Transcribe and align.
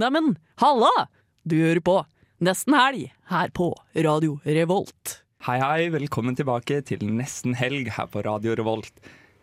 Neimen, 0.00 0.38
halla! 0.62 1.10
Du 1.44 1.58
hører 1.60 1.82
på 1.84 1.94
Nesten 2.40 2.72
Helg 2.72 3.10
her 3.28 3.50
på 3.52 3.66
Radio 3.92 4.38
Revolt. 4.48 5.18
Hei, 5.44 5.58
hei, 5.60 5.90
velkommen 5.92 6.38
tilbake 6.38 6.78
til 6.88 7.02
Nesten 7.04 7.52
helg 7.58 7.90
her 7.98 8.08
på 8.08 8.22
Radio 8.24 8.54
Revolt. 8.56 8.94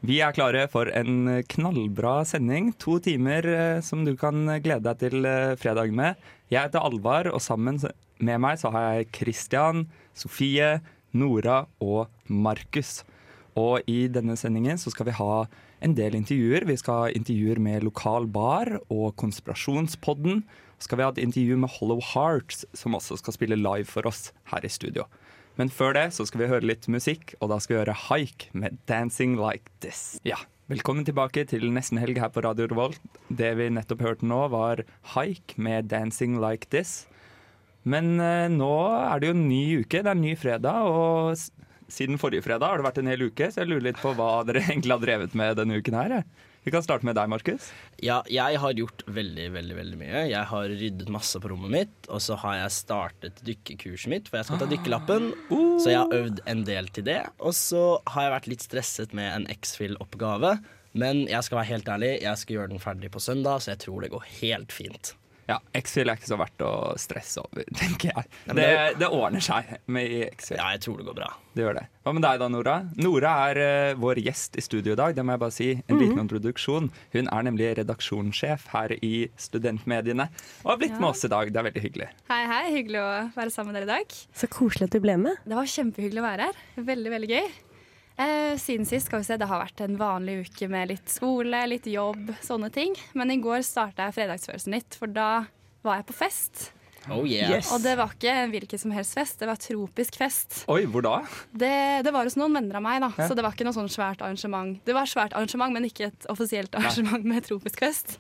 Vi 0.02 0.18
er 0.26 0.34
klare 0.34 0.64
for 0.72 0.90
en 0.90 1.44
knallbra 1.54 2.24
sending. 2.26 2.72
To 2.82 2.98
timer 3.06 3.46
eh, 3.52 3.84
som 3.86 4.02
du 4.08 4.16
kan 4.18 4.50
glede 4.66 4.82
deg 4.88 5.04
til 5.04 5.30
eh, 5.30 5.54
fredag 5.62 5.94
med. 5.94 6.18
Jeg 6.50 6.72
heter 6.72 6.90
Alvar, 6.90 7.30
og 7.30 7.44
sammen 7.46 7.78
med 8.18 8.42
meg 8.42 8.58
så 8.58 8.74
har 8.74 8.88
jeg 8.96 9.12
Christian, 9.14 9.86
Sofie, 10.18 10.80
Nora 11.14 11.68
og 11.78 12.08
Markus. 12.34 13.04
Og 13.54 13.86
i 13.86 14.08
denne 14.10 14.34
sendingen 14.42 14.82
så 14.82 14.90
skal 14.90 15.12
vi 15.12 15.20
ha 15.22 15.34
en 15.84 15.96
del 15.98 16.18
intervjuer. 16.18 16.66
Vi 16.68 16.78
skal 16.80 17.02
ha 17.02 17.14
intervjuer 17.14 17.62
med 17.62 17.86
lokal 17.86 18.28
bar 18.32 18.78
og 18.88 19.16
Konspirasjonspodden. 19.22 20.44
Så 20.78 20.90
skal 20.90 21.00
vi 21.00 21.06
ha 21.06 21.14
et 21.14 21.24
intervju 21.24 21.58
med 21.62 21.74
Hollow 21.78 22.02
Hearts, 22.14 22.66
som 22.78 22.98
også 22.98 23.18
skal 23.22 23.38
spille 23.38 23.58
live 23.58 23.88
for 23.90 24.06
oss 24.10 24.32
her 24.52 24.66
i 24.66 24.72
studio. 24.72 25.08
Men 25.58 25.74
før 25.74 25.96
det 25.98 26.12
så 26.14 26.26
skal 26.30 26.44
vi 26.44 26.52
høre 26.52 26.70
litt 26.70 26.86
musikk, 26.92 27.34
og 27.42 27.50
da 27.50 27.58
skal 27.62 27.76
vi 27.76 27.82
høre 27.82 27.98
Haik 28.08 28.50
med 28.54 28.78
'Dancing 28.86 29.40
Like 29.42 29.72
This'. 29.82 30.20
Ja, 30.24 30.38
Velkommen 30.68 31.06
tilbake 31.08 31.46
til 31.48 31.70
Nesten 31.72 31.96
helg 31.96 32.18
her 32.20 32.28
på 32.28 32.42
Radio 32.44 32.66
Revolt. 32.68 33.00
Det 33.32 33.54
vi 33.56 33.70
nettopp 33.72 34.02
hørte 34.04 34.28
nå, 34.28 34.50
var 34.52 34.82
Haik 35.14 35.54
med 35.56 35.88
'Dancing 35.88 36.42
Like 36.44 36.68
This'. 36.68 37.08
Men 37.88 38.20
eh, 38.20 38.50
nå 38.52 38.74
er 39.00 39.20
det 39.20 39.30
jo 39.30 39.36
en 39.38 39.48
ny 39.48 39.80
uke, 39.80 40.02
det 40.04 40.12
er 40.12 40.18
en 40.18 40.26
ny 40.26 40.34
fredag, 40.36 40.84
og 40.84 41.40
siden 41.92 42.20
forrige 42.22 42.46
fredag 42.46 42.72
har 42.72 42.82
det 42.82 42.88
vært 42.88 43.00
en 43.02 43.10
hel 43.12 43.28
uke, 43.30 43.50
så 43.52 43.64
jeg 43.64 43.72
lurer 43.72 43.90
litt 43.90 44.02
på 44.02 44.14
hva 44.18 44.44
dere 44.48 44.66
egentlig 44.68 44.96
har 44.96 45.04
drevet 45.04 45.38
med 45.38 45.58
denne 45.60 45.80
uken 45.80 45.98
her. 45.98 46.20
Vi 46.68 46.72
kan 46.74 46.84
starte 46.84 47.08
med 47.08 47.16
deg, 47.16 47.30
Markus. 47.32 47.70
Ja, 48.04 48.18
jeg 48.28 48.60
har 48.60 48.74
gjort 48.76 49.06
veldig, 49.08 49.46
veldig 49.54 49.76
veldig 49.78 50.00
mye. 50.02 50.24
Jeg 50.28 50.44
har 50.50 50.66
ryddet 50.68 51.12
masse 51.16 51.40
på 51.40 51.48
rommet 51.54 51.72
mitt, 51.72 52.10
og 52.12 52.20
så 52.26 52.36
har 52.42 52.58
jeg 52.58 52.74
startet 52.76 53.40
dykkekurset 53.48 54.12
mitt, 54.12 54.28
for 54.28 54.42
jeg 54.42 54.50
skal 54.50 54.60
ta 54.60 54.68
dykkerlappen. 54.74 55.30
Så 55.80 55.94
jeg 55.94 56.02
har 56.02 56.18
øvd 56.18 56.42
en 56.52 56.66
del 56.68 56.90
til 56.92 57.08
det. 57.08 57.22
Og 57.40 57.56
så 57.56 57.86
har 58.12 58.28
jeg 58.28 58.34
vært 58.36 58.50
litt 58.52 58.68
stresset 58.68 59.16
med 59.16 59.32
en 59.32 59.48
X-Fill-oppgave. 59.56 60.58
Men 60.98 61.24
jeg 61.30 61.48
skal 61.48 61.62
være 61.62 61.72
helt 61.72 61.94
ærlig, 61.94 62.12
jeg 62.26 62.44
skal 62.44 62.58
gjøre 62.58 62.74
den 62.74 62.84
ferdig 62.84 63.14
på 63.16 63.24
søndag, 63.24 63.64
så 63.64 63.72
jeg 63.72 63.86
tror 63.86 64.04
det 64.04 64.12
går 64.12 64.28
helt 64.42 64.76
fint. 64.76 65.14
Ja, 65.48 65.62
X-Fill 65.80 66.10
er 66.12 66.18
ikke 66.20 66.28
så 66.28 66.38
verdt 66.40 66.64
å 66.68 66.72
stresse 67.00 67.40
over, 67.40 67.64
tenker 67.80 68.12
jeg. 68.12 68.32
Det, 68.52 68.66
det- 69.00 69.08
ordner 69.18 69.44
seg 69.44 69.70
med 69.88 70.12
X-Fill. 70.34 70.58
Ja, 70.60 70.74
jeg 70.76 70.82
tror 70.84 70.98
det 71.00 71.06
går 71.08 71.16
bra. 71.22 71.30
Det 71.58 71.64
gjør 71.64 71.78
det. 71.80 71.86
Hva 72.06 72.12
med 72.14 72.24
deg 72.24 72.40
da, 72.42 72.48
Nora? 72.52 72.74
Nora 73.02 73.32
er 73.50 73.60
uh, 73.64 74.00
vår 74.00 74.20
gjest 74.28 74.60
i 74.60 74.64
studio 74.64 74.94
i 74.94 75.00
dag. 75.00 75.16
Det 75.18 75.24
må 75.26 75.34
jeg 75.34 75.42
bare 75.42 75.56
si. 75.56 75.70
En 75.88 75.98
liten 76.00 76.20
introduksjon. 76.22 76.90
Hun 77.16 77.32
er 77.34 77.48
nemlig 77.48 77.72
redaksjonssjef 77.80 78.68
her 78.76 78.94
i 79.00 79.14
Studentmediene 79.42 80.28
og 80.64 80.70
har 80.74 80.82
blitt 80.84 81.00
med 81.00 81.10
oss 81.10 81.26
i 81.26 81.32
dag. 81.34 81.50
Det 81.52 81.60
er 81.64 81.68
veldig 81.72 81.84
hyggelig. 81.88 82.10
Hei, 82.30 82.42
hei. 82.52 82.62
Hyggelig 82.78 83.02
å 83.02 83.10
være 83.40 83.54
sammen 83.56 83.74
med 83.74 83.80
dere 83.82 83.88
i 83.88 83.94
dag. 83.96 84.20
Så 84.38 84.52
koselig 84.54 84.88
at 84.92 84.96
du 85.00 85.02
ble 85.04 85.18
med. 85.24 85.42
Det 85.48 85.58
var 85.58 85.72
kjempehyggelig 85.74 86.22
å 86.22 86.28
være 86.28 86.52
her. 86.52 86.62
Veldig, 86.92 87.14
veldig 87.18 87.32
gøy. 87.34 87.50
Eh, 88.18 88.58
siden 88.58 88.88
sist 88.90 89.12
skal 89.12 89.22
vi 89.22 89.28
se, 89.28 89.38
det 89.38 89.46
har 89.50 89.62
vært 89.62 89.84
en 89.86 89.98
vanlig 90.00 90.40
uke 90.48 90.70
med 90.72 90.90
litt 90.90 91.12
skole, 91.12 91.60
litt 91.70 91.86
jobb, 91.90 92.32
sånne 92.42 92.72
ting. 92.74 92.98
Men 93.14 93.30
i 93.34 93.38
går 93.42 93.62
starta 93.66 94.08
jeg 94.08 94.18
fredagsfølelsen 94.18 94.74
litt, 94.74 94.98
for 94.98 95.12
da 95.14 95.46
var 95.86 96.02
jeg 96.02 96.08
på 96.10 96.18
fest. 96.18 96.72
Oh 97.14 97.24
yeah. 97.24 97.54
Yes. 97.54 97.70
Og 97.72 97.84
det 97.86 97.94
var 97.96 98.12
ikke 98.12 98.34
en 98.34 98.52
hvilken 98.52 98.82
som 98.82 98.92
helst 98.92 99.16
fest, 99.16 99.38
det 99.40 99.48
var 99.48 99.60
tropisk 99.62 100.18
fest. 100.20 100.64
Oi, 100.72 100.82
hvor 100.92 101.06
da? 101.06 101.22
Det, 101.54 101.72
det 102.04 102.12
var 102.12 102.28
hos 102.28 102.36
noen 102.40 102.58
venner 102.58 102.82
av 102.82 102.84
meg, 102.84 103.00
da. 103.06 103.12
Ja. 103.16 103.30
Så 103.30 103.38
det 103.38 103.46
var 103.46 103.56
ikke 103.56 103.68
noe 103.68 103.78
sånn 103.78 103.92
svært 103.92 104.26
arrangement. 104.26 104.82
Det 104.88 104.98
var 104.98 105.08
svært 105.08 105.38
arrangement, 105.38 105.78
men 105.78 105.88
ikke 105.88 106.10
et 106.10 106.28
offisielt 106.34 106.76
arrangement 106.76 107.24
med 107.28 107.46
tropisk 107.48 107.86
fest. 107.86 108.18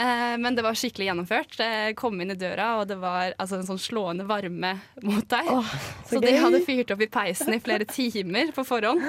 Eh, 0.00 0.38
men 0.38 0.54
det 0.56 0.64
var 0.64 0.76
skikkelig 0.78 1.10
gjennomført. 1.10 1.58
Jeg 1.60 1.96
kom 1.98 2.20
inn 2.22 2.32
i 2.32 2.38
døra, 2.38 2.70
og 2.80 2.86
det 2.88 2.96
var 3.02 3.34
altså, 3.36 3.58
en 3.58 3.68
sånn 3.68 3.80
slående 3.80 4.24
varme 4.28 4.72
mot 5.04 5.26
deg. 5.28 5.50
så 5.50 6.14
så 6.14 6.22
de 6.24 6.36
hadde 6.40 6.62
fyrt 6.64 6.94
opp 6.94 7.04
i 7.04 7.10
peisen 7.10 7.56
i 7.56 7.60
flere 7.60 7.88
timer 7.88 8.54
på 8.56 8.64
forhånd 8.64 9.04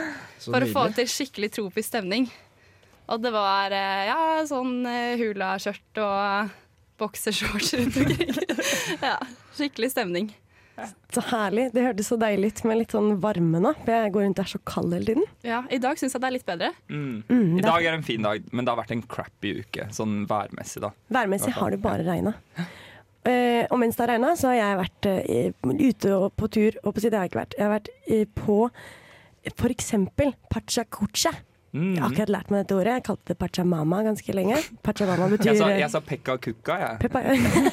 for 0.50 0.60
å 0.60 0.72
få 0.72 0.88
til 0.98 1.08
skikkelig 1.12 1.54
tropisk 1.56 1.94
stemning. 1.94 2.28
Og 3.12 3.24
det 3.24 3.32
var 3.36 3.72
eh, 3.76 4.10
ja, 4.10 4.20
sånn 4.48 4.82
hulaskjørt 4.84 5.24
hula-skjørt 5.24 6.04
og 6.04 6.60
boksershorts 7.02 7.74
rundt 7.80 7.98
omkring. 8.02 8.36
ja, 9.10 9.18
skikkelig 9.58 9.94
stemning. 9.96 10.32
Så 11.12 11.24
herlig. 11.32 11.68
Det 11.76 11.84
hørtes 11.84 12.10
så 12.12 12.18
deilig 12.20 12.52
ut 12.52 12.62
med 12.70 12.80
litt 12.82 12.94
sånn 12.96 13.10
varme 13.24 13.62
nå. 13.64 13.74
For 13.82 13.94
jeg 13.94 14.14
går 14.16 14.26
rundt 14.28 14.40
og 14.42 14.46
er 14.46 14.52
så 14.54 14.62
kald 14.68 14.96
hele 14.96 15.10
tiden. 15.10 15.28
Ja, 15.48 15.64
I 15.70 15.82
dag 15.84 16.00
syns 16.00 16.16
jeg 16.16 16.24
det 16.24 16.30
er 16.30 16.36
litt 16.38 16.48
bedre. 16.48 16.72
Mm. 16.92 17.18
Mm, 17.28 17.58
I 17.60 17.66
dag 17.66 17.88
er 17.88 17.98
en 17.98 18.08
fin 18.08 18.24
dag, 18.28 18.48
men 18.52 18.68
det 18.68 18.74
har 18.74 18.80
vært 18.80 18.96
en 18.96 19.04
crappy 19.16 19.58
uke, 19.62 19.90
sånn 19.96 20.24
værmessig, 20.30 20.84
da. 20.86 20.94
Værmessig 21.12 21.54
har 21.58 21.76
det 21.76 21.82
bare 21.84 22.08
regna. 22.08 22.36
Uh, 23.22 23.68
og 23.70 23.78
mens 23.78 23.98
det 23.98 24.06
har 24.06 24.16
regna, 24.16 24.34
så 24.40 24.50
har 24.50 24.58
jeg 24.58 24.80
vært 24.80 25.12
uh, 25.12 25.76
ute 25.78 26.16
og 26.16 26.32
på 26.40 26.50
tur. 26.56 26.80
Og 26.82 26.96
på 26.96 27.04
siden 27.04 27.20
har 27.20 27.28
jeg 27.28 27.34
ikke 27.34 27.44
vært. 27.44 27.60
Jeg 27.60 27.68
har 27.68 27.76
vært 27.76 27.92
uh, 28.10 28.26
på 29.62 29.72
eksempel 29.76 30.34
Pachacucha. 30.50 31.36
Mm. 31.72 31.94
Jeg 31.96 32.02
har 32.04 32.10
akkurat 32.12 32.34
lært 32.36 32.52
meg 32.52 32.64
dette 32.66 32.76
ordet. 32.76 32.96
Jeg 32.98 33.06
kalte 33.08 33.32
det 33.32 33.38
Pachamama 33.40 34.02
ganske 34.04 34.36
lenge. 34.36 34.60
Pachamama 34.84 35.30
betyr 35.34 35.54
Jeg 35.54 35.62
sa, 35.62 35.70
eh, 35.72 35.80
jeg 35.80 35.94
sa 35.94 36.04
pekka 36.04 36.38
kukka, 36.44 36.78
jeg. 36.84 37.00
Peppa. 37.06 37.24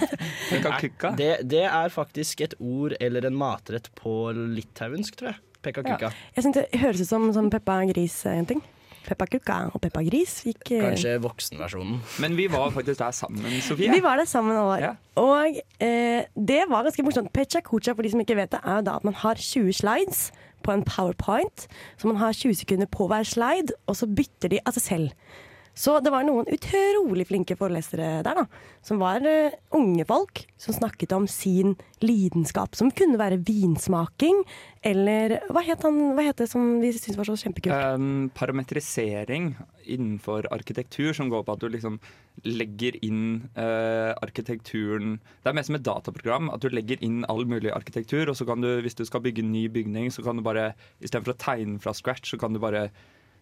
Pekka 0.52 0.78
kukka. 0.84 1.12
Det, 1.18 1.32
det 1.50 1.64
er 1.66 1.92
faktisk 1.94 2.46
et 2.46 2.56
ord 2.62 2.94
eller 3.00 3.26
en 3.26 3.38
matrett 3.38 3.90
på 3.98 4.16
litauisk, 4.34 5.18
tror 5.18 5.32
jeg. 5.32 5.42
Pekka 5.66 5.82
kuka. 5.82 6.12
Jeg 6.36 6.46
synes 6.46 6.60
Det 6.60 6.66
høres 6.80 7.02
ut 7.02 7.10
som, 7.10 7.30
som 7.34 7.50
Peppa 7.50 7.80
Gris 7.90 8.20
eh, 8.26 8.38
en 8.38 8.46
ting. 8.54 8.62
Peppa 9.08 9.24
Kukka 9.30 9.56
og 9.72 9.80
Peppa 9.80 10.02
Gris 10.04 10.42
gikk 10.44 10.72
eh, 10.76 10.82
Kanskje 10.84 11.14
voksenversjonen. 11.24 12.00
Men 12.22 12.36
vi 12.36 12.48
var 12.52 12.70
faktisk 12.74 13.00
der 13.00 13.14
sammen, 13.16 13.60
Sofie. 13.64 13.90
Vi 13.92 14.02
var 14.04 14.20
der 14.20 14.28
sammen 14.28 14.56
over. 14.56 14.76
år. 14.76 14.84
Ja. 14.84 14.92
Og 15.18 15.60
eh, 15.80 16.28
det 16.36 16.60
var 16.68 16.84
ganske 16.86 17.04
morsomt. 17.06 17.32
Pecha 17.32 17.62
Kucha, 17.64 17.94
for 17.96 18.04
de 18.04 18.12
som 18.12 18.22
ikke 18.22 18.36
vet 18.38 18.52
det, 18.52 18.60
er 18.62 18.80
jo 18.80 18.86
da 18.90 18.98
at 19.00 19.08
man 19.08 19.16
har 19.22 19.40
20 19.40 19.72
slides 19.80 20.28
på 20.68 20.76
en 20.76 20.84
powerpoint. 20.84 21.66
Så 21.96 22.10
man 22.10 22.20
har 22.20 22.36
20 22.36 22.60
sekunder 22.60 22.86
på 22.92 23.08
hver 23.08 23.24
slide, 23.24 23.72
og 23.88 23.96
så 23.96 24.06
bytter 24.06 24.52
de 24.52 24.60
av 24.66 24.76
seg 24.76 24.84
selv. 24.84 25.36
Så 25.78 25.94
det 26.02 26.10
var 26.10 26.26
noen 26.26 26.48
utrolig 26.50 27.28
flinke 27.28 27.54
forelesere 27.58 28.18
der, 28.26 28.40
da. 28.40 28.44
Som 28.82 28.98
var 28.98 29.22
uh, 29.22 29.54
unge 29.78 30.02
folk 30.08 30.42
som 30.58 30.74
snakket 30.74 31.12
om 31.14 31.28
sin 31.30 31.76
lidenskap. 32.02 32.74
Som 32.74 32.90
kunne 32.90 33.18
være 33.20 33.38
vinsmaking, 33.46 34.40
eller 34.82 35.36
hva 35.54 35.62
het, 35.66 35.84
han, 35.86 36.16
hva 36.16 36.24
het 36.26 36.40
det 36.42 36.48
som 36.50 36.80
vi 36.82 36.90
syntes 36.96 37.18
var 37.18 37.28
så 37.28 37.36
kjempekult? 37.38 37.74
Um, 37.94 38.30
parametrisering 38.34 39.52
innenfor 39.88 40.48
arkitektur, 40.52 41.12
som 41.16 41.30
går 41.30 41.44
på 41.46 41.54
at 41.54 41.62
du 41.62 41.68
liksom 41.70 42.00
legger 42.46 42.98
inn 43.02 43.48
uh, 43.56 44.14
arkitekturen 44.22 45.16
Det 45.18 45.50
er 45.50 45.56
mer 45.56 45.66
som 45.66 45.78
et 45.78 45.86
dataprogram. 45.86 46.50
At 46.54 46.62
du 46.62 46.74
legger 46.74 46.98
inn 47.06 47.22
all 47.30 47.46
mulig 47.46 47.70
arkitektur, 47.74 48.26
og 48.26 48.38
så 48.38 48.46
kan 48.48 48.66
du, 48.66 48.72
hvis 48.82 48.98
du 48.98 49.04
skal 49.06 49.22
bygge 49.22 49.46
en 49.46 49.54
ny 49.54 49.68
bygning, 49.70 50.10
så 50.14 50.26
kan 50.26 50.38
du 50.38 50.42
bare 50.46 50.72
istedenfor 50.98 51.36
å 51.36 51.38
tegne 51.38 51.78
fra 51.82 51.94
scratch, 51.94 52.34
så 52.34 52.40
kan 52.40 52.54
du 52.54 52.62
bare 52.62 52.88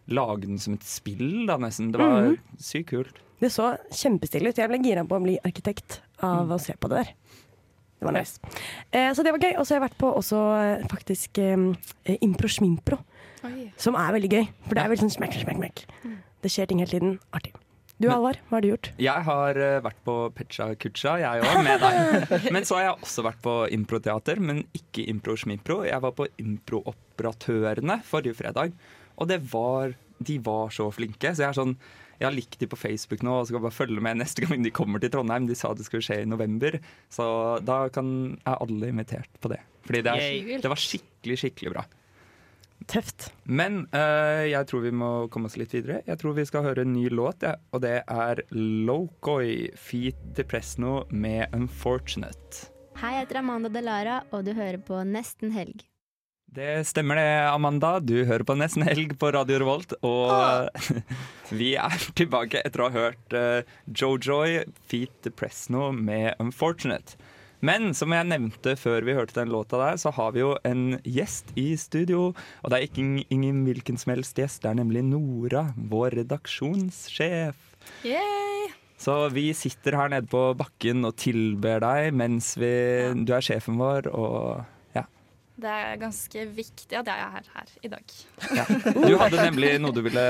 lage 0.07 0.45
den 0.45 0.59
som 0.61 0.75
et 0.77 0.85
spill, 0.87 1.45
da 1.49 1.57
nesten. 1.61 1.91
Det 1.93 2.01
var 2.01 2.35
sykt 2.61 2.91
kult. 2.93 3.23
Det 3.41 3.51
så 3.53 3.75
kjempestilig 3.93 4.53
ut. 4.53 4.61
Jeg 4.61 4.71
ble 4.71 4.79
gira 4.81 5.03
på 5.05 5.17
å 5.17 5.23
bli 5.23 5.35
arkitekt 5.45 5.99
av 6.25 6.49
å 6.49 6.57
se 6.61 6.73
på 6.79 6.89
det 6.89 7.03
der. 7.03 7.11
Det 7.97 8.05
var 8.05 8.13
nice. 8.13 8.39
Eh, 8.91 9.11
så 9.13 9.25
det 9.25 9.33
var 9.33 9.41
gøy. 9.41 9.53
Og 9.57 9.65
så 9.65 9.73
har 9.75 9.81
jeg 9.81 9.87
vært 9.89 10.01
på 10.01 10.09
også 10.19 10.41
eh, 10.57 10.87
faktisk 10.89 11.39
eh, 11.41 12.17
Impro 12.25 12.49
Schmimpro, 12.49 12.99
som 13.77 13.97
er 13.97 14.17
veldig 14.17 14.33
gøy. 14.33 14.49
For 14.67 14.77
det 14.77 14.83
er 14.83 14.91
veldig 14.93 15.05
sånn 15.07 15.15
smekk, 15.19 15.39
smekk, 15.45 15.61
smekk. 15.61 15.87
Det 16.43 16.53
skjer 16.53 16.69
ting 16.69 16.83
hele 16.83 16.93
tiden. 16.93 17.17
Artig. 17.37 17.55
Du 17.97 18.05
Alvar, 18.13 18.37
hva 18.45 18.59
har 18.59 18.61
du 18.61 18.67
gjort? 18.69 18.91
Jeg 19.01 19.25
har 19.25 19.57
uh, 19.57 19.79
vært 19.81 20.01
på 20.05 20.15
Pecha 20.37 20.67
Kucha, 20.77 21.15
jeg 21.17 21.41
òg, 21.41 21.55
med 21.65 21.81
deg. 21.81 22.35
Men 22.53 22.67
så 22.69 22.77
har 22.77 22.83
jeg 22.83 23.07
også 23.07 23.23
vært 23.25 23.39
på 23.41 23.55
improteater, 23.73 24.37
men 24.37 24.59
ikke 24.77 25.07
Impro 25.09 25.33
Schmimpro. 25.33 25.79
Jeg 25.87 25.97
var 26.03 26.13
på 26.13 26.27
Improoperatørene 26.43 27.97
forrige 28.05 28.37
fredag, 28.37 28.77
og 29.17 29.29
det 29.29 29.41
var, 29.51 29.95
de 30.17 30.37
var 30.45 30.73
så 30.73 30.89
flinke. 30.93 31.33
Så 31.33 31.43
jeg 31.45 31.49
er 31.51 31.57
sånn 31.57 31.77
jeg 32.17 32.25
har 32.25 32.33
likt 32.33 32.57
de 32.57 32.65
på 32.69 32.79
Facebook 32.79 33.21
nå 33.25 33.35
og 33.41 33.49
skal 33.49 33.61
bare 33.61 33.75
følge 33.75 34.01
med 34.01 34.17
neste 34.17 34.41
gang 34.45 34.63
de 34.65 34.73
kommer 34.73 35.01
til 35.01 35.11
Trondheim. 35.13 35.45
De 35.49 35.57
sa 35.57 35.73
det 35.77 35.85
skulle 35.85 36.05
skje 36.05 36.23
i 36.23 36.29
november, 36.29 36.79
så 37.13 37.27
da 37.61 37.83
kan, 37.93 38.09
er 38.41 38.57
alle 38.57 38.89
invitert 38.89 39.29
på 39.43 39.51
det. 39.53 39.61
Fordi 39.85 40.01
det, 40.03 40.15
er, 40.17 40.57
det 40.63 40.71
var 40.71 40.81
skikkelig, 40.81 41.37
skikkelig 41.43 41.75
bra. 41.75 41.85
Tøft. 42.87 43.31
Men 43.43 43.83
uh, 43.93 44.45
jeg 44.47 44.67
tror 44.69 44.83
vi 44.85 44.93
må 44.95 45.09
komme 45.33 45.49
oss 45.49 45.57
litt 45.59 45.73
videre. 45.75 46.01
Jeg 46.07 46.21
tror 46.21 46.35
vi 46.37 46.45
skal 46.47 46.65
høre 46.65 46.85
en 46.85 46.93
ny 46.95 47.07
låt, 47.09 47.45
ja, 47.45 47.55
og 47.73 47.83
det 47.85 47.99
er 48.01 48.41
Lokoi 48.53 49.69
Feet 49.77 50.19
Depresno 50.37 51.03
med 51.11 51.51
'Unfortunate'. 51.51 52.67
Hei, 52.97 53.13
jeg 53.13 53.27
heter 53.27 53.43
Amanda 53.43 53.69
Delara, 53.69 54.23
og 54.33 54.45
du 54.47 54.55
hører 54.57 54.79
på 54.81 55.03
Nesten 55.05 55.53
Helg. 55.53 55.85
Det 56.47 56.87
stemmer 56.87 57.19
det, 57.19 57.31
Amanda. 57.51 57.97
Du 57.99 58.15
hører 58.25 58.45
på 58.47 58.55
Nesten 58.55 58.85
Helg 58.87 59.17
på 59.19 59.29
Radio 59.35 59.59
Revolt. 59.61 59.93
Og 60.07 60.69
vi 61.59 61.73
er 61.75 62.05
tilbake 62.17 62.61
etter 62.63 62.81
å 62.81 62.87
ha 62.87 63.07
hørt 63.07 63.35
uh, 63.35 63.67
Jojoy 63.91 64.61
Feet 64.87 65.27
nå 65.69 65.91
med 65.91 66.35
'Unfortunate'. 66.39 67.17
Men 67.59 67.89
som 67.97 68.13
jeg 68.13 68.29
nevnte 68.29 68.75
før 68.77 69.01
vi 69.01 69.15
hørte 69.17 69.39
den 69.39 69.51
låta 69.51 69.79
der, 69.81 69.97
så 69.97 70.11
har 70.13 70.31
vi 70.35 70.43
jo 70.43 70.53
en 70.63 70.99
gjest 71.03 71.51
i 71.57 71.71
studio. 71.75 72.33
Og 72.61 72.69
det 72.69 72.77
er 72.77 72.85
ikke 72.85 73.25
ingen 73.33 73.63
hvilken 73.65 73.97
som 73.97 74.13
helst 74.13 74.37
gjest, 74.37 74.61
det 74.61 74.71
er 74.71 74.77
nemlig 74.77 75.03
Nora, 75.09 75.71
vår 75.75 76.19
redaksjonssjef. 76.21 77.57
Yay! 78.05 78.69
Så 78.97 79.29
vi 79.33 79.51
sitter 79.57 79.97
her 79.97 80.09
nede 80.09 80.29
på 80.29 80.53
bakken 80.57 81.05
og 81.05 81.17
tilber 81.21 81.81
deg 81.83 82.15
mens 82.17 82.55
vi, 82.57 82.71
du 83.25 83.33
er 83.33 83.45
sjefen 83.45 83.77
vår. 83.81 84.09
Og. 84.13 84.76
Det 85.57 85.69
er 85.73 85.97
ganske 86.01 86.43
viktig 86.53 86.99
at 86.99 87.07
jeg 87.09 87.17
er 87.17 87.31
her, 87.33 87.47
her 87.55 87.71
i 87.81 87.89
dag. 87.89 88.17
ja. 88.53 88.65
Du 89.09 89.15
hadde 89.17 89.41
nemlig 89.41 89.71
noe 89.81 89.95
du 89.95 90.03
ville 90.05 90.25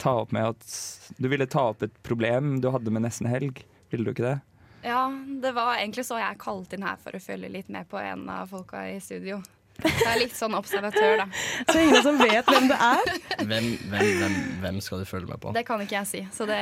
ta 0.00 0.14
opp 0.22 0.32
med 0.32 0.54
at 0.54 0.64
Du 1.20 1.28
ville 1.28 1.46
ta 1.46 1.68
opp 1.74 1.84
et 1.84 1.94
problem 2.02 2.56
du 2.64 2.70
hadde 2.72 2.90
med 2.94 3.04
nesten 3.04 3.28
helg. 3.28 3.60
Ville 3.92 4.08
du 4.08 4.14
ikke 4.14 4.24
det? 4.30 4.38
Ja, 4.82 5.04
det 5.42 5.52
var 5.54 5.76
egentlig 5.76 6.06
så 6.08 6.16
jeg 6.18 6.40
kalte 6.42 6.78
inn 6.78 6.86
her 6.86 6.96
for 6.98 7.14
å 7.14 7.20
følge 7.22 7.52
litt 7.52 7.68
med 7.70 7.86
på 7.90 8.00
en 8.00 8.24
av 8.32 8.48
folka 8.50 8.86
i 8.90 8.96
studio. 9.04 9.38
Jeg 9.84 10.08
er 10.12 10.18
litt 10.20 10.36
sånn 10.36 10.54
observatør, 10.58 11.22
da. 11.22 11.26
Så 11.72 11.78
ingen 11.82 12.02
som 12.04 12.18
vet 12.20 12.46
hvem 12.48 12.68
det 12.70 12.78
er. 12.86 13.10
Hvem, 13.42 13.66
hvem, 13.92 14.10
hvem, 14.22 14.36
hvem 14.62 14.80
skal 14.84 15.02
du 15.02 15.06
følge 15.08 15.28
med 15.30 15.40
på? 15.42 15.52
Det 15.56 15.64
kan 15.68 15.82
ikke 15.84 15.96
jeg 16.00 16.08
si. 16.10 16.22
Så 16.34 16.46
det, 16.48 16.58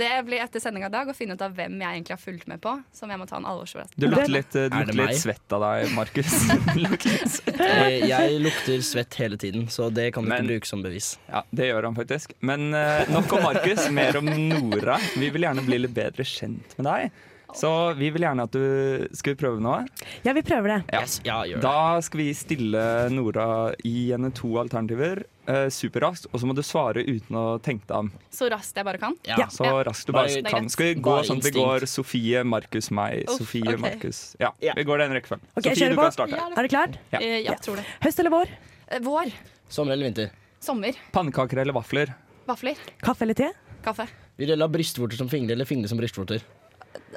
det 0.00 0.10
blir 0.28 0.42
etter 0.44 0.62
sendinga 0.62 0.90
i 0.90 0.94
dag 0.94 1.10
å 1.10 1.14
finne 1.16 1.36
ut 1.38 1.44
av 1.46 1.54
hvem 1.56 1.78
jeg 1.80 1.98
egentlig 1.98 2.16
har 2.16 2.22
fulgt 2.22 2.48
med 2.50 2.60
på. 2.64 2.74
Som 2.96 3.12
jeg 3.12 3.20
må 3.22 3.26
ta 3.30 3.38
en 3.40 3.48
alvorsvurdering. 3.48 3.96
Du 3.96 4.08
lukter 4.10 4.34
litt, 4.36 4.52
du 4.52 4.60
Er 4.66 4.86
lukter 4.86 5.00
litt 5.00 5.22
svett 5.22 5.56
av 5.58 5.64
deg, 5.66 5.92
Markus. 5.96 6.36
Du. 6.72 7.52
Eh, 7.62 8.06
Jeg 8.08 8.38
lukter 8.42 8.80
svett 8.84 9.14
hele 9.20 9.36
tiden, 9.40 9.66
så 9.72 9.88
det 9.92 10.10
kan 10.14 10.24
du 10.24 10.30
Men- 10.32 10.44
ikke 10.44 10.52
bruke 10.56 10.68
som 10.68 10.82
bevis. 10.84 11.12
Ja, 11.28 11.42
det 11.50 11.68
gjør 11.70 11.88
han 11.90 11.96
faktisk. 11.98 12.32
Men 12.40 12.72
eh, 12.74 13.04
nok 13.12 13.32
om 13.36 13.42
Markus, 13.48 13.88
mer 13.94 14.16
om 14.20 14.26
Nora. 14.30 14.98
Vi 15.16 15.28
vil 15.34 15.46
gjerne 15.46 15.64
bli 15.66 15.78
litt 15.84 15.94
bedre 15.96 16.24
kjent 16.26 16.74
med 16.78 16.88
deg. 16.88 17.10
Så 17.54 17.94
vi 17.98 18.08
vil 18.10 18.22
gjerne 18.24 18.44
at 18.46 18.54
du 18.54 19.08
Skal 19.12 19.34
vi 19.34 19.40
prøve 19.44 19.60
noe? 19.60 19.82
Ja, 20.24 20.32
vi 20.32 20.40
prøver 20.42 20.68
det. 20.72 20.78
Ja. 20.94 21.00
Yes, 21.02 21.18
ja, 21.24 21.42
gjør 21.44 21.60
det. 21.60 21.62
Da 21.66 22.00
skal 22.00 22.18
vi 22.22 22.28
stille 22.34 22.84
Nora 23.12 23.46
i 23.84 24.10
henne 24.10 24.30
to 24.32 24.54
alternativer 24.62 25.24
eh, 25.46 25.66
superraskt, 25.74 26.28
og 26.32 26.40
så 26.40 26.46
må 26.48 26.54
du 26.56 26.62
svare 26.62 27.02
uten 27.04 27.36
å 27.36 27.58
tenke 27.60 27.84
deg 27.90 27.96
om. 27.98 28.10
Så 28.32 28.48
raskt 28.52 28.76
jeg 28.78 28.86
bare 28.88 28.98
kan. 29.02 29.16
Ja. 29.28 29.36
Ja. 29.42 29.46
Så 29.52 29.64
Ja. 29.66 29.82
raskt 29.84 30.06
du 30.06 30.12
Bare- 30.12 30.28
bare 30.42 30.50
kan. 30.54 30.68
Skal 30.72 30.86
vi 30.86 30.94
gå 31.00 31.10
Bare 31.10 31.24
sånn 31.28 31.38
at 31.42 31.44
vi 31.44 31.50
går 31.58 31.86
Sofie, 31.90 32.44
Markus, 32.44 32.90
meg, 32.90 33.24
Uff, 33.28 33.38
Sofie, 33.42 33.62
okay. 33.66 33.76
Markus. 33.76 34.36
Ja, 34.40 34.52
Ja. 34.62 34.72
vi 34.76 34.84
går 34.84 34.98
den 35.04 35.12
rekkefølgen. 35.12 35.44
Okay, 35.56 35.74
Sofie, 35.74 35.88
du 35.90 35.96
på. 35.96 36.02
kan 36.02 36.12
starte. 36.12 36.38
Er 36.56 36.62
du 36.62 36.68
klar? 36.68 36.88
Ja. 37.12 37.18
Eh, 37.18 37.42
ja, 37.44 37.52
Ja. 37.52 37.54
tror 37.58 37.76
det. 37.76 37.84
Høst 38.00 38.18
eller 38.18 38.30
vår? 38.30 38.48
Eh, 38.88 38.98
Vår. 39.00 39.32
Sommer 39.68 39.92
eller 39.92 40.04
vinter? 40.04 40.30
Sommer. 40.60 40.92
Pannekaker 41.12 41.58
eller 41.58 41.72
vafler? 41.72 42.14
Vafler. 42.46 42.76
Kaffe 43.02 43.22
eller 43.22 43.34
te? 43.34 43.50
Kaffe. 43.84 44.06
Vil 44.38 44.48
du 44.48 44.56
ha 44.62 44.68
brystvorter 44.68 45.16
som 45.16 45.28
fingre 45.28 45.52
eller 45.52 45.64
fingre 45.64 45.88
som 45.88 45.98
brystvorter? 45.98 46.40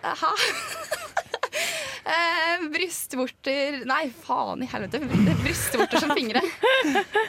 Hæ? 0.05 0.31
eh, 2.15 2.65
brystvorter 2.73 3.81
Nei, 3.87 4.03
faen 4.25 4.63
i 4.65 4.69
helvete. 4.71 5.01
Brystvorter 5.43 6.03
som 6.03 6.13
fingre. 6.17 6.43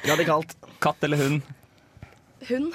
Radikalt. 0.06 0.56
Katt 0.82 1.06
eller 1.06 1.22
hund? 1.22 1.54
Hund. 2.48 2.74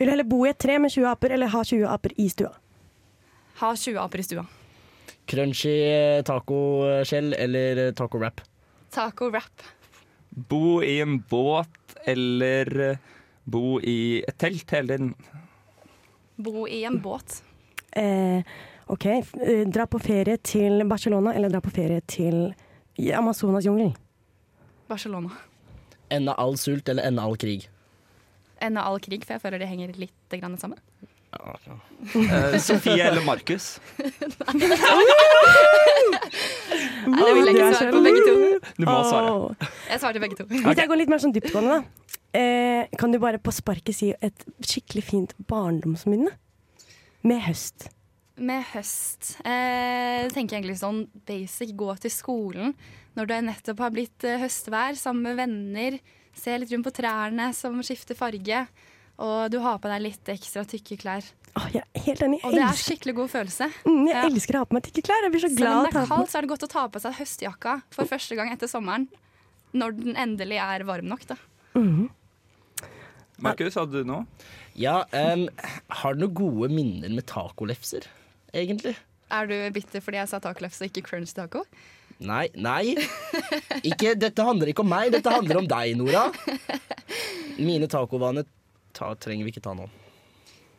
Vil 0.00 0.08
du 0.08 0.14
heller 0.14 0.24
bo 0.24 0.44
i 0.46 0.50
et 0.54 0.58
tre 0.60 0.78
med 0.80 0.92
20 0.94 1.10
aper 1.10 1.36
eller 1.36 1.52
ha 1.52 1.60
20 1.66 1.84
aper 1.90 2.14
i 2.16 2.30
stua? 2.32 2.54
Ha 3.60 3.74
20 3.76 4.00
aper 4.00 4.22
i 4.22 4.24
stua. 4.24 4.46
Crunchy 5.28 5.74
tacoskjell 6.26 7.34
eller 7.36 7.92
taco 7.98 8.18
wrap? 8.18 8.40
Taco 8.90 9.28
wrap. 9.30 9.66
Bo 10.30 10.80
i 10.82 10.96
en 11.04 11.18
båt 11.28 11.94
eller 12.08 12.96
bo 13.44 13.76
i 13.82 14.22
et 14.24 14.38
telt 14.40 14.72
hele 14.72 14.96
tiden? 14.96 15.12
Bo 16.40 16.64
i 16.64 16.80
en 16.88 16.96
båt. 17.04 17.42
Eh, 17.92 18.40
OK. 18.90 19.06
eh, 19.06 19.22
Dra 19.70 19.84
på 19.86 19.98
ferie 20.02 20.36
til 20.42 20.82
Barcelona 20.90 21.30
eller 21.36 21.48
dra 21.52 21.60
på 21.62 21.70
ferie 21.74 22.00
til 22.10 22.54
Amazonasjungelen? 23.16 23.92
Barcelona. 24.90 25.30
Ende 26.10 26.34
all 26.42 26.56
sult 26.58 26.88
eller 26.90 27.06
ende 27.06 27.22
all 27.22 27.36
krig? 27.38 27.68
Ende 28.60 28.82
all 28.82 28.98
krig, 29.00 29.22
for 29.24 29.32
jeg 29.38 29.42
føler 29.44 29.58
det 29.62 29.68
henger 29.70 29.92
litt 29.96 30.34
grann 30.40 30.58
sammen. 30.58 30.78
Ja, 31.30 31.54
ja. 31.68 31.76
Eh, 32.10 32.56
Sofie 32.58 33.04
eller 33.06 33.22
Markus? 33.22 33.76
Nei, 34.00 34.08
det 37.20 37.32
vil 37.36 37.46
jeg 37.46 37.54
ikke 37.54 37.68
svare 37.76 37.92
på 37.94 38.00
begge 38.04 38.20
to. 38.26 38.32
Du 38.80 38.84
må 38.88 38.96
svare. 39.06 39.54
Jeg 39.90 39.98
svarte 40.02 40.20
begge 40.22 40.36
to. 40.40 40.44
Hvis 40.50 40.80
jeg 40.82 40.88
går 40.90 40.98
litt 41.00 41.10
mer 41.12 41.20
sånn 41.22 41.34
dyptgående, 41.36 41.76
da. 41.78 41.82
Eh, 42.40 42.82
kan 42.98 43.12
du 43.14 43.18
bare 43.22 43.38
på 43.42 43.50
sparket 43.54 43.94
si 43.96 44.08
et 44.22 44.38
skikkelig 44.62 45.04
fint 45.06 45.30
barndomsminne? 45.50 46.30
Med 47.26 47.40
høst. 47.46 47.78
Med 48.40 48.64
høst 48.72 49.34
eh, 49.44 50.24
tenker 50.32 50.56
jeg 50.56 50.62
egentlig 50.62 50.78
sånn 50.80 51.02
basic. 51.28 51.74
Gå 51.76 51.92
til 52.00 52.12
skolen 52.14 52.72
når 53.18 53.28
det 53.28 53.40
nettopp 53.48 53.82
har 53.84 53.92
blitt 53.92 54.24
eh, 54.24 54.40
høstvær, 54.40 54.96
sammen 54.96 55.26
med 55.28 55.40
venner. 55.42 55.98
Se 56.36 56.54
litt 56.56 56.72
rundt 56.72 56.86
på 56.86 56.94
trærne 57.02 57.50
som 57.56 57.76
skifter 57.84 58.16
farge. 58.16 58.62
Og 59.20 59.50
du 59.52 59.58
har 59.60 59.76
på 59.82 59.90
deg 59.92 60.00
litt 60.06 60.30
ekstra 60.32 60.64
tykke 60.64 60.96
klær. 61.02 61.26
Åh, 61.58 61.66
jeg 61.74 61.82
er 61.82 62.04
helt 62.06 62.22
enig. 62.24 62.38
Og 62.46 62.54
det 62.54 62.62
er 62.64 62.78
skikkelig 62.78 63.14
god 63.18 63.32
følelse. 63.32 63.68
mm, 63.84 64.04
jeg 64.08 64.16
ja. 64.16 64.22
elsker 64.30 64.56
å 64.56 64.62
ha 64.62 64.68
på 64.70 64.78
meg 64.78 64.86
tykke 64.86 65.04
klær. 65.10 65.26
Jeg 65.26 65.34
blir 65.34 65.44
så 65.44 65.50
Selv 65.52 65.72
om 65.72 65.84
det 65.84 65.90
er 65.90 66.08
kaldt, 66.14 66.32
så 66.32 66.38
er 66.38 66.46
det 66.46 66.52
godt 66.54 66.64
å 66.64 66.70
ta 66.70 66.86
på 66.94 67.02
seg 67.02 67.18
høstjakka 67.18 67.74
for 67.96 68.08
første 68.08 68.38
gang 68.38 68.54
etter 68.54 68.70
sommeren. 68.70 69.04
Når 69.76 69.98
den 69.98 70.16
endelig 70.18 70.62
er 70.64 70.86
varm 70.88 71.10
nok, 71.10 71.28
da. 71.28 71.36
Markus, 73.40 73.76
hadde 73.78 74.00
du 74.00 74.08
noe? 74.08 74.24
Ja, 74.78 75.02
um, 75.12 75.46
har 76.00 76.16
du 76.16 76.24
noen 76.24 76.34
gode 76.36 76.70
minner 76.72 77.12
med 77.12 77.26
tacolefser, 77.28 78.06
egentlig? 78.54 78.96
Er 79.30 79.46
du 79.46 79.54
bitter 79.70 80.02
fordi 80.02 80.18
jeg 80.18 80.28
sa 80.32 80.40
tacolefse 80.42 80.82
og 80.84 80.90
ikke 80.90 81.04
crunch 81.06 81.34
taco? 81.36 81.64
Nei, 82.20 82.48
nei. 82.54 82.96
Ikke, 83.86 84.12
dette 84.18 84.44
handler 84.44 84.68
ikke 84.72 84.82
om 84.84 84.90
meg, 84.92 85.12
dette 85.14 85.30
handler 85.32 85.62
om 85.62 85.68
deg, 85.70 85.94
Nora. 85.96 86.26
Mine 87.60 87.88
tacovaner 87.88 88.44
trenger 88.92 89.46
vi 89.46 89.52
ikke 89.54 89.62
ta 89.64 89.72
nå. 89.78 89.86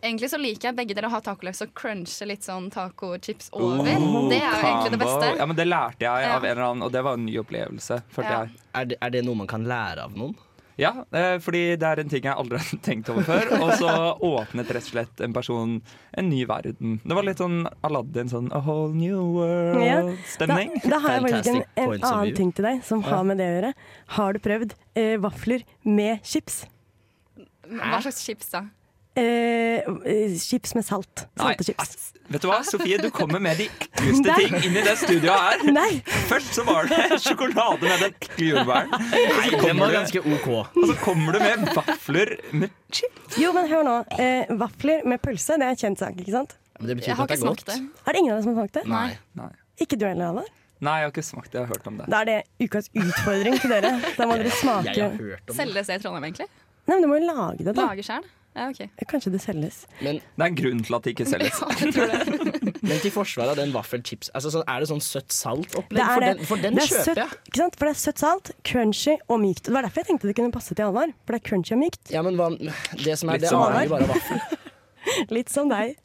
Egentlig 0.02 0.30
så 0.32 0.38
liker 0.42 0.68
jeg 0.72 0.78
begge 0.80 0.96
dere 0.98 1.10
å 1.10 1.14
ha 1.14 1.20
tacolefse 1.22 1.68
og 1.68 1.74
crunche 1.78 2.26
litt 2.26 2.46
sånn 2.46 2.72
tacochips 2.74 3.52
over. 3.54 3.86
Oh, 3.86 4.30
det 4.32 4.40
er 4.42 4.48
jo 4.50 4.62
egentlig 4.66 4.94
det 4.96 5.00
beste. 5.04 5.28
Ja, 5.38 5.46
men 5.50 5.58
Det 5.60 5.66
lærte 5.68 6.06
jeg 6.08 6.30
av 6.32 6.42
en 6.46 6.50
eller 6.52 6.64
annen, 6.68 6.86
og 6.88 6.94
det 6.94 7.04
var 7.06 7.18
en 7.20 7.26
ny 7.28 7.36
opplevelse. 7.42 8.00
følte 8.14 8.32
Ja. 8.32 8.40
jeg. 8.48 8.64
Er 8.82 8.86
det, 8.90 8.98
er 9.02 9.10
det 9.14 9.22
noe 9.28 9.38
man 9.44 9.48
kan 9.50 9.64
lære 9.70 10.06
av 10.10 10.18
noen? 10.18 10.34
Ja, 10.82 11.06
eh, 11.14 11.36
fordi 11.44 11.76
det 11.78 11.86
er 11.86 12.02
en 12.02 12.10
ting 12.10 12.26
jeg 12.26 12.34
aldri 12.34 12.58
har 12.62 12.82
tenkt 12.86 13.12
over 13.14 13.26
før. 13.28 13.52
Og 13.60 13.74
så 13.78 13.92
åpnet 14.26 14.72
rett 14.74 14.88
og 14.88 14.94
slett 14.96 15.22
en 15.22 15.36
person 15.36 15.78
en 16.18 16.30
ny 16.32 16.42
verden. 16.50 16.98
Det 17.06 17.18
var 17.18 17.28
litt 17.28 17.42
sånn 17.42 17.64
Aladdin, 17.86 18.32
sånn 18.32 18.50
A 18.56 18.64
whole 18.66 18.96
new 18.98 19.22
world-stemning. 19.38 20.74
Da, 20.82 20.96
da 20.96 21.02
har 21.06 21.18
jeg 21.18 21.26
faktisk 21.28 21.54
en, 21.54 21.64
en 21.86 21.96
annen 22.12 22.36
ting 22.38 22.54
til 22.58 22.68
deg 22.72 22.84
som 22.88 23.06
har 23.06 23.26
med 23.28 23.42
det 23.42 23.48
å 23.48 23.56
gjøre. 23.56 23.74
Har 24.18 24.36
du 24.36 24.44
prøvd 24.44 24.76
eh, 24.98 25.16
vafler 25.22 25.66
med 25.86 26.26
chips? 26.28 26.64
Hva 27.72 28.02
slags 28.04 28.26
chips 28.26 28.50
da? 28.52 28.66
Eh, 29.20 29.82
eh, 30.08 30.36
chips 30.40 30.72
med 30.76 30.86
salt. 30.88 31.26
Salte 31.36 31.66
chips. 31.68 32.14
vet 32.32 32.42
du 32.42 32.48
hva, 32.48 32.62
Sofie, 32.64 32.96
du 33.02 33.10
kommer 33.12 33.42
med 33.44 33.58
de 33.60 33.66
ekleste 33.68 34.36
ting 34.38 34.54
inn 34.64 34.78
i 34.80 34.84
det 34.86 34.94
studioet 35.02 35.42
her. 35.44 35.66
Nei! 35.80 35.98
Først 36.30 36.54
så 36.56 36.64
var 36.64 36.88
det 36.88 37.18
sjokolade 37.26 37.82
med 37.84 38.06
den 38.06 38.14
ekle 38.16 38.48
jordbæren. 38.54 38.94
Så 38.96 39.60
Den 39.66 39.82
var 39.84 39.92
du- 39.92 39.98
ganske 39.98 40.24
OK. 40.24 40.48
Og 40.64 40.88
så 40.88 40.96
kommer 41.04 41.36
du 41.36 41.40
med 41.44 41.68
vafler 41.76 42.38
med 42.56 42.72
chips. 42.92 43.36
Jo, 43.42 43.52
men 43.58 43.68
hør 43.68 43.84
nå. 43.84 43.98
Eh, 44.16 44.48
vafler 44.64 45.04
med 45.12 45.20
pølse, 45.28 45.60
det 45.60 45.68
er 45.68 45.76
en 45.76 45.82
kjent 45.84 46.00
sak, 46.06 46.16
ikke 46.24 46.32
sant? 46.38 46.56
Men 46.80 46.88
det 46.94 46.98
betyr 47.02 47.12
Jeg 47.12 47.20
har 47.20 47.28
ikke 47.28 47.34
at 47.34 47.36
det 47.36 47.38
er 47.38 47.46
smakt 47.46 47.66
godt. 47.68 47.76
det. 47.76 48.08
Er 48.08 48.12
det 48.16 48.24
ingen 48.24 48.32
av 48.32 48.38
dere 48.40 48.44
som 48.48 48.56
har 48.56 48.64
smakt 48.64 48.80
det? 48.80 48.88
Nei. 48.96 49.06
Nei. 49.44 49.52
Ikke 49.84 50.00
du 50.00 50.06
heller, 50.08 50.32
Halvor? 50.32 50.48
Nei, 50.82 50.96
jeg 50.98 51.06
har 51.06 51.12
ikke 51.14 51.28
smakt 51.28 51.52
det. 51.52 51.60
Jeg 51.60 51.68
har 51.68 51.76
hørt 51.76 51.88
om 51.92 51.98
det. 52.00 52.08
Da 52.10 52.22
er 52.24 52.30
det 52.32 52.40
ukas 52.64 52.88
utfordring 52.96 53.60
til 53.62 53.70
dere. 53.76 53.92
Da 54.18 54.26
må 54.26 54.40
dere 54.40 54.56
smake. 54.64 54.96
Jeg 54.96 55.04
har 55.04 55.20
hørt 55.20 55.44
om 55.44 55.52
det. 55.52 55.58
Selges 55.60 55.92
det 55.92 56.00
i 56.00 56.04
Trondheim, 56.08 56.26
egentlig? 56.32 56.48
Nei, 56.88 56.96
men 56.96 57.04
du 57.04 57.10
må 57.12 57.20
jo 57.20 57.28
lage 57.28 57.60
det, 57.68 57.76
da. 57.78 57.84
Lager 57.92 58.08
sjøl? 58.08 58.26
Ja, 58.52 58.66
okay. 58.68 58.90
Kanskje 59.08 59.32
det 59.32 59.40
selges. 59.44 59.86
Men, 60.04 60.18
Det 60.36 60.44
er 60.44 60.50
en 60.50 60.56
grunn 60.58 60.82
til 60.84 60.96
at 60.98 61.06
det 61.06 61.14
ikke 61.14 61.28
selges. 61.30 61.62
Jeg 61.80 61.94
tror 61.96 62.12
det. 62.12 62.74
men 62.90 63.00
til 63.00 63.14
forsvar 63.16 63.52
av 63.54 63.60
den 63.62 63.72
vaffelchips, 63.72 64.32
altså, 64.36 64.64
er 64.68 64.84
det 64.84 64.90
sånn 64.92 65.04
søtt 65.06 65.32
salt-opplegg? 65.36 66.02
For 66.04 66.26
den, 66.26 66.42
for 66.50 66.64
den 66.66 66.76
Det 66.76 66.84
er 66.84 66.92
kjøper 66.92 67.08
søtt, 67.08 67.22
jeg. 67.24 67.40
ikke 67.48 67.62
sant? 67.64 67.78
For 67.80 67.88
det 67.88 67.94
er 67.96 68.02
søtt 68.02 68.24
salt, 68.26 68.52
crunchy 68.68 69.16
og 69.32 69.40
mykt. 69.46 69.64
Det 69.70 69.76
var 69.76 69.88
derfor 69.88 70.04
jeg 70.04 70.12
tenkte 70.12 70.28
det 70.32 70.36
kunne 70.42 70.52
passe 70.56 70.76
til 70.76 70.90
Alvar. 70.90 71.14
For 71.24 71.38
det 71.38 71.42
er 71.42 71.48
crunchy 71.48 71.76
og 71.78 71.82
mykt. 71.86 72.12
Ja, 72.12 72.24
men 72.28 72.40
hva, 72.40 72.50
det 73.06 73.16
som 73.22 73.32
er 73.32 73.40
Litt 73.40 73.46
det 73.48 73.54
som 73.54 73.64
avhenger 73.64 73.94
bare 73.96 74.10
vaffel. 74.12 74.44
Litt 75.38 75.54
som 75.54 75.72
deg. 75.72 75.96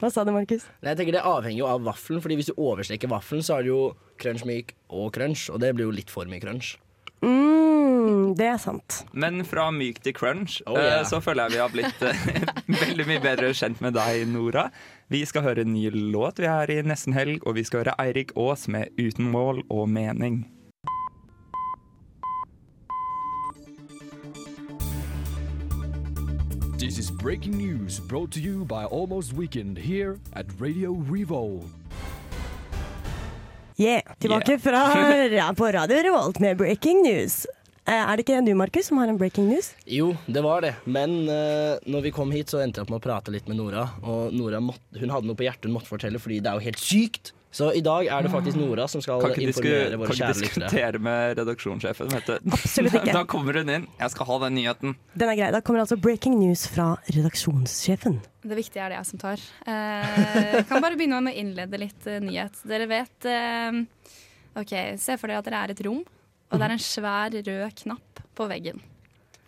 Hva 0.00 0.10
sa 0.12 0.24
du, 0.26 0.32
Markus? 0.34 0.64
Nei, 0.82 0.92
jeg 0.92 0.98
tenker 0.98 1.16
Det 1.16 1.22
avhenger 1.24 1.62
jo 1.62 1.68
av 1.70 1.84
vaffelen, 1.86 2.20
Fordi 2.24 2.36
hvis 2.36 2.50
du 2.50 2.56
overstreker 2.60 3.08
vaffelen, 3.08 3.44
så 3.44 3.58
er 3.58 3.64
det 3.64 3.70
jo 3.72 3.82
crunch 4.20 4.44
myk 4.48 4.74
og 4.92 5.12
crunch, 5.16 5.46
og 5.52 5.60
det 5.62 5.70
blir 5.76 5.88
jo 5.88 5.94
litt 5.94 6.12
for 6.12 6.28
mye 6.28 6.42
crunch. 6.42 6.74
Mm, 7.22 8.34
det 8.36 8.46
er 8.46 8.58
sant. 8.58 9.04
Men 9.12 9.44
fra 9.48 9.70
myk 9.72 10.00
til 10.04 10.12
crunch, 10.16 10.58
Oh, 10.66 10.76
yeah. 10.76 11.00
eh, 11.00 11.06
så 11.08 11.20
føler 11.24 11.44
jeg 11.48 11.52
vi 11.52 11.62
har 11.62 11.72
blitt 11.72 12.02
eh, 12.02 12.26
veldig 12.84 13.06
mye 13.08 13.20
bedre 13.24 13.52
kjent 13.54 13.80
med 13.84 13.94
deg, 13.96 14.26
Nora. 14.28 14.68
Vi 15.12 15.22
skal 15.28 15.42
høre 15.46 15.62
en 15.64 15.72
ny 15.72 15.86
låt 15.92 16.38
vi 16.42 16.48
er 16.50 16.70
i 16.70 16.80
nesten 16.82 17.14
helg, 17.16 17.40
og 17.46 17.54
vi 17.56 17.64
skal 17.64 17.84
høre 17.84 17.96
Eirik 18.00 18.32
Aas 18.36 18.68
med 18.68 18.88
'Uten 18.98 19.30
mål 19.30 19.62
og 19.70 19.88
mening'. 19.88 20.44
This 26.78 26.98
is 26.98 27.10
breaking 27.10 27.56
news 27.56 27.98
brought 27.98 28.30
to 28.32 28.40
you 28.40 28.64
by 28.66 28.84
Almost 28.84 29.32
Weekend 29.32 29.78
here 29.78 30.18
at 30.34 30.46
Radio 30.60 30.92
Revolt. 31.08 31.64
Yeah, 33.76 34.02
tilbake 34.18 34.58
fra 34.58 35.52
på 35.54 35.66
Radio 35.72 35.96
Revolt 35.96 36.38
med 36.38 36.56
breaking 36.56 37.02
news. 37.02 37.46
Eh, 37.86 37.92
Er 38.10 38.16
det 38.16 38.22
ikke 38.22 38.38
du, 38.46 38.54
Markus, 38.54 38.86
som 38.86 39.00
har 39.02 39.08
en 39.10 39.18
breaking 39.18 39.48
news? 39.50 39.72
Jo, 39.84 40.12
det 40.26 40.42
var 40.46 40.62
det. 40.62 40.76
Men 40.86 41.16
uh, 41.26 41.74
når 41.82 42.04
vi 42.06 42.12
kom 42.14 42.30
hit, 42.30 42.48
så 42.54 42.62
endte 42.62 42.78
jeg 42.78 42.86
opp 42.86 42.92
med 42.94 43.02
å 43.02 43.04
prate 43.04 43.34
litt 43.34 43.48
med 43.50 43.58
Nora. 43.58 43.88
Og 44.06 44.30
Nora 44.32 44.60
måtte, 44.62 45.00
hun 45.02 45.10
hadde 45.10 45.26
noe 45.26 45.34
på 45.34 45.48
hjertet 45.48 45.66
hun 45.66 45.74
måtte 45.74 45.90
fortelle, 45.90 46.22
fordi 46.22 46.38
det 46.38 46.52
er 46.52 46.60
jo 46.60 46.64
helt 46.68 46.78
sykt. 46.80 47.32
Så 47.54 47.68
i 47.78 47.80
dag 47.86 48.08
er 48.10 48.24
det 48.26 48.30
faktisk 48.32 48.58
Nora 48.58 48.88
som 48.90 49.02
skal 49.04 49.20
informere 49.22 49.44
våre 49.46 49.46
informere 49.46 49.94
lyttere. 49.94 49.94
kan 49.94 50.06
ikke 50.10 50.18
kjære 50.18 50.38
diskutere 50.42 51.00
med 51.06 51.36
redaksjonssjefen. 51.38 52.14
Absolutt 52.56 52.96
ikke. 52.98 53.12
Da 53.18 53.22
kommer 53.30 53.58
hun 53.60 53.70
inn. 53.76 53.84
Jeg 54.00 54.10
skal 54.10 54.26
ha 54.26 54.38
den 54.42 54.56
nyheten. 54.58 54.96
Den 55.14 55.30
er 55.30 55.38
grei. 55.38 55.50
Da 55.54 55.60
kommer 55.62 55.84
altså 55.84 55.98
breaking 56.02 56.34
news 56.40 56.64
fra 56.74 56.88
redaksjonssjefen. 57.14 58.18
Det 58.42 58.58
viktige 58.58 58.82
er 58.82 58.90
det 58.90 58.98
jeg 58.98 59.06
som 59.12 59.22
tar. 59.22 59.44
Eh, 59.70 60.56
Jeg 60.58 60.66
kan 60.68 60.82
bare 60.82 60.98
begynne 60.98 61.20
med 61.22 61.36
å 61.36 61.40
innlede 61.44 61.78
litt 61.80 62.08
eh, 62.10 62.18
nyhet. 62.24 62.58
Dere 62.66 62.88
vet 62.90 63.28
eh, 63.30 63.78
OK, 64.58 64.74
se 65.00 65.16
for 65.20 65.30
dere 65.30 65.38
at 65.44 65.46
dere 65.48 65.62
er 65.68 65.74
et 65.76 65.84
rom, 65.86 66.02
og 66.50 66.58
det 66.58 66.66
er 66.66 66.74
en 66.74 66.82
svær 66.82 67.38
rød 67.38 67.78
knapp 67.84 68.20
på 68.34 68.48
veggen. 68.50 68.82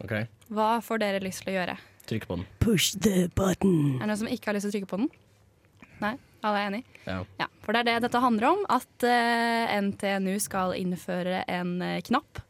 Ok, 0.04 0.14
Hva 0.54 0.70
får 0.84 1.02
dere 1.02 1.20
lyst 1.24 1.42
til 1.42 1.52
å 1.54 1.58
gjøre? 1.58 1.76
Trykke 2.06 2.30
på 2.30 2.38
den. 2.38 2.46
Push 2.62 2.94
the 3.02 3.26
button. 3.34 3.96
Er 3.98 4.06
det 4.06 4.10
noen 4.12 4.22
som 4.22 4.30
ikke 4.30 4.52
har 4.52 4.54
lyst 4.58 4.68
til 4.68 4.74
å 4.74 4.76
trykke 4.78 4.90
på 4.94 4.98
den? 5.02 5.10
Nei? 6.02 6.14
Alle 6.46 6.62
er 6.62 6.70
enig? 6.70 6.82
Ja. 7.06 7.18
Ja, 7.40 7.48
for 7.64 7.74
det 7.74 7.82
er 7.82 7.88
det 7.88 8.06
dette 8.06 8.22
handler 8.22 8.52
om. 8.52 8.62
At 8.72 9.06
uh, 9.06 9.74
NTNU 9.88 10.36
skal 10.42 10.76
innføre 10.78 11.42
en 11.50 11.76
uh, 11.82 11.98
knapp. 12.06 12.42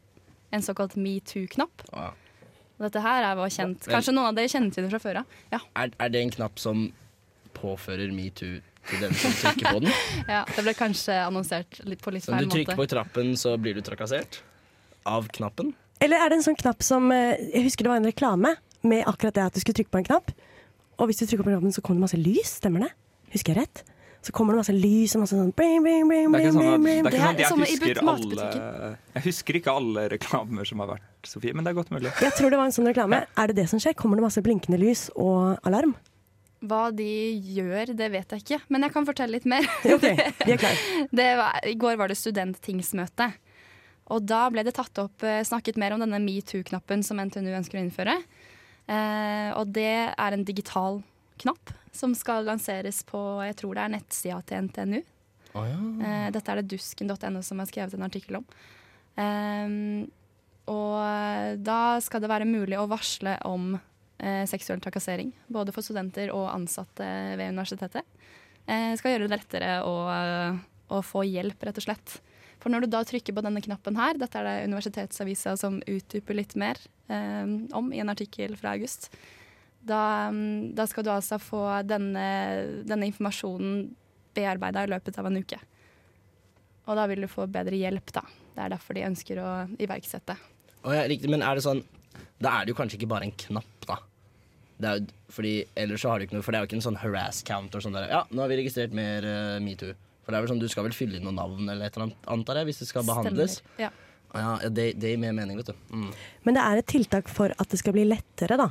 En 0.53 0.63
såkalt 0.63 0.95
metoo-knapp. 0.99 1.83
Ja. 1.91 2.11
Dette 2.77 3.01
her 3.01 3.25
er 3.25 3.39
jo 3.41 3.49
kjent. 3.49 3.87
Kanskje 3.89 4.13
noen 4.13 4.29
av 4.29 4.37
dere 4.37 4.51
kjenner 4.51 4.73
til 4.73 4.85
det 4.85 4.93
fra 4.93 5.01
før 5.01 5.21
av. 5.23 5.37
Ja. 5.53 5.59
Er, 5.81 5.93
er 5.97 6.13
det 6.13 6.21
en 6.21 6.33
knapp 6.33 6.61
som 6.61 6.87
påfører 7.57 8.13
metoo 8.13 8.59
til 8.87 9.01
den 9.01 9.15
som 9.17 9.33
trykker 9.33 9.71
på 9.73 9.81
den? 9.81 9.95
ja, 10.35 10.43
det 10.53 10.63
ble 10.63 10.75
kanskje 10.77 11.17
annonsert 11.23 11.81
litt 11.89 12.03
på 12.03 12.13
litt 12.13 12.27
feil 12.27 12.35
når 12.37 12.43
feil 12.43 12.51
du 12.51 12.55
trykker 12.55 12.77
måte. 12.77 12.83
på 12.83 12.91
trappen, 12.93 13.33
så 13.39 13.55
blir 13.61 13.77
du 13.77 13.81
trakassert? 13.85 14.41
Av 15.09 15.25
knappen? 15.33 15.73
Eller 16.03 16.21
er 16.21 16.29
det 16.29 16.37
en 16.37 16.45
sånn 16.45 16.59
knapp 16.59 16.83
som 16.85 17.09
eh, 17.15 17.39
Jeg 17.55 17.63
husker 17.65 17.87
det 17.87 17.91
var 17.93 18.01
en 18.01 18.09
reklame 18.09 18.53
med 18.85 19.07
akkurat 19.09 19.33
det 19.33 19.45
at 19.47 19.55
du 19.55 19.63
skulle 19.63 19.79
trykke 19.79 19.93
på 19.95 20.01
en 20.03 20.07
knapp. 20.11 20.31
Og 21.01 21.09
hvis 21.09 21.21
du 21.21 21.25
trykker 21.25 21.45
på 21.47 21.51
knappen, 21.53 21.73
så 21.73 21.81
kommer 21.81 21.97
det 21.97 22.05
masse 22.05 22.19
lys. 22.21 22.57
Stemmer 22.61 22.85
det? 22.85 22.91
Husker 23.33 23.53
jeg 23.53 23.65
rett? 23.65 23.83
Så 24.27 24.33
kommer 24.35 24.55
det 24.55 24.63
masse 24.63 24.73
lys 24.75 25.13
og 25.15 25.21
masse 25.23 25.37
sånn 25.37 25.53
bling, 25.55 25.83
bling, 25.85 26.07
bling, 26.09 26.33
Det 26.33 26.41
er 26.41 26.49
ikke 26.49 26.55
sånn 26.57 26.67
at, 26.67 27.11
det 27.13 27.19
er 27.21 27.35
ikke 27.37 27.47
sånn 27.47 27.61
at 27.63 27.69
jeg, 27.69 27.77
husker 27.77 28.01
alle, 28.11 28.89
jeg 29.13 29.23
husker 29.27 29.59
ikke 29.59 29.75
alle 29.79 30.03
reklamer 30.11 30.67
som 30.67 30.81
har 30.83 30.89
vært, 30.95 31.05
Sofie, 31.27 31.53
men 31.55 31.63
det 31.63 31.71
er 31.71 31.77
godt 31.77 31.93
mulig. 31.93 32.11
Jeg 32.23 32.35
tror 32.35 32.51
det 32.51 32.59
var 32.59 32.67
en 32.69 32.75
sånn 32.75 32.89
reklame. 32.89 33.21
Er 33.39 33.51
det 33.51 33.57
det 33.61 33.67
som 33.71 33.79
skjer? 33.83 33.95
Kommer 33.99 34.19
det 34.19 34.25
masse 34.25 34.43
blinkende 34.43 34.79
lys 34.81 35.07
og 35.15 35.61
alarm? 35.67 35.93
Hva 36.67 36.87
de 36.95 37.07
gjør, 37.55 37.93
det 37.95 38.07
vet 38.13 38.33
jeg 38.33 38.43
ikke. 38.43 38.59
Men 38.73 38.87
jeg 38.87 38.95
kan 38.95 39.07
fortelle 39.07 39.37
litt 39.37 39.47
mer. 39.47 39.67
Okay, 39.97 40.17
vi 40.41 40.55
er 40.55 40.61
klar. 40.61 40.79
Det 41.21 41.27
var, 41.37 41.59
I 41.69 41.75
går 41.79 41.99
var 41.99 42.11
det 42.11 42.17
studenttingsmøte. 42.19 43.29
Og 44.15 44.23
da 44.27 44.45
ble 44.51 44.63
det 44.65 44.73
tatt 44.75 45.03
opp, 45.03 45.23
eh, 45.27 45.43
snakket 45.45 45.77
mer 45.79 45.93
om 45.93 46.01
denne 46.01 46.19
metoo-knappen 46.23 47.03
som 47.05 47.19
NTNU 47.21 47.51
ønsker 47.59 47.77
å 47.77 47.83
innføre. 47.83 48.15
Eh, 48.87 49.49
og 49.59 49.71
det 49.75 49.91
er 50.09 50.35
en 50.35 50.47
digital 50.47 51.01
knapp 51.43 51.75
som 51.97 52.13
skal 52.17 52.45
lanseres 52.47 53.01
på 53.07 53.19
jeg 53.47 53.57
tror 53.61 53.77
det 53.77 53.83
er 53.83 53.93
nettsida 53.95 54.39
til 54.45 54.67
NTNU. 54.67 54.99
Eh, 56.05 56.27
dette 56.35 56.53
er 56.53 56.61
det 56.61 56.69
dusken.no 56.75 57.41
som 57.45 57.61
har 57.63 57.69
skrevet 57.69 57.97
en 57.97 58.07
artikkel 58.07 58.39
om. 58.41 58.47
Eh, 59.17 59.75
og 60.67 61.63
da 61.63 61.81
skal 62.03 62.23
det 62.23 62.31
være 62.31 62.49
mulig 62.49 62.75
å 62.79 62.89
varsle 62.91 63.37
om 63.47 63.71
eh, 64.19 64.43
seksuell 64.49 64.81
trakassering. 64.83 65.31
Både 65.47 65.73
for 65.75 65.85
studenter 65.85 66.33
og 66.35 66.49
ansatte 66.51 67.07
ved 67.39 67.53
universitetet. 67.53 68.03
Eh, 68.67 68.93
skal 68.99 69.15
gjøre 69.15 69.27
det 69.27 69.37
lettere 69.37 69.77
å, 69.87 69.95
å 70.91 71.03
få 71.05 71.23
hjelp, 71.27 71.63
rett 71.63 71.79
og 71.79 71.87
slett. 71.87 72.17
For 72.59 72.73
når 72.73 72.83
du 72.83 72.91
da 72.91 73.03
trykker 73.05 73.35
på 73.37 73.43
denne 73.45 73.61
knappen 73.63 73.97
her, 73.99 74.17
dette 74.19 74.39
er 74.39 74.47
det 74.47 74.69
Universitetsavisa 74.71 75.55
som 75.59 75.79
utdyper 75.85 76.35
litt 76.35 76.57
mer 76.59 76.79
eh, 77.07 77.45
om 77.77 77.91
i 77.93 78.01
en 78.03 78.11
artikkel 78.11 78.57
fra 78.59 78.73
august, 78.75 79.11
da, 79.79 80.29
mm, 80.33 80.75
da 80.75 80.87
skal 80.89 81.05
du 81.05 81.11
altså 81.13 81.39
få 81.41 81.63
denne, 81.87 82.27
denne 82.87 83.09
informasjonen 83.09 83.87
bearbeida 84.37 84.85
i 84.85 84.91
løpet 84.91 85.17
av 85.19 85.29
en 85.29 85.39
uke. 85.41 85.59
Og 86.87 86.95
da 86.95 87.05
vil 87.11 87.25
du 87.25 87.29
få 87.31 87.47
bedre 87.51 87.77
hjelp, 87.77 88.13
da. 88.15 88.23
Det 88.55 88.63
er 88.63 88.73
derfor 88.73 88.97
de 88.97 89.05
ønsker 89.07 89.41
å 89.43 89.51
iverksette. 89.81 90.37
Oh, 90.83 90.93
ja, 90.95 91.03
riktig, 91.09 91.29
men 91.31 91.43
er 91.43 91.57
det 91.57 91.65
sånn 91.65 91.81
Da 92.39 92.51
er 92.53 92.65
det 92.65 92.71
jo 92.71 92.77
kanskje 92.77 92.99
ikke 92.99 93.09
bare 93.11 93.27
en 93.27 93.35
knapp, 93.35 93.85
da. 93.89 93.97
Det 94.77 94.89
er 94.89 94.99
jo, 94.99 95.07
fordi, 95.33 95.53
ellers 95.75 96.03
så 96.03 96.11
har 96.11 96.19
du 96.19 96.27
ikke 96.27 96.37
noe 96.37 96.45
For 96.45 96.53
det 96.53 96.59
er 96.59 96.63
jo 96.63 96.69
ikke 96.69 96.77
en 96.77 96.85
sånn 96.85 96.99
harass 97.01 97.41
counter 97.45 97.81
sånn 97.83 97.97
der 97.97 98.11
Ja, 98.11 98.21
nå 98.29 98.43
har 98.43 98.51
vi 98.51 98.59
registrert 98.61 98.93
mer 98.95 99.25
uh, 99.25 99.57
metoo. 99.63 99.95
For 100.23 100.33
det 100.33 100.39
er 100.39 100.45
vel 100.45 100.51
sånn, 100.53 100.61
Du 100.61 100.69
skal 100.71 100.85
vel 100.87 100.95
fylle 100.95 101.19
inn 101.19 101.25
noen 101.27 101.39
navn 101.41 101.65
eller 101.65 101.87
et 101.89 101.97
eller 101.97 102.09
annet, 102.09 102.27
antar 102.37 102.61
jeg, 102.61 102.69
hvis 102.69 102.83
det 102.83 102.89
skal 102.91 103.07
behandles. 103.07 103.59
Stemmer. 103.59 103.81
Ja, 103.87 103.91
ja, 104.37 104.69
det, 104.69 104.89
det 105.01 105.13
gir 105.13 105.21
mer 105.21 105.33
mening, 105.35 105.59
vet 105.59 105.71
du. 105.71 105.85
Mm. 105.89 106.09
Men 106.45 106.57
det 106.57 106.65
er 106.65 106.81
et 106.81 106.89
tiltak 106.91 107.31
for 107.31 107.53
at 107.55 107.71
det 107.71 107.79
skal 107.79 107.95
bli 107.95 108.03
lettere, 108.09 108.57
da. 108.59 108.69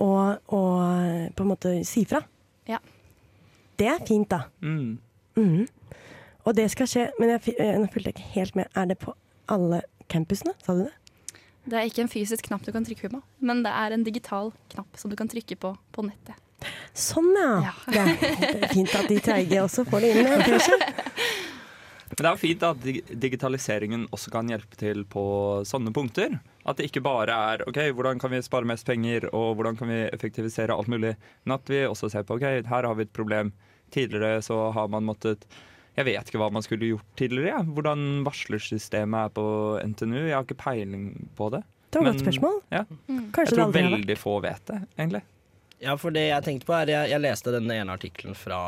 Å, 0.00 0.10
og, 0.54 1.30
på 1.36 1.44
en 1.44 1.50
måte 1.50 1.74
si 1.86 2.04
fra. 2.08 2.20
Ja. 2.68 2.80
Det 3.78 3.88
er 3.90 4.02
fint, 4.06 4.30
da. 4.30 4.44
Mm. 4.62 4.98
Mm. 5.38 5.66
Og 6.44 6.56
det 6.56 6.66
skal 6.72 6.90
skje, 6.90 7.08
men 7.18 7.34
jeg, 7.34 7.54
eh, 7.58 7.76
nå 7.80 7.88
fulgte 7.92 8.10
jeg 8.12 8.18
ikke 8.18 8.34
helt 8.34 8.58
med. 8.58 8.70
Er 8.76 8.90
det 8.90 8.98
på 9.02 9.14
alle 9.50 9.82
campusene? 10.12 10.54
Sa 10.64 10.76
du 10.76 10.84
det? 10.86 10.94
Det 11.64 11.78
er 11.80 11.88
ikke 11.88 12.04
en 12.04 12.12
fysisk 12.12 12.50
knapp 12.50 12.64
du 12.66 12.72
kan 12.74 12.84
trykke 12.84 13.08
på, 13.08 13.20
men 13.40 13.62
det 13.64 13.72
er 13.72 13.94
en 13.94 14.02
digital 14.04 14.50
knapp 14.74 14.98
som 15.00 15.10
du 15.10 15.16
kan 15.16 15.30
trykke 15.32 15.56
på 15.56 15.70
på 15.94 16.04
nettet. 16.04 16.36
Sånn, 16.96 17.32
ja. 17.36 17.72
Ja. 17.92 18.04
Det, 18.12 18.60
er, 18.60 18.68
fint 18.72 18.92
at 18.94 19.08
de 19.08 19.16
treige 19.24 19.62
også 19.64 19.84
får 19.88 20.04
det 20.04 20.10
inn. 20.12 20.28
kanskje. 20.48 20.78
Men 22.14 22.22
det 22.22 22.28
er 22.30 22.36
jo 22.36 22.42
fint 22.44 22.64
at 22.66 22.84
digitaliseringen 23.24 24.04
også 24.14 24.30
kan 24.30 24.50
hjelpe 24.50 24.78
til 24.78 25.02
på 25.10 25.24
sånne 25.66 25.90
punkter. 25.94 26.36
At 26.64 26.78
det 26.78 26.86
ikke 26.88 27.02
bare 27.04 27.34
er 27.34 27.64
OK, 27.66 27.80
hvordan 27.96 28.20
kan 28.22 28.30
vi 28.30 28.42
spare 28.44 28.68
mest 28.70 28.86
penger, 28.86 29.26
og 29.34 29.56
hvordan 29.58 29.76
kan 29.80 29.90
vi 29.90 30.04
effektivisere 30.06 30.76
alt 30.76 30.90
mulig, 30.92 31.16
men 31.44 31.56
at 31.56 31.70
vi 31.70 31.82
også 31.88 32.12
ser 32.12 32.26
på 32.28 32.38
OK, 32.38 32.46
her 32.70 32.86
har 32.86 32.94
vi 32.94 33.08
et 33.08 33.16
problem. 33.16 33.50
Tidligere 33.94 34.42
så 34.42 34.70
har 34.74 34.88
man 34.90 35.06
måttet 35.06 35.44
Jeg 35.94 36.08
vet 36.08 36.26
ikke 36.26 36.40
hva 36.40 36.48
man 36.50 36.64
skulle 36.66 36.88
gjort 36.88 37.10
tidligere. 37.18 37.52
Ja. 37.52 37.60
Hvordan 37.62 38.24
varslersystemet 38.26 39.28
er 39.28 39.34
på 39.36 39.44
NTNU. 39.78 40.24
Jeg 40.24 40.34
har 40.34 40.42
ikke 40.42 40.58
peiling 40.58 41.04
på 41.38 41.52
det. 41.54 41.60
Det 41.90 42.00
var 42.00 42.08
et 42.08 42.16
godt 42.16 42.24
spørsmål. 42.24 42.56
Ja. 42.74 42.80
Mm. 43.06 43.28
Jeg 43.36 43.52
tror 43.52 43.70
veldig 43.76 44.16
få 44.18 44.40
vet 44.42 44.64
det, 44.66 44.80
egentlig. 44.96 45.22
Ja, 45.84 45.94
for 46.00 46.14
det 46.14 46.24
jeg 46.26 46.46
tenkte 46.46 46.66
på 46.66 46.74
er 46.74 46.90
Jeg, 46.90 47.12
jeg 47.12 47.22
leste 47.22 47.54
den 47.54 47.70
ene 47.70 47.94
artikkelen 47.94 48.34
fra 48.38 48.58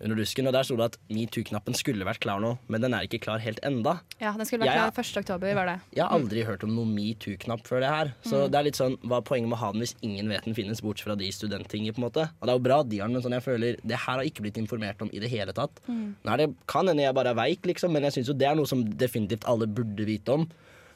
Under 0.00 0.16
dusken, 0.16 0.48
og 0.48 0.54
der 0.56 0.64
sto 0.64 0.78
det 0.80 0.86
at 0.88 0.96
metoo-knappen 1.12 1.76
skulle 1.76 2.06
vært 2.08 2.22
klar 2.24 2.40
nå, 2.40 2.54
men 2.72 2.80
den 2.80 2.94
er 2.96 3.04
ikke 3.04 3.20
klar 3.26 3.42
helt 3.44 3.60
enda. 3.66 3.98
Ja, 4.20 4.32
Den 4.32 4.48
skulle 4.48 4.64
vært 4.64 4.78
ja. 4.78 4.86
klar 4.88 5.04
1. 5.04 5.20
oktober, 5.20 5.52
var 5.58 5.68
det. 5.68 5.74
Jeg 5.92 6.04
har 6.06 6.14
aldri 6.16 6.44
hørt 6.48 6.64
om 6.64 6.72
noen 6.72 6.94
metoo-knapp 6.96 7.66
før 7.68 7.84
det 7.84 7.90
her. 7.92 8.12
Så 8.24 8.46
det 8.48 8.56
er 8.56 8.66
litt 8.70 8.80
sånn, 8.80 8.96
hva 9.04 9.18
er 9.20 9.26
poenget 9.28 9.52
med 9.52 9.58
å 9.58 9.60
ha 9.60 9.72
den 9.74 9.84
hvis 9.84 9.92
ingen 10.06 10.32
vet 10.32 10.48
den 10.48 10.56
finnes, 10.56 10.80
bortsett 10.84 11.10
fra 11.10 11.18
de 11.20 11.28
studenttingene, 11.36 11.92
på 11.96 12.00
en 12.00 12.06
måte. 12.06 12.24
Og 12.40 12.48
det 12.48 12.54
er 12.54 12.60
jo 12.60 12.64
bra 12.64 12.78
de 12.80 13.02
har 13.02 13.10
den, 13.10 13.18
men 13.18 13.26
sånn 13.26 13.36
jeg 13.36 13.44
føler, 13.44 13.82
det 13.84 14.00
her 14.06 14.22
har 14.22 14.30
ikke 14.30 14.46
blitt 14.46 14.60
informert 14.62 15.04
om 15.04 15.12
i 15.12 15.20
det 15.20 15.28
hele 15.32 15.52
tatt. 15.56 15.82
Mm. 15.90 16.06
Nei, 16.24 16.38
det, 16.40 16.48
kan 16.70 16.88
hende 16.88 17.04
jeg 17.04 17.16
bare 17.20 17.34
er 17.34 17.40
veik, 17.42 17.68
liksom, 17.68 17.92
men 17.92 18.08
jeg 18.08 18.16
syns 18.16 18.32
jo 18.32 18.38
det 18.40 18.48
er 18.48 18.56
noe 18.56 18.70
som 18.70 18.86
definitivt 19.04 19.44
alle 19.50 19.68
burde 19.68 20.08
vite 20.08 20.32
om. 20.32 20.48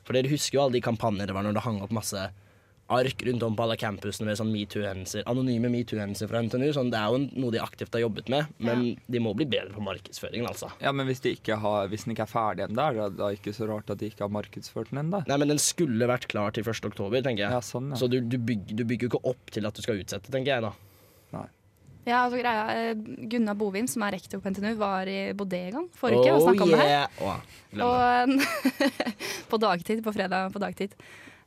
For 0.05 0.17
dere 0.17 0.33
husker 0.33 0.59
jo 0.59 0.65
alle 0.65 0.79
de 0.79 0.85
kampanjer 0.85 1.29
det 1.29 1.37
var 1.37 1.45
når 1.47 1.57
det 1.57 1.65
hang 1.65 1.85
opp 1.85 1.93
masse 1.97 2.25
ark 2.93 3.23
rundt 3.27 3.43
om 3.43 3.57
på 3.57 3.65
alle 3.65 3.77
campusene 3.81 4.29
med 4.29 4.39
sånn 4.39 4.51
metoo-hendelser, 4.53 5.25
anonyme 5.31 5.71
metoo-hendelser 5.73 6.29
fra 6.31 6.43
NTNU. 6.45 6.67
Sånn, 6.77 6.91
det 6.93 7.01
er 7.01 7.15
jo 7.15 7.41
noe 7.41 7.55
de 7.55 7.63
aktivt 7.63 7.97
har 7.97 8.05
jobbet 8.05 8.29
med, 8.33 8.51
men 8.59 8.85
de 9.09 9.23
må 9.25 9.33
bli 9.37 9.47
bedre 9.49 9.73
på 9.75 9.85
markedsføringen, 9.85 10.49
altså. 10.51 10.71
Ja, 10.85 10.93
Men 10.93 11.09
hvis, 11.09 11.23
de 11.25 11.35
ikke 11.39 11.57
har, 11.63 11.89
hvis 11.93 12.05
den 12.05 12.15
ikke 12.15 12.27
er 12.27 12.33
ferdig 12.35 12.67
ennå, 12.69 12.85
er 12.85 13.01
det 13.01 13.21
da 13.21 13.31
ikke 13.35 13.55
så 13.57 13.69
rart 13.71 13.91
at 13.91 14.03
de 14.03 14.13
ikke 14.13 14.27
har 14.27 14.33
markedsført 14.35 14.93
den 14.93 15.05
ennå? 15.07 15.25
Nei, 15.31 15.41
men 15.41 15.55
den 15.55 15.63
skulle 15.63 16.11
vært 16.11 16.29
klar 16.33 16.55
til 16.55 16.67
1. 16.67 16.91
oktober, 16.93 17.25
tenker 17.25 17.47
jeg. 17.47 17.57
Ja, 17.57 17.65
sånn, 17.65 17.95
ja. 17.95 18.01
Så 18.01 18.11
du, 18.13 18.21
du, 18.21 18.37
bygger, 18.39 18.77
du 18.77 18.85
bygger 18.85 19.09
jo 19.09 19.15
ikke 19.15 19.35
opp 19.35 19.55
til 19.55 19.69
at 19.69 19.77
du 19.77 19.85
skal 19.85 20.01
utsette, 20.05 20.33
tenker 20.35 20.57
jeg 20.57 20.69
da. 20.69 20.75
Ja, 22.05 22.27
altså 22.27 22.37
greia, 22.37 22.65
eh, 22.77 22.97
Gunnar 23.33 23.57
Bovim, 23.57 23.87
som 23.89 24.03
er 24.05 24.19
rektor 24.19 24.41
på 24.43 24.51
NTNU, 24.53 24.75
var 24.77 25.09
i 25.09 25.33
bodegaen 25.33 25.87
forrige 25.97 26.21
uke 26.21 26.35
og 26.35 26.43
snakka 26.45 26.67
om 26.67 26.73
det 26.75 26.81
her. 26.83 27.07
Oh, 27.25 27.39
yeah. 27.73 27.85
Og 27.87 28.91
på 29.51 29.61
dagtid, 29.63 30.03
på 30.05 30.13
fredag 30.13 30.53
på 30.53 30.61
dagtid. 30.61 30.93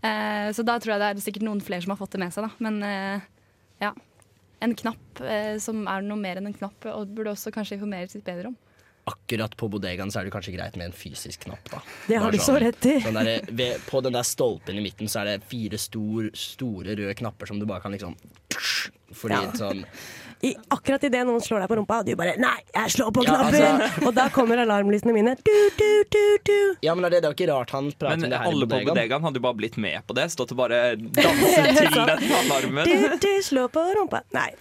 Eh, 0.03 0.51
så 0.53 0.63
da 0.67 0.77
tror 0.79 0.93
jeg 0.95 1.01
det 1.01 1.09
er 1.09 1.23
sikkert 1.25 1.45
noen 1.47 1.61
flere 1.63 1.81
som 1.81 1.91
har 1.95 1.99
fått 2.01 2.11
det 2.17 2.21
med 2.21 2.33
seg, 2.35 2.45
da. 2.47 2.51
Men 2.63 2.83
eh, 2.85 3.25
ja. 3.81 3.93
En 4.59 4.73
knapp 4.73 5.19
eh, 5.21 5.57
som 5.61 5.83
er 5.85 6.01
noe 6.01 6.17
mer 6.17 6.39
enn 6.39 6.47
en 6.49 6.53
knapp, 6.57 6.85
og 6.89 7.11
burde 7.13 7.29
også 7.35 7.51
kanskje 7.53 7.75
informeres 7.77 8.15
litt 8.17 8.25
bedre 8.25 8.49
om. 8.49 8.55
Akkurat 9.07 9.53
på 9.55 9.69
bodegaen 9.71 10.09
så 10.11 10.19
er 10.19 10.25
det 10.27 10.33
kanskje 10.33 10.55
greit 10.57 10.75
med 10.75 10.89
en 10.89 10.95
fysisk 10.97 11.45
knapp, 11.45 11.69
da. 11.71 11.79
Det 12.09 12.17
har 12.19 12.33
du 12.33 12.37
så 12.41 12.55
sånn- 12.55 12.63
rett 12.65 12.87
i. 12.89 12.95
Den 13.05 13.13
der, 13.21 13.45
ved, 13.55 13.77
på 13.87 14.01
den 14.03 14.17
der 14.17 14.25
stolpen 14.27 14.75
i 14.75 14.83
midten 14.83 15.07
så 15.07 15.21
er 15.21 15.29
det 15.37 15.45
fire 15.47 15.77
stor, 15.79 16.27
store 16.35 16.97
røde 16.97 17.13
knapper 17.21 17.47
som 17.47 17.61
du 17.61 17.65
bare 17.69 17.85
kan 17.85 17.93
liksom 17.95 18.17
Fordi 19.15 19.37
Ja. 19.37 19.51
sånn 19.55 19.85
I, 20.45 20.51
akkurat 20.69 21.01
idet 21.07 21.23
noen 21.25 21.41
slår 21.41 21.63
deg 21.63 21.69
på 21.71 21.75
rumpa, 21.79 21.99
og 22.03 22.05
du 22.05 22.13
bare 22.19 22.35
'nei, 22.37 22.57
jeg 22.75 22.91
slår 22.93 23.09
på 23.15 23.23
Ja, 23.25 23.37
knappen', 23.47 24.05
og 24.07 24.13
da 24.13 24.27
kommer 24.29 24.57
alarmlysene 24.61 25.13
mine. 25.15 25.33
Du, 25.41 25.55
du, 25.79 26.03
du, 26.13 26.23
du. 26.45 26.57
Ja, 26.85 26.93
men 26.93 27.09
det 27.09 27.17
er 27.17 27.21
det 27.25 27.31
jo 27.31 27.35
ikke 27.37 27.47
rart 27.51 27.71
han 27.73 27.89
prater 27.91 28.17
Men 28.17 28.25
om 28.27 28.29
det 28.29 28.37
her 28.37 28.45
alle 28.51 28.67
på 28.69 28.81
bodegaen. 28.85 29.23
hadde 29.25 29.39
jo 29.41 29.45
bare 29.47 29.57
blitt 29.57 29.77
med 29.81 30.05
på 30.05 30.13
det. 30.13 30.27
Stått 30.31 30.51
og 30.53 30.59
bare 30.61 30.81
danset 31.17 31.79
til 31.79 31.89
den 31.97 32.35
alarmen. 32.41 32.85
Du, 32.85 33.17
du, 33.23 33.31
slå 33.41 33.65
på 33.73 33.81
rumpa. 33.97 34.21
Nei. 34.37 34.51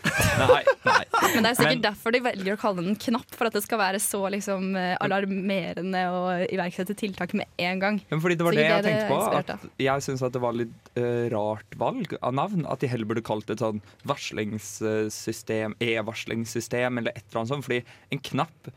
Nei, 0.41 0.63
nei. 0.87 1.03
Men 1.35 1.45
det 1.45 1.51
er 1.51 1.59
sikkert 1.61 1.75
Men- 1.77 1.85
derfor 1.91 2.13
de 2.17 2.21
velger 2.25 2.57
å 2.57 2.61
kalle 2.61 2.81
den 2.81 2.89
en 2.95 2.97
knapp, 2.97 3.29
for 3.37 3.51
at 3.51 3.53
det 3.59 3.63
skal 3.67 3.79
være 3.83 4.01
så 4.01 4.23
liksom, 4.33 4.73
eh, 4.81 4.97
alarmerende 5.05 6.03
å 6.09 6.23
iverksette 6.49 6.97
tiltak 6.97 7.35
med 7.37 7.47
en 7.59 7.79
gang. 7.83 8.01
Men 8.11 8.21
fordi 8.25 8.37
det 8.39 8.45
var 8.47 8.53
det 8.57 8.65
Sikkert 8.65 8.77
jeg 8.77 8.85
det 8.85 8.93
tenkte 8.97 9.13
på. 9.13 9.21
At 9.37 9.81
jeg 9.85 10.03
syns 10.09 10.23
at 10.23 10.33
det 10.33 10.41
var 10.41 10.53
litt 10.57 10.91
uh, 10.97 11.29
rart 11.35 11.77
valg 11.77 12.17
av 12.23 12.33
navn. 12.35 12.65
At 12.71 12.81
de 12.81 12.89
heller 12.89 13.05
burde 13.05 13.25
kalt 13.27 13.47
det 13.47 13.59
et 13.59 13.65
sånn 13.67 13.83
varslingssystem, 14.07 15.66
e-varslingssystem 15.83 16.99
eller 17.01 17.11
et 17.17 17.25
eller 17.27 17.41
annet 17.43 17.49
sånt. 17.55 17.65
Fordi 17.67 17.83
en 18.13 18.23
knapp 18.31 18.71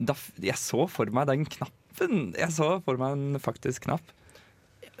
da, 0.00 0.14
Jeg 0.40 0.56
så 0.56 0.86
for 0.88 1.10
meg 1.12 1.26
den 1.28 1.44
knappen. 1.44 2.32
Jeg 2.38 2.50
så 2.56 2.82
for 2.84 2.96
meg 2.96 3.12
en 3.18 3.40
faktisk 3.42 3.84
knapp. 3.84 4.14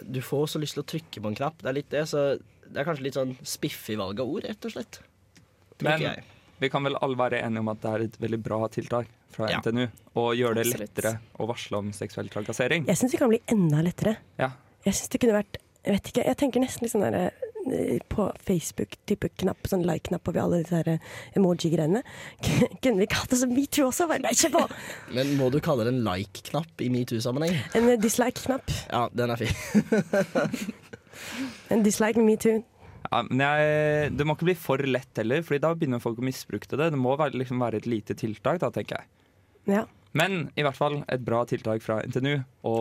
Du 0.04 0.20
får 0.24 0.46
også 0.46 0.60
lyst 0.60 0.76
til 0.76 0.82
å 0.84 0.88
trykke 0.92 1.22
på 1.24 1.30
en 1.32 1.38
knapp. 1.38 1.56
Det 1.62 1.68
er 1.70 1.76
litt 1.78 1.90
det, 1.92 2.02
så 2.08 2.24
det 2.70 2.76
er 2.82 2.84
kanskje 2.86 3.06
litt 3.06 3.16
sånn 3.16 3.32
spiffig 3.42 3.96
valg 4.00 4.20
av 4.20 4.28
ord, 4.28 4.44
rett 4.44 4.64
og 4.68 4.72
slett. 4.74 5.00
Tror 5.80 5.88
Men 5.88 6.00
jeg. 6.04 6.24
vi 6.60 6.68
kan 6.72 6.84
vel 6.84 6.96
alle 7.00 7.16
være 7.16 7.40
enige 7.42 7.64
om 7.64 7.68
at 7.72 7.80
det 7.80 7.90
er 7.94 8.04
et 8.04 8.18
veldig 8.20 8.40
bra 8.44 8.60
tiltak 8.68 9.08
fra 9.32 9.48
Ja. 9.50 9.58
NTNU. 9.60 9.86
Og 10.20 10.34
gjøre 10.36 10.60
det 10.60 10.78
lettere 10.80 11.14
å 11.40 11.46
varsle 11.48 11.78
om 11.80 11.92
seksuell 11.96 12.28
trakassering. 12.28 12.84
Jeg 12.86 12.96
syns 13.00 13.12
det 13.12 13.18
kan 13.22 13.28
bli 13.32 13.40
enda 13.48 13.80
lettere. 13.82 14.16
Ja. 14.38 14.50
Jeg 14.84 14.94
synes 14.94 15.08
det 15.10 15.20
kunne 15.20 15.38
vært 15.42 15.56
Jeg 15.82 15.94
vet 15.96 16.08
ikke, 16.12 16.24
jeg 16.26 16.36
tenker 16.36 16.60
nesten 16.60 16.82
litt 16.84 16.92
sånn 16.92 17.06
der 17.10 17.32
på 18.12 18.26
Facebook-type 18.46 19.30
knapp, 19.42 19.68
sånn 19.70 19.84
like-knapp 19.86 20.28
over 20.30 20.42
alle 20.42 20.62
disse 20.62 20.80
her 20.80 20.98
emoji-greiene. 21.38 22.02
Kunne 22.82 22.98
vi 23.02 23.10
kalt 23.10 23.32
det 23.32 23.40
som 23.42 23.54
metoo 23.54 23.88
også? 23.90 24.08
Men 25.16 25.34
må 25.40 25.50
du 25.52 25.60
kalle 25.64 25.86
det 25.86 25.94
en 25.94 26.02
like-knapp 26.06 26.84
i 26.84 26.90
metoo-sammenheng? 26.92 27.56
En 27.78 27.88
eh, 27.92 28.00
dislike-knapp. 28.00 28.74
Ja, 28.90 29.06
den 29.14 29.34
er 29.34 29.44
fin. 29.44 29.54
En 31.70 31.82
dislike 31.84 32.16
med 32.18 32.26
metoo. 32.26 32.62
Ja, 33.10 33.22
men 33.26 33.42
jeg, 33.42 34.12
det 34.16 34.24
må 34.26 34.36
ikke 34.36 34.46
bli 34.50 34.54
for 34.58 34.82
lett 34.86 35.18
heller, 35.18 35.42
Fordi 35.44 35.60
da 35.62 35.72
begynner 35.74 36.02
folk 36.02 36.20
å 36.20 36.24
misbruke 36.24 36.68
det. 36.70 36.90
Det 36.94 37.00
må 37.00 37.16
være, 37.18 37.38
liksom 37.40 37.62
være 37.62 37.80
et 37.80 37.88
lite 37.90 38.16
tiltak, 38.18 38.60
da, 38.62 38.70
tenker 38.74 39.00
jeg. 39.00 39.10
Ja. 39.70 39.84
Men 40.16 40.48
i 40.58 40.64
hvert 40.66 40.78
fall 40.78 41.00
et 41.10 41.22
bra 41.22 41.44
tiltak 41.46 41.84
fra 41.84 42.00
NTNU 42.02 42.40
å 42.66 42.76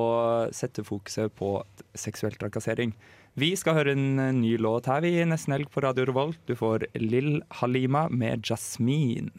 sette 0.55 0.85
fokuset 0.85 1.33
på 1.37 1.57
seksuell 1.97 2.37
trakassering. 2.39 2.95
Vi 3.39 3.53
skal 3.55 3.77
høre 3.77 3.93
en 3.95 4.19
eh, 4.19 4.33
ny 4.35 4.57
låt 4.59 4.89
her 4.89 5.03
vi 5.05 5.13
i 5.15 5.25
nesten 5.27 5.53
helg 5.53 5.69
på 5.71 5.79
Radio 5.85 6.03
Revolt. 6.09 6.39
Du 6.49 6.57
får 6.59 6.83
Lill 6.99 7.37
Halima 7.61 8.07
med 8.11 8.41
Jasmin. 8.43 9.29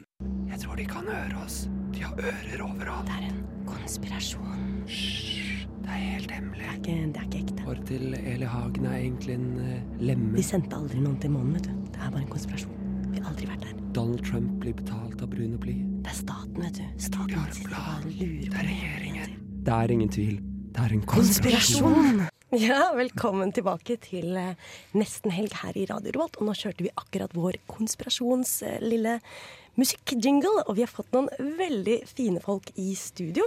Jeg 0.48 0.60
tror 0.62 0.78
de 0.78 0.86
kan 0.88 1.10
høre 1.10 1.42
oss. 1.42 1.66
De 1.92 2.06
har 2.06 2.16
ører 2.16 2.62
overalt. 2.64 3.10
Det 3.10 3.18
er 3.18 3.26
en 3.26 3.42
konspirasjon. 3.68 4.62
Hysj, 4.88 5.66
det 5.82 5.92
er 5.92 6.00
helt 6.14 6.32
hemmelig. 6.32 6.62
Det 6.62 6.70
er 6.70 6.78
ikke, 6.78 6.96
det 7.02 7.20
er 7.20 7.28
ikke 7.28 7.42
ekte. 7.42 7.66
Håret 7.66 7.84
til 7.90 8.16
Eli 8.22 8.48
Hagen 8.54 8.88
er 8.88 8.96
egentlig 9.02 9.36
en 9.36 9.46
uh, 9.58 10.00
lemme. 10.00 10.32
Vi 10.38 10.48
sendte 10.48 10.80
aldri 10.80 11.04
noen 11.04 11.20
til 11.20 11.36
månen, 11.36 11.58
vet 11.58 11.68
du. 11.68 11.76
Det 11.90 12.00
er 12.00 12.16
bare 12.16 12.24
en 12.24 12.32
konspirasjon. 12.32 12.82
Vi 13.10 13.20
har 13.20 13.30
aldri 13.34 13.52
vært 13.52 13.68
der. 13.68 13.86
Donald 14.00 14.24
Trump 14.24 14.58
blir 14.64 14.80
betalt 14.80 15.20
av 15.20 15.34
brun 15.34 15.58
og 15.58 15.64
blid. 15.66 15.84
Det 16.06 16.14
er 16.14 16.20
staten, 16.22 16.56
vet 16.64 16.80
du. 16.80 16.88
Staten 17.10 17.48
sitter 17.52 17.76
og 17.84 18.10
lurer 18.16 18.50
på 18.56 18.68
regjeringen. 18.72 19.38
Det 19.68 19.80
er 19.82 19.98
ingen 19.98 20.18
tvil. 20.20 20.36
Det 20.70 20.88
er 20.88 21.00
en 21.02 21.08
konspirasjon. 21.18 21.90
Konspirasjon! 21.90 22.28
Ja, 22.58 22.88
velkommen 22.98 23.52
tilbake 23.54 23.94
til 24.02 24.34
eh, 24.34 24.56
nesten 24.98 25.30
helg 25.30 25.52
her 25.60 25.76
i 25.78 25.84
Radio 25.86 26.10
Revolt. 26.16 26.34
Og 26.40 26.48
nå 26.48 26.54
kjørte 26.58 26.82
vi 26.82 26.90
akkurat 26.98 27.30
vår 27.36 27.60
konspirasjonslille 27.70 29.12
eh, 29.20 29.36
musikkjingle. 29.78 30.64
Og 30.64 30.74
vi 30.74 30.82
har 30.82 30.90
fått 30.90 31.14
noen 31.14 31.28
veldig 31.60 32.00
fine 32.10 32.42
folk 32.42 32.72
i 32.74 32.88
studio. 32.98 33.46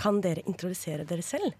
Kan 0.00 0.22
dere 0.24 0.44
introdusere 0.48 1.04
dere 1.04 1.26
selv? 1.26 1.52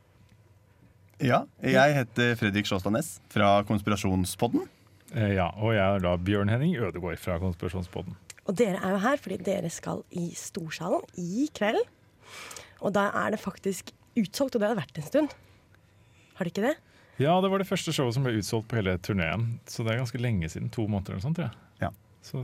Ja, 1.20 1.42
jeg 1.60 1.98
heter 1.98 2.32
Fredrik 2.40 2.66
Sjåstad 2.70 2.96
Næss 2.96 3.18
fra 3.28 3.58
Konspirasjonspodden. 3.68 4.64
Eh, 5.12 5.34
Ja, 5.36 5.50
og 5.60 5.76
jeg 5.76 5.84
er 5.84 6.00
da 6.08 6.16
Bjørn 6.16 6.48
Henning 6.48 6.78
Ødegård 6.80 7.20
fra 7.20 7.36
Konspirasjonspodden. 7.44 8.16
Og 8.48 8.56
dere 8.56 8.80
er 8.80 8.96
jo 8.96 9.04
her 9.04 9.20
fordi 9.20 9.42
dere 9.44 9.68
skal 9.68 10.00
i 10.16 10.30
Storsalen 10.32 11.04
i 11.20 11.44
kveld. 11.52 11.84
Og 12.80 12.96
da 12.96 13.10
er 13.20 13.36
det 13.36 13.44
faktisk 13.44 13.92
utsolgt, 14.16 14.56
og 14.56 14.62
det 14.62 14.70
har 14.70 14.78
det 14.78 14.86
vært 14.86 15.04
en 15.04 15.12
stund. 15.12 15.40
Har 16.34 16.44
det 16.48 16.52
ikke 16.54 16.66
det? 16.68 16.74
Ja, 17.22 17.36
det 17.40 17.50
var 17.52 17.62
det 17.62 17.68
første 17.68 17.92
showet 17.94 18.16
som 18.16 18.24
ble 18.26 18.32
utsolgt 18.40 18.66
på 18.70 18.78
hele 18.80 18.96
turneen, 18.98 19.60
så 19.70 19.84
det 19.86 19.92
er 19.94 20.00
ganske 20.02 20.18
lenge 20.18 20.48
siden. 20.50 20.70
To 20.74 20.88
måneder 20.90 21.14
eller 21.14 21.22
sånt, 21.22 21.38
tror 21.38 21.46
jeg. 21.46 21.58
Ja. 21.84 21.90
Så 22.26 22.42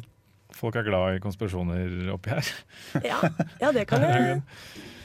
folk 0.54 0.76
er 0.78 0.86
glad 0.86 1.16
i 1.16 1.22
konspirasjoner 1.24 2.12
oppi 2.14 2.30
her. 2.36 2.50
Ja, 3.10 3.18
ja 3.62 3.72
det 3.74 3.86
kan 3.90 4.02
jeg. 4.06 4.42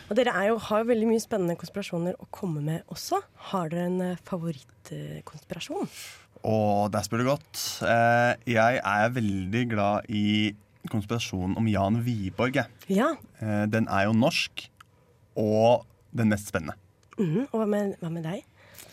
Og 0.06 0.14
dere 0.20 0.36
er 0.38 0.52
jo, 0.52 0.60
har 0.62 0.84
jo 0.84 0.90
veldig 0.92 1.08
mye 1.10 1.22
spennende 1.24 1.56
konspirasjoner 1.58 2.14
å 2.22 2.28
komme 2.30 2.62
med 2.62 2.84
også. 2.94 3.24
Har 3.50 3.72
dere 3.74 3.88
en 3.90 4.02
eh, 4.12 4.20
favorittkonspirasjon? 4.30 5.90
Å, 6.46 6.56
der 6.94 7.06
spør 7.08 7.24
du 7.24 7.30
godt. 7.32 7.62
Eh, 7.90 8.34
Jeg 8.54 8.82
er 8.86 9.14
veldig 9.16 9.64
glad 9.72 10.10
i 10.14 10.54
konspirasjonen 10.92 11.56
om 11.58 11.66
Jan 11.72 11.98
Wiborg. 12.06 12.60
Ja. 12.94 13.16
Eh, 13.42 13.66
Den 13.74 13.88
er 13.90 14.06
jo 14.12 14.14
norsk, 14.14 14.68
og 15.42 15.88
den 16.16 16.30
mest 16.30 16.52
spennende. 16.54 16.78
Mm, 17.18 17.48
Og 17.50 17.58
hva 17.62 17.66
med, 17.72 17.96
hva 18.04 18.12
med 18.14 18.28
deg, 18.28 18.44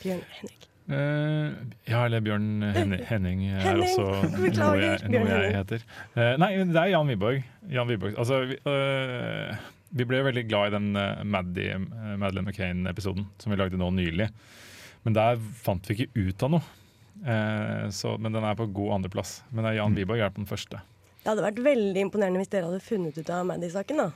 Bjørn 0.02 0.22
Henrik? 0.38 0.68
Uh, 0.92 1.52
ja, 1.86 2.00
eller 2.04 2.24
Bjørn 2.26 2.48
Henning, 2.74 3.04
Henning 3.10 3.44
er 3.52 3.62
Henning, 3.62 3.86
også 3.86 4.08
noe 4.58 4.72
jeg, 4.82 5.12
noe 5.14 5.28
jeg 5.30 5.54
heter. 5.54 5.86
Uh, 6.16 6.34
nei, 6.42 6.50
det 6.58 6.80
er 6.82 6.90
Jan 6.96 7.12
Wiborg. 7.12 7.46
Jan 7.70 7.88
Wiborg. 7.92 8.18
Altså, 8.18 8.42
vi, 8.50 8.58
uh, 8.66 9.70
vi 9.94 10.08
ble 10.08 10.24
veldig 10.26 10.44
glad 10.50 10.72
i 10.72 10.76
den 10.76 10.92
uh, 10.98 11.22
Maddie, 11.22 11.78
uh, 11.78 12.12
Madeleine 12.18 12.50
McCain-episoden 12.50 13.30
som 13.40 13.54
vi 13.54 13.60
lagde 13.60 13.80
nå 13.80 13.92
nylig. 13.94 14.28
Men 15.06 15.18
der 15.18 15.40
fant 15.62 15.86
vi 15.88 15.96
ikke 15.96 16.28
ut 16.28 16.46
av 16.46 16.56
noe. 16.56 16.78
Eh, 17.26 17.88
så, 17.90 18.16
men 18.18 18.34
den 18.34 18.44
er 18.44 18.58
på 18.58 18.66
god 18.74 18.96
andreplass. 18.98 19.40
Men 19.50 19.64
det 19.64 19.72
er 19.72 19.80
Jan 19.80 19.96
Wiborg 19.98 20.22
er 20.24 20.32
på 20.34 20.42
den 20.42 20.50
første. 20.50 20.80
Det 21.22 21.30
hadde 21.30 21.44
vært 21.44 21.60
veldig 21.62 22.02
imponerende 22.02 22.40
hvis 22.42 22.50
dere 22.50 22.66
hadde 22.66 22.82
funnet 22.82 23.18
ut 23.18 23.28
av 23.30 23.44
Maddy-saken. 23.46 24.00
da. 24.02 24.08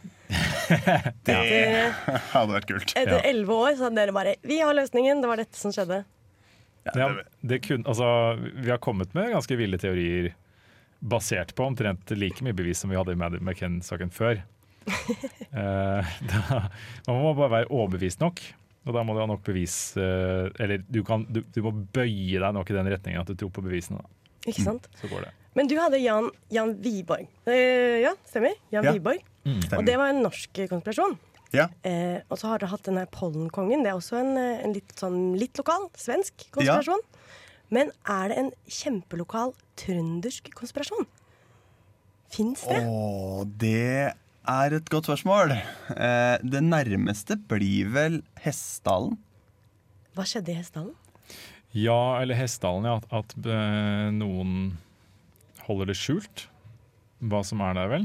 Det 1.27 1.35
Etter 1.37 1.93
hadde 2.33 2.57
vært 2.57 2.67
kult. 2.67 2.95
etter 2.99 3.21
elleve 3.23 3.55
år 3.55 3.77
så 3.79 3.87
hadde 3.87 4.01
dere 4.01 4.15
bare 4.17 4.33
Vi 4.43 4.57
har 4.59 4.75
løsningen! 4.75 5.21
Det 5.23 5.29
var 5.31 5.39
dette 5.39 5.59
som 5.61 5.71
skjedde. 5.75 6.01
Ja, 6.95 7.07
det 7.47 7.61
kun, 7.67 7.85
altså, 7.87 8.09
vi 8.55 8.71
har 8.71 8.83
kommet 8.83 9.15
med 9.15 9.31
ganske 9.35 9.59
ville 9.59 9.79
teorier 9.79 10.33
basert 10.99 11.55
på 11.55 11.67
omtrent 11.67 12.11
like 12.19 12.43
mye 12.47 12.57
bevis 12.57 12.83
som 12.83 12.91
vi 12.91 12.99
hadde 12.99 13.15
i 13.15 13.19
Maddie 13.19 13.43
McCann-saken 13.43 14.11
før. 14.15 14.43
uh, 14.87 16.13
da, 16.31 16.61
man 17.07 17.23
må 17.23 17.33
bare 17.39 17.53
være 17.61 17.71
overbevist 17.75 18.23
nok, 18.23 18.43
og 18.87 18.95
da 18.95 19.03
må 19.07 19.15
du 19.17 19.23
ha 19.23 19.27
nok 19.27 19.43
bevis 19.47 19.75
uh, 19.99 20.47
Eller 20.63 20.85
du, 20.87 21.01
kan, 21.07 21.25
du, 21.27 21.41
du 21.43 21.59
må 21.65 21.73
bøye 21.75 22.39
deg 22.39 22.55
nok 22.55 22.71
i 22.71 22.77
den 22.79 22.91
retningen 22.95 23.23
at 23.23 23.31
du 23.31 23.39
tror 23.39 23.55
på 23.55 23.67
bevisene. 23.67 24.03
Da. 24.03 24.39
Ikke 24.47 24.63
sant? 24.63 24.87
Så 24.99 25.11
går 25.11 25.27
det. 25.27 25.35
Men 25.57 25.69
du 25.71 25.77
hadde 25.81 25.99
Jan, 26.03 26.29
Jan 26.53 26.75
Wiborg. 26.85 27.27
Eh, 27.49 28.03
ja, 28.05 28.13
stemmer. 28.29 28.53
Jan 28.75 28.85
Ja. 28.85 28.93
Wiborg. 28.93 29.23
Stemmer. 29.47 29.79
Og 29.81 29.87
det 29.89 29.97
var 29.97 30.11
en 30.13 30.23
norsk 30.27 30.61
konspirasjon. 30.69 31.17
Ja. 31.55 31.69
Eh, 31.87 32.19
og 32.29 32.37
så 32.41 32.51
har 32.51 32.59
dere 32.61 32.69
hatt 32.75 32.83
denne 32.85 33.07
pollenkongen. 33.09 33.85
Det 33.87 33.93
er 33.93 33.97
også 33.97 34.19
en, 34.21 34.37
eh, 34.37 34.65
en 34.67 34.75
litt, 34.75 34.93
sånn, 34.99 35.39
litt 35.39 35.57
lokal, 35.57 35.89
svensk 35.97 36.51
konspirasjon. 36.53 37.01
Men 37.71 37.91
er 38.07 38.29
det 38.29 38.37
en 38.39 38.51
kjempelokal 38.69 39.55
trøndersk 39.81 40.53
konspirasjon? 40.55 41.07
Fins 42.31 42.63
det? 42.69 42.83
Å, 42.85 43.45
det 43.59 44.13
er 44.47 44.75
et 44.77 44.91
godt 44.93 45.07
spørsmål. 45.09 45.55
Eh, 45.97 46.39
Det 46.43 46.61
nærmeste 46.63 47.39
blir 47.49 47.89
vel 47.95 48.21
Hessdalen. 48.45 49.17
Hva 50.15 50.25
skjedde 50.27 50.51
i 50.53 50.59
Hessdalen? 50.61 50.95
Ja, 51.77 52.21
eller 52.21 52.35
Hessdalen, 52.39 52.85
ja. 52.85 52.97
At, 52.97 53.07
at 53.13 53.47
eh, 53.47 54.11
noen 54.15 54.77
holder 55.67 55.87
det 55.91 55.97
skjult, 55.99 56.45
hva 57.27 57.41
som 57.47 57.61
er 57.65 57.73
der, 57.79 57.89
vel. 57.91 58.05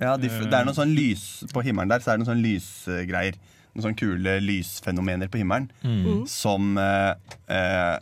Ja, 0.00 0.12
de, 0.20 0.28
det 0.28 0.54
er 0.54 0.64
noe 0.68 0.74
sånn 0.76 0.92
lys 0.94 1.22
På 1.50 1.60
himmelen 1.66 1.90
der 1.90 1.98
så 2.04 2.10
er 2.12 2.16
det 2.18 2.22
noen 2.22 2.30
sånn 2.30 2.42
lysgreier. 2.44 3.34
Noen 3.74 3.84
sånne 3.88 3.98
kule 3.98 4.36
lysfenomener 4.44 5.28
på 5.32 5.40
himmelen 5.42 5.66
Mm. 5.82 6.22
som 6.30 6.78
eh, 6.78 7.12
eh, 7.50 7.98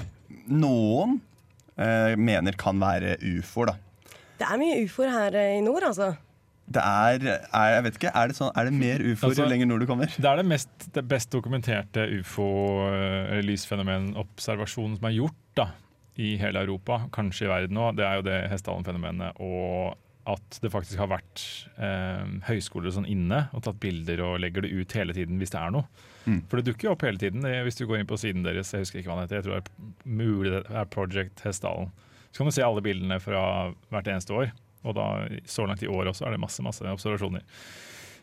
noen 0.49 1.21
eh, 1.79 2.13
mener 2.21 2.53
kan 2.61 2.77
være 2.81 3.17
ufoer, 3.37 3.67
da. 3.73 3.77
Det 4.37 4.45
er 4.53 4.59
mye 4.61 4.83
ufoer 4.85 5.11
her 5.15 5.35
eh, 5.41 5.57
i 5.59 5.61
nord, 5.65 5.83
altså. 5.89 6.11
Det 6.67 6.83
er, 6.83 7.23
er 7.55 7.69
Jeg 7.77 7.83
vet 7.87 7.95
ikke, 8.01 8.11
er 8.19 8.27
det, 8.33 8.37
sånn, 8.37 8.51
er 8.59 8.65
det 8.69 8.75
mer 8.75 8.99
ufoer 9.07 9.29
Altså- 9.31 9.43
jo 9.45 9.49
lenger 9.53 9.67
nord 9.71 9.81
du 9.81 9.87
kommer? 9.87 10.07
Det 10.11 10.27
er 10.27 10.37
det, 10.43 10.47
mest, 10.51 10.69
det 10.97 11.05
best 11.09 11.31
dokumenterte 11.33 12.03
ufo-lysfenomen-observasjonen 12.21 14.97
som 14.99 15.07
er 15.09 15.15
gjort 15.17 15.39
da, 15.57 15.67
i 16.17 16.35
hele 16.41 16.63
Europa, 16.65 17.03
kanskje 17.15 17.47
i 17.47 17.53
verden 17.53 17.79
òg. 17.81 17.97
Det 17.99 18.07
er 18.07 18.19
jo 18.19 18.27
det 18.27 18.41
Hessdalen-fenomenet. 18.53 19.41
Og 19.45 19.97
at 20.27 20.59
det 20.59 20.73
faktisk 20.73 20.99
har 20.99 21.11
vært 21.13 21.43
eh, 21.79 22.25
høyskoler 22.49 22.91
sånn 22.91 23.07
inne 23.07 23.45
og 23.55 23.63
tatt 23.63 23.79
bilder 23.83 24.25
og 24.27 24.41
legger 24.43 24.65
det 24.67 24.73
ut 24.75 24.97
hele 24.99 25.15
tiden 25.15 25.39
hvis 25.39 25.55
det 25.55 25.61
er 25.61 25.75
noe. 25.77 25.87
Mm. 26.27 26.41
For 26.51 26.59
det 26.59 26.67
dukker 26.67 26.89
jo 26.89 26.95
opp 26.97 27.05
hele 27.07 27.21
tiden. 27.23 27.47
Hvis 27.67 27.79
du 27.79 27.85
går 27.87 28.01
inn 28.01 28.11
på 28.11 28.19
siden 28.19 28.43
deres, 28.47 28.73
jeg 28.75 28.83
husker 28.83 29.01
ikke 29.01 29.13
hva 29.13 29.21
den 29.21 29.29
heter, 29.29 29.39
jeg 29.39 29.47
tror 29.47 29.61
det 29.61 29.63
er 29.63 30.17
mulig 30.19 30.55
det 30.57 30.63
er 30.67 30.91
Project 30.91 31.45
Hessdalen. 31.47 31.93
Så 32.33 32.41
kan 32.41 32.51
du 32.51 32.57
se 32.57 32.67
alle 32.67 32.83
bildene 32.85 33.21
fra 33.23 33.43
hvert 33.95 34.11
eneste 34.11 34.35
år. 34.35 34.51
Og 34.87 34.97
da, 34.99 35.07
så 35.51 35.67
langt 35.67 35.85
i 35.85 35.91
år 35.91 36.11
også 36.11 36.27
er 36.27 36.35
det 36.35 36.43
masse, 36.43 36.65
masse 36.65 36.91
observasjoner. 36.91 37.47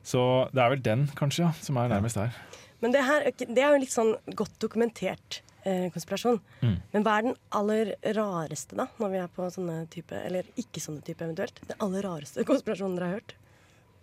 Så 0.03 0.21
det 0.51 0.59
er 0.59 0.75
vel 0.75 0.83
den, 0.83 1.07
kanskje, 1.15 1.47
ja, 1.47 1.63
som 1.63 1.79
er 1.79 1.91
nærmest 1.91 2.19
her. 2.19 2.35
Men 2.83 2.91
det 2.91 3.05
her 3.07 3.25
det 3.31 3.63
er 3.63 3.71
jo 3.71 3.79
litt 3.79 3.95
sånn 3.95 4.11
godt 4.35 4.57
dokumentert 4.59 5.39
eh, 5.67 5.87
konspirasjon. 5.93 6.39
Mm. 6.61 6.75
Men 6.93 7.05
hva 7.05 7.17
er 7.17 7.27
den 7.27 7.37
aller 7.59 7.93
rareste, 8.17 8.77
da, 8.79 8.87
når 9.01 9.13
vi 9.13 9.21
er 9.23 9.31
på 9.35 9.49
sånne 9.53 9.77
type, 9.93 10.17
eller 10.29 10.47
ikke 10.59 10.83
sånne 10.83 11.03
type 11.05 11.25
eventuelt? 11.25 11.61
Den 11.69 11.79
aller 11.83 12.05
rareste 12.07 12.45
konspirasjonen 12.51 12.99
dere 12.99 13.11
har 13.11 13.21
hørt? 13.21 13.35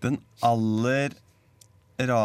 Den 0.05 0.21
aller 0.47 1.17
ra... 2.11 2.25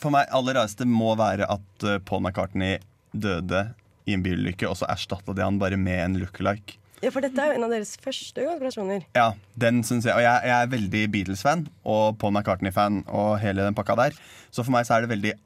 For 0.00 0.14
meg 0.14 0.32
aller 0.34 0.58
rareste 0.60 0.88
må 0.88 1.14
være 1.20 1.48
at 1.50 1.86
eh, 1.86 2.00
Paul 2.08 2.24
McCartney 2.24 2.78
døde 3.12 3.68
i 4.08 4.16
en 4.16 4.24
bilulykke, 4.24 4.68
og 4.68 4.78
så 4.80 4.88
erstatta 4.88 5.34
de 5.36 5.44
han 5.44 5.60
bare 5.60 5.78
med 5.80 6.04
en 6.04 6.20
lookalike. 6.22 6.78
Ja, 6.98 7.12
for 7.14 7.22
dette 7.22 7.38
er 7.38 7.52
jo 7.52 7.58
en 7.60 7.66
av 7.68 7.70
deres 7.70 7.92
første 8.02 8.42
konspirasjoner. 8.42 9.04
Ja, 9.14 9.28
den 9.54 9.84
synes 9.86 10.08
jeg 10.08 10.16
Og 10.16 10.24
jeg, 10.24 10.48
jeg 10.50 10.54
er 10.56 10.72
veldig 10.72 11.02
Beatles-fan 11.14 11.68
og 11.86 12.16
Paul 12.18 12.32
McCartney-fan 12.34 13.04
og 13.06 13.36
hele 13.42 13.66
den 13.68 13.76
pakka 13.78 13.94
der. 14.00 14.16
Så 14.50 14.64
for 14.64 14.74
meg 14.74 14.88
så 14.88 14.96
er 14.96 15.06
det 15.06 15.12
veldig 15.12 15.36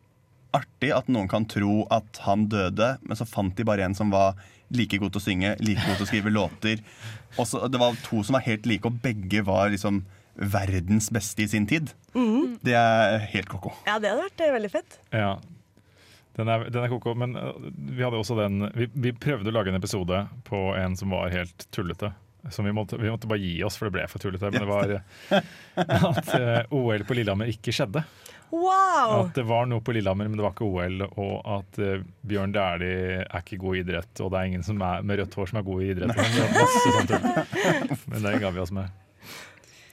artig 0.56 0.92
at 0.94 1.08
noen 1.12 1.30
kan 1.30 1.46
tro 1.48 1.82
at 1.92 2.22
han 2.26 2.46
døde, 2.52 2.94
men 3.02 3.18
så 3.18 3.28
fant 3.28 3.56
de 3.56 3.66
bare 3.66 3.86
en 3.86 3.96
som 3.96 4.12
var 4.12 4.36
like 4.72 4.98
god 5.00 5.12
til 5.12 5.20
å 5.20 5.24
synge, 5.26 5.54
like 5.60 5.84
god 5.84 6.00
til 6.00 6.06
å 6.06 6.10
skrive 6.10 6.32
låter. 6.38 6.82
Og 7.38 7.48
så, 7.48 7.64
det 7.72 7.80
var 7.80 7.96
to 8.04 8.22
som 8.24 8.38
var 8.38 8.44
helt 8.46 8.68
like, 8.68 8.88
og 8.88 9.00
begge 9.04 9.44
var 9.46 9.72
liksom 9.72 10.02
verdens 10.34 11.10
beste 11.12 11.44
i 11.44 11.48
sin 11.48 11.66
tid. 11.68 11.92
Mm. 12.16 12.58
Det 12.64 12.76
er 12.76 13.18
helt 13.34 13.50
ko-ko. 13.52 13.74
Ja, 13.84 13.98
det 14.00 14.12
hadde 14.12 14.28
vært 14.28 14.44
eh, 14.44 14.54
veldig 14.54 14.72
fett. 14.72 14.96
Ja. 15.12 15.34
Den 16.36 16.48
er, 16.48 16.64
den 16.72 16.86
er 16.86 16.88
koko, 16.88 17.12
men 17.18 17.36
uh, 17.36 17.52
vi 17.92 18.00
hadde 18.00 18.16
også 18.16 18.38
den 18.38 18.64
vi, 18.72 18.88
vi 18.94 19.12
prøvde 19.12 19.52
å 19.52 19.56
lage 19.58 19.72
en 19.72 19.76
episode 19.76 20.22
på 20.48 20.60
en 20.78 20.96
som 20.96 21.12
var 21.12 21.32
helt 21.34 21.66
tullete. 21.74 22.14
Som 22.50 22.66
vi, 22.66 22.72
måtte, 22.74 22.96
vi 22.98 23.10
måtte 23.12 23.28
bare 23.30 23.38
gi 23.38 23.60
oss, 23.62 23.76
for 23.78 23.86
det 23.86 23.94
ble 23.94 24.06
for 24.10 24.22
tullete. 24.22 24.48
Men 24.50 24.64
det 24.64 24.70
var 24.70 24.94
uh, 24.96 26.14
at 26.16 26.32
uh, 26.32 26.72
OL 26.74 27.04
på 27.06 27.18
Lillehammer 27.18 27.52
ikke 27.52 27.74
skjedde. 27.76 28.02
Wow! 28.52 29.22
At 29.22 29.36
det 29.38 29.46
var 29.48 29.64
noe 29.64 29.80
på 29.80 29.94
Lillehammer, 29.96 30.28
men 30.28 30.36
det 30.36 30.44
var 30.44 30.52
ikke 30.52 30.66
OL. 30.68 31.06
Og 31.08 31.36
at 31.54 31.78
uh, 31.80 32.02
Bjørn 32.28 32.52
Dæhlie 32.52 33.22
er 33.22 33.38
ikke 33.40 33.56
god 33.62 33.78
i 33.78 33.80
idrett, 33.80 34.12
og 34.20 34.32
det 34.32 34.40
er 34.40 34.50
ingen 34.50 34.66
som 34.66 34.82
er 34.84 35.06
med 35.08 35.22
rødt 35.22 35.38
hår 35.38 35.48
som 35.48 35.60
er 35.62 35.64
god 35.68 35.84
i 35.84 35.88
idrett. 35.94 36.12
Men, 36.18 37.08
det 37.08 37.20
tull. 37.22 37.96
men 38.12 38.26
det 38.26 38.34
ga 38.42 38.50
vi 38.52 38.60
oss 38.60 38.74
med. 38.76 38.98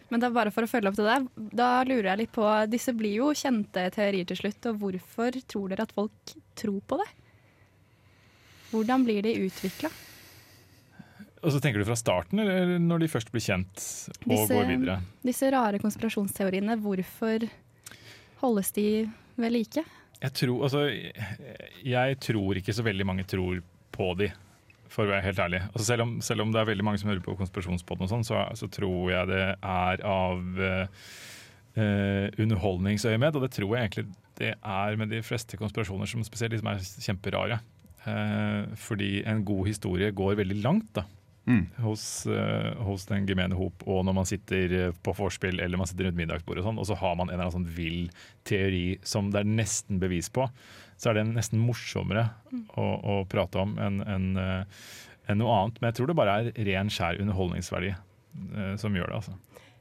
Men 0.09 0.23
da 0.23 0.31
bare 0.33 0.51
for 0.51 0.65
å 0.65 0.69
følge 0.69 0.89
opp 0.89 0.97
det 0.97 1.05
der, 1.05 1.25
da 1.61 1.69
lurer 1.85 2.11
jeg 2.11 2.21
litt 2.23 2.31
på 2.33 2.45
Disse 2.67 2.95
blir 2.97 3.21
jo 3.21 3.29
kjente 3.37 3.85
teorier 3.93 4.27
til 4.27 4.41
slutt, 4.41 4.69
og 4.71 4.83
hvorfor 4.83 5.39
tror 5.47 5.71
dere 5.71 5.85
at 5.85 5.95
folk 5.95 6.35
tror 6.59 6.81
på 6.89 6.99
det? 6.99 7.09
Hvordan 8.73 9.05
blir 9.05 9.23
de 9.25 9.35
utvikla? 9.45 9.91
Og 11.39 11.53
så 11.55 11.61
tenker 11.63 11.79
du 11.79 11.87
fra 11.87 11.95
starten, 11.95 12.41
eller 12.43 12.75
når 12.83 13.05
de 13.05 13.11
først 13.13 13.31
blir 13.31 13.45
kjent 13.45 13.85
og 14.27 14.49
går 14.49 14.65
videre? 14.67 14.99
disse 15.23 15.47
rare 15.53 15.79
konspirasjonsteoriene, 15.79 16.75
hvorfor 16.83 17.47
holdes 18.41 18.71
de 18.75 18.85
ved 19.39 19.53
like? 19.53 19.83
Jeg 20.19 20.35
tror, 20.35 20.65
altså, 20.67 20.83
jeg 21.85 22.19
tror 22.19 22.59
ikke 22.59 22.75
så 22.75 22.83
veldig 22.83 23.07
mange 23.07 23.23
tror 23.27 23.61
på 23.95 24.11
de, 24.19 24.29
for 24.91 25.05
å 25.05 25.13
være 25.13 25.23
helt 25.29 25.39
ærlig. 25.39 25.61
Altså 25.69 25.85
selv, 25.87 26.05
om, 26.05 26.13
selv 26.25 26.43
om 26.43 26.51
det 26.51 26.59
er 26.59 26.69
veldig 26.71 26.85
mange 26.87 26.99
som 26.99 27.11
hører 27.11 27.23
på 27.23 27.37
konspirasjonspodden, 27.39 28.07
og 28.07 28.11
sånn, 28.11 28.27
så, 28.27 28.41
så 28.59 28.67
tror 28.71 29.13
jeg 29.13 29.29
det 29.31 29.43
er 29.55 30.03
av 30.07 30.59
uh, 30.59 31.05
underholdningsøyemed. 31.79 33.37
Og 33.37 33.45
det 33.45 33.53
tror 33.55 33.75
jeg 33.75 33.87
egentlig 33.87 34.09
det 34.39 34.53
er 34.55 34.99
med 34.99 35.11
de 35.11 35.21
fleste 35.23 35.59
konspirasjoner, 35.59 36.09
som 36.09 36.23
spesielt 36.27 36.55
de 36.55 36.59
som 36.61 36.71
er 36.73 36.83
kjemperare. 36.83 37.61
Uh, 38.03 38.67
fordi 38.79 39.21
en 39.27 39.45
god 39.47 39.71
historie 39.71 40.11
går 40.15 40.39
veldig 40.39 40.59
langt 40.65 40.91
da, 40.99 41.05
Mm. 41.47 41.63
hos, 41.81 42.25
eh, 42.27 42.73
hos 42.85 43.05
den 43.09 43.25
gemene 43.25 43.55
hop. 43.57 43.81
Og 43.89 44.03
når 44.05 44.13
man 44.13 44.25
sitter 44.29 44.73
eh, 44.79 44.91
på 45.01 45.13
vorspiel 45.17 45.59
eller 45.63 45.77
man 45.81 45.87
sitter 45.89 46.05
rundt 46.09 46.19
middagsbordet, 46.19 46.61
og 46.61 46.67
sånn, 46.69 46.79
og 46.83 46.85
så 46.89 46.97
har 46.99 47.15
man 47.17 47.29
en 47.29 47.33
eller 47.39 47.47
annen 47.47 47.55
sånn 47.55 47.71
vill 47.77 48.09
teori 48.45 48.99
som 49.07 49.31
det 49.33 49.41
er 49.41 49.49
nesten 49.49 49.97
bevis 50.03 50.29
på, 50.29 50.45
så 50.99 51.09
er 51.09 51.17
det 51.21 51.27
nesten 51.31 51.61
morsommere 51.63 52.27
å, 52.77 52.85
å 52.85 53.15
prate 53.31 53.61
om 53.63 53.77
enn 53.81 54.01
en, 54.03 54.27
en 54.37 55.39
noe 55.39 55.55
annet. 55.61 55.79
Men 55.81 55.89
jeg 55.89 55.97
tror 56.01 56.11
det 56.11 56.17
bare 56.19 56.35
er 56.43 56.51
ren, 56.67 56.91
skjær 56.93 57.17
underholdningsverdi 57.23 57.93
eh, 57.95 58.73
som 58.81 58.93
gjør 58.99 59.09
det. 59.09 59.21
altså. 59.21 59.37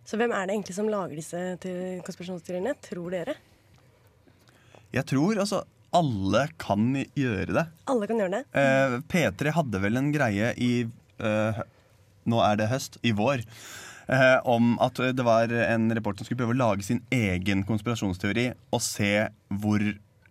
Så 0.08 0.16
hvem 0.16 0.32
er 0.32 0.46
det 0.48 0.54
egentlig 0.56 0.76
som 0.78 0.88
lager 0.88 1.18
disse 1.20 1.42
te- 1.60 1.98
konspirasjonsteoriene, 2.06 2.72
tror 2.86 3.12
dere? 3.12 3.34
Jeg 4.94 5.04
tror 5.10 5.42
altså 5.42 5.66
alle 5.98 6.46
kan 6.60 6.94
gjøre 7.16 7.52
det. 7.56 7.66
Alle 7.88 8.08
kan 8.08 8.20
gjøre 8.20 8.38
det. 8.38 8.42
Eh, 8.60 8.96
P3 9.08 9.52
hadde 9.56 9.80
vel 9.84 10.00
en 10.00 10.08
greie 10.14 10.50
i 10.60 10.70
eh, 10.84 10.88
Nå 12.28 12.40
er 12.44 12.56
det 12.60 12.68
høst. 12.68 12.98
I 13.02 13.12
vår. 13.16 13.44
eh, 14.08 14.38
om 14.48 14.78
at 14.80 14.94
det 14.94 15.24
var 15.24 15.50
en 15.52 15.90
reporter 15.92 16.24
som 16.24 16.28
skulle 16.30 16.40
prøve 16.46 16.54
å 16.56 16.62
lage 16.62 16.82
sin 16.86 17.02
egen 17.12 17.62
konspirasjonsteori 17.68 18.54
og 18.72 18.80
se 18.80 19.28
hvor 19.52 19.82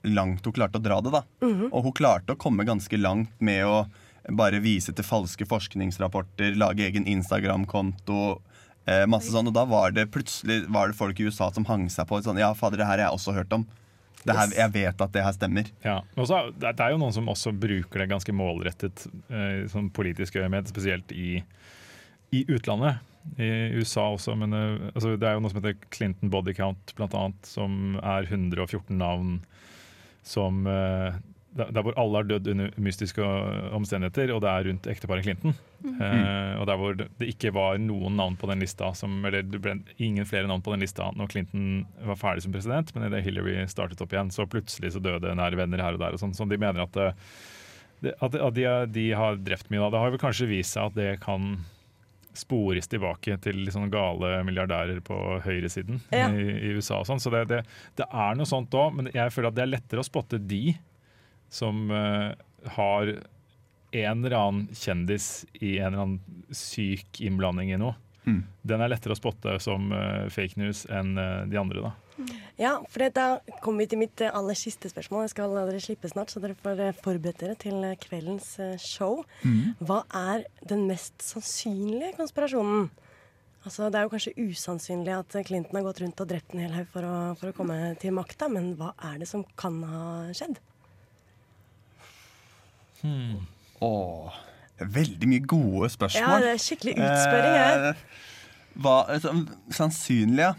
langt 0.03 0.45
hun 0.45 0.53
klarte 0.53 0.79
å 0.79 0.83
dra 0.83 0.99
det. 1.01 1.11
da. 1.11 1.21
Mhm. 1.45 1.69
Og 1.71 1.83
hun 1.83 1.93
klarte 1.93 2.33
å 2.33 2.37
komme 2.37 2.65
ganske 2.65 2.97
langt 2.97 3.29
med 3.39 3.65
å 3.65 3.87
bare 4.29 4.59
vise 4.59 4.91
til 4.93 5.05
falske 5.05 5.45
forskningsrapporter, 5.47 6.55
lage 6.57 6.83
egen 6.89 7.05
Instagram-konto. 7.05 8.41
Eh, 8.87 9.05
masse 9.05 9.29
sånn, 9.31 9.47
Og 9.47 9.53
da 9.53 9.65
var 9.65 9.91
det 9.91 10.09
plutselig 10.11 10.67
var 10.69 10.87
det 10.87 10.95
folk 10.95 11.19
i 11.19 11.23
USA 11.27 11.51
som 11.51 11.65
hang 11.65 11.87
seg 11.89 12.07
på. 12.07 12.21
Sånn, 12.23 12.37
ja, 12.39 12.53
fader, 12.53 12.77
det 12.77 12.85
her 12.87 12.97
har 12.97 13.09
jeg 13.11 13.17
også 13.19 13.33
hørt 13.35 13.51
om. 13.53 13.67
Det 14.25 14.35
her, 14.35 14.53
jeg 14.57 14.73
vet 14.73 15.03
at 15.03 15.13
det 15.13 15.23
her 15.23 15.35
stemmer. 15.35 15.69
Ja, 15.85 15.99
Også, 16.19 16.39
det 16.57 16.73
er 16.73 16.93
jo 16.93 17.01
noen 17.01 17.13
som 17.15 17.29
også 17.31 17.53
bruker 17.55 18.01
det 18.01 18.09
ganske 18.11 18.33
målrettet 18.35 19.05
eh, 19.29 19.67
sånn 19.71 19.91
politisk 19.93 20.39
øyemed, 20.41 20.67
spesielt 20.71 21.13
i, 21.15 21.37
i 22.35 22.43
utlandet. 22.49 23.03
I 23.37 23.75
USA 23.75 24.07
også, 24.15 24.35
men 24.39 24.55
eh, 24.55 24.89
altså, 24.93 25.15
det 25.19 25.29
er 25.29 25.37
jo 25.37 25.43
noe 25.45 25.53
som 25.53 25.61
heter 25.61 25.77
Clinton 25.93 26.31
Body 26.33 26.55
Count, 26.57 26.95
blant 26.97 27.15
annet, 27.17 27.47
som 27.47 27.97
er 28.01 28.27
114 28.27 28.91
navn 28.97 29.39
som 30.27 30.65
eh, 30.67 31.17
der 31.57 31.81
hvor 31.81 31.95
alle 31.97 32.21
har 32.21 32.27
dødd 32.29 32.51
under 32.53 32.75
mystiske 32.83 33.23
omstendigheter, 33.73 34.33
og 34.35 34.43
det 34.43 34.51
er 34.51 34.67
rundt 34.69 34.89
ekteparet 34.91 35.25
Clinton. 35.25 35.55
Eh, 35.85 36.53
og 36.57 36.65
der 36.67 36.79
hvor 36.79 36.95
det 36.97 37.27
ikke 37.29 37.51
var 37.53 37.77
noen 37.81 38.15
navn 38.17 38.35
på 38.39 38.47
den 38.49 38.63
lista, 38.63 38.89
som, 38.97 39.19
eller 39.27 39.45
det 39.45 39.59
ble 39.61 39.75
ingen 40.01 40.25
flere 40.25 40.49
navn 40.49 40.63
på 40.65 40.73
den 40.73 40.81
lista 40.81 41.11
når 41.15 41.29
Clinton 41.31 41.85
var 42.07 42.17
ferdig 42.17 42.43
som 42.47 42.55
president, 42.55 42.89
men 42.95 43.05
idet 43.09 43.23
Hillary 43.27 43.59
startet 43.69 44.01
opp 44.01 44.15
igjen, 44.15 44.31
så 44.33 44.47
plutselig 44.49 44.95
så 44.95 45.01
døde 45.03 45.35
nære 45.37 45.59
venner 45.59 45.83
her 45.85 45.93
og 45.97 46.01
der. 46.01 46.17
og 46.17 46.23
sånn, 46.23 46.33
Så 46.37 46.47
de 46.49 46.57
mener 46.57 46.81
at, 46.87 46.97
det, 46.97 47.11
det, 48.01 48.15
at, 48.17 48.35
at 48.49 48.57
de, 48.57 48.65
de 48.97 49.07
har 49.17 49.37
drept 49.37 49.69
mye. 49.69 49.83
Da. 49.85 49.91
Det 49.93 50.01
har 50.03 50.15
vel 50.15 50.23
kanskje 50.25 50.49
vist 50.49 50.73
seg 50.77 50.89
at 50.89 50.97
det 50.97 51.11
kan 51.23 51.57
spores 52.37 52.85
tilbake 52.89 53.33
til 53.41 53.63
liksom 53.65 53.87
gale 53.89 54.43
milliardærer 54.45 54.99
på 55.05 55.15
høyresiden 55.45 56.01
Ja. 56.13 56.27
i, 56.29 56.43
i 56.67 56.73
USA. 56.77 56.99
og 56.99 57.07
sånn, 57.09 57.21
Så 57.21 57.31
det, 57.33 57.47
det, 57.49 57.63
det 57.97 58.05
er 58.09 58.37
noe 58.37 58.45
sånt 58.49 58.73
òg, 58.77 58.93
men 58.99 59.09
jeg 59.13 59.33
føler 59.33 59.49
at 59.49 59.57
det 59.57 59.63
er 59.65 59.71
lettere 59.73 60.03
å 60.03 60.05
spotte 60.09 60.37
de 60.37 60.75
som 61.49 61.87
uh, 61.89 62.33
har 62.75 63.13
en 63.91 64.25
eller 64.25 64.35
annen 64.37 64.75
kjendis 64.75 65.45
i 65.53 65.77
en 65.77 65.93
eller 65.93 66.03
annen 66.03 66.53
syk 66.55 67.21
innblanding 67.23 67.71
i 67.73 67.79
noe. 67.79 67.95
Mm. 68.27 68.41
Den 68.67 68.83
er 68.83 68.91
lettere 68.91 69.15
å 69.15 69.19
spotte 69.19 69.55
som 69.63 69.87
uh, 69.95 70.27
fake 70.33 70.59
news 70.59 70.83
enn 70.91 71.15
uh, 71.15 71.47
de 71.47 71.59
andre, 71.59 71.85
da. 71.87 71.93
Ja, 72.57 72.73
for 72.89 73.05
det, 73.05 73.11
da 73.15 73.57
kommer 73.61 73.85
vi 73.85 73.91
til 73.91 73.99
mitt 74.01 74.21
eh, 74.25 74.33
aller 74.33 74.57
siste 74.57 74.89
spørsmål. 74.89 75.27
Jeg 75.27 75.35
skal 75.35 75.51
la 75.53 75.67
dere 75.67 75.81
slippe 75.83 76.09
snart, 76.09 76.31
så 76.33 76.41
dere 76.41 76.57
får 76.57 76.79
forberedt 77.03 77.43
dere 77.43 77.57
til 77.61 77.85
kveldens 78.01 78.55
show. 78.81 79.21
show. 79.21 79.59
Hva 79.85 79.99
er 80.17 80.47
den 80.65 80.87
mest 80.89 81.21
sannsynlige 81.21 82.15
konspirasjonen? 82.17 82.87
Altså, 83.67 83.91
Det 83.91 83.99
er 83.99 84.07
jo 84.07 84.13
kanskje 84.15 84.47
usannsynlig 84.47 85.13
at 85.13 85.37
Clinton 85.45 85.77
har 85.77 85.85
gått 85.85 86.01
rundt 86.01 86.23
og 86.23 86.31
drept 86.31 86.55
en 86.55 86.63
hel 86.65 86.73
haug 86.73 86.89
for, 86.89 87.05
for 87.37 87.51
å 87.51 87.57
komme 87.57 87.77
til 88.01 88.15
makta, 88.17 88.49
men 88.49 88.73
hva 88.79 88.95
er 89.11 89.21
det 89.21 89.29
som 89.29 89.45
kan 89.59 89.77
ha 89.85 90.01
skjedd? 90.33 90.57
Åh, 93.85 94.37
veldig 94.79 95.29
mye 95.29 95.43
gode 95.49 95.89
spørsmål. 95.93 96.29
Ja, 96.29 96.39
det 96.43 96.53
er 96.55 96.63
skikkelig 96.63 96.95
utspørring 96.97 97.57
her. 97.57 97.89
Eh, 97.89 98.23
hva, 98.77 98.95
sånn, 99.21 99.43
sannsynlig, 99.73 100.47
ja. 100.47 100.55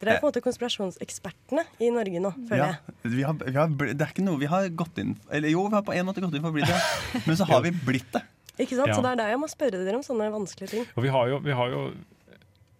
Dere 0.00 0.14
er 0.14 0.22
på 0.22 0.30
en 0.30 0.30
måte 0.30 0.40
konspirasjonsekspertene 0.40 1.66
i 1.84 1.90
Norge 1.92 2.22
nå, 2.24 2.30
føler 2.48 2.62
ja. 2.62 2.68
jeg. 3.04 3.10
Vi 3.18 3.24
har, 3.26 3.34
vi 3.36 3.56
har, 3.58 3.72
det 3.90 4.00
er 4.00 4.14
ikke 4.14 4.24
noe 4.24 4.40
vi 4.40 4.48
har 4.48 4.68
gått 4.72 4.96
inn 5.02 5.10
Eller 5.28 5.52
jo, 5.52 5.66
vi 5.66 5.76
har 5.76 5.84
på 5.84 5.92
en 5.92 6.06
måte 6.08 6.22
gått 6.24 6.38
inn 6.38 6.44
for 6.46 6.54
å 6.54 6.56
bli 6.56 6.64
det, 6.64 6.78
men 7.26 7.36
så 7.36 7.44
har 7.50 7.60
vi 7.66 7.74
blitt 7.74 8.08
det. 8.14 8.22
Ikke 8.56 8.78
sant? 8.78 8.88
Ja. 8.88 8.96
Så 8.96 9.04
det 9.04 9.12
er 9.12 9.20
der 9.20 9.34
jeg 9.34 9.42
må 9.42 9.50
spørre 9.50 9.82
dere 9.84 10.00
om 10.00 10.06
sånne 10.06 10.30
vanskelige 10.32 10.72
ting. 10.72 10.88
Og 10.96 11.04
vi 11.04 11.12
har 11.12 11.28
jo, 11.32 11.42
vi, 11.44 11.52
har 11.56 11.74
jo 11.74 11.84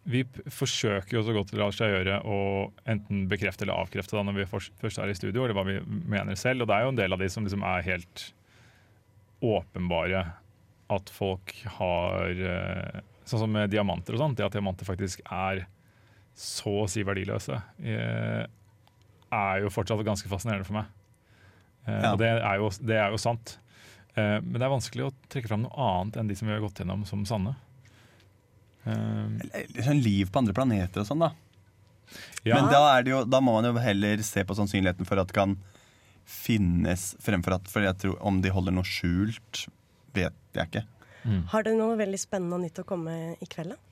vi 0.09 0.24
forsøker 0.48 1.18
jo 1.18 1.24
så 1.26 1.37
godt 1.37 1.52
det 1.52 1.61
lar 1.61 1.76
seg 1.76 1.92
gjøre 1.92 2.20
å 2.24 2.40
enten 2.88 3.26
bekrefte 3.30 3.66
eller 3.66 3.85
avkrefte 3.85 4.16
da 4.16 4.24
når 4.24 4.40
vi 4.40 4.48
først 4.48 5.00
er 5.00 5.12
i 5.12 5.16
studio, 5.18 5.44
eller 5.44 5.56
hva 5.56 5.66
vi 5.68 5.76
mener 5.85 6.40
selv. 6.40 6.64
Og 6.64 6.70
det 6.70 6.78
er 6.78 6.87
jo 6.87 6.94
en 6.94 7.00
del 7.00 7.16
av 7.16 7.20
de 7.20 7.28
som 7.33 7.44
liksom 7.44 7.64
er 7.68 7.85
helt 7.85 8.30
åpenbare 9.40 10.24
at 10.90 11.11
folk 11.14 11.55
har 11.79 12.31
eh, 12.35 13.00
Sånn 13.31 13.44
som 13.44 13.53
med 13.55 13.70
diamanter 13.70 14.16
og 14.16 14.18
sånt. 14.24 14.35
Det 14.40 14.42
at 14.48 14.55
diamanter 14.57 14.88
faktisk 14.88 15.20
er 15.31 15.61
så 16.35 16.72
å 16.83 16.88
si 16.90 17.05
verdiløse, 17.07 17.61
eh, 17.79 18.42
er 19.31 19.61
jo 19.62 19.70
fortsatt 19.70 20.03
ganske 20.03 20.26
fascinerende 20.33 20.66
for 20.66 20.81
meg. 20.81 20.88
Eh, 21.87 22.00
Ja. 22.00 22.11
Og 22.12 22.18
det 22.18 22.26
er, 22.33 22.57
jo, 22.59 22.70
det 22.83 22.96
er 22.98 23.11
jo 23.14 23.20
sant. 23.22 23.59
Men 24.16 24.57
det 24.59 24.64
er 24.66 24.72
vanskelig 24.72 25.05
å 25.07 25.12
trekke 25.31 25.46
fram 25.48 25.62
noe 25.62 25.85
annet 25.87 26.16
enn 26.18 26.26
de 26.29 26.35
som 26.37 26.48
vi 26.48 26.53
har 26.57 26.61
gått 26.64 26.81
gjennom 26.83 27.05
som 27.07 27.22
sanne. 27.24 27.53
Sånn 28.85 30.00
liv 30.03 30.31
på 30.33 30.40
andre 30.42 30.55
planeter 30.57 31.05
og 31.05 31.07
sånn, 31.09 31.22
da. 31.22 31.31
Ja. 32.42 32.57
Men 32.59 32.70
da, 32.72 32.81
er 32.96 33.05
det 33.07 33.12
jo, 33.12 33.20
da 33.29 33.38
må 33.44 33.55
man 33.61 33.68
jo 33.70 33.79
heller 33.81 34.22
se 34.26 34.42
på 34.44 34.57
sannsynligheten 34.59 35.07
for 35.07 35.20
at 35.22 35.31
det 35.31 35.37
kan 35.37 35.55
finnes, 36.30 37.10
fremfor 37.22 37.58
at 37.58 37.68
For 37.70 37.84
jeg 37.84 37.98
tror 38.00 38.16
om 38.26 38.40
de 38.44 38.52
holder 38.54 38.74
noe 38.76 38.86
skjult, 38.86 39.66
vet 40.16 40.56
jeg 40.56 40.70
ikke. 40.70 40.84
Har 41.52 41.66
dere 41.66 41.76
noe 41.76 41.98
veldig 42.00 42.18
spennende 42.20 42.56
og 42.56 42.64
nytt 42.64 42.80
å 42.80 42.86
komme 42.88 43.14
i 43.36 43.48
kveld? 43.50 43.74
da? 43.74 43.90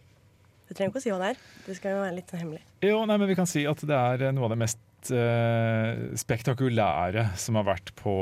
Du 0.69 0.75
trenger 0.77 0.93
ikke 0.93 1.01
å 1.01 1.05
si 1.05 1.13
hva 1.13 1.21
det 1.23 1.31
er. 1.35 1.43
Det 1.67 1.77
skal 1.79 1.95
jo 1.95 2.01
være 2.03 2.17
litt 2.19 2.33
hemmelig. 2.37 2.63
Jo, 2.85 3.01
nei, 3.09 3.17
men 3.17 3.29
Vi 3.31 3.37
kan 3.39 3.49
si 3.49 3.65
at 3.69 3.81
det 3.89 3.97
er 3.97 4.29
eh, 4.29 4.35
noe 4.37 4.49
av 4.49 4.53
det 4.53 4.61
mest 4.61 4.81
eh, 5.15 6.01
spektakulære 6.19 7.25
som 7.41 7.59
har 7.59 7.67
vært 7.69 7.93
på 7.99 8.15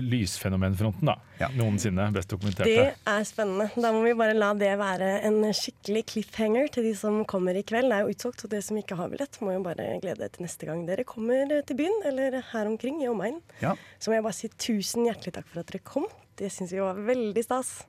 lysfenomenfronten. 0.00 1.10
da. 1.10 1.50
Noensinne. 1.56 2.08
Best 2.14 2.32
dokumenterte. 2.32 2.70
Det 2.70 3.12
er 3.12 3.26
spennende. 3.28 3.68
Da 3.74 3.92
må 3.94 4.02
vi 4.04 4.14
bare 4.18 4.36
la 4.36 4.52
det 4.58 4.72
være 4.80 5.12
en 5.26 5.42
skikkelig 5.56 6.04
cliffhanger 6.14 6.70
til 6.74 6.88
de 6.88 6.94
som 6.98 7.22
kommer 7.28 7.58
i 7.58 7.64
kveld. 7.66 7.90
Det 7.90 7.98
er 7.98 8.06
jo 8.06 8.14
utsolgt, 8.14 8.44
og 8.46 8.54
dere 8.54 8.66
som 8.66 8.80
ikke 8.80 8.98
har 8.98 9.12
billett, 9.12 9.40
må 9.44 9.54
jo 9.56 9.62
bare 9.66 9.92
glede 10.02 10.22
dere 10.22 10.34
til 10.34 10.46
neste 10.46 10.68
gang 10.68 10.86
dere 10.88 11.06
kommer 11.08 11.54
til 11.66 11.78
byen, 11.78 12.02
eller 12.10 12.40
her 12.52 12.70
omkring 12.70 13.02
i 13.02 13.10
omegn. 13.10 13.40
Ja. 13.62 13.76
Så 13.98 14.10
må 14.10 14.18
jeg 14.18 14.26
bare 14.26 14.38
si 14.38 14.52
tusen 14.56 15.08
hjertelig 15.08 15.36
takk 15.38 15.48
for 15.50 15.62
at 15.62 15.72
dere 15.72 15.84
kom. 15.84 16.06
Det 16.40 16.52
syns 16.52 16.72
vi 16.72 16.82
var 16.82 16.98
veldig 17.08 17.44
stas. 17.44 17.80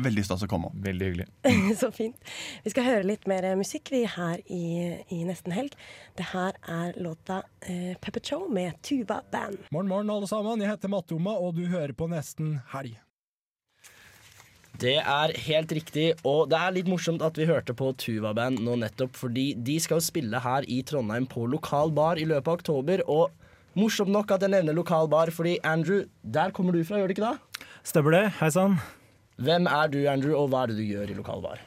Veldig 0.00 0.24
stas 0.24 0.44
å 0.46 0.48
komme. 0.48 0.70
Veldig 0.84 1.08
hyggelig. 1.10 1.26
Så 1.80 1.90
fint. 1.92 2.16
Vi 2.64 2.72
skal 2.72 2.86
høre 2.86 3.06
litt 3.06 3.26
mer 3.30 3.44
musikk 3.60 3.92
vi 3.92 4.04
her 4.08 4.40
i, 4.48 4.64
i 5.12 5.22
nesten 5.28 5.52
helg. 5.52 5.76
Det 6.16 6.30
her 6.32 6.56
er 6.64 6.96
låta 7.02 7.42
eh, 7.66 7.92
Pepper 8.00 8.24
Show 8.24 8.48
med 8.52 8.80
Tuva 8.86 9.20
Band. 9.32 9.60
Morgen, 9.70 9.90
morgen, 9.92 10.12
alle 10.14 10.28
sammen. 10.30 10.62
Jeg 10.64 10.72
heter 10.72 10.92
Mattoma, 10.92 11.36
og 11.36 11.58
du 11.58 11.66
hører 11.68 11.92
på 11.96 12.08
Nesten 12.10 12.60
Helg. 12.72 12.96
Det 14.80 14.96
er 14.98 15.34
helt 15.44 15.72
riktig, 15.76 16.06
og 16.26 16.48
det 16.50 16.56
er 16.58 16.72
litt 16.74 16.88
morsomt 16.88 17.22
at 17.22 17.36
vi 17.38 17.44
hørte 17.46 17.74
på 17.76 17.90
Tuva 18.00 18.32
Band 18.34 18.62
nå 18.64 18.78
nettopp, 18.80 19.12
fordi 19.20 19.52
de 19.54 19.76
skal 19.84 20.00
jo 20.00 20.06
spille 20.06 20.40
her 20.42 20.64
i 20.64 20.80
Trondheim 20.88 21.28
på 21.30 21.44
lokal 21.52 21.92
bar 21.94 22.18
i 22.18 22.24
løpet 22.26 22.48
av 22.48 22.58
oktober. 22.58 23.04
Og 23.12 23.76
morsomt 23.78 24.10
nok 24.14 24.32
at 24.32 24.42
jeg 24.42 24.54
nevner 24.56 24.74
lokal 24.74 25.12
bar, 25.12 25.30
fordi 25.30 25.58
Andrew, 25.62 26.06
der 26.24 26.56
kommer 26.56 26.72
du 26.74 26.80
fra, 26.88 26.98
gjør 26.98 27.12
du 27.12 27.16
ikke 27.18 27.28
da? 27.28 27.68
Stemmer 27.84 28.16
det. 28.16 28.24
Hei 28.40 28.50
sann. 28.56 28.80
Hvem 29.42 29.66
er 29.66 29.90
du, 29.90 30.00
Andrew, 30.06 30.36
og 30.38 30.50
hva 30.52 30.62
er 30.62 30.70
det 30.70 30.78
du 30.78 30.84
gjør 30.86 31.10
i 31.10 31.16
lokal 31.18 31.40
bar? 31.42 31.62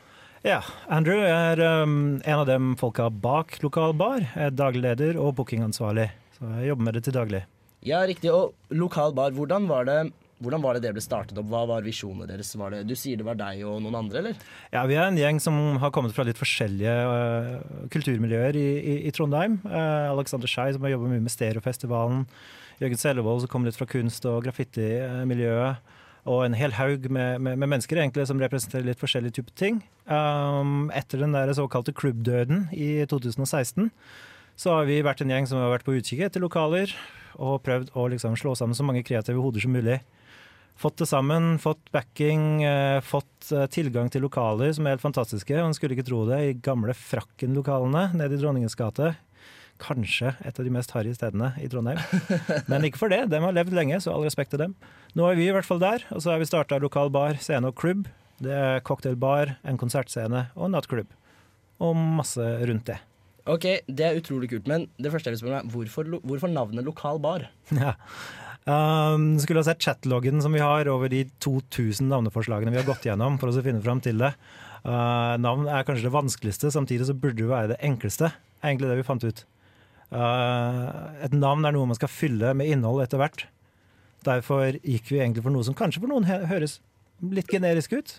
Ja, 0.45 0.61
Andrew 0.93 1.19
er 1.25 1.59
um, 1.83 2.21
en 2.21 2.38
av 2.38 2.45
dem 2.47 2.75
folka 2.79 3.09
bak 3.09 3.57
lokal 3.63 3.95
bar. 3.97 4.21
Jeg 4.21 4.51
er 4.51 4.53
daglig 4.53 4.83
leder 4.85 5.17
og 5.19 5.33
bookingansvarlig, 5.39 6.05
så 6.38 6.51
jeg 6.59 6.69
jobber 6.69 6.88
med 6.88 6.95
det 6.95 7.01
til 7.07 7.15
daglig. 7.17 7.41
Ja, 7.85 8.03
riktig. 8.07 8.31
Og 8.31 8.53
lokal 8.71 9.11
bar, 9.17 9.33
hvordan 9.35 9.67
var 9.67 9.89
det, 9.89 9.97
hvordan 10.39 10.63
var 10.63 10.77
det 10.77 10.85
det 10.85 10.93
ble 10.95 11.03
startet 11.03 11.41
opp? 11.41 11.49
Hva 11.51 11.65
var 11.73 11.83
visjonene 11.83 12.29
deres? 12.29 12.53
Var 12.61 12.77
det, 12.77 12.83
du 12.88 12.93
sier 12.95 13.19
det 13.19 13.27
var 13.27 13.41
deg 13.41 13.65
og 13.67 13.81
noen 13.83 13.97
andre, 14.05 14.21
eller? 14.21 14.45
Ja, 14.71 14.85
Vi 14.88 14.95
er 14.95 15.09
en 15.09 15.19
gjeng 15.19 15.41
som 15.43 15.59
har 15.83 15.91
kommet 15.95 16.15
fra 16.15 16.23
litt 16.29 16.39
forskjellige 16.39 16.95
uh, 17.09 17.89
kulturmiljøer 17.91 18.55
i, 18.61 18.69
i, 18.77 18.95
i 19.09 19.15
Trondheim. 19.17 19.59
Uh, 19.65 20.13
Alexander 20.13 20.47
Schei, 20.51 20.69
som 20.77 20.88
har 20.88 20.95
jobba 20.95 21.11
mye 21.11 21.25
med 21.25 21.33
Stereofestivalen. 21.33 22.23
Jørgen 22.79 23.01
Sellevold, 23.03 23.43
som 23.43 23.51
kommer 23.51 23.73
litt 23.73 23.81
fra 23.81 23.89
kunst- 23.89 24.29
og 24.29 24.45
graffitimiljøet. 24.47 25.94
Og 26.25 26.41
en 26.41 26.55
hel 26.57 26.73
haug 26.73 27.05
med, 27.13 27.41
med, 27.41 27.59
med 27.61 27.69
mennesker 27.69 27.99
egentlig 28.01 28.25
som 28.29 28.39
representerer 28.41 28.88
litt 28.88 29.01
forskjellige 29.01 29.38
typer 29.38 29.53
ting. 29.59 29.81
Um, 30.09 30.89
etter 30.95 31.21
den 31.21 31.35
der 31.38 31.53
såkalte 31.53 31.93
klubbdøden 31.93 32.67
i 32.73 33.05
2016 33.09 33.91
så 34.55 34.71
har 34.77 34.88
vi 34.88 35.01
vært 35.03 35.21
en 35.21 35.31
gjeng 35.33 35.47
som 35.49 35.59
har 35.59 35.73
vært 35.73 35.85
på 35.88 35.97
utkikk 35.97 36.23
etter 36.25 36.43
lokaler 36.43 36.93
og 37.35 37.59
prøvd 37.65 37.91
å 37.99 38.07
liksom 38.13 38.38
slå 38.39 38.53
sammen 38.55 38.77
så 38.77 38.85
mange 38.88 39.03
kreative 39.03 39.41
hoder 39.43 39.63
som 39.63 39.75
mulig. 39.75 39.99
Fått 40.79 40.99
det 40.99 41.07
sammen, 41.07 41.55
fått 41.59 41.91
backing, 41.95 42.63
eh, 42.67 42.99
fått 43.03 43.51
eh, 43.55 43.67
tilgang 43.71 44.09
til 44.11 44.25
lokaler 44.25 44.73
som 44.75 44.88
er 44.88 44.95
helt 44.95 45.03
fantastiske. 45.03 45.55
Man 45.55 45.75
skulle 45.75 45.95
ikke 45.95 46.07
tro 46.07 46.25
det, 46.27 46.39
i 46.43 46.57
gamle 46.59 46.95
Frakken-lokalene 46.95 48.09
nede 48.15 48.35
i 48.35 48.41
Dronningens 48.41 48.75
gate. 48.75 49.13
Kanskje 49.81 50.31
et 50.47 50.59
av 50.59 50.65
de 50.65 50.71
mest 50.71 50.93
harry 50.95 51.11
stedene 51.15 51.51
i 51.59 51.67
Trondheim. 51.71 51.99
Men 52.71 52.85
ikke 52.88 53.01
for 53.01 53.11
det, 53.11 53.25
de 53.31 53.41
har 53.43 53.55
levd 53.55 53.75
lenge, 53.75 53.99
så 54.03 54.13
all 54.13 54.23
respekt 54.27 54.53
til 54.55 54.61
dem. 54.61 54.77
Nå 55.17 55.27
er 55.27 55.39
vi 55.39 55.49
i 55.49 55.55
hvert 55.55 55.67
fall 55.67 55.81
der, 55.83 56.05
og 56.15 56.23
så 56.23 56.31
har 56.31 56.39
vi 56.39 56.47
starta 56.47 56.79
lokal 56.81 57.11
bar, 57.13 57.35
scene 57.43 57.71
og 57.71 57.75
klubb. 57.79 58.07
Det 58.43 58.51
er 58.55 58.81
cocktailbar, 58.88 59.57
en 59.67 59.79
konsertscene 59.79 60.47
og 60.55 60.71
nattklubb. 60.73 61.11
Og 61.83 61.95
masse 61.95 62.43
rundt 62.67 62.88
det. 62.88 63.01
Ok, 63.45 63.65
Det 63.85 64.05
er 64.05 64.17
utrolig 64.17 64.49
kult, 64.49 64.65
men 64.67 64.88
det 64.97 65.11
første 65.13 65.29
jeg 65.29 65.38
vil 65.38 65.43
spørre 65.43 65.61
meg, 65.61 65.73
hvorfor, 65.73 66.07
hvorfor 66.25 66.51
navnet 66.51 66.88
lokal 66.88 67.21
bar? 67.21 67.49
Ja. 67.83 67.93
Um, 68.65 69.35
skulle 69.38 69.61
ha 69.61 69.67
sett 69.67 69.83
chatloggen 69.85 70.41
som 70.41 70.55
vi 70.55 70.61
har 70.63 70.88
over 70.89 71.11
de 71.11 71.19
2000 71.45 72.07
navneforslagene 72.09 72.71
vi 72.73 72.79
har 72.79 72.88
gått 72.88 73.03
gjennom 73.05 73.35
for 73.38 73.51
å 73.53 73.61
finne 73.61 73.83
fram 73.83 74.01
til 74.01 74.17
det. 74.23 74.31
Uh, 74.81 75.38
navn 75.38 75.69
er 75.69 75.85
kanskje 75.85 76.07
det 76.07 76.15
vanskeligste, 76.15 76.71
samtidig 76.73 77.05
så 77.05 77.13
burde 77.13 77.43
det 77.43 77.51
være 77.51 77.69
det 77.75 77.77
enkleste. 77.85 78.31
er 78.63 78.71
egentlig 78.71 78.89
det 78.89 78.97
vi 79.03 79.05
fant 79.05 79.27
ut. 79.27 79.43
Uh, 80.15 81.12
et 81.25 81.34
navn 81.36 81.67
er 81.67 81.75
noe 81.75 81.89
man 81.89 81.97
skal 81.97 82.12
fylle 82.12 82.54
med 82.56 82.69
innhold 82.71 83.04
etter 83.04 83.19
hvert. 83.19 83.47
Derfor 84.25 84.78
gikk 84.80 85.12
vi 85.12 85.19
egentlig 85.19 85.43
for 85.45 85.54
noe 85.54 85.65
som 85.67 85.75
kanskje 85.78 86.01
for 86.01 86.12
noen 86.12 86.25
høres 86.25 86.80
litt 87.36 87.51
generisk 87.51 87.97
ut. 87.97 88.15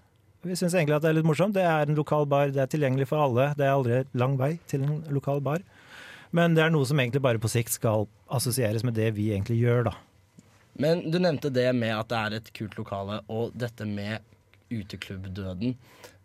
Vi 0.46 0.54
syns 0.54 0.76
egentlig 0.76 0.98
at 0.98 1.02
det 1.02 1.10
er 1.10 1.16
litt 1.18 1.26
morsomt. 1.26 1.56
Det 1.56 1.64
er 1.66 1.88
en 1.88 1.98
lokal 1.98 2.28
bar, 2.30 2.52
det 2.54 2.62
er 2.62 2.70
tilgjengelig 2.70 3.08
for 3.10 3.24
alle. 3.24 3.48
Det 3.58 3.66
er 3.66 3.72
aldri 3.72 4.02
lang 4.18 4.36
vei 4.38 4.52
til 4.70 4.84
en 4.86 5.00
lokal 5.14 5.40
bar. 5.42 5.64
Men 6.36 6.54
det 6.54 6.62
er 6.62 6.72
noe 6.74 6.86
som 6.86 7.00
egentlig 7.00 7.22
bare 7.24 7.40
på 7.42 7.50
sikt 7.50 7.74
skal 7.74 8.06
assosieres 8.34 8.84
med 8.86 8.94
det 8.98 9.12
vi 9.16 9.30
egentlig 9.32 9.58
gjør, 9.62 9.88
da. 9.88 9.96
Men 10.76 11.06
du 11.10 11.18
nevnte 11.22 11.50
det 11.50 11.70
med 11.74 11.94
at 11.96 12.10
det 12.10 12.20
er 12.20 12.36
et 12.36 12.50
kult 12.54 12.76
lokale, 12.78 13.22
og 13.32 13.54
dette 13.56 13.86
med 13.88 14.20
uteklubbdøden. 14.70 15.76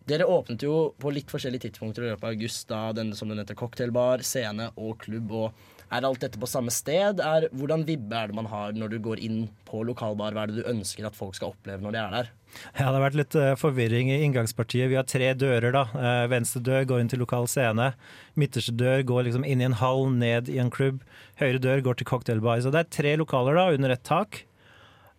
Dere 0.08 0.26
åpnet 0.26 0.62
jo 0.64 0.92
på 0.98 1.12
litt 1.14 1.30
forskjellige 1.30 1.68
tidspunkter 1.68 2.06
i 2.06 2.10
løpet 2.10 2.24
av 2.26 2.32
august, 2.34 2.64
da 2.70 2.80
den, 2.96 3.12
som 3.14 3.30
du 3.30 3.36
nevnte, 3.36 3.54
cocktailbar, 3.58 4.24
scene 4.26 4.70
og 4.74 4.96
klubb. 5.04 5.30
og 5.30 5.92
Er 5.92 6.06
alt 6.08 6.22
dette 6.24 6.40
på 6.40 6.48
samme 6.50 6.72
sted? 6.74 7.20
Er, 7.22 7.46
hvordan 7.54 7.84
vibbe 7.86 8.16
er 8.18 8.30
det 8.30 8.36
man 8.36 8.48
har 8.50 8.72
når 8.74 8.94
du 8.94 8.98
går 9.04 9.22
inn 9.22 9.42
på 9.68 9.84
lokalbar? 9.86 10.34
Hva 10.34 10.46
er 10.46 10.52
det 10.52 10.62
du 10.62 10.70
ønsker 10.72 11.06
at 11.06 11.18
folk 11.18 11.36
skal 11.38 11.52
oppleve 11.52 11.84
når 11.84 11.94
de 11.94 12.00
er 12.02 12.16
der? 12.16 12.30
Ja, 12.76 12.90
Det 12.90 12.96
har 12.98 13.04
vært 13.06 13.18
litt 13.20 13.34
eh, 13.38 13.54
forvirring 13.56 14.10
i 14.12 14.20
inngangspartiet. 14.26 14.90
Vi 14.90 14.98
har 14.98 15.06
tre 15.08 15.32
dører. 15.38 15.70
da. 15.72 15.84
Eh, 15.94 16.28
venstre 16.32 16.60
dør 16.64 16.88
går 16.88 17.02
inn 17.02 17.12
til 17.12 17.22
lokal 17.22 17.46
scene. 17.48 17.92
Midterste 18.34 18.74
dør 18.76 19.04
går 19.08 19.28
liksom 19.28 19.44
inn 19.46 19.62
i 19.62 19.68
en 19.68 19.78
hall, 19.80 20.08
ned 20.10 20.50
i 20.52 20.58
en 20.58 20.72
klubb. 20.72 21.04
Høyre 21.40 21.62
dør 21.62 21.84
går 21.86 22.00
til 22.00 22.10
cocktailbar. 22.10 22.60
Så 22.60 22.72
det 22.74 22.82
er 22.82 22.96
tre 22.98 23.14
lokaler 23.20 23.56
da, 23.56 23.70
under 23.72 23.94
ett 23.94 24.04
tak. 24.04 24.44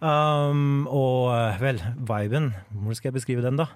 Um, 0.03 0.83
og 0.91 1.31
eh, 1.31 1.61
vel, 1.63 1.79
viben, 2.03 2.51
hvordan 2.73 2.97
skal 2.99 3.09
jeg 3.13 3.19
beskrive 3.21 3.45
den, 3.45 3.61
da? 3.61 3.69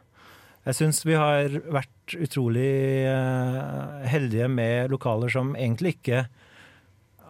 Jeg 0.68 0.76
syns 0.76 1.00
vi 1.08 1.16
har 1.16 1.54
vært 1.72 2.18
utrolig 2.20 2.72
eh, 3.08 4.08
heldige 4.12 4.50
med 4.52 4.92
lokaler 4.92 5.32
som 5.32 5.54
egentlig 5.56 5.96
ikke 5.96 6.26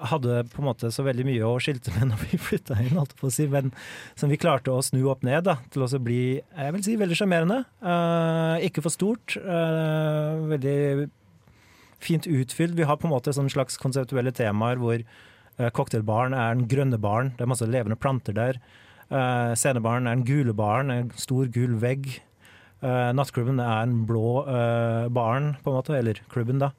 hadde 0.09 0.43
på 0.51 0.61
en 0.61 0.67
måte 0.67 0.89
så 0.93 1.05
veldig 1.05 1.25
mye 1.25 1.45
å 1.45 1.59
skilte 1.61 1.93
med 1.95 2.07
når 2.11 2.23
vi 2.23 2.39
flytta 2.41 2.79
inn, 2.81 2.97
holdt 2.97 3.13
på 3.19 3.29
å 3.29 3.33
si, 3.33 3.45
men 3.49 3.69
som 4.17 4.33
vi 4.33 4.39
klarte 4.41 4.73
å 4.73 4.81
snu 4.85 5.03
opp 5.11 5.25
ned 5.25 5.45
da, 5.45 5.59
til 5.73 5.85
å 5.85 5.89
bli 6.01 6.39
jeg 6.39 6.73
vil 6.73 6.85
si, 6.85 6.97
veldig 6.97 7.17
sjarmerende. 7.19 7.61
Eh, 7.81 8.67
ikke 8.69 8.85
for 8.85 8.93
stort. 8.93 9.37
eh, 9.37 10.43
veldig 10.53 10.77
fint 12.01 12.25
utfylt. 12.29 12.77
Vi 12.77 12.85
har 12.89 12.97
på 12.97 13.07
en 13.07 13.13
måte 13.13 13.33
sånne 13.33 13.53
slags 13.53 13.77
konseptuelle 13.81 14.33
temaer 14.35 14.77
hvor 14.81 15.01
uh, 15.01 15.69
cocktailbaren 15.73 16.35
er 16.37 16.53
den 16.53 16.67
grønne 16.69 16.99
baren, 17.01 17.33
det 17.37 17.45
er 17.45 17.49
masse 17.49 17.65
levende 17.65 17.97
planter 17.97 18.37
der. 18.37 18.59
Uh, 19.09 19.55
scenebaren 19.57 20.05
er 20.05 20.19
den 20.19 20.27
gule 20.27 20.53
baren, 20.53 20.93
en 20.93 21.09
stor 21.17 21.49
gul 21.49 21.73
vegg. 21.81 22.19
Uh, 22.83 23.09
nattklubben 23.17 23.61
er 23.63 23.83
en 23.83 24.01
blå 24.09 24.43
uh, 24.45 25.07
baren, 25.13 25.55
på 25.63 25.71
en 25.71 25.77
måte, 25.79 25.95
eller 25.97 26.19
klubben, 26.33 26.61
da. 26.61 26.71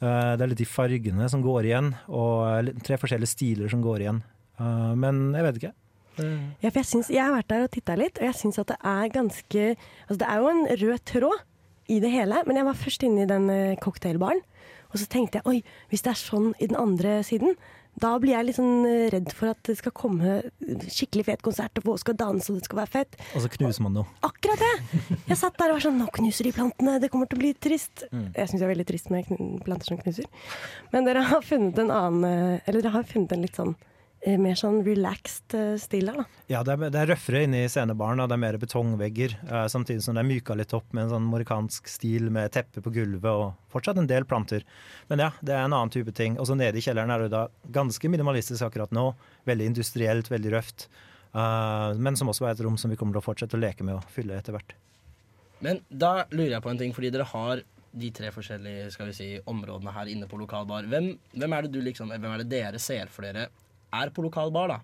Uh, 0.00 0.36
det 0.36 0.44
er 0.44 0.52
litt 0.52 0.62
de 0.62 0.68
fargene 0.68 1.28
som 1.32 1.42
går 1.44 1.68
igjen, 1.68 1.90
og 2.08 2.70
tre 2.86 2.96
forskjellige 3.00 3.34
stiler 3.34 3.72
som 3.72 3.84
går 3.84 4.06
igjen. 4.06 4.22
Uh, 4.60 4.94
men 4.96 5.28
jeg 5.36 5.48
vet 5.48 5.60
ikke. 5.60 5.74
Ja, 6.16 6.70
for 6.70 6.80
jeg, 6.80 6.88
synes, 6.88 7.10
jeg 7.12 7.20
har 7.20 7.34
vært 7.34 7.50
der 7.50 7.66
og 7.66 7.72
titta 7.74 7.96
litt, 7.98 8.16
og 8.20 8.24
jeg 8.24 8.38
syns 8.38 8.58
at 8.62 8.70
det 8.70 8.78
er 8.88 9.10
ganske 9.12 9.64
Altså 9.76 10.16
det 10.22 10.28
er 10.32 10.38
jo 10.40 10.48
en 10.48 10.62
rød 10.80 11.02
tråd 11.10 11.42
i 11.92 11.98
det 12.02 12.10
hele, 12.10 12.42
men 12.46 12.56
jeg 12.58 12.66
var 12.66 12.78
først 12.80 13.04
inne 13.06 13.22
i 13.22 13.30
den 13.30 13.50
eh, 13.52 13.78
cocktailbaren, 13.82 14.40
og 14.90 15.00
så 15.00 15.06
tenkte 15.10 15.38
jeg 15.38 15.46
oi, 15.50 15.58
hvis 15.90 16.02
det 16.06 16.12
er 16.12 16.18
sånn 16.18 16.48
i 16.58 16.68
den 16.70 16.78
andre 16.80 17.20
siden, 17.26 17.54
da 18.02 18.12
blir 18.20 18.34
jeg 18.34 18.46
litt 18.48 18.58
sånn 18.58 18.84
eh, 18.88 19.06
redd 19.14 19.32
for 19.36 19.52
at 19.54 19.60
det 19.68 19.76
skal 19.78 19.94
komme 19.96 20.38
skikkelig 20.92 21.26
fet 21.30 21.44
konsert, 21.44 21.80
og 21.80 21.88
folk 21.90 22.02
skal 22.02 22.18
danse, 22.20 22.50
og 22.52 22.60
det 22.60 22.68
skal 22.68 22.80
være 22.82 22.92
fett. 22.92 23.18
Og 23.32 23.44
så 23.44 23.50
knuser 23.56 23.86
man 23.86 23.96
noe. 23.96 24.16
Akkurat 24.26 24.60
det! 24.60 25.16
Jeg 25.30 25.40
satt 25.40 25.56
der 25.56 25.72
og 25.72 25.78
var 25.78 25.86
sånn 25.86 25.96
Nå 25.96 26.10
knuser 26.12 26.48
de 26.48 26.52
plantene, 26.56 26.98
det 27.00 27.10
kommer 27.12 27.30
til 27.30 27.38
å 27.38 27.44
bli 27.44 27.54
trist. 27.56 28.04
Mm. 28.12 28.28
Jeg 28.36 28.50
syns 28.50 28.60
det 28.60 28.66
er 28.66 28.72
veldig 28.74 28.88
trist 28.90 29.12
med 29.12 29.30
planter 29.64 29.88
som 29.88 30.00
knuser. 30.00 30.28
Men 30.92 31.08
dere 31.08 31.24
har 31.30 31.44
funnet 31.44 31.80
en 31.80 31.92
annen 31.94 32.26
eh, 32.28 32.64
Eller 32.66 32.82
dere 32.82 32.98
har 32.98 33.08
funnet 33.08 33.32
en 33.32 33.46
litt 33.46 33.56
sånn 33.56 33.76
mer 34.42 34.56
sånn 34.58 34.80
relaxed 34.82 35.54
eh, 35.54 35.74
stil 35.78 36.10
her, 36.10 36.16
da. 36.18 36.40
Ja, 36.50 36.62
det 36.66 36.74
er, 36.74 36.90
det 36.90 36.98
er 36.98 37.10
røffere 37.12 37.44
inne 37.46 37.62
i 37.62 37.68
scenebaren, 37.70 38.22
det 38.26 38.34
er 38.34 38.42
mer 38.42 38.58
betongvegger. 38.58 39.36
eh, 39.46 39.66
samtidig 39.70 40.02
som 40.02 40.16
det 40.16 40.24
er 40.24 40.28
myka 40.28 40.56
litt 40.58 40.74
opp 40.74 40.88
med 40.90 41.04
en 41.04 41.12
sånn 41.14 41.28
morikansk 41.30 41.86
stil 41.90 42.26
med 42.34 42.50
teppe 42.56 42.82
på 42.82 42.92
gulvet 42.94 43.30
og 43.30 43.70
fortsatt 43.72 44.00
en 44.02 44.08
del 44.10 44.26
planter. 44.26 44.66
Men 45.10 45.22
ja, 45.22 45.30
det 45.40 45.54
er 45.54 45.62
en 45.62 45.76
annen 45.76 45.92
type 45.94 46.10
ting. 46.16 46.40
Og 46.42 46.50
så 46.50 46.56
nede 46.58 46.80
i 46.80 46.82
kjelleren 46.82 47.12
er 47.14 47.22
det 47.26 47.34
da 47.36 47.46
ganske 47.76 48.10
minimalistisk 48.10 48.66
akkurat 48.66 48.94
nå. 48.94 49.12
Veldig 49.46 49.70
industrielt, 49.72 50.30
veldig 50.32 50.52
røft. 50.56 50.88
eh, 51.30 51.94
men 51.94 52.18
som 52.18 52.32
også 52.32 52.48
er 52.48 52.56
et 52.56 52.64
rom 52.66 52.80
som 52.80 52.90
vi 52.90 52.98
kommer 52.98 53.14
til 53.14 53.22
å 53.22 53.28
fortsette 53.28 53.54
å 53.54 53.62
leke 53.62 53.86
med 53.86 54.00
og 54.00 54.10
fylle 54.10 54.38
etter 54.40 54.56
hvert. 54.56 54.74
Men 55.62 55.80
da 55.88 56.26
lurer 56.34 56.58
jeg 56.58 56.64
på 56.66 56.72
en 56.74 56.82
ting, 56.82 56.92
fordi 56.96 57.14
dere 57.14 57.30
har 57.30 57.62
de 57.96 58.10
tre 58.12 58.32
forskjellige 58.34 58.90
skal 58.92 59.08
vi 59.08 59.14
si, 59.16 59.28
områdene 59.48 59.94
her 59.94 60.10
inne 60.12 60.26
på 60.28 60.36
lokalbar. 60.40 60.88
Hvem, 60.90 61.14
hvem, 61.32 61.54
er 61.56 61.64
det 61.64 61.72
du 61.72 61.80
liksom, 61.84 62.10
hvem 62.12 62.34
er 62.34 62.42
det 62.42 62.50
dere 62.52 62.82
ser 62.82 63.08
for 63.12 63.24
dere 63.24 63.46
er 64.02 64.12
på 64.14 64.24
lokalbar, 64.26 64.74
da? 64.74 64.82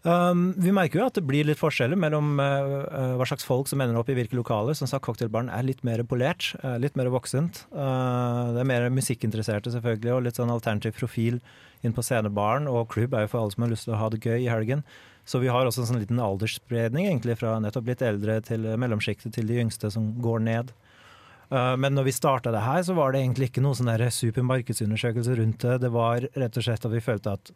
Um, 0.00 0.54
vi 0.56 0.72
merker 0.72 1.02
jo 1.02 1.06
at 1.10 1.18
det 1.18 1.26
blir 1.28 1.44
litt 1.44 1.60
forskjeller 1.60 1.98
mellom 2.00 2.38
uh, 2.40 2.86
uh, 2.88 3.10
hva 3.20 3.26
slags 3.28 3.44
folk 3.44 3.68
som 3.68 3.82
ender 3.84 3.98
opp 4.00 4.08
i 4.08 4.14
hvilke 4.16 4.38
lokaler. 4.38 4.72
Som 4.78 4.88
sagt, 4.88 5.04
Cocktailbaren 5.04 5.50
er 5.52 5.66
litt 5.66 5.82
mer 5.84 6.00
polert, 6.08 6.54
uh, 6.64 6.78
litt 6.80 6.96
mer 6.96 7.10
voksent. 7.12 7.66
Uh, 7.68 8.56
det 8.56 8.62
er 8.62 8.70
mer 8.70 8.88
musikkinteresserte 8.96 9.74
selvfølgelig, 9.74 10.14
og 10.14 10.24
litt 10.24 10.40
sånn 10.40 10.52
alternativ 10.52 10.96
profil 10.96 11.36
inn 11.84 11.92
på 11.96 12.04
scenebaren. 12.06 12.70
Og 12.70 12.88
klubb 12.94 13.12
er 13.12 13.26
jo 13.26 13.34
for 13.34 13.42
alle 13.42 13.56
som 13.56 13.66
har 13.66 13.74
lyst 13.74 13.88
til 13.90 13.96
å 13.98 14.00
ha 14.00 14.08
det 14.14 14.24
gøy 14.24 14.38
i 14.38 14.48
helgen. 14.48 14.86
Så 15.28 15.42
vi 15.42 15.52
har 15.52 15.68
også 15.68 15.84
en 15.84 15.92
sånn 15.92 16.00
liten 16.00 16.22
aldersspredning, 16.24 17.04
egentlig, 17.10 17.36
fra 17.42 17.58
nettopp 17.60 17.92
litt 17.92 18.00
eldre 18.02 18.40
til 18.46 18.64
mellomsjiktet 18.80 19.36
til 19.36 19.52
de 19.52 19.60
yngste 19.60 19.92
som 19.92 20.14
går 20.24 20.40
ned. 20.48 20.72
Uh, 21.52 21.76
men 21.76 21.92
når 21.92 22.08
vi 22.08 22.16
starta 22.16 22.56
det 22.56 22.64
her, 22.64 22.80
så 22.88 22.96
var 22.96 23.12
det 23.12 23.20
egentlig 23.20 23.52
ikke 23.52 23.68
noe 23.68 23.76
sånn 23.76 23.92
der 23.92 24.08
super 24.16 24.48
markedsundersøkelse 24.48 25.36
rundt 25.42 25.60
det. 25.66 25.82
Det 25.84 25.92
var 25.92 26.24
rett 26.24 26.56
og 26.56 26.64
slett 26.64 26.88
at 26.88 26.96
vi 26.96 27.04
følte 27.04 27.36
at 27.36 27.52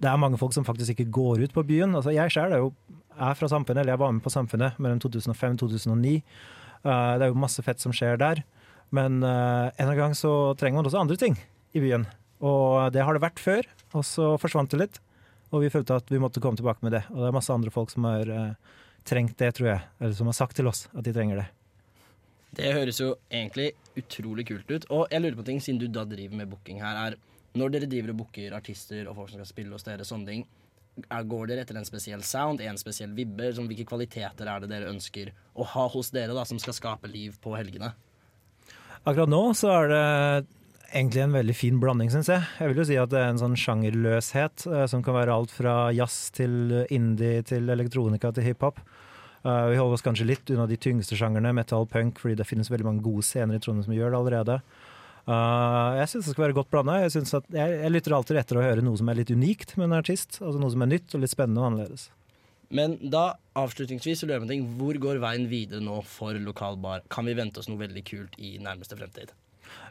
det 0.00 0.08
er 0.08 0.20
mange 0.20 0.38
folk 0.40 0.54
som 0.56 0.64
faktisk 0.64 0.94
ikke 0.94 1.10
går 1.12 1.44
ut 1.44 1.54
på 1.54 1.64
byen. 1.68 1.94
Altså, 1.96 2.14
jeg 2.14 2.32
selv 2.32 2.56
er 2.56 2.62
jo 2.62 2.72
er 3.20 3.36
fra 3.36 3.50
Samfunnet, 3.52 3.82
eller 3.82 3.94
jeg 3.94 4.00
var 4.00 4.14
med 4.16 4.24
på 4.24 4.32
Samfunnet 4.32 4.78
mellom 4.80 5.00
2005 5.02 5.58
og 5.58 5.60
2009. 5.66 6.14
Uh, 6.80 7.18
det 7.20 7.26
er 7.26 7.28
jo 7.28 7.42
masse 7.42 7.62
fett 7.64 7.82
som 7.82 7.92
skjer 7.92 8.16
der. 8.20 8.40
Men 8.96 9.20
uh, 9.22 9.68
en 9.76 9.92
gang 9.98 10.16
så 10.16 10.54
trenger 10.58 10.80
man 10.80 10.88
også 10.88 11.02
andre 11.02 11.20
ting 11.20 11.36
i 11.76 11.84
byen. 11.84 12.08
Og 12.40 12.88
det 12.94 13.04
har 13.04 13.12
det 13.12 13.22
vært 13.22 13.42
før, 13.42 13.66
og 13.92 14.06
så 14.08 14.32
forsvant 14.40 14.72
det 14.72 14.80
litt. 14.80 15.00
Og 15.52 15.66
vi 15.66 15.72
følte 15.72 15.98
at 16.00 16.08
vi 16.08 16.20
måtte 16.22 16.40
komme 16.40 16.56
tilbake 16.56 16.80
med 16.86 16.96
det. 16.96 17.04
Og 17.12 17.20
det 17.20 17.28
er 17.28 17.36
masse 17.36 17.52
andre 17.52 17.72
folk 17.74 17.92
som 17.92 18.08
har 18.08 18.32
uh, 18.32 18.76
trengt 19.04 19.36
det, 19.42 19.52
tror 19.58 19.74
jeg. 19.74 19.88
Eller 20.00 20.16
som 20.16 20.30
har 20.32 20.38
sagt 20.38 20.56
til 20.56 20.70
oss 20.70 20.86
at 20.94 21.04
de 21.04 21.12
trenger 21.12 21.42
det. 21.42 21.48
Det 22.56 22.72
høres 22.74 22.98
jo 22.98 23.12
egentlig 23.28 23.74
utrolig 24.00 24.48
kult 24.48 24.70
ut. 24.72 24.86
Og 24.88 25.10
jeg 25.12 25.22
lurer 25.22 25.36
på 25.38 25.46
ting, 25.46 25.60
siden 25.62 25.82
du 25.82 25.90
da 25.92 26.06
driver 26.08 26.40
med 26.40 26.48
booking 26.50 26.80
her, 26.82 26.96
er 27.10 27.18
når 27.58 27.74
dere 27.74 27.90
driver 27.90 28.12
og 28.12 28.20
booker 28.24 28.54
artister 28.54 29.08
og 29.08 29.16
folk 29.18 29.32
som 29.32 29.40
skal 29.40 29.50
spille 29.50 29.74
hos 29.74 29.86
dere, 29.86 30.06
sånne 30.06 30.28
ting, 30.28 30.44
går 31.00 31.50
dere 31.50 31.64
etter 31.64 31.78
en 31.78 31.88
spesiell 31.88 32.22
sound, 32.26 32.60
en 32.60 32.78
spesiell 32.78 33.12
vibber? 33.16 33.52
Sånn, 33.56 33.68
hvilke 33.70 33.88
kvaliteter 33.88 34.50
er 34.50 34.62
det 34.62 34.70
dere 34.70 34.92
ønsker 34.92 35.32
å 35.54 35.66
ha 35.74 35.88
hos 35.90 36.12
dere 36.14 36.36
da, 36.36 36.44
som 36.46 36.60
skal 36.62 36.76
skape 36.76 37.10
liv 37.10 37.38
på 37.42 37.54
helgene? 37.56 37.92
Akkurat 39.00 39.30
nå 39.32 39.42
så 39.56 39.70
er 39.78 39.90
det 39.90 40.06
egentlig 40.90 41.22
en 41.24 41.36
veldig 41.38 41.56
fin 41.56 41.78
blanding, 41.80 42.10
syns 42.12 42.28
jeg. 42.30 42.44
Jeg 42.58 42.72
vil 42.72 42.82
jo 42.82 42.88
si 42.90 42.98
at 43.00 43.12
det 43.12 43.20
er 43.20 43.30
en 43.32 43.40
sånn 43.40 43.58
sjangerløshet 43.58 44.66
eh, 44.68 44.86
som 44.90 45.04
kan 45.06 45.16
være 45.16 45.36
alt 45.36 45.54
fra 45.54 45.76
jazz 45.96 46.28
til 46.36 46.82
indie 46.92 47.44
til 47.48 47.70
elektronika 47.72 48.34
til 48.36 48.50
hiphop. 48.50 48.82
Uh, 49.40 49.70
vi 49.72 49.78
holder 49.78 49.96
oss 49.96 50.04
kanskje 50.04 50.26
litt 50.28 50.50
unna 50.52 50.66
de 50.68 50.76
tyngste 50.76 51.16
sjangerne, 51.16 51.54
metal, 51.56 51.86
punk, 51.88 52.18
fordi 52.20 52.34
det 52.36 52.44
finnes 52.44 52.68
veldig 52.68 52.84
mange 52.84 53.04
gode 53.06 53.24
scener 53.24 53.56
i 53.56 53.62
Trondheim 53.62 53.86
som 53.86 53.94
gjør 53.96 54.12
det 54.12 54.18
allerede. 54.18 54.56
Uh, 55.28 55.98
jeg 56.00 56.12
syns 56.12 56.28
det 56.28 56.34
skal 56.34 56.46
være 56.46 56.56
godt 56.56 56.70
blanda. 56.72 57.00
Jeg, 57.04 57.26
jeg, 57.26 57.74
jeg, 57.82 57.92
lytter 57.92 58.16
alltid 58.16 58.40
etter 58.40 58.60
å 58.60 58.64
høre 58.64 58.84
noe 58.84 58.98
som 59.00 59.10
er 59.12 59.20
litt 59.20 59.32
unikt 59.34 59.76
med 59.76 59.90
en 59.90 59.98
artist. 60.00 60.40
Altså 60.40 60.62
Noe 60.62 60.72
som 60.72 60.86
er 60.86 60.92
nytt 60.94 61.14
og 61.16 61.24
litt 61.24 61.34
spennende 61.34 61.62
og 61.62 61.70
annerledes. 61.70 62.08
Men 62.70 62.96
da 63.12 63.34
avslutningsvis 63.58 64.22
ting. 64.48 64.66
Hvor 64.78 64.94
går 65.02 65.20
veien 65.22 65.48
videre 65.50 65.82
nå 65.82 66.00
for 66.06 66.38
lokalbar? 66.38 67.02
Kan 67.10 67.26
vi 67.26 67.34
vente 67.34 67.60
oss 67.60 67.68
noe 67.68 67.80
veldig 67.82 68.04
kult 68.06 68.36
i 68.38 68.58
nærmeste 68.62 68.98
fremtid? 68.98 69.34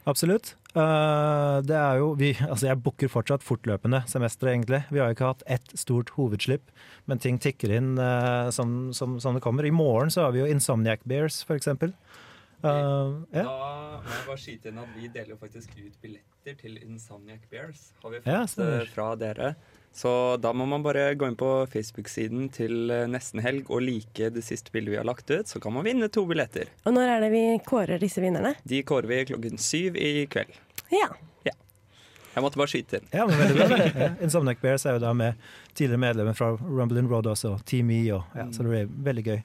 Absolutt. 0.08 0.54
Uh, 0.72 1.60
det 1.66 1.76
er 1.76 1.98
jo 2.00 2.12
vi, 2.18 2.30
Altså 2.46 2.68
jeg 2.68 2.80
booker 2.84 3.10
fortsatt 3.10 3.44
fortløpende 3.44 4.02
semestre, 4.08 4.52
egentlig. 4.54 4.82
Vi 4.90 5.00
har 5.00 5.10
jo 5.10 5.16
ikke 5.16 5.32
hatt 5.32 5.44
ett 5.46 5.76
stort 5.78 6.12
hovedslipp, 6.16 6.72
men 7.10 7.20
ting 7.20 7.40
tikker 7.40 7.72
inn 7.76 7.94
uh, 8.00 8.48
som, 8.54 8.94
som, 8.96 9.18
som, 9.20 9.36
det 9.36 9.44
kommer. 9.44 9.66
I 9.66 9.74
morgen 9.74 10.12
så 10.12 10.26
har 10.26 10.36
vi 10.36 10.42
jo 10.42 10.48
Insomniac 10.48 11.04
Bears, 11.08 11.42
for 11.44 11.60
eksempel. 11.60 11.94
Uh, 12.60 13.22
ja. 13.32 13.44
Da 13.44 14.00
må 14.04 14.14
jeg 14.14 14.24
bare 14.26 14.40
skyte 14.40 14.70
inn 14.70 14.80
at 14.82 14.96
vi 14.96 15.08
deler 15.08 15.32
jo 15.32 15.38
faktisk 15.40 15.76
ut 15.78 16.00
billetter 16.02 16.56
til 16.60 16.80
Insomniac 16.82 17.46
Bears. 17.52 17.90
Har 18.02 18.12
vi 18.12 18.20
fått 18.24 18.58
ja, 18.60 18.84
fra 18.92 19.12
dere. 19.20 19.54
Så 19.92 20.36
da 20.36 20.52
må 20.52 20.66
man 20.70 20.82
bare 20.82 21.14
gå 21.14 21.26
inn 21.26 21.38
på 21.38 21.48
Facebook-siden 21.72 22.48
til 22.54 22.92
eh, 22.94 23.08
Nesten 23.10 23.42
Helg 23.42 23.70
og 23.72 23.82
like 23.82 24.28
det 24.30 24.44
siste 24.46 24.70
bildet 24.74 24.94
vi 24.94 25.00
har 25.00 25.08
lagt 25.08 25.30
ut, 25.30 25.48
så 25.50 25.60
kan 25.62 25.74
man 25.74 25.86
vinne 25.86 26.08
to 26.12 26.22
billetter. 26.28 26.70
Og 26.86 26.94
når 26.94 27.16
er 27.16 27.24
det 27.26 27.32
vi 27.34 27.42
kårer 27.66 27.98
disse 28.02 28.22
vinnerne? 28.22 28.54
De 28.62 28.84
kårer 28.86 29.10
vi 29.10 29.24
klokken 29.32 29.58
syv 29.58 29.98
i 29.98 30.28
kveld. 30.30 30.54
Ja. 30.94 31.08
ja. 31.48 31.56
Jeg 32.36 32.44
måtte 32.44 32.60
bare 32.60 32.70
skyte 32.70 33.00
inn. 33.00 33.10
Ja, 33.10 33.26
men 33.26 33.40
veldig 33.40 33.56
bra. 33.58 33.80
Ja. 33.88 34.12
Insomniac 34.24 34.62
Bears 34.62 34.86
er 34.86 35.00
jo 35.00 35.02
da 35.02 35.14
med 35.16 35.40
tidligere 35.72 36.04
medlemmer 36.06 36.38
fra 36.38 36.52
Rumble 36.60 37.02
in 37.02 37.10
Road 37.10 37.26
også, 37.32 37.56
Team 37.66 37.90
E, 37.90 38.04
og, 38.14 38.30
ja, 38.38 38.46
så 38.54 38.62
det 38.62 38.76
blir 38.76 38.94
veldig 39.10 39.26
gøy. 39.26 39.40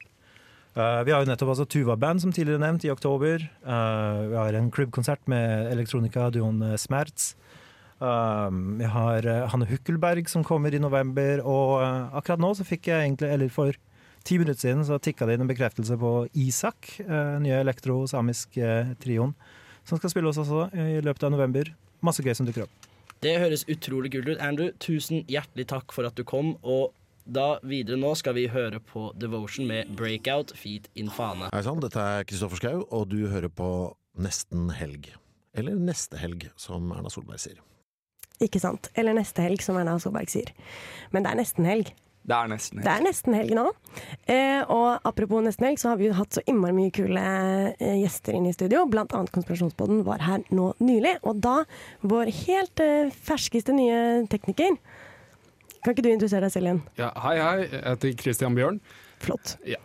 Uh, 0.75 1.05
vi 1.07 1.13
har 1.13 1.23
jo 1.23 1.29
nettopp 1.29 1.53
altså 1.53 1.65
Tuva-band, 1.71 2.19
som 2.19 2.33
tidligere 2.35 2.59
nevnt, 2.59 2.83
i 2.83 2.91
oktober. 2.91 3.45
Uh, 3.63 4.27
vi 4.27 4.35
har 4.35 4.57
en 4.59 4.67
klubbkonsert 4.75 5.21
med 5.31 5.69
elektronika 5.71 6.27
duoen 6.35 6.59
Smerts. 6.79 7.29
Uh, 8.01 8.51
vi 8.81 8.89
har 8.91 9.23
Hanne 9.53 9.69
Hukkelberg 9.69 10.27
som 10.27 10.43
kommer 10.43 10.75
i 10.75 10.81
november, 10.83 11.39
og 11.47 11.79
akkurat 12.19 12.43
nå 12.43 12.51
så 12.59 12.67
fikk 12.67 12.89
jeg 12.91 13.05
egentlig, 13.05 13.29
eller 13.31 13.53
for 13.55 13.79
ti 14.27 14.39
minutter 14.41 14.65
siden, 14.65 14.83
så 14.83 14.99
tikka 14.99 15.29
det 15.29 15.37
inn 15.37 15.45
en 15.45 15.53
bekreftelse 15.53 15.95
på 16.01 16.11
Isak, 16.43 16.97
nye 17.05 17.61
elektro-samisk-trioen, 17.61 19.31
som 19.85 20.01
skal 20.01 20.11
spille 20.11 20.31
oss 20.31 20.41
også 20.41 20.65
i 20.73 20.97
løpet 21.05 21.27
av 21.27 21.31
november. 21.37 21.69
Masse 22.03 22.25
gøy 22.25 22.33
som 22.35 22.49
dukker 22.49 22.65
opp. 22.65 22.91
Det 23.23 23.37
høres 23.39 23.63
utrolig 23.71 24.11
kult 24.11 24.27
ut. 24.27 24.41
Andrew, 24.43 24.73
tusen 24.81 25.23
hjertelig 25.31 25.69
takk 25.71 25.93
for 25.95 26.09
at 26.09 26.17
du 26.17 26.25
kom. 26.27 26.57
og 26.65 26.91
da 27.25 27.45
videre 27.65 27.97
nå 27.99 28.13
skal 28.17 28.35
vi 28.37 28.45
høre 28.53 28.79
på 28.79 29.09
Devotion 29.17 29.67
med 29.69 29.91
Breakout 29.97 30.53
Feet 30.57 30.87
Infane. 30.99 31.49
Hei 31.53 31.63
sann, 31.65 31.81
dette 31.83 32.01
er 32.01 32.25
Kristoffer 32.29 32.61
Schau, 32.61 32.85
og 32.93 33.09
du 33.11 33.25
hører 33.31 33.49
på 33.49 33.69
Nesten 34.21 34.69
helg. 34.77 35.09
Eller 35.57 35.75
Neste 35.79 36.19
helg, 36.21 36.47
som 36.59 36.91
Erna 36.93 37.11
Solberg 37.11 37.41
sier. 37.41 37.61
Ikke 38.43 38.61
sant. 38.61 38.91
Eller 38.99 39.15
Neste 39.17 39.43
helg, 39.45 39.63
som 39.63 39.79
Erna 39.79 39.97
Solberg 40.01 40.29
sier. 40.31 40.51
Men 41.15 41.25
det 41.25 41.31
er 41.31 41.39
nesten 41.41 41.67
helg. 41.67 41.93
Det 42.25 42.33
er 42.33 42.49
nesten 42.49 42.79
helg. 42.79 42.85
Det 42.85 42.93
er 42.93 43.03
nesten 43.05 43.35
helg 43.37 43.55
nå. 43.57 43.65
Eh, 44.33 44.61
og 44.73 45.05
apropos 45.05 45.43
nesten 45.45 45.67
helg, 45.69 45.81
så 45.81 45.91
har 45.91 45.99
vi 45.99 46.07
jo 46.09 46.15
hatt 46.17 46.37
så 46.37 46.43
innmari 46.49 46.73
mye 46.73 46.93
kule 46.93 47.25
eh, 47.77 47.97
gjester 48.01 48.37
inne 48.37 48.49
i 48.49 48.55
studio. 48.55 48.85
Blant 48.89 49.13
annet 49.13 49.33
Konspirasjonspodden 49.35 50.01
var 50.07 50.23
her 50.25 50.45
nå 50.49 50.71
nylig. 50.81 51.17
Og 51.25 51.41
da 51.45 51.59
vår 52.01 52.33
helt 52.45 52.81
eh, 52.83 53.13
ferskeste 53.29 53.75
nye 53.77 54.25
tekniker 54.31 54.73
kan 55.85 55.93
ikke 55.93 56.05
du 56.07 56.09
introdusere 56.09 56.47
deg 56.47 56.53
selv 56.55 56.71
igjen? 56.71 56.85
Ja, 56.97 57.11
Hei, 57.21 57.35
hei. 57.37 57.57
Jeg 57.69 57.83
heter 57.85 58.15
Christian 58.23 58.55
Bjørn. 58.57 58.79
Flott. 59.21 59.55
Ja. 59.69 59.77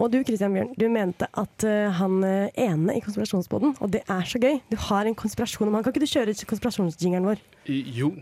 Og 0.00 0.12
du 0.12 0.20
Christian 0.26 0.54
Bjørn, 0.54 0.70
du 0.78 0.86
mente 0.90 1.26
at 1.38 1.66
uh, 1.66 1.90
han 1.98 2.22
uh, 2.24 2.46
ene 2.58 2.96
i 2.96 3.02
konspirasjonsboden, 3.04 3.74
og 3.82 3.92
det 3.92 4.02
er 4.08 4.22
så 4.26 4.40
gøy, 4.42 4.60
du 4.70 4.76
har 4.88 5.10
en 5.10 5.16
konspirasjon 5.18 5.68
om 5.68 5.76
han. 5.76 5.84
Kan 5.84 5.94
ikke 5.94 6.04
du 6.06 6.10
kjøre 6.10 6.34
konspirasjonsjingeren 6.52 7.26
vår? 7.28 7.42
I, 7.66 7.80
jo, 7.98 8.12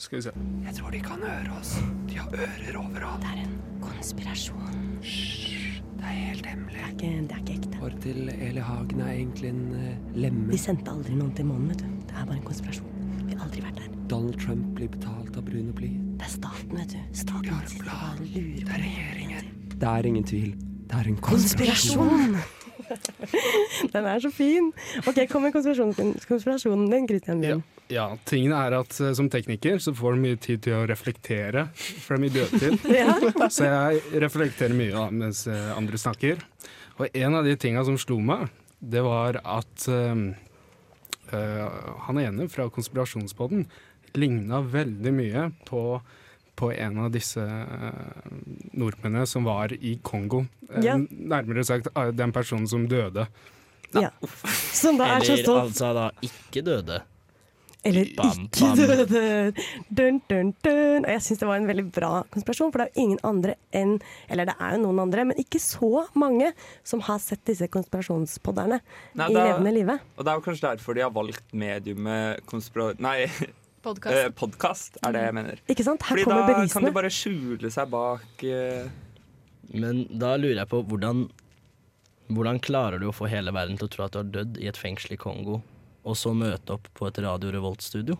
skal 0.00 0.20
vi 0.20 0.26
se. 0.28 0.34
Jeg 0.68 0.78
tror 0.78 0.94
de 0.94 1.02
kan 1.04 1.26
høre 1.26 1.58
oss. 1.58 1.74
De 2.08 2.20
har 2.20 2.38
ører 2.38 2.78
overalt. 2.80 3.26
Det 3.26 3.34
er 3.34 3.42
en 3.44 3.58
konspirasjon. 3.82 4.78
Hysj, 5.02 5.82
det 5.98 6.06
er 6.06 6.16
helt 6.22 6.48
hemmelig. 6.52 6.78
Det 6.78 6.86
er 6.86 6.94
ikke, 6.94 7.12
det 7.26 7.36
er 7.36 7.42
ikke 7.44 7.58
ekte. 7.58 7.82
Håret 7.82 8.00
til 8.06 8.32
Eli 8.38 8.64
Hagen 8.70 9.04
er 9.04 9.12
egentlig 9.12 9.52
en 9.52 9.66
uh, 9.74 10.16
lemme. 10.16 10.48
De 10.54 10.62
sendte 10.62 10.94
aldri 10.94 11.18
noen 11.18 11.34
til 11.36 11.50
månen, 11.50 11.74
vet 11.74 11.84
du. 11.84 12.00
Det 12.06 12.16
er 12.16 12.24
bare 12.24 12.40
en 12.40 12.48
konspirasjon. 12.48 12.96
Vi 13.26 13.34
har 13.34 13.44
aldri 13.50 13.66
vært 13.66 13.82
der. 13.82 13.95
Donald 14.10 14.38
Trump 14.38 14.74
blir 14.76 14.88
betalt 14.88 15.34
av 15.36 15.42
brun 15.48 15.70
og 15.72 15.78
blid. 15.80 15.94
Det 16.20 16.26
er 16.28 16.30
staten, 16.36 16.74
vet 16.78 16.92
du. 16.94 16.98
Staten 17.16 17.48
har 17.50 17.64
en 17.64 17.80
plan. 17.80 18.20
Det 18.22 18.62
er 18.62 18.82
regjeringen. 18.84 19.48
Det 19.72 19.88
er 19.90 20.06
ingen 20.06 20.26
tvil. 20.26 20.52
Det 20.86 21.00
er 21.00 21.08
en 21.10 21.16
konspirasjon! 21.26 22.36
Den 23.94 24.06
er 24.06 24.20
så 24.22 24.30
fin! 24.30 24.68
Ok, 25.02 25.24
Kom 25.30 25.42
med 25.42 25.56
konspirasjonen, 25.56 26.14
konspirasjonen 26.28 26.86
din, 26.92 27.08
Christian 27.10 27.42
Ja, 27.42 27.56
ja, 27.90 28.04
tingene 28.30 28.60
er 28.68 28.76
at 28.78 28.94
uh, 29.02 29.10
Som 29.18 29.26
tekniker 29.32 29.82
så 29.82 29.90
får 29.96 30.14
du 30.14 30.22
mye 30.22 30.38
tid 30.38 30.62
til 30.68 30.78
å 30.78 30.84
reflektere, 30.86 31.66
for 31.74 32.14
det 32.14 32.16
er 32.16 32.22
mye 32.22 32.36
dødtid. 32.36 32.86
ja. 33.00 33.50
Så 33.50 33.66
jeg 33.66 34.22
reflekterer 34.22 34.78
mye 34.78 34.94
da, 34.94 35.08
mens 35.10 35.42
uh, 35.50 35.74
andre 35.74 35.98
snakker. 35.98 36.46
Og 37.00 37.10
en 37.10 37.40
av 37.40 37.46
de 37.46 37.58
tinga 37.58 37.82
som 37.88 37.98
slo 37.98 38.20
meg, 38.22 38.46
det 38.78 39.02
var 39.02 39.40
at 39.42 39.90
uh, 39.90 40.14
han 42.06 42.22
ene 42.22 42.46
fra 42.52 42.70
Konspirasjonspodden 42.70 43.66
ligna 44.16 44.60
veldig 44.60 45.12
mye 45.14 45.48
på, 45.68 45.82
på 46.56 46.70
en 46.72 47.02
av 47.04 47.10
disse 47.14 47.42
uh, 47.42 48.30
nordmennene 48.72 49.26
som 49.28 49.46
var 49.48 49.74
i 49.76 49.96
Kongo. 50.02 50.44
Ja. 50.82 50.96
Uh, 50.96 51.06
nærmere 51.10 51.66
sagt 51.66 51.90
uh, 51.94 52.08
den 52.14 52.34
personen 52.36 52.68
som 52.70 52.88
døde. 52.90 53.28
Ja. 53.94 54.10
Som 54.76 54.98
da 54.98 55.06
er 55.16 55.22
så. 55.24 55.36
Eller 55.38 55.60
altså 55.62 55.92
da 55.96 56.08
ikke 56.26 56.60
døde. 56.66 56.98
Eller 57.86 58.08
bam, 58.16 58.46
ikke 58.48 58.66
bam. 58.66 58.76
døde. 58.76 59.64
Dun, 59.88 60.18
dun, 60.28 60.52
dun. 60.64 61.04
Og 61.04 61.10
jeg 61.12 61.22
syns 61.22 61.42
det 61.42 61.48
var 61.48 61.60
en 61.60 61.68
veldig 61.68 61.84
bra 61.94 62.10
konspirasjon, 62.34 62.72
for 62.74 62.82
det 62.82 62.86
er 62.88 62.92
jo 62.96 63.04
ingen 63.04 63.20
andre 63.26 63.54
enn 63.76 63.94
Eller 64.32 64.50
det 64.50 64.56
er 64.58 64.74
jo 64.74 64.80
noen 64.82 65.04
andre, 65.04 65.26
men 65.30 65.42
ikke 65.42 65.60
så 65.62 66.06
mange 66.18 66.50
som 66.86 67.04
har 67.06 67.20
sett 67.22 67.44
disse 67.46 67.68
konspirasjonspodderne 67.72 68.80
Nei, 69.20 69.28
i 69.30 69.36
levende 69.36 69.74
live. 69.76 69.98
Og 70.16 70.26
det 70.26 70.32
er 70.32 70.40
jo 70.40 70.46
kanskje 70.48 70.66
derfor 70.72 70.98
de 70.98 71.06
har 71.06 71.14
valgt 71.14 71.54
mediumet 71.54 72.42
konspira... 72.50 72.90
Nei, 73.02 73.30
Podkast. 73.86 74.18
Eh, 74.18 74.30
podcast 74.34 74.96
er 75.06 75.14
det 75.14 75.24
jeg 75.28 75.34
mener. 75.36 75.60
Ikke 75.70 75.84
sant? 75.86 76.02
Her 76.02 76.16
Fordi 76.16 76.24
kommer 76.26 76.42
da 76.42 76.54
bevisene. 76.56 76.74
kan 76.74 76.88
de 76.88 76.94
bare 76.96 77.10
skjule 77.14 77.70
seg 77.70 77.90
bak 77.92 78.42
eh... 78.50 78.88
Men 79.76 80.04
da 80.10 80.32
lurer 80.38 80.62
jeg 80.62 80.70
på 80.70 80.80
hvordan 80.90 81.26
Hvordan 82.26 82.58
klarer 82.62 82.98
du 82.98 83.06
å 83.06 83.14
få 83.14 83.28
hele 83.30 83.52
verden 83.54 83.78
til 83.78 83.86
å 83.86 83.92
tro 83.92 84.06
at 84.06 84.14
du 84.14 84.18
har 84.18 84.30
dødd 84.34 84.58
i 84.58 84.66
et 84.66 84.78
fengsel 84.78 85.14
i 85.14 85.18
Kongo, 85.20 85.60
og 86.02 86.16
så 86.18 86.32
møte 86.34 86.74
opp 86.74 86.88
på 86.98 87.06
et 87.06 87.20
Radio 87.22 87.52
Revolt-studio? 87.54 88.16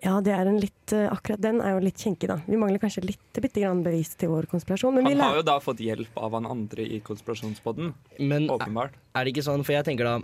Ja, 0.00 0.14
det 0.24 0.32
er 0.32 0.48
en 0.48 0.56
litt, 0.62 0.94
eh, 0.96 1.10
akkurat 1.12 1.42
den 1.44 1.60
er 1.60 1.76
jo 1.76 1.82
litt 1.84 2.00
kinkig, 2.00 2.30
da. 2.32 2.38
Vi 2.48 2.56
mangler 2.56 2.80
kanskje 2.80 3.04
litt 3.04 3.36
bitte 3.36 3.60
grann 3.60 3.84
bevis 3.84 4.16
til 4.16 4.32
vår 4.32 4.48
konspirasjon. 4.48 4.96
Men 4.96 5.04
vi 5.04 5.12
Han 5.12 5.20
har 5.26 5.36
jo 5.42 5.44
da 5.46 5.58
fått 5.60 5.84
hjelp 5.84 6.16
av 6.16 6.32
han 6.38 6.48
andre 6.48 6.88
i 6.88 7.02
konspirasjonspodden. 7.04 7.92
Men 8.18 8.48
Åpenbart. 8.48 8.96
er 9.14 9.24
det 9.24 9.34
ikke 9.34 9.44
sånn, 9.44 9.62
for 9.62 9.76
jeg 9.76 9.84
tenker 9.84 10.08
da 10.08 10.16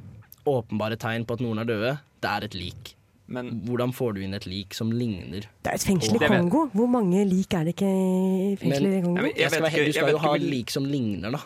åpenbare 0.48 0.96
tegn 0.96 1.28
på 1.28 1.36
at 1.36 1.44
noen 1.44 1.60
er 1.60 1.68
døde, 1.68 1.98
det 2.24 2.30
er 2.30 2.48
et 2.48 2.56
lik. 2.56 2.94
Men 3.28 3.50
Hvordan 3.66 3.92
får 3.92 4.14
du 4.16 4.22
inn 4.24 4.34
et 4.38 4.46
lik 4.48 4.72
som 4.76 4.88
ligner 4.94 5.44
Det 5.44 5.68
er 5.68 5.76
et 5.76 5.84
fengsel 5.84 6.16
i 6.16 6.28
Kongo. 6.30 6.62
Hvor 6.72 6.88
mange 6.88 7.26
lik 7.28 7.52
er 7.58 7.66
det 7.68 7.74
ikke 7.76 7.90
i 7.92 8.56
fengselet 8.56 8.98
i 8.98 9.02
Kongo? 9.04 9.20
Men, 9.20 9.32
jeg 9.36 9.52
være 9.52 9.70
helt, 9.74 9.90
du 9.90 9.96
skal 9.98 10.12
jo 10.14 10.22
ha 10.22 10.34
et 10.38 10.46
lik 10.48 10.72
som 10.72 10.86
ligner, 10.88 11.34
da. 11.36 11.42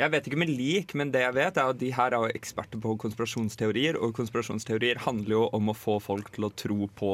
Jeg 0.00 0.10
vet 0.14 0.26
ikke 0.26 0.38
med 0.40 0.48
lik, 0.50 0.94
men 0.98 1.12
det 1.14 1.20
jeg 1.20 1.34
vet 1.36 1.58
er 1.60 1.68
at 1.74 1.78
de 1.78 1.90
her 1.94 2.16
er 2.16 2.32
eksperter 2.34 2.80
på 2.82 2.94
konspirasjonsteorier, 3.04 3.98
og 4.00 4.14
konspirasjonsteorier 4.16 5.02
handler 5.04 5.36
jo 5.36 5.42
om 5.54 5.68
å 5.70 5.76
få 5.76 5.98
folk 6.02 6.32
til 6.34 6.48
å 6.48 6.52
tro 6.58 6.88
på 6.96 7.12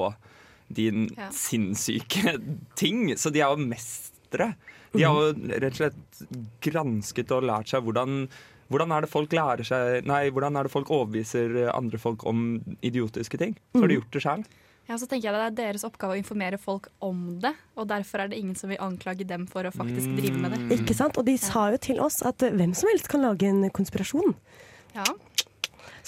din 0.73 1.09
Ja. 1.17 1.29
sinnssyke 1.35 2.37
ting. 2.81 3.09
Så 3.19 3.33
de 3.35 3.43
er 3.43 3.51
jo 3.51 3.67
mestere. 3.67 4.53
De 4.95 5.03
har 5.05 5.19
jo 5.19 5.35
rett 5.59 5.75
og 5.75 5.81
slett 5.83 6.23
gransket 6.65 7.35
og 7.35 7.45
lært 7.51 7.69
seg 7.75 7.83
hvordan 7.85 8.29
hvordan 8.69 8.93
er 8.93 9.05
det 9.05 9.11
folk 9.13 9.33
lærer 9.33 9.65
seg 9.65 10.07
Nei, 10.09 10.29
hvordan 10.35 10.57
er 10.59 10.67
det 10.67 10.73
folk 10.73 10.91
overbeviser 10.93 11.71
andre 11.73 12.01
folk 12.01 12.25
om 12.29 12.59
idiotiske 12.85 13.41
ting? 13.41 13.55
Så 13.73 13.85
har 13.85 13.91
de 13.93 14.01
gjort 14.01 14.17
det 14.17 14.25
sjøl. 14.25 14.43
Ja, 14.89 14.97
så 14.97 15.05
tenker 15.05 15.29
jeg 15.29 15.37
Det 15.37 15.45
er 15.45 15.57
deres 15.69 15.85
oppgave 15.85 16.17
å 16.17 16.19
informere 16.21 16.57
folk 16.61 16.89
om 17.05 17.39
det, 17.43 17.53
og 17.77 17.91
derfor 17.91 18.25
er 18.25 18.31
det 18.33 18.39
ingen 18.41 18.57
som 18.57 18.73
vil 18.73 18.81
anklage 18.81 19.27
dem 19.29 19.45
for 19.51 19.69
å 19.69 19.73
faktisk 19.75 20.15
drive 20.17 20.41
med 20.41 20.55
det. 20.57 20.79
Ikke 20.79 20.97
sant? 20.97 21.19
Og 21.21 21.27
de 21.29 21.37
sa 21.41 21.67
jo 21.75 21.81
til 21.91 22.01
oss 22.01 22.23
at 22.25 22.45
eh, 22.45 22.55
hvem 22.57 22.73
som 22.77 22.89
helst 22.89 23.11
kan 23.13 23.25
lage 23.25 23.49
en 23.49 23.67
konspirasjon. 23.75 24.33
Ja. 24.97 25.05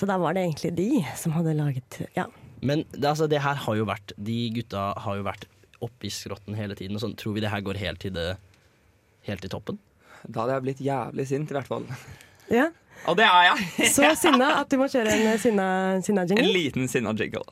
Så 0.01 0.09
da 0.09 0.17
var 0.21 0.33
det 0.33 0.47
egentlig 0.47 0.73
de 0.79 0.89
som 1.21 1.37
hadde 1.37 1.57
laget 1.59 2.01
Ja. 2.17 2.31
Men 2.65 2.85
det, 2.93 3.05
altså, 3.05 3.29
det 3.29 3.41
her 3.41 3.57
har 3.57 3.77
jo 3.77 3.87
vært 3.89 4.13
De 4.21 4.37
gutta 4.53 4.91
har 5.01 5.17
jo 5.17 5.25
vært 5.25 5.47
oppi 5.81 6.11
skrotten 6.13 6.57
hele 6.57 6.77
tiden. 6.77 6.97
Og 6.97 7.05
sånn, 7.05 7.17
tror 7.17 7.37
vi 7.37 7.45
det 7.45 7.53
her 7.53 7.63
går 7.65 7.81
helt 7.81 8.01
til, 8.05 8.13
det, 8.17 8.35
helt 9.29 9.45
til 9.45 9.53
toppen? 9.53 9.79
Da 10.27 10.43
hadde 10.43 10.57
jeg 10.57 10.67
blitt 10.67 10.83
jævlig 10.85 11.29
sint, 11.29 11.53
i 11.53 11.57
hvert 11.57 11.69
fall. 11.69 11.87
Ja. 12.51 12.69
Og 13.09 13.17
det 13.17 13.25
er 13.25 13.43
jeg! 13.49 13.57
Så 13.97 14.15
sinna 14.21 14.61
at 14.61 14.71
du 14.71 14.77
må 14.81 14.89
kjøre 14.93 15.15
en 15.15 15.27
eh, 15.33 15.39
sinna, 15.41 15.67
sinna 16.05 16.27
En 16.37 16.53
liten 16.53 16.89
sinna-jingle. 16.89 17.45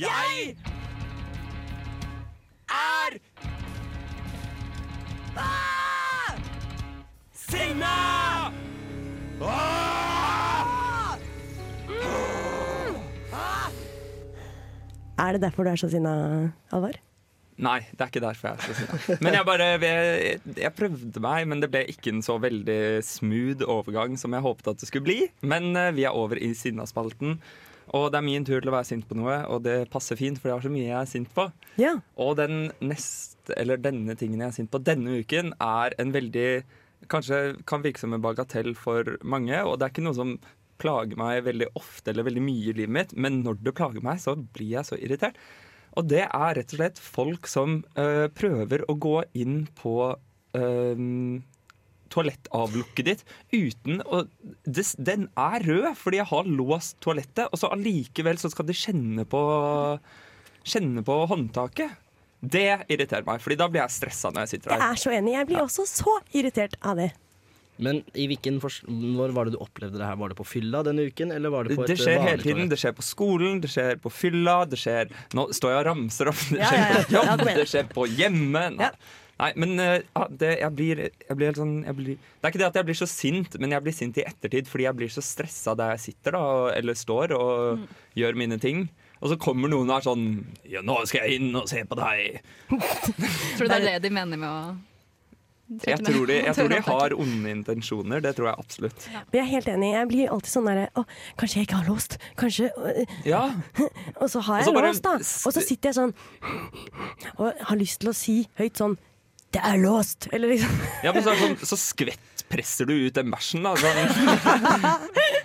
Jeg 0.00 0.56
er 2.70 3.18
sinna! 7.36 7.96
Er 15.20 15.32
det 15.32 15.42
derfor 15.42 15.64
du 15.64 15.70
er 15.70 15.76
så 15.76 15.88
sinna, 15.88 16.12
Alvar? 16.72 16.96
Nei, 17.60 17.78
det 17.92 18.04
er 18.04 18.12
ikke 18.12 18.22
derfor 18.24 18.48
jeg 18.48 18.56
er 18.56 18.64
så 18.64 18.76
sinna. 18.78 19.16
Men 19.24 19.36
jeg 19.36 19.46
bare 19.48 19.66
jeg, 19.82 20.36
jeg 20.62 20.74
prøvde 20.76 21.22
meg, 21.24 21.48
men 21.50 21.62
det 21.62 21.70
ble 21.72 21.82
ikke 21.92 22.14
en 22.14 22.22
så 22.24 22.38
veldig 22.40 22.82
smooth 23.04 23.66
overgang 23.68 24.16
som 24.20 24.36
jeg 24.36 24.44
håpet 24.46 24.70
at 24.72 24.80
det 24.80 24.88
skulle 24.88 25.08
bli. 25.08 25.18
Men 25.44 25.74
eh, 25.76 25.92
vi 25.96 26.06
er 26.08 26.16
over 26.16 26.40
i 26.40 26.52
sinnaspalten. 26.56 27.36
Og 27.96 28.06
det 28.12 28.20
er 28.20 28.26
min 28.26 28.46
tur 28.46 28.60
til 28.60 28.70
å 28.70 28.76
være 28.76 28.86
sint 28.86 29.06
på 29.08 29.16
noe, 29.18 29.40
og 29.50 29.64
det 29.66 29.90
passer 29.90 30.18
fint, 30.18 30.38
for 30.38 30.50
jeg 30.50 30.56
har 30.56 30.66
så 30.66 30.72
mye 30.72 30.86
jeg 30.86 30.98
er 31.00 31.10
sint 31.10 31.32
på. 31.34 31.48
Ja. 31.80 31.96
Og 32.22 32.36
den 32.38 32.70
neste, 32.78 33.56
eller 33.58 33.80
denne 33.82 34.14
tingen 34.18 34.42
jeg 34.44 34.52
er 34.52 34.56
sint 34.60 34.70
på 34.70 34.82
denne 34.86 35.20
uken, 35.22 35.56
er 35.58 35.98
en 36.00 36.14
veldig 36.16 36.50
Kanskje 37.08 37.54
kan 37.64 37.80
virke 37.80 37.96
som 37.96 38.12
en 38.12 38.20
bagatell 38.20 38.74
for 38.76 39.06
mange, 39.24 39.56
og 39.64 39.78
det 39.80 39.86
er 39.86 39.92
ikke 39.94 40.02
noe 40.04 40.18
som 40.18 40.34
plager 40.80 41.16
meg 41.16 41.46
veldig 41.46 41.70
ofte 41.78 42.12
eller 42.12 42.26
veldig 42.26 42.42
mye 42.44 42.72
i 42.72 42.74
livet 42.76 42.92
mitt, 42.92 43.14
men 43.16 43.38
når 43.44 43.56
det 43.64 43.72
plager 43.78 44.04
meg, 44.04 44.20
så 44.20 44.34
blir 44.36 44.74
jeg 44.74 44.84
så 44.84 44.98
irritert. 45.00 45.40
Og 45.98 46.08
det 46.10 46.24
er 46.26 46.56
rett 46.58 46.74
og 46.74 46.78
slett 46.78 47.00
folk 47.02 47.48
som 47.50 47.80
uh, 47.98 48.26
prøver 48.36 48.84
å 48.86 48.96
gå 49.00 49.16
inn 49.38 49.64
på 49.78 49.94
uh, 50.14 51.04
toalettavlukket 52.10 53.06
ditt 53.06 53.24
uten 53.54 54.02
å 54.02 54.24
Den 54.66 55.28
er 55.38 55.66
rød 55.66 55.92
fordi 55.98 56.20
jeg 56.20 56.30
har 56.32 56.50
låst 56.50 56.98
toalettet, 57.04 57.46
og 57.50 57.60
så 57.60 57.70
allikevel 57.74 58.38
så 58.40 58.50
skal 58.52 58.68
de 58.70 58.76
kjenne 58.76 59.26
på 59.28 59.44
Kjenne 60.60 61.00
på 61.00 61.14
håndtaket. 61.24 61.94
Det 62.40 62.84
irriterer 62.92 63.24
meg, 63.24 63.40
Fordi 63.40 63.56
da 63.56 63.68
blir 63.68 63.80
jeg 63.80 63.94
stressa 63.94 64.28
når 64.28 64.44
jeg 64.44 64.50
sitter 64.54 64.74
der. 64.74 64.82
Jeg 64.82 64.92
er 64.92 65.00
så 65.00 65.12
enig. 65.16 65.32
Jeg 65.32 65.48
blir 65.48 65.62
også 65.62 65.86
så 65.88 66.16
irritert 66.36 66.76
av 66.84 67.00
det. 67.00 67.10
Men 67.80 68.02
i 68.12 68.26
hvilken 68.28 68.58
når 68.60 69.32
var 69.36 69.48
det 69.48 69.56
du 69.56 69.62
opplevde 69.62 69.98
det 69.98 70.04
her? 70.06 70.18
Var 70.20 70.32
det 70.32 70.38
på 70.38 70.46
fylla 70.48 70.82
denne 70.86 71.06
uken, 71.08 71.32
eller 71.32 71.52
var 71.52 71.64
det 71.66 71.78
på 71.78 71.86
Det 71.88 71.96
skjer 72.00 72.20
hele 72.26 72.42
tiden. 72.42 72.68
Det 72.70 72.78
skjer 72.80 72.92
på 72.96 73.04
skolen, 73.06 73.62
det 73.62 73.72
skjer 73.72 73.96
på 74.02 74.12
fylla, 74.12 74.60
det 74.68 74.80
skjer 74.80 75.10
Nå 75.36 75.48
står 75.56 75.74
jeg 75.74 75.80
og 75.80 75.88
ramser 75.88 76.30
opp. 76.32 76.44
Det 76.52 76.68
skjer 76.68 76.94
på 77.00 77.16
jobb, 77.16 77.44
det 77.48 77.66
skjer 77.72 77.90
på 77.94 78.06
hjemme. 78.18 78.64
Nei, 78.76 78.90
Nei 79.40 79.50
men 79.56 79.74
uh, 79.80 80.26
det, 80.28 80.52
jeg, 80.60 80.72
blir, 80.76 81.04
jeg 81.08 81.38
blir 81.38 81.48
helt 81.50 81.60
sånn 81.60 81.76
jeg 81.86 81.96
blir, 81.96 82.18
Det 82.20 82.44
er 82.44 82.52
ikke 82.52 82.60
det 82.60 82.68
at 82.68 82.80
jeg 82.80 82.88
blir 82.90 82.98
så 83.00 83.08
sint, 83.08 83.56
men 83.62 83.72
jeg 83.72 83.86
blir 83.86 83.96
sint 83.96 84.20
i 84.20 84.26
ettertid 84.28 84.68
fordi 84.68 84.88
jeg 84.88 84.98
blir 85.00 85.12
så 85.14 85.24
stressa 85.24 85.76
der 85.78 85.94
jeg 85.96 86.04
sitter 86.10 86.36
da, 86.36 86.44
eller 86.76 86.98
står 86.98 87.36
og 87.38 87.86
gjør 88.18 88.36
mine 88.36 88.60
ting. 88.60 88.88
Og 89.20 89.32
så 89.32 89.36
kommer 89.40 89.68
noen 89.68 89.88
og 89.88 89.98
er 89.98 90.06
sånn 90.06 90.28
Ja, 90.68 90.84
nå 90.84 91.00
skal 91.08 91.26
jeg 91.28 91.40
inn 91.40 91.56
og 91.56 91.68
se 91.70 91.82
på 91.88 91.96
deg. 91.98 92.40
Tror 93.56 93.66
du 93.66 93.72
det 93.72 93.80
er 93.80 93.88
det 93.88 93.98
de 94.04 94.14
mener 94.14 94.40
med 94.40 94.48
å 94.48 94.62
Jeg 95.70 96.02
tror 96.02 96.24
de, 96.26 96.36
jeg 96.42 96.54
tror 96.56 96.72
de 96.72 96.78
har 96.88 97.12
onde 97.14 97.50
intensjoner. 97.52 98.22
Det 98.24 98.32
tror 98.38 98.48
jeg 98.50 98.62
absolutt. 98.64 99.04
Ja. 99.12 99.20
jeg 99.36 99.42
er 99.44 99.50
helt 99.52 99.68
enig. 99.70 99.90
Jeg 99.94 100.08
blir 100.10 100.32
alltid 100.34 100.52
sånn 100.54 100.66
derre 100.66 100.88
Å, 100.98 101.04
kanskje 101.38 101.60
jeg 101.60 101.68
ikke 101.68 101.78
har 101.82 101.90
låst? 101.90 102.16
Kanskje 102.40 102.70
øh, 102.74 103.14
Ja. 103.28 103.42
Og 104.20 104.26
så 104.32 104.42
har 104.48 104.64
jeg 104.64 104.74
låst, 104.74 105.04
da. 105.06 105.14
Og 105.20 105.54
så 105.54 105.62
sitter 105.62 105.92
jeg 105.92 105.98
sånn 106.00 106.16
og 107.40 107.62
har 107.68 107.78
lyst 107.78 108.00
til 108.02 108.10
å 108.10 108.16
si 108.16 108.34
høyt 108.58 108.80
sånn 108.80 108.96
Det 109.54 109.62
er 109.66 109.78
låst! 109.82 110.28
Eller 110.34 110.52
liksom. 110.54 110.82
Ja, 111.06 111.14
men 111.14 111.24
så, 111.26 111.34
sånn, 111.38 111.56
så 111.72 111.78
skvettpresser 111.78 112.90
du 112.90 112.94
ut 113.06 113.16
den 113.16 113.30
bæsjen, 113.32 113.66
da. 113.66 113.76
Sånn. 113.78 114.02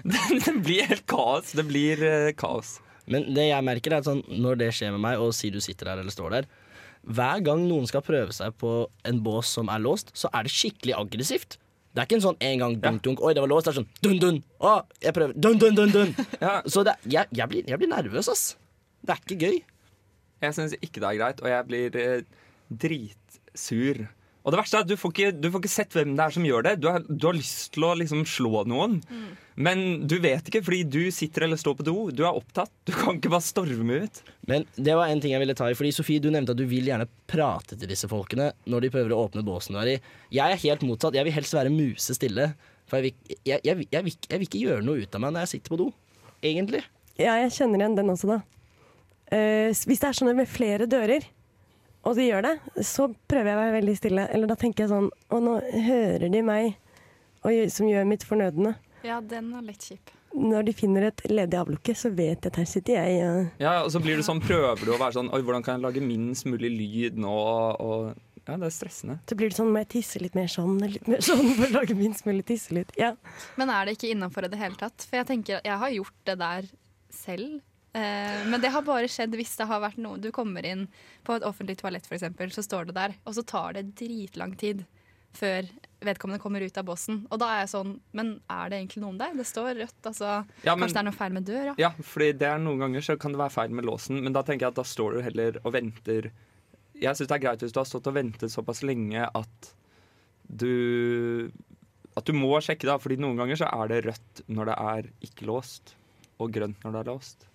det, 0.09 0.25
det 0.45 0.57
blir 0.65 0.89
helt 0.89 1.05
kaos. 1.09 1.53
Det 1.57 1.65
blir 1.69 2.01
uh, 2.01 2.33
kaos. 2.37 2.79
Men 3.09 3.29
det 3.37 3.49
jeg 3.51 3.65
merker 3.65 3.93
er 3.93 4.01
at 4.01 4.09
sånn, 4.09 4.23
når 4.41 4.61
det 4.63 4.69
skjer 4.77 4.93
med 4.97 5.05
meg, 5.05 5.21
og 5.21 5.33
si 5.37 5.53
du 5.53 5.61
sitter 5.61 5.93
der 5.93 6.01
eller 6.01 6.13
står 6.13 6.39
der 6.39 6.53
Hver 7.05 7.43
gang 7.45 7.67
noen 7.69 7.85
skal 7.89 8.01
prøve 8.05 8.33
seg 8.33 8.55
på 8.61 8.71
en 9.05 9.21
bås 9.25 9.51
som 9.57 9.69
er 9.69 9.83
låst, 9.83 10.09
så 10.17 10.31
er 10.33 10.47
det 10.47 10.53
skikkelig 10.53 10.95
aggressivt. 10.97 11.59
Det 11.95 12.01
er 12.01 12.09
ikke 12.09 12.17
en 12.17 12.25
sånn 12.25 12.41
en 12.43 12.61
gang 12.63 12.73
dunk, 12.83 13.03
dunk, 13.05 13.21
oi, 13.23 13.31
det 13.37 13.43
var 13.43 13.51
låst. 13.51 13.69
Det 13.69 13.71
er 13.71 13.77
sånn 13.77 13.91
dun, 14.03 14.17
dun. 14.19 14.39
Å, 14.59 14.73
jeg 15.05 15.15
prøver. 15.15 15.37
Dun, 15.37 15.61
dun, 15.61 15.77
dun, 15.77 15.93
dun. 15.93 16.11
Så 16.73 16.83
det, 16.87 16.97
jeg, 17.07 17.29
jeg, 17.31 17.47
blir, 17.51 17.63
jeg 17.69 17.79
blir 17.79 17.91
nervøs, 17.91 18.27
ass. 18.33 18.43
Det 19.05 19.15
er 19.15 19.21
ikke 19.21 19.37
gøy. 19.45 19.61
Jeg 20.43 20.57
syns 20.57 20.75
ikke 20.81 20.99
det 20.99 21.11
er 21.11 21.19
greit, 21.21 21.39
og 21.45 21.51
jeg 21.53 21.67
blir 21.69 21.99
eh, 22.01 22.25
dritsur. 22.83 24.01
Og 24.45 24.53
det 24.53 24.59
verste 24.59 24.77
er 24.77 24.83
at 24.85 24.89
du 24.91 24.93
får, 25.01 25.11
ikke, 25.15 25.29
du 25.41 25.47
får 25.49 25.61
ikke 25.63 25.71
sett 25.73 25.95
hvem 25.97 26.11
det 26.13 26.21
er 26.27 26.33
som 26.35 26.43
gjør 26.45 26.65
det. 26.67 26.73
Du 26.77 26.85
har, 26.91 27.01
du 27.09 27.23
har 27.25 27.33
lyst 27.33 27.71
til 27.73 27.85
å 27.87 27.95
liksom 27.97 28.19
slå 28.29 28.61
noen, 28.69 28.99
men 29.57 29.79
du 30.05 30.19
vet 30.21 30.45
ikke 30.51 30.61
fordi 30.67 30.83
du 30.93 30.99
sitter 31.15 31.47
eller 31.47 31.57
står 31.57 31.77
på 31.79 31.85
do. 31.87 31.95
Du 32.13 32.21
er 32.27 32.37
opptatt. 32.37 32.69
Du 32.85 32.91
kan 32.93 33.17
ikke 33.17 33.31
bare 33.33 33.41
storme 33.47 33.97
ut. 34.05 34.19
Men 34.45 34.67
det 34.77 34.93
var 34.99 35.09
en 35.09 35.23
ting 35.23 35.33
jeg 35.33 35.41
ville 35.41 35.55
ta 35.57 35.71
i. 35.71 35.77
Fordi 35.79 35.89
Sofie, 35.97 36.21
du 36.21 36.27
nevnte 36.29 36.53
at 36.53 36.59
du 36.61 36.65
vil 36.69 36.85
gjerne 36.91 37.07
prate 37.31 37.73
til 37.79 37.89
disse 37.89 38.05
folkene 38.11 38.51
når 38.69 38.85
de 38.85 38.91
prøver 38.93 39.15
å 39.15 39.23
åpne 39.25 39.41
båsen 39.47 39.73
du 39.73 39.81
er 39.81 39.93
i. 39.95 39.99
Jeg 40.37 40.45
er 40.57 40.61
helt 40.67 40.85
motsatt. 40.85 41.17
Jeg 41.17 41.25
vil 41.25 41.37
helst 41.39 41.57
være 41.57 41.73
musestille. 41.73 42.51
For 42.85 42.99
jeg 43.01 43.07
vil, 43.07 43.37
jeg, 43.49 43.63
jeg, 43.65 43.79
vil- 43.79 43.89
jeg, 43.97 44.05
vil, 44.11 44.17
jeg 44.29 44.37
vil 44.43 44.49
ikke 44.51 44.61
gjøre 44.67 44.85
noe 44.85 45.01
ut 45.07 45.17
av 45.17 45.23
meg 45.25 45.33
når 45.33 45.47
jeg 45.47 45.53
sitter 45.55 45.73
på 45.73 45.79
do. 45.81 45.87
Egentlig. 46.45 46.83
Ja, 47.17 47.39
jeg 47.41 47.55
kjenner 47.55 47.81
igjen 47.81 47.97
den 47.97 48.13
også, 48.13 48.29
da. 48.35 48.41
Uh, 49.33 49.71
hvis 49.73 50.03
det 50.03 50.11
er 50.11 50.19
sånn 50.19 50.35
med 50.37 50.51
flere 50.51 50.85
dører, 50.85 51.23
og 52.05 52.15
de 52.15 52.27
gjør 52.29 52.45
det, 52.45 52.55
så 52.85 53.07
prøver 53.27 53.49
jeg 53.51 53.57
å 53.57 53.61
være 53.63 53.75
veldig 53.79 53.95
stille. 53.97 54.27
Eller 54.33 54.47
da 54.51 54.55
tenker 54.55 54.85
jeg 54.85 54.91
sånn 54.93 55.09
Å, 55.29 55.39
nå 55.41 55.55
hører 55.87 56.29
de 56.31 56.41
meg, 56.45 56.75
og, 57.43 57.51
gjør- 57.51 57.71
som 57.71 57.87
gjør 57.89 58.05
mitt 58.07 58.23
fornødne. 58.25 58.75
Ja, 59.05 59.19
den 59.21 59.51
er 59.53 59.61
litt 59.65 59.81
kjip. 59.85 60.11
Når 60.35 60.65
de 60.67 60.73
finner 60.75 61.03
et 61.07 61.21
ledig 61.31 61.55
avlukke, 61.55 61.93
så 61.95 62.09
vet 62.11 62.41
jeg 62.43 62.51
at 62.51 62.57
her 62.59 62.65
sitter 62.67 62.97
jeg. 62.97 63.19
Ja, 63.21 63.33
Ja, 63.59 63.73
og 63.85 63.91
så 63.93 64.01
blir 64.03 64.17
du 64.17 64.23
sånn, 64.25 64.41
prøver 64.43 64.83
du 64.83 64.91
å 64.91 64.97
være 64.99 65.13
sånn 65.15 65.29
Oi, 65.33 65.41
hvordan 65.41 65.63
kan 65.63 65.77
jeg 65.79 65.85
lage 65.85 66.01
minst 66.03 66.45
mulig 66.49 66.71
lyd 66.75 67.15
nå? 67.23 67.31
Og, 67.79 68.15
ja, 68.45 68.57
det 68.57 68.67
er 68.67 68.73
stressende. 68.75 69.19
så 69.29 69.35
blir 69.39 69.49
det 69.49 69.55
sånn 69.57 69.71
Må 69.71 69.79
jeg 69.85 69.89
tisse 69.95 70.19
litt 70.21 70.35
mer 70.35 70.47
sånn, 70.51 70.75
litt 70.91 71.07
mer 71.07 71.23
sånn, 71.23 71.53
for 71.55 71.65
å 71.69 71.71
lage 71.77 71.95
minst 71.95 72.25
mulig 72.27 72.43
tisselyd. 72.45 72.91
Ja. 72.99 73.13
Men 73.57 73.69
er 73.69 73.85
det 73.85 73.95
ikke 73.97 74.11
innafor 74.11 74.45
i 74.45 74.51
det 74.51 74.59
hele 74.59 74.75
tatt? 74.75 75.05
For 75.07 75.17
jeg 75.21 75.25
tenker, 75.31 75.61
jeg 75.63 75.77
har 75.85 75.89
gjort 75.95 76.19
det 76.25 76.37
der 76.43 76.67
selv. 77.09 77.61
Eh, 77.95 78.41
men 78.51 78.59
det 78.59 78.73
har 78.73 78.83
bare 78.83 79.07
skjedd 79.07 79.35
hvis 79.39 79.53
det 79.55 79.67
har 79.69 79.79
vært 79.79 79.99
noe 80.03 80.19
Du 80.19 80.27
kommer 80.35 80.65
inn 80.67 80.81
på 81.23 81.37
et 81.37 81.45
offentlig 81.47 81.77
toalett, 81.79 82.07
eksempel, 82.11 82.51
så 82.51 82.63
står 82.65 82.89
du 82.89 82.95
der, 82.97 83.13
og 83.23 83.37
så 83.37 83.43
tar 83.47 83.77
det 83.77 83.85
dritlang 83.95 84.55
tid 84.59 84.83
før 85.35 85.67
vedkommende 86.05 86.39
kommer 86.39 86.63
ut 86.63 86.77
av 86.79 86.85
båsen. 86.87 87.21
Og 87.31 87.39
da 87.41 87.47
er 87.51 87.61
jeg 87.65 87.71
sånn 87.73 87.93
Men 88.15 88.33
er 88.51 88.69
det 88.71 88.77
egentlig 88.79 89.01
noen 89.03 89.17
der? 89.19 89.33
Det 89.35 89.45
står 89.47 89.73
rødt, 89.79 90.01
altså. 90.07 90.33
Ja, 90.63 90.75
men- 90.75 90.85
Kanskje 90.85 90.93
det 90.95 91.01
er 91.01 91.07
noe 91.09 91.17
feil 91.19 91.33
med 91.37 91.45
døra? 91.47 91.75
Ja, 91.79 91.89
fordi 91.99 92.29
det 92.39 92.47
er 92.47 92.59
noen 92.59 92.79
ganger 92.83 93.01
så 93.03 93.17
kan 93.19 93.31
det 93.35 93.39
være 93.39 93.51
feil 93.55 93.69
med 93.71 93.85
låsen, 93.85 94.21
men 94.23 94.33
da 94.33 94.43
tenker 94.43 94.65
jeg 94.67 94.73
at 94.75 94.81
da 94.81 94.83
står 94.83 95.17
du 95.17 95.21
heller 95.21 95.57
og 95.65 95.73
venter. 95.73 96.31
Jeg 96.95 97.15
syns 97.15 97.27
det 97.27 97.35
er 97.35 97.43
greit 97.47 97.59
hvis 97.65 97.73
du 97.75 97.79
har 97.81 97.85
stått 97.89 98.07
og 98.07 98.15
ventet 98.15 98.51
såpass 98.51 98.83
lenge 98.83 99.27
at 99.35 99.73
du 100.53 101.51
at 102.15 102.23
du 102.23 102.31
må 102.31 102.53
sjekke, 102.63 102.85
da. 102.87 102.97
Fordi 102.97 103.17
noen 103.19 103.35
ganger 103.35 103.59
så 103.59 103.67
er 103.67 103.87
det 103.91 104.05
rødt 104.05 104.43
når 104.47 104.65
det 104.71 104.77
er 104.79 105.09
ikke 105.27 105.47
låst, 105.49 105.95
og 106.39 106.51
grønt 106.55 106.79
når 106.85 106.91
det 106.95 107.01
er 107.01 107.11
låst. 107.11 107.45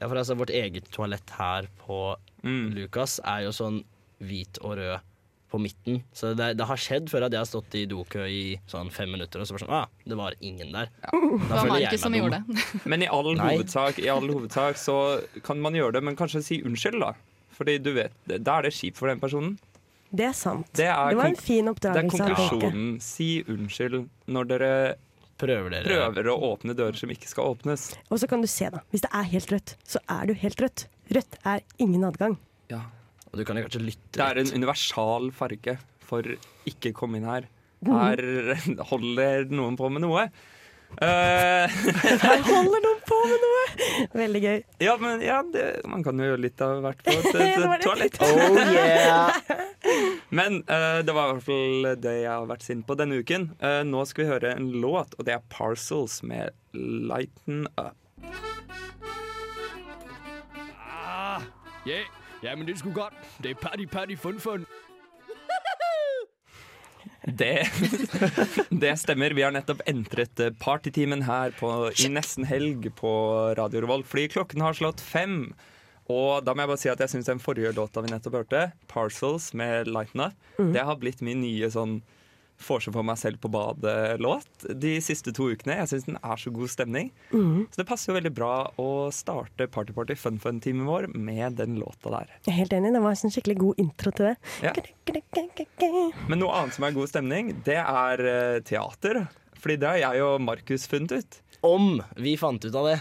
Ja, 0.00 0.08
for 0.08 0.18
altså, 0.18 0.36
vårt 0.38 0.52
eget 0.54 0.90
toalett 0.94 1.34
her 1.38 1.68
på 1.84 2.16
Lukas 2.44 3.20
er 3.24 3.46
jo 3.46 3.52
sånn 3.54 3.82
hvit 4.24 4.58
og 4.62 4.76
rød 4.78 5.10
på 5.54 5.58
midten. 5.62 6.00
Så 6.12 6.32
det, 6.34 6.54
det 6.58 6.66
har 6.66 6.80
skjedd 6.80 7.10
før 7.12 7.28
at 7.28 7.34
jeg 7.34 7.38
har 7.44 7.46
stått 7.46 7.76
i 7.78 7.84
dokø 7.86 8.24
i 8.26 8.56
sånn 8.70 8.90
fem 8.90 9.12
minutter, 9.14 9.38
og 9.38 9.46
så 9.46 9.54
var 9.54 9.62
det 9.62 9.66
sånn 9.66 9.76
ah, 9.76 10.08
det 10.10 10.18
var 10.18 10.34
ingen 10.42 10.72
der. 10.74 10.90
Da 11.04 11.20
Det 11.20 11.52
var 11.52 11.70
Markus 11.70 12.02
som 12.02 12.16
gjorde 12.18 12.40
det. 12.40 12.56
Men 12.90 13.04
i 13.06 13.10
all, 13.10 13.30
hovedsak, 13.38 14.00
i 14.02 14.10
all 14.10 14.26
hovedsak 14.32 14.80
så 14.82 14.96
kan 15.46 15.62
man 15.62 15.78
gjøre 15.78 15.98
det, 15.98 16.02
men 16.08 16.18
kanskje 16.18 16.42
si 16.42 16.58
unnskyld, 16.66 16.98
da. 17.04 17.12
Fordi 17.54 17.78
du 17.78 17.92
vet, 17.94 18.16
da 18.26 18.58
er 18.58 18.66
det 18.66 18.74
kjipt 18.74 18.98
for 18.98 19.12
den 19.12 19.22
personen. 19.22 19.54
Det 20.14 20.26
er 20.26 20.34
sant. 20.34 20.66
Det, 20.74 20.86
er 20.90 21.14
Det 21.14 21.18
var 21.18 21.30
en 21.30 21.38
fin 21.38 21.70
oppdragelse. 21.70 22.18
Det 22.18 22.26
er 22.26 22.34
konklusjonen. 22.34 22.90
Si 23.02 23.28
unnskyld 23.50 24.04
når 24.34 24.50
dere 24.50 24.72
prøver, 25.40 25.78
prøver 25.86 26.28
å 26.30 26.36
åpne 26.52 26.76
dører 26.76 26.98
som 26.98 27.12
ikke 27.12 27.30
skal 27.30 27.54
åpnes. 27.54 27.90
Og 28.08 28.20
så 28.22 28.28
kan 28.30 28.44
du 28.44 28.48
se, 28.50 28.68
da. 28.72 28.82
Hvis 28.94 29.04
det 29.04 29.10
er 29.12 29.30
helt 29.32 29.54
rødt, 29.54 29.74
så 29.86 30.02
er 30.10 30.28
du 30.30 30.34
helt 30.38 30.62
rødt. 30.64 30.86
Rødt 31.14 31.38
er 31.44 31.64
ingen 31.82 32.06
adgang. 32.06 32.38
Ja. 32.72 32.84
Og 33.32 33.40
du 33.40 33.44
kan 33.46 33.58
jo 33.58 33.64
kanskje 33.66 33.82
lytte 33.82 34.14
Det 34.14 34.24
er 34.24 34.38
en 34.40 34.52
universal 34.54 35.32
farge 35.34 35.76
for 36.04 36.36
ikke 36.70 36.94
komme 36.96 37.18
inn 37.18 37.26
her. 37.28 37.48
Her 37.84 38.20
holder 38.90 39.48
noen 39.52 39.76
på 39.76 39.90
med 39.92 40.04
noe. 40.06 40.28
Eh, 41.02 41.70
Her 42.22 42.42
holder 42.46 42.82
noen 42.84 43.00
på 43.08 43.16
med 43.26 43.42
noe! 43.42 43.62
Veldig 44.14 44.42
gøy. 44.44 44.60
ja, 44.84 44.94
men 45.00 45.22
ja, 45.24 45.40
det, 45.54 45.64
man 45.90 46.04
kan 46.06 46.20
jo 46.20 46.28
gjøre 46.28 46.42
litt 46.44 46.62
av 46.62 46.82
hvert 46.84 47.02
på 47.02 47.14
et, 47.14 47.38
et, 47.42 47.82
toalett. 47.82 48.18
Oh, 48.22 48.60
yeah. 48.70 49.34
Men 50.30 50.60
uh, 50.68 51.00
det 51.06 51.16
var 51.16 51.32
i 51.32 51.34
hvert 51.34 51.46
fall 51.48 51.90
det 52.04 52.14
jeg 52.20 52.30
har 52.30 52.46
vært 52.50 52.66
sint 52.66 52.86
på 52.86 52.98
denne 53.00 53.18
uken. 53.18 53.50
Uh, 53.62 53.82
nå 53.88 54.04
skal 54.06 54.24
vi 54.24 54.30
høre 54.30 54.54
en 54.54 54.70
låt, 54.84 55.18
og 55.18 55.26
det 55.26 55.34
er 55.36 55.44
Parcels 55.50 56.20
med 56.22 56.54
'Lighten 56.74 57.66
Up'. 57.74 57.98
Ah, 60.84 61.42
ja, 61.86 62.04
ja, 62.42 62.54
men 62.54 62.66
det 62.66 62.78
skulle 62.78 62.94
godt. 62.94 63.18
Det 63.42 63.50
er 63.50 63.60
party, 63.60 63.86
party, 63.90 64.16
fun, 64.20 64.40
fun. 64.40 64.66
Det, 67.26 67.64
det 68.84 68.94
stemmer. 69.00 69.32
Vi 69.34 69.42
har 69.42 69.52
nettopp 69.54 69.80
entret 69.88 70.40
eh, 70.44 70.50
partytimen 70.60 71.22
her 71.24 71.54
på, 71.56 71.70
i 72.04 72.08
nesten 72.12 72.44
helg 72.48 72.90
på 72.98 73.12
Radio 73.58 73.80
Revolt, 73.84 74.06
fordi 74.10 74.28
klokken 74.36 74.60
har 74.64 74.76
slått 74.76 75.00
fem. 75.00 75.54
Og 76.12 76.44
da 76.44 76.52
må 76.52 76.64
jeg 76.64 76.68
bare 76.74 76.82
si 76.82 76.90
at 76.92 77.00
jeg 77.00 77.14
syns 77.14 77.30
den 77.30 77.40
forrige 77.40 77.72
låta 77.76 78.02
vi 78.04 78.10
nettopp 78.12 78.36
hørte, 78.42 78.64
'Parcels' 78.90 79.54
med 79.56 79.88
'Lighten 79.88 80.20
Up', 80.26 80.36
Mhm. 80.58 80.72
det 80.74 80.84
har 80.84 80.96
blitt 81.00 81.22
min 81.22 81.40
nye 81.40 81.70
sånn 81.72 82.02
Får 82.62 82.84
seg 82.84 82.94
for 82.94 83.06
meg 83.06 83.18
selv 83.18 83.40
på 83.42 83.50
badet-låt 83.52 84.66
de 84.80 84.94
siste 85.02 85.32
to 85.34 85.48
ukene. 85.52 85.76
Jeg 85.80 85.90
syns 85.90 86.06
den 86.06 86.18
er 86.20 86.40
så 86.40 86.52
god 86.54 86.70
stemning. 86.70 87.10
Mm. 87.32 87.66
Så 87.72 87.80
det 87.80 87.86
passer 87.88 88.12
jo 88.12 88.18
veldig 88.18 88.32
bra 88.36 88.52
å 88.80 88.88
starte 89.14 89.66
Party 89.74 89.96
Party 89.96 90.16
Fun 90.18 90.38
Fun-timen 90.40 90.86
vår 90.88 91.08
med 91.12 91.58
den 91.60 91.78
låta 91.82 92.12
der. 92.14 92.34
Jeg 92.46 92.54
er 92.54 92.60
helt 92.62 92.76
enig. 92.78 92.94
Det 92.94 93.02
var 93.04 93.18
en 93.18 93.34
skikkelig 93.36 93.58
god 93.60 93.82
intro 93.84 94.14
til 94.14 94.30
det. 94.30 94.36
Ja. 94.62 94.74
Men 96.30 96.40
noe 96.40 96.54
annet 96.60 96.78
som 96.78 96.86
er 96.86 96.96
god 96.96 97.10
stemning, 97.10 97.54
det 97.66 97.80
er 97.82 98.26
eh, 98.30 98.60
teater. 98.66 99.24
Fordi 99.58 99.80
det 99.80 99.90
har 99.90 100.02
jeg 100.02 100.24
og 100.24 100.42
Markus 100.44 100.86
funnet 100.90 101.18
ut. 101.18 101.40
Om 101.64 102.02
vi 102.20 102.34
fant 102.36 102.64
ut 102.64 102.74
av 102.76 102.90
det. 102.90 102.98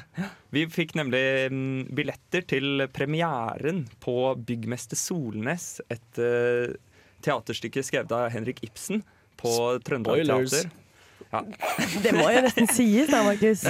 Vi 0.56 0.64
fikk 0.72 0.93
nemlig 0.95 1.26
mm, 1.51 1.91
billetter 1.95 2.45
til 2.47 2.86
premieren 2.95 3.84
på 4.04 4.16
Byggmester 4.39 4.99
Solnes. 4.99 5.82
Et 5.91 6.22
eh, 6.24 6.72
teaterstykke 7.24 7.84
skrevet 7.84 8.16
av 8.16 8.30
Henrik 8.32 8.64
Ibsen 8.64 9.04
på 9.43 9.57
Trøndelag 9.85 10.47
Teater. 10.49 10.71
Ja. 11.33 11.39
Det 12.03 12.11
må 12.13 12.27
jo 12.29 12.41
nesten 12.45 12.67
sies 12.69 13.07
da, 13.09 13.23
Markus. 13.25 13.63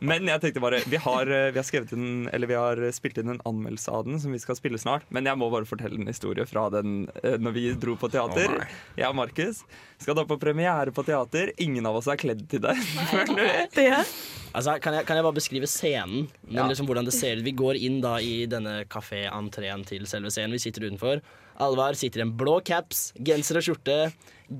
Men 0.00 0.24
jeg 0.30 0.40
tenkte 0.40 0.62
bare 0.64 0.78
Vi 0.88 0.96
har, 0.96 1.28
eh, 1.28 1.50
vi 1.52 1.60
har, 1.60 1.90
eller 2.32 2.48
vi 2.48 2.56
har 2.56 2.80
spilt 2.96 3.18
inn 3.20 3.34
en 3.34 3.42
anmeldelse 3.50 3.92
av 3.92 4.06
den 4.06 4.16
som 4.22 4.32
vi 4.32 4.40
skal 4.40 4.56
spille 4.56 4.80
snart. 4.80 5.04
Men 5.12 5.28
jeg 5.28 5.36
må 5.36 5.50
bare 5.52 5.68
fortelle 5.68 6.00
en 6.00 6.08
historie 6.08 6.46
fra 6.48 6.70
den 6.72 7.10
eh, 7.20 7.36
når 7.36 7.52
vi 7.58 7.66
dro 7.76 7.98
på 8.00 8.08
teater. 8.14 8.54
Jeg 8.96 9.10
og 9.10 9.18
Markus 9.18 9.60
skal 10.00 10.16
da 10.16 10.24
på 10.24 10.40
premiere 10.40 10.94
på 10.96 11.04
teater. 11.04 11.52
Ingen 11.60 11.84
av 11.90 12.00
oss 12.00 12.08
er 12.08 12.16
kledd 12.22 12.46
til 12.48 12.64
det. 12.64 12.78
Altså, 14.52 14.78
kan, 14.84 14.96
jeg, 14.96 15.06
kan 15.08 15.16
jeg 15.20 15.24
bare 15.28 15.36
beskrive 15.36 15.68
scenen? 15.68 16.26
Men 16.48 16.62
Ja. 16.62 16.66
liksom 16.68 16.88
hvordan 16.88 17.04
det 17.08 17.14
ser 17.16 17.36
ut 17.36 17.44
Vi 17.44 17.52
går 17.56 17.76
inn 17.76 18.00
da 18.04 18.18
i 18.20 18.46
denne 18.48 18.84
kafé-entreen 18.88 19.84
til 19.88 20.08
selve 20.08 20.32
scenen. 20.32 20.52
Vi 20.56 20.64
sitter 20.64 20.88
utenfor. 20.88 21.20
Alvar 21.60 21.96
sitter 21.98 22.22
i 22.22 22.24
en 22.26 22.34
blå 22.38 22.58
caps, 22.64 23.10
genser 23.20 23.58
og 23.60 23.66
skjorte, 23.66 23.96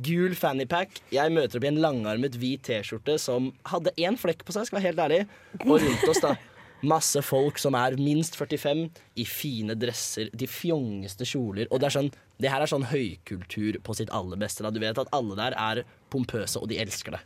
gul 0.05 0.37
fannypack. 0.39 1.01
Jeg 1.13 1.33
møter 1.33 1.59
opp 1.59 1.67
i 1.67 1.71
en 1.71 1.81
langarmet 1.83 2.37
hvit 2.41 2.65
T-skjorte 2.69 3.19
som 3.21 3.51
hadde 3.69 3.95
én 4.01 4.19
flekk 4.21 4.45
på 4.47 4.55
seg, 4.57 4.69
skal 4.69 4.81
være 4.81 4.91
helt 4.91 5.05
ærlig. 5.07 5.21
Og 5.65 5.79
rundt 5.79 6.09
oss, 6.13 6.23
da. 6.25 6.37
Masse 6.83 7.21
folk 7.23 7.61
som 7.63 7.77
er 7.79 7.95
minst 8.01 8.35
45, 8.35 8.89
i 9.15 9.27
fine 9.29 9.77
dresser, 9.79 10.33
de 10.35 10.49
fjongeste 10.51 11.27
kjoler. 11.29 11.69
Og 11.71 11.79
det 11.79 11.89
er 11.89 11.95
sånn, 11.95 12.11
det 12.43 12.51
her 12.51 12.65
er 12.65 12.71
sånn 12.71 12.89
høykultur 12.91 13.79
på 13.87 13.95
sitt 13.95 14.11
aller 14.11 14.41
beste. 14.41 14.65
Da. 14.67 14.73
Du 14.75 14.83
vet 14.83 14.99
at 14.99 15.13
alle 15.15 15.39
der 15.39 15.55
er 15.55 15.85
pompøse, 16.11 16.59
og 16.59 16.73
de 16.73 16.81
elsker 16.83 17.15
det. 17.15 17.23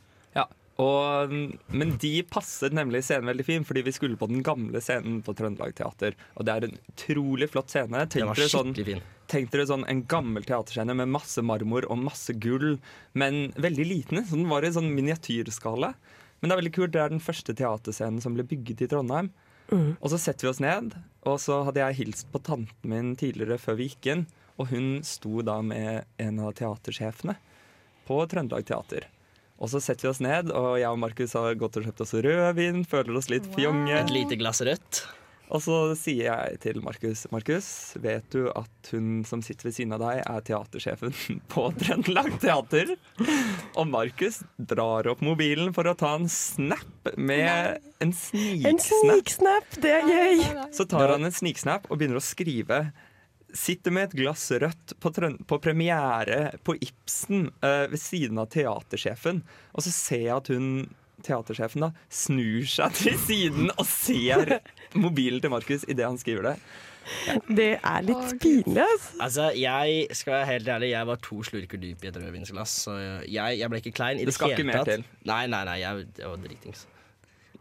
Og, 0.83 1.33
men 1.72 1.95
de 2.03 2.12
passet 2.29 2.74
nemlig 2.77 3.01
scenen 3.07 3.31
veldig 3.31 3.47
fin, 3.47 3.64
fordi 3.64 3.85
vi 3.87 3.95
skulle 3.97 4.18
på 4.20 4.29
den 4.29 4.43
gamle 4.45 4.83
scenen 4.85 5.22
på 5.24 5.33
Trøndelag 5.37 5.72
Teater. 5.79 6.16
Og 6.37 6.45
det 6.45 6.53
er 6.53 6.66
en 6.66 6.77
utrolig 6.93 7.49
flott 7.53 7.72
scene. 7.72 8.03
Tenk 8.12 8.37
dere 8.37 8.51
sånn, 8.53 8.74
sånn 9.72 9.87
en 9.89 10.05
gammel 10.11 10.45
teaterscene 10.47 10.99
med 10.99 11.11
masse 11.14 11.41
marmor 11.41 11.89
og 11.89 12.03
masse 12.05 12.37
gull, 12.43 12.77
men 13.16 13.49
veldig 13.57 13.89
liten. 13.89 14.20
Så 14.27 14.37
den 14.37 14.51
var 14.53 14.66
i 14.66 14.74
sånn 14.77 14.93
miniatyrskala. 14.99 15.95
Men 16.41 16.51
det 16.51 16.55
er 16.55 16.61
veldig 16.61 16.77
kult, 16.77 16.93
det 16.93 17.01
er 17.03 17.14
den 17.14 17.24
første 17.24 17.57
teaterscenen 17.57 18.20
som 18.20 18.37
ble 18.37 18.45
bygget 18.47 18.85
i 18.85 18.91
Trondheim. 18.93 19.33
Og 19.72 20.12
så 20.12 20.20
setter 20.20 20.47
vi 20.47 20.53
oss 20.53 20.62
ned, 20.62 20.93
og 21.27 21.41
så 21.43 21.62
hadde 21.66 21.83
jeg 21.83 21.99
hilst 22.05 22.29
på 22.31 22.39
tanten 22.45 22.93
min 22.93 23.14
tidligere 23.18 23.59
før 23.59 23.81
vi 23.81 23.89
gikk 23.89 24.12
inn. 24.12 24.27
Og 24.61 24.70
hun 24.70 25.01
sto 25.05 25.41
da 25.45 25.59
med 25.64 26.05
en 26.22 26.39
av 26.45 26.53
teatersjefene 26.57 27.35
på 28.07 28.20
Trøndelag 28.31 28.68
Teater. 28.68 29.09
Og 29.57 29.71
så 29.73 29.81
setter 29.81 30.07
vi 30.09 30.13
oss 30.13 30.21
ned, 30.21 30.51
og 30.53 30.75
jeg 30.81 30.91
og 30.93 30.99
Markus 31.01 31.33
har 31.39 31.55
gått 31.57 31.79
og 31.81 31.87
kjøpt 31.89 32.03
oss 32.05 32.17
rødvin, 32.27 32.83
føler 32.89 33.17
oss 33.17 33.31
litt 33.33 33.47
fjonge. 33.57 33.95
Et 34.03 34.13
lite 34.13 34.37
glass 34.41 34.61
rødt. 34.67 35.07
Og 35.47 35.61
så 35.63 35.77
sier 35.95 36.27
jeg 36.27 36.57
til 36.59 36.81
Markus 36.83 37.21
Markus, 37.31 37.67
vet 38.03 38.25
du 38.35 38.49
at 38.51 38.89
hun 38.91 39.21
som 39.29 39.39
sitter 39.47 39.69
ved 39.69 39.77
siden 39.77 39.95
av 39.95 40.01
deg, 40.03 40.19
er 40.27 40.43
teatersjefen 40.49 41.15
på 41.53 41.69
Trøndelag 41.79 42.33
Teater? 42.43 42.91
Og 43.79 43.87
Markus 43.93 44.41
drar 44.59 45.07
opp 45.13 45.23
mobilen 45.23 45.71
for 45.77 45.87
å 45.87 45.95
ta 45.95 46.17
en 46.19 46.27
snap 46.27 47.13
med 47.15 47.79
en 48.03 48.11
En 48.11 48.13
sniksnap. 48.13 48.83
sniksnap, 48.91 49.79
det 49.87 49.95
er 50.01 50.11
gøy! 50.11 50.43
Så 50.75 50.85
tar 50.91 51.15
han 51.15 51.25
en 51.31 51.33
sniksnap 51.39 51.87
og 51.89 52.03
begynner 52.03 52.19
å 52.19 52.27
skrive. 52.27 52.83
Sitter 53.57 53.95
med 53.95 54.11
et 54.11 54.17
glass 54.19 54.49
rødt 54.53 54.97
på, 55.01 55.13
på 55.49 55.59
premiere 55.65 56.53
på 56.67 56.77
Ibsen 56.85 57.49
uh, 57.65 57.87
ved 57.91 58.01
siden 58.01 58.41
av 58.43 58.51
teatersjefen. 58.53 59.41
Og 59.73 59.87
så 59.87 59.93
ser 59.95 60.27
jeg 60.29 60.37
at 60.37 60.51
hun 60.53 60.71
teatersjefen 61.25 61.87
da 61.87 61.89
snur 62.13 62.67
seg 62.69 62.93
til 62.99 63.17
siden 63.25 63.71
og 63.73 63.87
ser 63.89 64.59
mobilen 64.95 65.41
til 65.43 65.53
Markus 65.55 65.87
idet 65.89 66.05
han 66.07 66.21
skriver 66.21 66.51
det. 66.53 66.59
Det 67.47 67.69
er 67.79 68.03
litt 68.03 68.33
pinlig, 68.43 68.83
altså. 68.83 69.13
Altså, 69.23 69.45
jeg 69.55 70.17
skal 70.19 70.33
være 70.41 70.47
helt 70.49 70.69
ærlig 70.75 70.89
Jeg 70.91 71.07
var 71.07 71.21
to 71.23 71.37
slurker 71.47 71.79
dyp 71.79 72.03
i 72.03 72.09
et 72.11 72.17
rødvinsglass. 72.19 72.73
Så 72.89 72.97
jeg, 73.31 73.61
jeg 73.61 73.71
ble 73.71 73.79
ikke 73.83 73.95
klein 73.95 74.19
i 74.19 74.25
Det 74.27 74.33
det, 74.33 74.35
skal 74.35 74.51
hele 74.51 74.59
ikke 74.59 74.69
mer 74.73 74.83
tatt. 74.83 74.91
til. 74.91 75.07
Nei, 75.31 75.45
nei, 75.53 75.63
nei, 75.69 75.77
jeg, 75.85 76.09
jeg 76.19 76.33
var 76.33 76.43
dritings. 76.43 76.87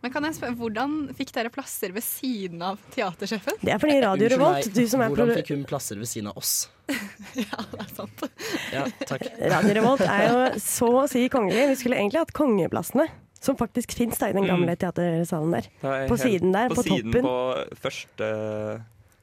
Men 0.05 0.13
kan 0.13 0.25
jeg 0.27 0.35
spørre, 0.37 0.53
Hvordan 0.59 0.91
fikk 1.17 1.31
dere 1.33 1.49
plasser 1.49 1.89
ved 1.95 2.03
siden 2.05 2.61
av 2.61 2.77
teatersjefen? 2.93 3.55
Det 3.65 3.71
er 3.73 3.79
fordi 3.81 3.95
Radio 4.03 4.27
Revolt, 4.35 4.67
du 4.69 4.83
som 4.85 5.01
er 5.01 5.09
Hvordan 5.09 5.31
fikk 5.39 5.49
hun 5.55 5.63
plasser 5.65 5.97
ved 5.97 6.09
siden 6.11 6.29
av 6.29 6.37
oss? 6.37 6.51
ja, 7.41 7.63
det 7.71 7.79
er 7.81 7.89
sant. 7.89 8.25
Ja, 8.69 8.83
takk. 9.09 9.25
Radio 9.55 9.73
Revolt 9.79 10.03
er 10.05 10.25
jo 10.27 10.43
så 10.61 10.91
å 10.99 11.07
si 11.09 11.23
kongelig. 11.33 11.71
Vi 11.71 11.79
skulle 11.79 11.97
egentlig 11.97 12.21
hatt 12.21 12.35
kongeplassene, 12.37 13.07
som 13.41 13.57
faktisk 13.57 13.97
fins 13.97 14.21
i 14.21 14.29
den 14.37 14.45
gamle 14.45 14.77
teatersalen 14.77 15.57
der. 15.57 15.71
Er 15.81 16.05
På 16.05 16.19
helt- 16.19 16.27
siden 16.27 16.53
der, 16.53 16.69
på, 16.69 16.85
siden 16.85 17.09
toppen. 17.09 17.25
På 17.25 17.81
første 17.87 18.29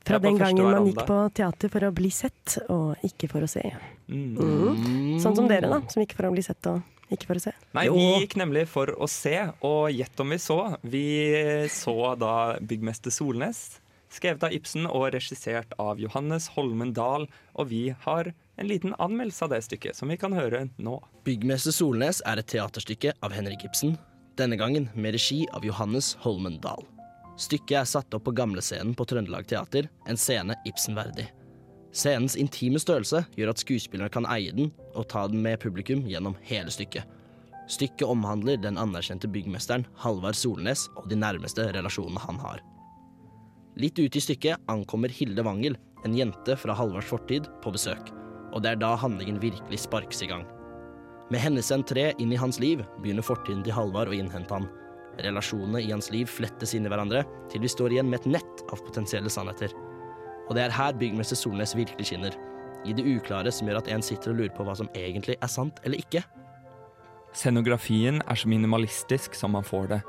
Fra 0.02 0.18
den 0.26 0.42
gangen 0.42 0.66
man 0.66 0.90
gikk 0.90 1.04
på 1.06 1.20
teater 1.38 1.70
for 1.76 1.86
å 1.86 1.94
bli 1.94 2.10
sett, 2.10 2.58
og 2.74 3.06
ikke 3.06 3.30
for 3.30 3.46
å 3.46 3.52
se. 3.54 3.62
Mm. 4.10 4.34
Mm. 4.34 5.20
Sånn 5.22 5.38
som 5.38 5.46
dere, 5.46 5.70
da, 5.70 5.78
som 5.94 6.02
gikk 6.02 6.18
for 6.18 6.26
å 6.26 6.34
bli 6.34 6.42
sett 6.42 6.74
og 6.74 6.82
ikke 7.16 7.30
for 7.30 7.40
å 7.40 7.44
se. 7.44 7.52
Nei, 7.76 7.86
vi 7.92 8.06
gikk 8.22 8.36
nemlig 8.40 8.66
for 8.70 8.92
å 8.92 9.08
se, 9.10 9.36
og 9.64 9.92
gjett 9.92 10.22
om 10.22 10.34
vi 10.34 10.38
så. 10.42 10.58
Vi 10.82 11.06
så 11.72 11.96
da 12.20 12.34
Byggmester 12.60 13.14
Solnes, 13.14 13.64
skrevet 14.12 14.44
av 14.46 14.54
Ibsen 14.56 14.88
og 14.88 15.10
regissert 15.14 15.72
av 15.82 16.00
Johannes 16.02 16.50
Holmen 16.56 16.94
Dahl. 16.96 17.28
Og 17.56 17.70
vi 17.72 17.82
har 18.04 18.32
en 18.32 18.68
liten 18.68 18.96
anmeldelse 18.98 19.46
av 19.46 19.54
det 19.54 19.62
stykket, 19.66 19.96
som 19.98 20.12
vi 20.12 20.18
kan 20.20 20.34
høre 20.36 20.66
nå. 20.76 20.98
Byggmester 21.26 21.74
Solnes 21.74 22.22
er 22.28 22.42
et 22.42 22.50
teaterstykke 22.52 23.16
av 23.24 23.36
Henrik 23.36 23.64
Ibsen. 23.68 23.96
Denne 24.40 24.56
gangen 24.60 24.88
med 24.94 25.16
regi 25.16 25.44
av 25.52 25.64
Johannes 25.66 26.14
Holmen 26.24 26.60
Dahl. 26.64 26.84
Stykket 27.40 27.78
er 27.80 27.88
satt 27.88 28.14
opp 28.16 28.26
på 28.28 28.34
gamlescenen 28.36 28.92
på 28.96 29.06
Trøndelag 29.08 29.48
Teater, 29.48 29.88
en 30.08 30.20
scene 30.20 30.56
Ibsen 30.68 30.96
verdig. 30.96 31.30
Scenens 31.92 32.38
intime 32.40 32.80
størrelse 32.80 33.20
gjør 33.36 33.52
at 33.52 33.60
skuespillerne 33.60 34.12
kan 34.12 34.26
eie 34.32 34.52
den 34.56 34.70
og 34.96 35.10
ta 35.12 35.26
den 35.28 35.42
med 35.44 35.60
publikum 35.60 36.06
gjennom 36.08 36.36
hele 36.48 36.72
stykket. 36.72 37.04
Stykket 37.70 38.08
omhandler 38.08 38.58
den 38.60 38.80
anerkjente 38.80 39.28
byggmesteren 39.30 39.84
Halvard 40.00 40.36
Solnes 40.36 40.88
og 40.96 41.10
de 41.12 41.18
nærmeste 41.20 41.68
relasjonene 41.76 42.22
han 42.24 42.40
har. 42.42 42.62
Litt 43.80 44.00
ute 44.00 44.18
i 44.18 44.24
stykket 44.24 44.72
ankommer 44.72 45.12
Hilde 45.12 45.44
Wangel, 45.46 45.76
en 46.04 46.16
jente 46.16 46.56
fra 46.58 46.74
Halvards 46.76 47.08
fortid, 47.08 47.46
på 47.62 47.72
besøk. 47.72 48.10
Og 48.52 48.64
det 48.64 48.74
er 48.74 48.82
da 48.82 48.96
handlingen 49.00 49.40
virkelig 49.40 49.84
sparkes 49.84 50.24
i 50.24 50.28
gang. 50.32 50.44
Med 51.32 51.40
hennes 51.40 51.70
entré 51.72 52.10
inn 52.20 52.32
i 52.34 52.40
hans 52.40 52.58
liv 52.60 52.82
begynner 53.00 53.24
fortiden 53.24 53.62
til 53.64 53.76
Halvard 53.76 54.10
å 54.12 54.16
innhente 54.16 54.52
han. 54.52 54.68
Relasjonene 55.22 55.80
i 55.80 55.92
hans 55.92 56.10
liv 56.12 56.28
flettes 56.28 56.74
inn 56.76 56.88
i 56.88 56.92
hverandre, 56.92 57.22
til 57.52 57.64
vi 57.64 57.70
står 57.70 57.94
igjen 57.94 58.10
med 58.12 58.20
et 58.20 58.34
nett 58.36 58.64
av 58.72 58.80
potensielle 58.84 59.32
sannheter. 59.32 59.72
Og 60.48 60.56
det 60.56 60.64
er 60.64 60.74
her 60.76 60.96
byggmester 60.98 61.38
Solnes 61.38 61.76
virkelig 61.76 62.08
skinner. 62.10 62.36
I 62.84 62.94
det 62.96 63.06
uklare 63.06 63.52
som 63.54 63.68
gjør 63.68 63.82
at 63.82 63.90
en 63.94 64.02
sitter 64.02 64.32
og 64.32 64.40
lurer 64.40 64.54
på 64.56 64.66
hva 64.66 64.74
som 64.78 64.90
egentlig 64.98 65.36
er 65.38 65.50
sant 65.50 65.78
eller 65.84 66.02
ikke. 66.02 66.24
Scenografien 67.32 68.20
er 68.28 68.36
så 68.36 68.50
minimalistisk 68.50 69.36
som 69.38 69.54
man 69.56 69.64
får 69.64 69.86
det. 69.94 70.00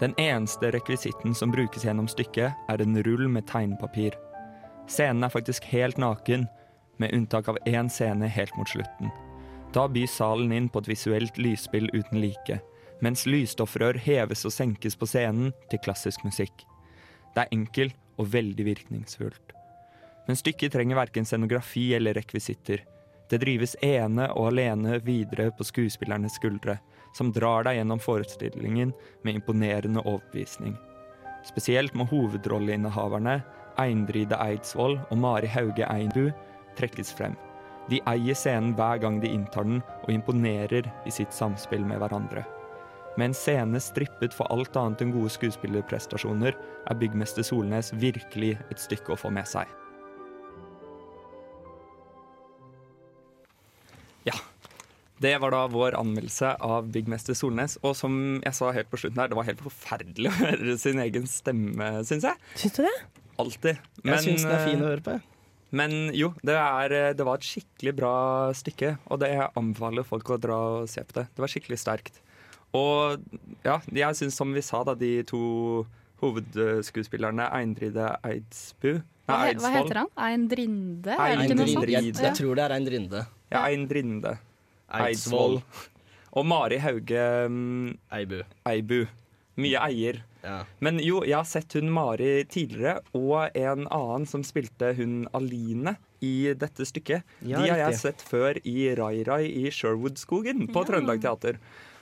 Den 0.00 0.14
eneste 0.16 0.70
rekvisitten 0.72 1.34
som 1.36 1.52
brukes 1.52 1.84
gjennom 1.84 2.06
stykket, 2.08 2.56
er 2.72 2.80
en 2.80 3.02
rull 3.04 3.26
med 3.28 3.44
tegnepapir. 3.50 4.14
Scenen 4.88 5.26
er 5.26 5.32
faktisk 5.34 5.66
helt 5.68 6.00
naken, 6.00 6.46
med 6.96 7.12
unntak 7.16 7.48
av 7.48 7.58
én 7.68 7.88
scene 7.92 8.28
helt 8.28 8.56
mot 8.56 8.68
slutten. 8.68 9.12
Da 9.72 9.86
byr 9.88 10.08
salen 10.08 10.52
inn 10.52 10.68
på 10.72 10.80
et 10.80 10.88
visuelt 10.90 11.38
lysspill 11.38 11.88
uten 11.92 12.20
like, 12.20 12.58
mens 13.04 13.26
lysstoffrør 13.28 14.00
heves 14.00 14.44
og 14.48 14.52
senkes 14.56 14.96
på 14.96 15.08
scenen 15.08 15.52
til 15.70 15.80
klassisk 15.84 16.24
musikk. 16.24 16.64
Det 17.34 17.44
er 17.44 17.54
enkelt 17.54 17.96
og 18.18 18.32
veldig 18.32 18.66
virkningsfullt. 18.66 19.54
Men 20.26 20.38
stykket 20.38 20.72
trenger 20.72 20.98
verken 20.98 21.26
scenografi 21.26 21.94
eller 21.94 22.14
rekvisitter. 22.14 22.84
Det 23.30 23.38
drives 23.38 23.76
ene 23.86 24.26
og 24.34 24.50
alene 24.50 24.98
videre 25.06 25.50
på 25.54 25.64
skuespillernes 25.66 26.36
skuldre, 26.40 26.78
som 27.14 27.30
drar 27.34 27.66
deg 27.66 27.78
gjennom 27.78 28.02
forestillingen 28.02 28.92
med 29.22 29.38
imponerende 29.38 30.02
overbevisning. 30.02 30.76
Spesielt 31.46 31.94
må 31.96 32.04
hovedrolleinnehaverne 32.10 33.40
Eindride 33.80 34.38
Eidsvoll 34.42 34.98
og 35.08 35.18
Mari 35.18 35.48
Hauge 35.50 35.86
Einbu 35.86 36.28
trekkes 36.78 37.12
frem. 37.16 37.36
De 37.90 37.98
eier 38.06 38.36
scenen 38.38 38.74
hver 38.78 39.00
gang 39.02 39.18
de 39.22 39.30
inntar 39.34 39.66
den, 39.66 39.80
og 40.04 40.12
imponerer 40.14 40.86
i 41.06 41.12
sitt 41.14 41.34
samspill 41.34 41.82
med 41.86 41.98
hverandre. 42.02 42.44
Med 43.18 43.30
en 43.30 43.34
scene 43.34 43.80
strippet 43.82 44.34
for 44.36 44.50
alt 44.54 44.76
annet 44.78 45.02
enn 45.02 45.14
gode 45.14 45.32
skuespillerprestasjoner, 45.34 46.54
er 46.86 46.98
byggmester 47.00 47.46
Solnes 47.46 47.90
virkelig 47.98 48.54
et 48.70 48.82
stykke 48.82 49.14
å 49.14 49.18
få 49.18 49.32
med 49.34 49.48
seg. 49.48 49.66
Ja. 54.28 54.36
Det 55.20 55.34
var 55.42 55.52
da 55.52 55.66
vår 55.68 55.98
anmeldelse 55.98 56.54
av 56.64 56.88
byggmester 56.94 57.36
Solnes. 57.36 57.76
Og 57.84 57.92
som 57.98 58.14
jeg 58.40 58.56
sa 58.56 58.70
helt 58.72 58.88
på 58.92 59.00
slutten 59.02 59.20
her, 59.20 59.28
det 59.28 59.36
var 59.36 59.48
helt 59.50 59.60
forferdelig 59.64 60.30
å 60.30 60.38
høre 60.38 60.76
sin 60.80 61.02
egen 61.02 61.28
stemme, 61.28 61.90
syns 62.08 62.24
jeg. 62.30 62.40
Syns 62.62 62.78
du 62.78 62.80
det? 62.86 62.94
Alltid. 63.40 63.84
Jeg 64.04 64.24
syns 64.24 64.46
den 64.46 64.54
er 64.54 64.64
fin 64.64 64.80
å 64.80 64.86
eh, 64.86 64.94
høre 64.94 65.04
på. 65.04 65.18
Men 65.76 65.92
jo, 66.16 66.32
det, 66.40 66.56
er, 66.56 66.96
eh, 66.96 67.12
det 67.16 67.26
var 67.28 67.38
et 67.38 67.46
skikkelig 67.46 67.94
bra 68.00 68.14
stykke, 68.56 68.94
og 69.12 69.20
det 69.22 69.30
jeg 69.34 69.52
anbefaler 69.60 70.08
folk 70.08 70.32
å 70.32 70.40
dra 70.40 70.58
og 70.80 70.90
se 70.90 71.04
på 71.04 71.20
det. 71.20 71.28
Det 71.36 71.44
var 71.44 71.52
skikkelig 71.52 71.80
sterkt. 71.84 72.20
Og 72.76 73.20
ja, 73.66 73.76
jeg 73.92 74.18
syns 74.18 74.40
som 74.40 74.56
vi 74.56 74.64
sa, 74.64 74.82
da, 74.86 74.96
de 74.98 75.18
to 75.28 75.42
hovedskuespillerne, 76.20 77.46
Eindride 77.56 78.10
Eidsbu 78.26 78.92
Hva, 79.26 79.36
Nei, 79.36 79.46
he, 79.52 79.58
hva 79.62 79.70
heter 79.76 80.00
han? 80.02 80.10
Eindrinde? 80.26 81.14
Er 81.14 81.36
det 81.38 81.46
ikke 81.46 81.58
noe. 81.60 81.86
Jeg, 81.90 82.14
jeg 82.18 82.34
tror 82.38 82.58
det 82.58 82.64
er 82.66 82.74
Eindrinde. 82.76 83.24
Ja, 83.52 83.62
Eindrinde. 83.70 84.36
Eidsvoll. 85.00 85.60
Og 86.30 86.46
Mari 86.46 86.78
Hauge 86.82 87.22
um, 87.46 87.92
Eibu. 88.14 88.40
Eibu. 88.66 89.04
Mye 89.60 89.80
eier. 89.86 90.20
Men 90.80 90.98
jo, 91.04 91.20
jeg 91.26 91.36
har 91.36 91.44
sett 91.48 91.74
hun 91.76 91.90
Mari 91.92 92.44
tidligere, 92.48 93.02
og 93.18 93.52
en 93.58 93.84
annen 93.92 94.24
som 94.30 94.44
spilte 94.46 94.94
hun 94.96 95.26
Aline 95.36 95.96
i 96.24 96.52
dette 96.56 96.86
stykket. 96.88 97.26
Ja, 97.44 97.60
De 97.60 97.68
har 97.68 97.82
jeg 97.82 97.92
riktig. 97.92 98.00
sett 98.00 98.24
før 98.24 98.60
i 98.64 98.76
Rai 98.96 99.20
Rai 99.28 99.44
i 99.62 99.70
Sherwoodskogen 99.74 100.66
på 100.72 100.84
Trøndelag 100.88 101.20
Teater. 101.24 101.60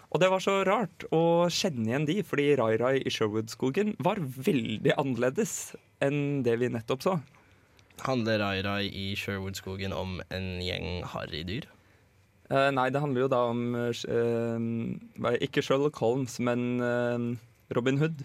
Og 0.09 0.23
det 0.23 0.31
var 0.33 0.41
så 0.41 0.55
rart 0.65 1.05
å 1.13 1.49
kjenne 1.53 1.91
igjen 1.91 2.07
de, 2.09 2.21
fordi 2.25 2.53
Rai 2.57 2.77
Rai 2.81 2.95
i 3.05 3.13
Sherwoodskogen 3.13 3.93
var 4.05 4.21
veldig 4.21 4.95
annerledes 4.97 5.75
enn 6.05 6.41
det 6.47 6.57
vi 6.63 6.71
nettopp 6.73 7.05
så. 7.05 7.19
Handler 8.07 8.41
Rai 8.41 8.63
Rai 8.65 8.87
i 8.89 9.11
Sherwoodskogen 9.19 9.93
om 9.93 10.23
en 10.33 10.49
gjeng 10.65 11.03
harrydyr? 11.13 11.69
Uh, 12.49 12.71
nei, 12.73 12.89
det 12.89 13.03
handler 13.05 13.27
jo 13.27 13.29
da 13.29 13.43
om 13.51 13.61
uh, 13.77 15.35
Ikke 15.45 15.61
Sherlock 15.61 16.01
Holmes, 16.01 16.39
men 16.41 16.81
uh, 16.81 17.29
Robin 17.77 18.01
Hood. 18.01 18.25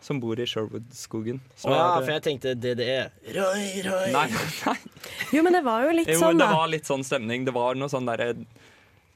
Som 0.00 0.20
bor 0.22 0.38
i 0.40 0.46
Sherwoodskogen. 0.48 1.42
Å 1.66 1.68
oh, 1.68 1.74
ja, 1.74 1.88
for 1.98 2.12
jeg 2.14 2.24
tenkte 2.24 2.54
DDE. 2.54 3.02
Rai, 3.34 3.64
rai. 3.84 4.06
Nei, 4.14 4.28
nei. 4.68 4.76
Jo, 5.34 5.42
men 5.44 5.58
det 5.58 5.64
var 5.66 5.88
jo 5.88 5.96
litt 5.98 6.14
Jo, 6.14 6.20
sånn, 6.22 6.38
det 6.40 6.48
var 6.54 6.70
litt 6.70 6.88
sånn 6.88 7.04
stemning. 7.04 7.44
Det 7.48 7.56
var 7.56 7.76
noe 7.76 7.90
sånn 7.90 8.06
derre 8.08 8.32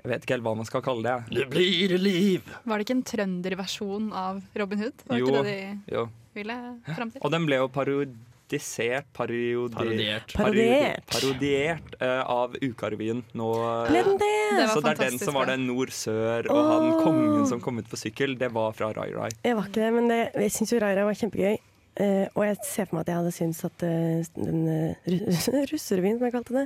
Jeg 0.05 0.11
vet 0.13 0.25
ikke 0.27 0.35
helt 0.35 0.45
hva 0.45 0.53
man 0.59 0.67
skal 0.69 0.83
kalle 0.85 1.01
det. 1.01 1.33
Det 1.33 1.45
blir 1.49 1.95
liv. 1.97 2.49
Var 2.69 2.77
det 2.77 2.85
ikke 2.85 2.95
en 2.99 3.07
trønderversjon 3.09 4.11
av 4.13 4.43
Robin 4.61 4.83
Hood? 4.83 5.05
Var 5.09 5.17
Jo, 5.17 5.31
ikke 5.31 5.45
det 5.47 5.55
de 5.55 5.95
jo. 5.95 6.03
ville 6.37 6.57
fram 6.91 7.13
til? 7.15 7.23
Og 7.25 7.33
den 7.33 7.47
ble 7.49 7.57
jo 7.63 7.71
parodisert 7.73 9.09
Parodi 9.17 9.55
Parodiert. 9.73 10.35
Parodiert. 10.37 11.09
Parodiert 11.09 11.97
uh, 12.05 12.21
av 12.21 12.53
Ukarevyen 12.61 13.25
nå. 13.33 13.49
Ble 13.89 14.05
den 14.11 14.21
det? 14.21 14.31
Det 14.61 14.69
Så 14.75 14.85
det 14.85 14.93
er 14.93 15.03
den 15.07 15.17
som 15.25 15.41
var 15.41 15.49
det 15.49 15.57
den 15.57 15.71
nord-sør, 15.73 16.51
og 16.53 16.61
han 16.69 16.91
kongen 17.01 17.49
som 17.49 17.65
kom 17.65 17.81
ut 17.81 17.89
på 17.89 17.97
sykkel, 18.05 18.37
det 18.37 18.53
var 18.53 18.77
fra 18.77 18.93
Rai 18.93 19.09
Rai. 19.17 19.33
Jeg 19.41 19.57
var 19.57 19.73
ikke 19.73 19.87
det, 19.87 19.93
men 19.97 20.13
det, 20.13 20.21
jeg 20.37 20.53
syns 20.59 20.77
jo 20.77 20.85
Rai 20.85 20.93
Rai 21.01 21.09
var 21.09 21.17
kjempegøy. 21.17 21.57
Eh, 21.95 22.27
og 22.35 22.43
jeg 22.43 22.57
ser 22.67 22.89
for 22.89 22.97
meg 22.97 23.05
at 23.05 23.11
jeg 23.13 23.19
hadde 23.21 23.33
syntes 23.37 23.67
at 23.69 23.83
uh, 23.87 24.25
den 24.35 24.65
uh, 24.67 25.67
russerevyen, 25.71 26.17
som 26.19 26.27
jeg 26.27 26.35
kalte 26.35 26.57
det, 26.57 26.65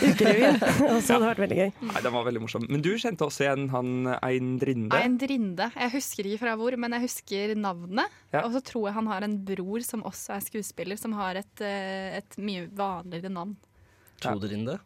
ukerevyen, 0.00 0.60
også 0.96 1.18
hadde 1.18 1.28
vært 1.28 1.42
veldig 1.42 1.58
gøy. 1.58 1.72
Nei, 1.90 2.02
den 2.06 2.14
var 2.14 2.24
veldig 2.28 2.42
morsom. 2.46 2.64
Men 2.72 2.84
du 2.84 2.88
kjente 2.96 3.26
også 3.26 3.44
igjen 3.44 3.66
han 3.74 3.90
Eindrinde. 4.16 4.96
Eindrinde. 4.96 5.68
Jeg 5.76 5.94
husker 5.98 6.30
ikke 6.30 6.44
fra 6.46 6.56
hvor, 6.60 6.76
men 6.80 6.96
jeg 6.96 7.04
husker 7.04 7.52
navnet. 7.60 8.16
Ja. 8.32 8.46
Og 8.46 8.56
så 8.56 8.64
tror 8.72 8.88
jeg 8.88 8.96
han 8.96 9.12
har 9.12 9.28
en 9.28 9.36
bror 9.52 9.84
som 9.84 10.06
også 10.08 10.38
er 10.38 10.46
skuespiller, 10.46 11.00
som 11.00 11.18
har 11.20 11.42
et, 11.42 11.66
et 12.22 12.40
mye 12.40 12.64
vanligere 12.72 13.32
navn. 13.32 13.52
Todrinde. 14.22 14.78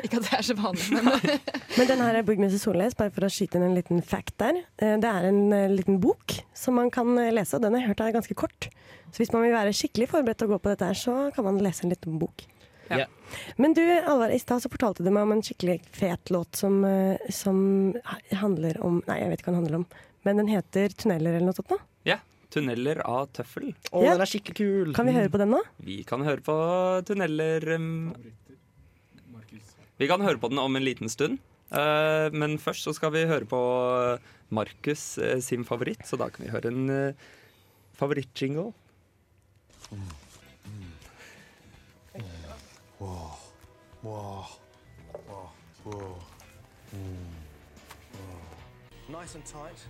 Ikke 0.06 0.20
at 0.20 0.26
det 0.28 0.36
er 0.38 0.46
så 0.46 0.54
vanlig, 0.58 1.02
men 1.02 1.40
Men 1.78 1.88
den 1.90 2.00
her 2.04 2.20
Byggmester 2.26 2.60
Solnes, 2.62 2.94
bare 2.98 3.12
for 3.14 3.26
å 3.26 3.30
skyte 3.32 3.58
inn 3.58 3.66
en 3.68 3.74
liten 3.78 4.02
fact 4.02 4.36
der. 4.42 4.60
eh, 4.80 4.96
Det 5.02 5.08
er 5.10 5.28
en 5.28 5.52
eh, 5.56 5.68
liten 5.72 6.00
bok 6.02 6.36
som 6.56 6.74
man 6.80 6.90
kan 6.94 7.12
eh, 7.18 7.30
lese, 7.34 7.56
og 7.58 7.62
den 7.64 7.74
har 7.76 7.82
jeg 7.84 7.90
hørt 7.92 8.00
er 8.06 8.16
ganske 8.18 8.34
kort. 8.38 8.68
Så 9.12 9.22
hvis 9.22 9.32
man 9.34 9.42
vil 9.46 9.52
være 9.56 9.74
skikkelig 9.74 10.08
forberedt 10.12 10.38
til 10.42 10.48
å 10.50 10.54
gå 10.54 10.58
på 10.62 10.70
dette 10.72 10.86
her, 10.90 10.94
så 10.98 11.16
kan 11.34 11.44
man 11.48 11.58
lese 11.62 11.84
en 11.86 11.90
liten 11.94 12.18
bok. 12.20 12.44
Ja. 12.90 13.04
Men 13.56 13.74
du, 13.76 13.82
Alvar, 14.00 14.32
i 14.34 14.38
stad 14.42 14.62
så 14.64 14.70
fortalte 14.72 15.04
du 15.06 15.10
meg 15.14 15.22
om 15.22 15.36
en 15.36 15.42
skikkelig 15.46 15.76
fet 15.94 16.30
låt 16.34 16.58
som, 16.58 16.80
som 17.30 17.60
handler 18.34 18.80
om 18.82 18.96
Nei, 19.06 19.20
jeg 19.20 19.30
vet 19.30 19.42
ikke 19.44 19.52
hva 19.52 19.54
den 19.54 19.60
handler 19.62 19.78
om, 19.82 19.86
men 20.26 20.40
den 20.42 20.50
heter 20.50 20.90
'Tunneler' 20.90 21.36
eller 21.38 21.46
noe 21.46 21.54
sånt 21.54 21.70
noe. 21.70 21.78
Ja. 22.08 22.16
'Tunneler 22.50 22.98
av 23.06 23.28
tøffel'. 23.30 23.70
Å, 23.94 24.02
Ja. 24.02 24.16
den 24.16 24.24
er 24.26 24.30
skikkelig 24.32 24.56
kul. 24.58 24.90
Kan 24.94 25.06
vi 25.06 25.14
høre 25.14 25.30
på 25.30 25.38
den 25.38 25.52
nå? 25.54 25.60
Vi 25.86 26.00
kan 26.02 26.24
høre 26.26 26.42
på 26.42 26.56
tunneler 27.06 27.62
um, 27.76 28.12
Vi 30.00 30.08
kan 30.08 30.22
høre 30.24 30.40
på 30.40 30.48
den 30.48 30.60
om 30.62 30.76
en 30.76 30.86
liten 30.86 31.12
stund. 31.12 31.38
Eh, 31.70 32.32
men 32.32 32.56
først 32.58 32.88
så 32.88 32.94
skal 32.96 33.12
vi 33.14 33.26
høre 33.28 33.46
på 33.46 33.60
Markus 34.48 35.18
eh, 35.20 35.38
sin 35.44 35.66
favoritt, 35.68 36.02
så 36.08 36.16
da 36.18 36.30
kan 36.32 36.46
vi 36.46 36.50
høre 36.50 36.72
en 36.72 36.88
uh, 36.90 37.28
favorittjingle. 38.00 38.72
Mm. 39.92 40.08
Wow. 43.00 43.36
Wow. 44.02 44.44
Wow. 45.84 46.16
Tight. 49.44 49.84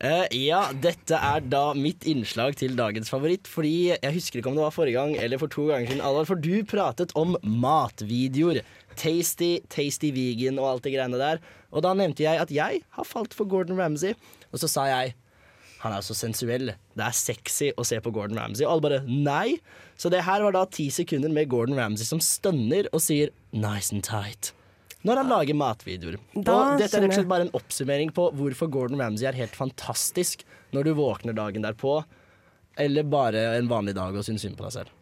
Eh, 0.00 0.26
ja, 0.46 0.60
dette 0.72 1.18
er 1.18 1.42
da 1.44 1.74
mitt 1.76 2.06
innslag 2.08 2.54
til 2.56 2.76
dagens 2.78 3.10
favoritt. 3.12 3.48
Fordi 3.50 3.92
jeg 3.92 4.14
husker 4.14 4.40
ikke 4.40 4.52
om 4.52 4.56
det 4.56 4.64
var 4.64 4.74
forrige 4.74 4.96
gang 4.96 5.12
eller 5.20 5.40
for 5.40 5.52
to 5.52 5.66
ganger 5.68 5.90
siden, 5.90 6.04
Alvar, 6.04 6.28
for 6.28 6.40
du 6.40 6.64
pratet 6.68 7.12
om 7.18 7.36
matvideoer. 7.44 8.62
Tasty, 8.98 9.60
tasty 9.72 10.10
vegan 10.14 10.58
og 10.60 10.68
alt 10.74 10.86
det 10.86 10.94
greiene 10.96 11.20
der. 11.20 11.42
Og 11.70 11.84
da 11.86 11.94
nevnte 11.96 12.24
jeg 12.26 12.40
at 12.42 12.52
jeg 12.54 12.82
har 12.96 13.06
falt 13.06 13.36
for 13.36 13.48
Gordon 13.48 13.78
Ramsay. 13.78 14.16
Og 14.50 14.62
så 14.62 14.70
sa 14.70 14.86
jeg 14.90 15.14
han 15.80 15.94
er 15.96 16.04
så 16.04 16.12
sensuell. 16.12 16.74
Det 16.92 17.04
er 17.06 17.16
sexy 17.16 17.70
å 17.72 17.84
se 17.88 17.96
på 18.04 18.12
Gordon 18.12 18.36
Ramsay. 18.36 18.66
Og 18.66 18.74
alle 18.74 18.84
bare 18.84 19.00
nei. 19.08 19.56
Så 19.96 20.10
det 20.12 20.26
her 20.26 20.44
var 20.44 20.52
da 20.52 20.66
ti 20.68 20.90
sekunder 20.92 21.32
med 21.32 21.48
Gordon 21.52 21.78
Ramsay 21.80 22.04
som 22.04 22.20
stønner 22.20 22.90
og 22.92 23.00
sier 23.00 23.32
nice 23.56 23.94
and 23.94 24.04
tight. 24.04 24.52
Når 25.08 25.22
han 25.22 25.32
lager 25.32 25.56
matvideoer. 25.56 26.18
Da 26.36 26.56
og 26.58 26.82
dette 26.82 26.98
er 26.98 27.06
rett 27.06 27.14
og 27.14 27.16
slett 27.22 27.32
bare 27.32 27.46
en 27.48 27.54
oppsummering 27.56 28.12
på 28.12 28.28
hvorfor 28.36 28.68
Gordon 28.72 29.00
Ramsay 29.00 29.30
er 29.30 29.38
helt 29.40 29.56
fantastisk 29.56 30.44
når 30.76 30.90
du 30.90 30.96
våkner 30.98 31.36
dagen 31.36 31.64
derpå, 31.64 32.02
eller 32.80 33.08
bare 33.08 33.46
en 33.56 33.70
vanlig 33.70 33.96
dag 33.96 34.14
og 34.14 34.26
syns 34.26 34.44
synd 34.44 34.60
på 34.60 34.68
deg 34.68 34.76
selv. 34.76 34.92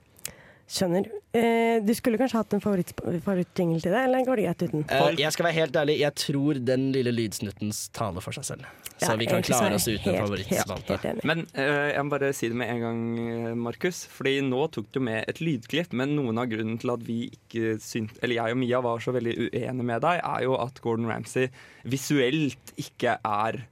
Skjønner. 0.69 1.07
Eh, 1.33 1.79
du 1.81 1.95
skulle 1.97 2.19
kanskje 2.21 2.37
hatt 2.43 2.53
en 2.53 2.61
favoritt- 2.61 2.93
til 2.93 3.81
det, 3.81 4.01
eller 4.05 4.25
går 4.27 4.37
det 4.37 4.45
greit 4.45 4.62
uten? 4.69 4.85
Eh, 4.91 5.14
jeg 5.16 5.33
skal 5.33 5.47
være 5.47 5.57
helt 5.57 5.73
ærlig, 5.81 5.99
jeg 6.01 6.14
tror 6.14 6.61
den 6.64 6.93
lille 6.93 7.12
lydsnutten 7.14 7.73
taler 7.97 8.21
for 8.21 8.33
seg 8.37 8.45
selv. 8.45 8.66
Så 8.99 9.12
Ja, 9.12 9.16
vi 9.16 9.27
kan 9.31 9.43
klare 9.43 9.75
oss 9.79 9.87
uten 9.89 10.12
favorittspalte. 10.19 11.25
Men 11.25 11.47
eh, 11.55 11.95
jeg 11.95 12.05
må 12.05 12.11
bare 12.11 12.33
si 12.35 12.49
det 12.49 12.57
med 12.57 12.69
en 12.69 12.81
gang, 12.81 13.01
eh, 13.49 13.55
Markus. 13.55 14.07
Fordi 14.12 14.41
nå 14.45 14.71
tok 14.71 14.93
du 14.93 15.01
med 15.01 15.25
et 15.29 15.41
lydklipp, 15.41 15.93
men 15.93 16.16
noen 16.16 16.39
av 16.39 16.49
grunnen 16.51 16.79
til 16.79 16.91
at 16.91 17.01
vi 17.07 17.31
ikke 17.31 17.79
synt, 17.81 18.19
eller 18.23 18.35
jeg 18.35 18.53
og 18.53 18.59
Mia 18.59 18.81
var 18.85 18.99
så 18.99 19.14
veldig 19.16 19.37
uenige 19.49 19.85
med 19.85 20.03
deg, 20.03 20.21
er 20.21 20.43
jo 20.45 20.55
at 20.61 20.81
Gordon 20.85 21.07
Ramsay 21.09 21.49
visuelt 21.89 22.75
ikke 22.77 23.16
er 23.25 23.62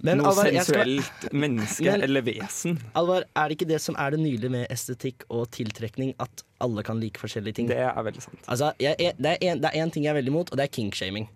Men, 0.00 0.20
noe 0.20 0.30
Alvar, 0.30 0.46
sensuelt 0.46 1.02
skal- 1.04 1.32
menneske 1.34 1.84
Men- 1.84 2.02
eller 2.06 2.22
vesen. 2.22 2.76
Alvar, 2.94 3.24
er 3.34 3.48
det 3.48 3.56
ikke 3.58 3.68
det 3.68 3.80
som 3.82 3.96
er 3.98 4.10
det 4.14 4.20
nydelige 4.20 4.50
med 4.50 4.68
estetikk 4.70 5.24
og 5.28 5.50
tiltrekning, 5.50 6.14
at 6.20 6.44
alle 6.60 6.82
kan 6.86 7.00
like 7.00 7.18
forskjellige 7.18 7.54
ting? 7.54 7.66
Det 7.66 7.78
er 7.78 7.92
veldig 8.06 8.22
sant. 8.22 8.38
Altså, 8.46 8.72
jeg, 8.78 8.94
det 9.18 9.26
er 9.26 9.38
en- 9.50 9.60
én 9.64 9.90
ting 9.92 10.04
jeg 10.04 10.14
er 10.14 10.20
veldig 10.22 10.28
imot, 10.28 10.52
og 10.52 10.56
det 10.56 10.64
er 10.68 10.72
kinkshaming. 10.76 11.28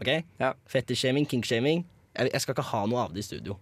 Ok? 0.00 0.24
Fetishaming, 0.68 1.26
kinkshaming. 1.26 1.84
Jeg, 2.18 2.30
jeg 2.32 2.40
skal 2.40 2.54
ikke 2.54 2.64
ha 2.64 2.86
noe 2.86 2.98
av 3.06 3.14
det 3.14 3.18
i 3.18 3.22
studio. 3.22 3.56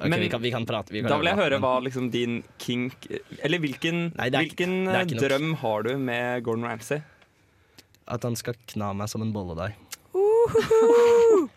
Okay, 0.00 0.08
Men 0.08 0.20
vi, 0.20 0.28
kan, 0.28 0.40
vi 0.40 0.50
kan 0.50 0.64
prate. 0.66 0.90
Vi 0.90 1.02
kan 1.02 1.10
Da 1.10 1.18
vil 1.18 1.26
jeg 1.28 1.36
høre 1.36 1.60
hva 1.60 1.74
liksom 1.84 2.10
din 2.10 2.42
kink 2.58 2.94
Eller 3.44 3.58
hvilken, 3.58 4.14
Nei, 4.16 4.28
er 4.30 4.40
hvilken 4.40 5.18
drøm 5.20 5.54
har 5.60 5.82
du 5.82 5.98
med 5.98 6.42
Gordon 6.42 6.64
Ramsay? 6.64 7.02
At 8.08 8.22
han 8.22 8.34
skal 8.34 8.54
kna 8.66 8.94
meg 8.96 9.08
som 9.12 9.20
en 9.22 9.30
bolledeig. 9.32 9.74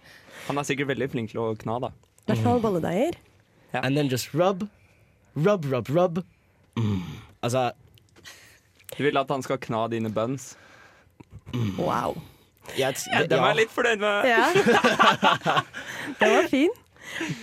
Han 0.48 0.58
er 0.60 0.64
sikkert 0.68 0.90
veldig 0.92 1.08
flink 1.14 1.32
til 1.32 1.40
å 1.40 1.54
kna, 1.56 1.80
da. 1.86 1.90
I 2.24 2.32
hvert 2.32 2.44
fall 2.46 2.62
bolledeiger. 2.64 3.18
And 3.74 3.98
then 3.98 4.08
just 4.08 4.34
rub, 4.34 4.68
rub, 5.36 5.66
rub, 5.66 5.90
rub. 5.90 6.22
Mm. 6.78 7.02
Altså 7.44 7.72
Du 8.98 9.04
vil 9.04 9.18
at 9.18 9.30
han 9.30 9.44
skal 9.44 9.58
kna 9.58 9.88
dine 9.92 10.10
buns? 10.14 10.54
Wow. 11.78 12.22
Jeg, 12.78 12.96
Ja, 13.12 13.24
den 13.28 13.42
var 13.42 13.52
jeg 13.52 13.58
litt 13.66 13.74
fornøyd 13.74 14.00
med. 14.00 14.30
Ja. 14.30 14.46
Den 16.22 16.32
var 16.38 16.48
fin. 16.50 16.72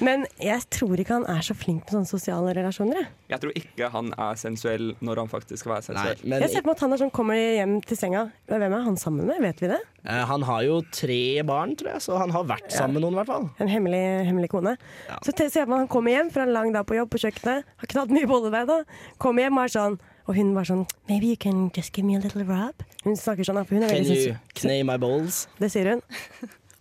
Men 0.01 0.27
jeg 0.41 0.65
tror 0.71 0.99
ikke 1.03 1.17
han 1.19 1.27
er 1.31 1.41
så 1.47 1.55
flink 1.57 1.85
med 1.87 1.95
sånne 1.95 2.09
sosiale 2.11 2.55
relasjoner. 2.57 3.05
Jeg, 3.05 3.31
Jeg 3.35 3.41
tror 3.45 3.53
ikke 3.61 3.91
han 3.95 4.13
er 4.19 4.35
sensuell 4.41 4.91
når 5.01 5.23
han 5.23 5.31
faktisk 5.33 5.63
skal 5.65 5.73
være 5.77 5.87
sensuell. 5.89 6.25
jeg 6.45 6.51
ser 6.51 6.63
på 6.67 6.71
at 6.75 6.81
han 6.85 6.93
er 6.97 7.03
sånn, 7.05 7.13
kommer 7.15 7.39
hjem 7.39 7.77
til 7.87 7.97
senga. 8.01 8.27
Hvem 8.51 8.67
er 8.69 8.85
han 8.89 8.97
sammen 9.01 9.27
med? 9.31 9.41
Vet 9.45 9.61
vi 9.63 9.71
det? 9.73 9.81
Eh, 10.05 10.25
han 10.31 10.43
har 10.49 10.63
jo 10.67 10.81
tre 10.91 11.21
barn, 11.47 11.77
tror 11.77 11.93
jeg, 11.95 12.03
så 12.07 12.19
han 12.19 12.31
har 12.35 12.45
vært 12.49 12.71
sammen 12.73 12.99
med 12.99 13.05
noen, 13.07 13.15
i 13.15 13.21
hvert 13.23 13.33
fall. 13.35 13.49
En 13.61 13.69
hemmelig, 13.69 14.03
hemmelig 14.31 14.51
kone. 14.53 14.77
Så 15.25 15.33
te- 15.33 15.49
ser 15.51 15.61
jeg 15.63 15.69
på 15.69 15.75
meg 15.75 15.85
han 15.87 15.93
kommer 15.93 16.11
hjem 16.17 16.31
fra 16.33 16.43
en 16.49 16.55
lang 16.57 16.73
dag 16.73 16.87
på 16.89 16.97
jobb 16.99 17.11
på 17.13 17.21
kjøkkenet, 17.27 17.65
har 17.85 17.87
knadd 17.95 18.11
mye 18.17 18.27
bolledeig 18.31 18.67
da. 18.71 18.81
Kommer 19.19 19.47
hjem 19.47 19.59
og 19.61 19.65
er 19.69 19.75
sånn 19.79 20.01
Og 20.31 20.37
hun 20.37 20.53
var 20.55 20.63
sånn 20.69 20.85
Maybe 21.09 21.27
you 21.33 21.37
can 21.37 21.71
just 21.75 21.93
give 21.97 22.05
me 22.07 22.15
a 22.15 22.21
little 22.21 22.45
rub? 22.45 22.85
Hun 23.03 23.17
snakker 23.17 23.43
sånn, 23.49 23.65
for 23.67 23.75
hun 23.75 23.83
er 23.83 23.89
Can 23.89 24.05
veldig 24.05 24.19
you 24.29 24.35
knay 24.61 24.83
my 24.87 24.97
balls? 25.01 25.47
Det 25.59 25.71
sier 25.73 25.89
hun. 25.95 26.03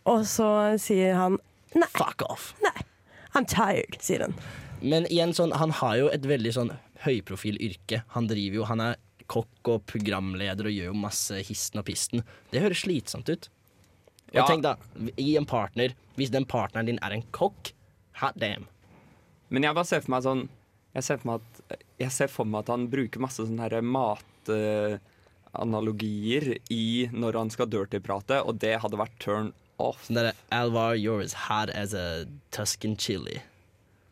Og 0.06 0.22
så 0.30 0.50
sier 0.78 1.16
han 1.18 1.40
Nei. 1.76 1.88
Fuck 1.94 2.22
off. 2.30 2.54
Nei. 2.64 2.82
I'm 3.36 3.46
tired, 3.46 3.98
sier 4.02 4.22
han. 4.26 4.34
Men 4.82 5.06
igjen, 5.12 5.34
sånn, 5.38 5.52
han 5.60 5.72
har 5.82 5.98
jo 6.00 6.08
et 6.10 6.24
veldig 6.26 6.54
sånn 6.56 6.72
høyprofilyrke. 7.04 8.04
Han 8.16 8.28
driver 8.32 8.56
jo, 8.62 8.64
han 8.70 8.82
er 8.82 8.96
kokk 9.30 9.70
og 9.70 9.84
programleder 9.86 10.66
og 10.66 10.74
gjør 10.74 10.90
jo 10.90 10.94
masse 10.98 11.36
histen 11.46 11.80
og 11.82 11.86
pisten. 11.86 12.24
Det 12.50 12.62
høres 12.64 12.82
slitsomt 12.86 13.30
ut. 13.30 13.50
Og 14.32 14.36
Ja. 14.42 14.46
tenk 14.48 14.62
da, 14.64 14.76
i 15.18 15.36
en 15.38 15.46
partner, 15.46 15.94
hvis 16.18 16.32
den 16.32 16.46
partneren 16.46 16.86
din 16.86 17.00
er 17.02 17.12
en 17.14 17.24
kokk, 17.32 17.74
hot 18.22 18.36
damn. 18.38 18.66
Men 19.50 19.64
jeg 19.64 19.74
bare 19.76 19.86
ser 19.86 20.02
for 20.02 20.12
meg 20.12 20.24
sånn 20.24 20.50
Jeg 20.96 21.04
ser 21.04 21.18
for 21.18 21.28
meg 21.28 21.42
at, 21.42 21.78
jeg 22.00 22.12
ser 22.12 22.28
for 22.28 22.46
meg 22.46 22.60
at 22.62 22.68
han 22.74 22.88
bruker 22.90 23.20
masse 23.22 23.38
sånne 23.46 23.62
her 23.62 23.82
matanalogier 25.54 26.58
i 26.74 27.10
når 27.14 27.34
han 27.38 27.50
skal 27.54 27.68
dirty-prate, 27.70 28.40
og 28.46 28.58
det 28.62 28.80
hadde 28.82 28.98
vært 29.00 29.20
turn 29.22 29.52
off. 29.82 30.06
Sånn 30.08 30.20
derre 30.20 30.34
Alvar, 30.56 30.96
you're 31.00 31.24
as 31.24 31.34
hot 31.48 31.72
as 31.72 31.94
a 31.98 32.26
Tuscan 32.56 32.96
chili. 33.00 33.40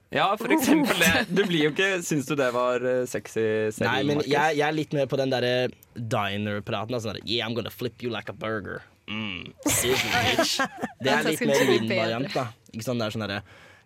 Ja, 0.10 0.30
for 0.40 0.52
eksempel 0.56 0.96
det. 1.04 1.26
Du 1.36 1.42
blir 1.44 1.66
jo 1.66 1.72
ikke 1.74 1.98
Syns 2.06 2.30
du 2.30 2.36
det 2.40 2.48
var 2.56 2.80
eh, 2.80 3.02
sexy 3.12 3.42
selv, 3.76 3.90
Nei, 3.90 4.04
men 4.08 4.22
jeg, 4.24 4.56
jeg 4.56 4.64
er 4.64 4.76
litt 4.76 4.94
mer 4.96 5.10
på 5.12 5.18
den 5.20 5.34
derre 5.34 5.68
diner-praten. 6.00 6.96
da, 6.96 7.02
Sånn 7.04 7.18
der, 7.18 7.26
yeah, 7.28 7.44
I'm 7.48 7.58
gonna 7.58 7.74
flip 7.74 8.00
you 8.06 8.14
like 8.14 8.32
a 8.32 8.36
burger. 8.36 8.86
Mm, 9.12 9.52
season, 9.68 10.12
bitch. 10.16 10.56
Det 11.04 11.12
er 11.12 11.28
litt 11.32 11.44
mer 11.48 11.66
min 11.74 11.92
variant, 11.92 12.32
da. 12.36 12.48
Ikke 12.72 12.88
sånn, 12.88 13.00
det 13.04 13.10
er 13.10 13.18
sånn 13.18 13.26
derre 13.28 13.42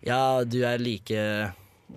Ja, 0.06 0.20
du 0.46 0.60
er 0.66 0.78
like 0.82 1.26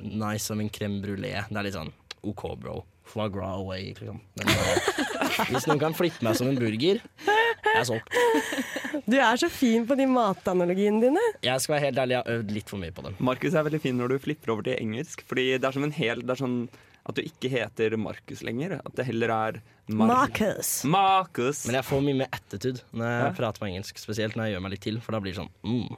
nice 0.02 0.46
som 0.50 0.60
en 0.62 0.70
crème 0.74 1.00
brulé. 1.06 1.36
Det 1.50 1.62
er 1.62 1.70
litt 1.70 1.78
sånn 1.78 1.94
OK, 2.26 2.48
bro. 2.62 2.80
Flagra 3.06 3.52
away, 3.60 3.92
liksom. 3.94 4.18
Men 4.42 4.50
bare, 4.50 5.06
hvis 5.50 5.68
noen 5.70 5.82
kan 5.82 5.96
flippe 5.98 6.24
meg 6.26 6.38
som 6.40 6.48
en 6.52 6.58
burger, 6.60 7.02
jeg 7.26 7.80
er 7.82 7.88
solgt. 7.88 8.18
Du 9.06 9.18
er 9.20 9.38
så 9.42 9.50
fin 9.52 9.84
på 9.90 9.98
de 10.00 10.06
matanalogiene 10.10 11.02
dine. 11.04 11.24
Jeg 11.46 11.62
skal 11.64 11.76
være 11.76 11.86
helt 11.90 12.02
ærlig, 12.06 12.16
jeg 12.16 12.24
har 12.24 12.40
øvd 12.40 12.54
litt 12.56 12.72
for 12.72 12.82
mye 12.82 12.96
på 12.96 13.04
dem. 13.06 13.18
Markus 13.20 13.54
er 13.58 13.66
veldig 13.68 13.82
fin 13.84 13.98
når 14.00 14.14
du 14.16 14.20
flipper 14.24 14.54
over 14.56 14.66
til 14.70 14.78
engelsk. 14.80 15.26
Fordi 15.28 15.48
det 15.58 15.68
er 15.68 15.76
som 15.76 15.84
en 15.88 15.96
hel 15.96 16.22
Det 16.24 16.36
er 16.36 16.42
sånn 16.46 16.58
at 17.06 17.20
du 17.20 17.22
ikke 17.22 17.52
heter 17.54 17.94
Markus 18.02 18.42
lenger. 18.48 18.80
At 18.82 18.96
det 18.98 19.06
heller 19.12 19.34
er 19.36 19.60
Markus. 19.88 20.08
Marcus. 20.10 20.72
Marcus. 20.90 21.60
Men 21.70 21.78
jeg 21.82 21.86
får 21.92 22.02
mye 22.08 22.20
mer 22.24 22.32
attitude 22.34 22.82
når 22.96 23.06
jeg 23.12 23.22
Ja. 23.28 23.32
prater 23.38 23.62
på 23.62 23.68
engelsk. 23.70 24.00
Spesielt 24.02 24.36
når 24.40 24.48
jeg 24.48 24.56
gjør 24.56 24.64
meg 24.66 24.72
litt 24.78 24.86
til, 24.88 25.00
for 25.06 25.14
da 25.14 25.20
blir 25.22 25.36
det 25.36 25.42
sånn 25.44 25.52
mm, 25.62 25.98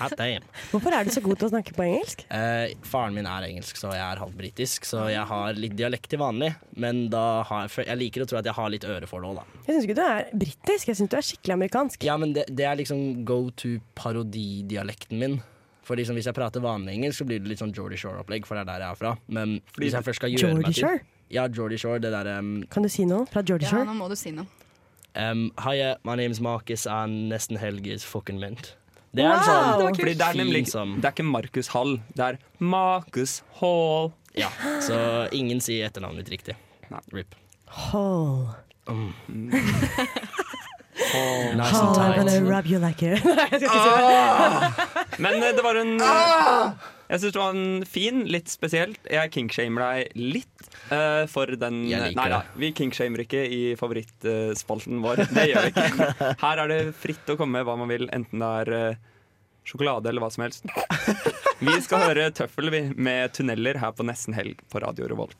hot 0.00 0.14
damn. 0.18 0.44
Hvorfor 0.72 0.94
er 0.96 1.04
du 1.06 1.10
så 1.14 1.22
god 1.24 1.38
til 1.40 1.48
å 1.48 1.50
snakke 1.52 1.74
på 1.76 1.84
engelsk? 1.86 2.24
Eh, 2.34 2.72
faren 2.86 3.14
min 3.16 3.28
er 3.30 3.46
engelsk, 3.48 3.78
så 3.78 3.92
jeg 3.94 4.02
er 4.02 4.22
halvt 4.22 4.36
britisk, 4.40 4.88
så 4.88 5.04
jeg 5.12 5.22
har 5.30 5.58
litt 5.60 5.76
dialekt 5.78 6.10
til 6.10 6.20
vanlig. 6.22 6.52
Men 6.80 7.04
da 7.12 7.42
har 7.46 7.68
jeg, 7.68 7.86
jeg 7.86 8.00
liker 8.00 8.24
å 8.24 8.28
tro 8.30 8.40
at 8.40 8.48
jeg 8.50 8.56
har 8.58 8.72
litt 8.74 8.86
øreforhold, 8.88 9.40
da. 9.42 9.60
Jeg 9.68 9.76
syns 9.76 9.86
ikke 9.88 9.98
du 10.00 10.04
er 10.06 10.32
britisk, 10.44 10.90
jeg 10.90 10.98
syns 11.00 11.12
du 11.12 11.16
er 11.20 11.28
skikkelig 11.30 11.56
amerikansk. 11.58 12.08
Ja, 12.10 12.16
men 12.20 12.34
det, 12.36 12.48
det 12.50 12.66
er 12.66 12.80
liksom 12.80 13.24
go 13.28 13.42
to 13.54 13.76
parodidialekten 14.00 15.18
min. 15.22 15.40
For 15.86 15.98
liksom, 15.98 16.14
hvis 16.18 16.28
jeg 16.28 16.36
prater 16.36 16.62
vanlig 16.62 16.94
engelsk, 16.98 17.18
så 17.22 17.26
blir 17.26 17.40
det 17.42 17.50
litt 17.50 17.62
sånn 17.62 17.72
Geordie 17.74 17.98
Shore-opplegg, 17.98 18.44
for 18.46 18.54
det 18.58 18.62
er 18.66 18.68
der 18.74 18.84
jeg 18.84 18.94
er 18.94 18.98
fra. 19.00 19.14
Men 19.32 19.56
hvis 19.80 19.96
jeg 19.96 20.06
først 20.06 20.20
skal 20.22 20.30
gjøre 20.34 20.50
Jordy 20.52 20.62
meg 20.62 20.74
til 20.74 20.84
Shore? 20.84 21.00
Ja, 21.30 21.46
Geordie 21.50 21.78
Shore, 21.78 22.00
det 22.02 22.10
derre 22.14 22.36
um, 22.42 22.52
Kan 22.70 22.82
du 22.86 22.90
si 22.90 23.04
noe 23.06 23.22
fra 23.30 23.42
Geordie 23.46 23.68
Ja, 23.70 23.84
nå 23.86 23.94
må 23.98 24.08
du 24.10 24.16
si 24.18 24.32
noe. 24.34 24.46
um, 25.14 25.48
Hi, 25.62 25.76
uh, 25.80 25.94
my 26.04 26.14
name's 26.18 26.40
Marcus, 26.42 26.86
and 26.86 27.30
nesten 27.32 27.58
helg 27.58 27.86
is 27.86 28.04
fucking 28.06 28.38
mint. 28.42 28.76
Det 29.12 29.24
er 29.26 29.32
Wow! 29.34 29.42
sånn 29.80 29.96
Fordi 29.98 30.12
det 30.14 30.26
er 30.26 30.36
nemlig 30.38 30.60
som 30.70 30.92
Det 31.00 31.08
er 31.08 31.14
ikke 31.16 31.24
Markus 31.26 31.68
Hall, 31.74 31.96
det 32.14 32.26
er 32.28 32.36
Markus 32.62 33.40
Hall. 33.58 34.12
Ja, 34.38 34.48
så 34.86 34.96
ingen 35.34 35.58
sier 35.64 35.88
etternavnet 35.88 36.22
mitt 36.22 36.30
riktig. 36.30 36.54
RIP. 37.12 37.34
Hall. 37.90 38.46
Mm. 38.86 39.50
Hall. 41.10 41.56
Nice 41.56 41.70
Hall, 41.74 41.98
I'm 41.98 42.14
gonna 42.20 42.40
rub 42.46 42.66
you 42.70 42.78
like 42.78 43.02
it. 43.08 43.22
Det. 43.24 43.70
Men 45.18 45.42
eh, 45.42 45.52
det 45.56 45.62
var 45.64 45.74
en 45.80 45.96
Ah! 46.02 46.70
Jeg 47.10 47.22
syns 47.24 47.34
det 47.34 47.40
var 47.40 47.56
en 47.58 47.84
fin, 47.90 48.20
litt 48.30 48.50
spesielt. 48.52 49.00
Jeg 49.10 49.32
kinkshamer 49.34 49.82
deg 49.82 50.12
litt 50.14 50.66
uh, 50.92 51.26
for 51.30 51.50
den 51.58 51.82
Jeg 51.90 52.12
liker 52.12 52.18
Nei 52.20 52.26
da, 52.30 52.40
vi 52.54 52.70
kinkshamer 52.78 53.24
ikke 53.24 53.40
i 53.50 53.60
favorittspalten 53.80 55.00
vår. 55.02 55.24
Det 55.32 55.48
gjør 55.50 55.66
vi 55.66 55.72
ikke. 55.74 56.10
Her 56.44 56.62
er 56.62 56.70
det 56.70 56.80
fritt 56.94 57.32
å 57.32 57.36
komme 57.40 57.58
med 57.58 57.66
hva 57.66 57.74
man 57.80 57.90
vil, 57.90 58.06
enten 58.14 58.44
det 58.44 58.52
er 58.62 58.70
uh, 58.94 59.00
sjokolade 59.66 60.12
eller 60.12 60.22
hva 60.22 60.30
som 60.30 60.46
helst. 60.46 60.70
Vi 61.60 61.74
skal 61.84 62.06
høre 62.06 62.30
Tøffel 62.32 62.70
med 62.96 63.34
tunneler 63.36 63.76
her 63.82 63.90
på 63.92 64.06
Nesten 64.08 64.32
Helg 64.32 64.62
på 64.72 64.80
Radio 64.80 65.10
Revolt. 65.10 65.36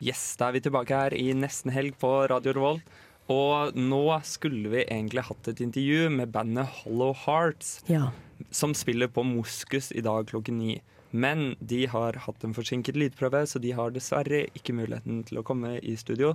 Yes, 0.00 0.22
da 0.40 0.48
er 0.48 0.56
vi 0.56 0.62
tilbake 0.64 0.94
her 0.96 1.12
i 1.12 1.26
Nesten 1.36 1.74
Helg 1.74 1.98
på 2.00 2.12
Radio 2.30 2.54
Revolt. 2.56 2.96
Og 3.28 3.76
nå 3.76 4.06
skulle 4.24 4.72
vi 4.72 4.86
egentlig 4.86 5.26
hatt 5.28 5.50
et 5.52 5.60
intervju 5.60 6.08
med 6.14 6.32
bandet 6.32 6.80
Hollow 6.80 7.12
Hearts 7.26 7.82
Ja. 7.90 8.06
Som 8.50 8.74
spiller 8.76 9.10
på 9.12 9.24
Moskus 9.26 9.92
i 9.92 10.04
dag 10.04 10.28
klokken 10.30 10.58
ni. 10.58 10.78
Men 11.10 11.54
de 11.60 11.86
har 11.88 12.18
hatt 12.26 12.44
en 12.44 12.54
forsinket 12.56 12.96
lydprøve, 12.98 13.46
så 13.48 13.60
de 13.62 13.72
har 13.72 13.92
dessverre 13.94 14.46
ikke 14.56 14.76
muligheten 14.76 15.22
til 15.28 15.40
å 15.40 15.44
komme 15.46 15.78
i 15.80 15.96
studio. 15.96 16.34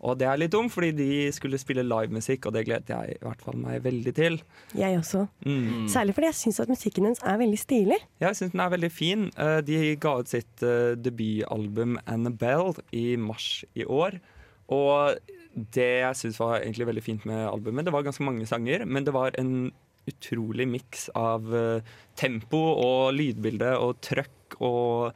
Og 0.00 0.16
det 0.16 0.24
er 0.28 0.38
litt 0.40 0.52
dumt, 0.54 0.72
fordi 0.72 0.94
de 0.96 1.08
skulle 1.36 1.58
spille 1.60 1.84
livemusikk, 1.84 2.46
og 2.48 2.54
det 2.56 2.62
gledet 2.68 2.92
jeg 2.92 3.16
i 3.18 3.24
hvert 3.24 3.42
fall 3.44 3.58
meg 3.60 3.82
veldig 3.84 4.14
til. 4.16 4.38
Jeg 4.76 4.96
også. 4.96 5.26
Mm. 5.44 5.88
Særlig 5.92 6.14
fordi 6.16 6.30
jeg 6.30 6.38
syns 6.38 6.60
at 6.64 6.72
musikken 6.72 7.08
hennes 7.08 7.20
er 7.20 7.40
veldig 7.42 7.60
stilig. 7.60 7.98
Jeg 8.22 8.38
syns 8.38 8.54
den 8.54 8.64
er 8.64 8.72
veldig 8.72 8.90
fin. 8.92 9.26
Eh, 9.36 9.58
De 9.66 9.80
ga 10.00 10.14
ut 10.22 10.32
sitt 10.32 10.64
eh, 10.64 10.96
debutalbum 10.96 11.98
'Annabelle' 12.06 12.80
i 12.96 13.16
mars 13.16 13.64
i 13.76 13.84
år. 13.84 14.16
Og 14.72 15.20
det 15.76 15.90
jeg 16.00 16.16
syns 16.16 16.40
var 16.40 16.60
egentlig 16.60 16.86
veldig 16.88 17.04
fint 17.04 17.26
med 17.26 17.44
albumet, 17.50 17.84
det 17.84 17.92
var 17.92 18.06
ganske 18.06 18.24
mange 18.24 18.46
sanger, 18.46 18.86
men 18.86 19.04
det 19.04 19.12
var 19.12 19.36
en 19.36 19.72
utrolig 20.08 20.66
miks 20.68 21.08
av 21.18 21.50
eh, 21.54 21.84
tempo 22.18 22.60
og 22.72 23.12
lydbilde 23.16 23.74
og 23.78 24.00
trøkk 24.04 24.58
og 24.60 25.12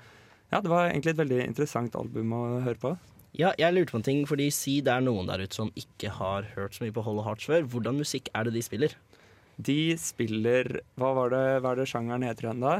Ja, 0.53 0.61
det 0.62 0.70
var 0.70 0.91
egentlig 0.91 1.14
et 1.14 1.22
veldig 1.22 1.41
interessant 1.49 1.97
album 1.99 2.35
å 2.37 2.45
høre 2.62 2.78
på. 2.78 2.93
Ja, 3.35 3.51
jeg 3.59 3.74
lurte 3.74 3.97
på 3.97 3.99
en 3.99 4.07
ting, 4.07 4.20
fordi 4.30 4.47
si 4.55 4.76
det 4.85 4.93
er 4.95 5.03
noen 5.03 5.26
der 5.26 5.43
ute 5.43 5.57
som 5.57 5.72
ikke 5.74 6.12
har 6.20 6.47
hørt 6.55 6.76
så 6.76 6.85
mye 6.85 6.95
på 6.95 7.03
Hollow 7.03 7.26
Hearts 7.26 7.49
før. 7.51 7.66
Hvordan 7.66 7.99
musikk 7.99 8.30
er 8.30 8.47
det 8.47 8.55
de 8.55 8.62
spiller? 8.62 8.95
De 9.59 9.97
spiller 9.99 10.80
Hva 10.99 11.11
var 11.16 11.35
det, 11.35 11.45
hva 11.62 11.74
er 11.74 11.82
det 11.82 11.89
sjangeren 11.91 12.26
heter 12.26 12.49
igjen, 12.49 12.62
da? 12.62 12.76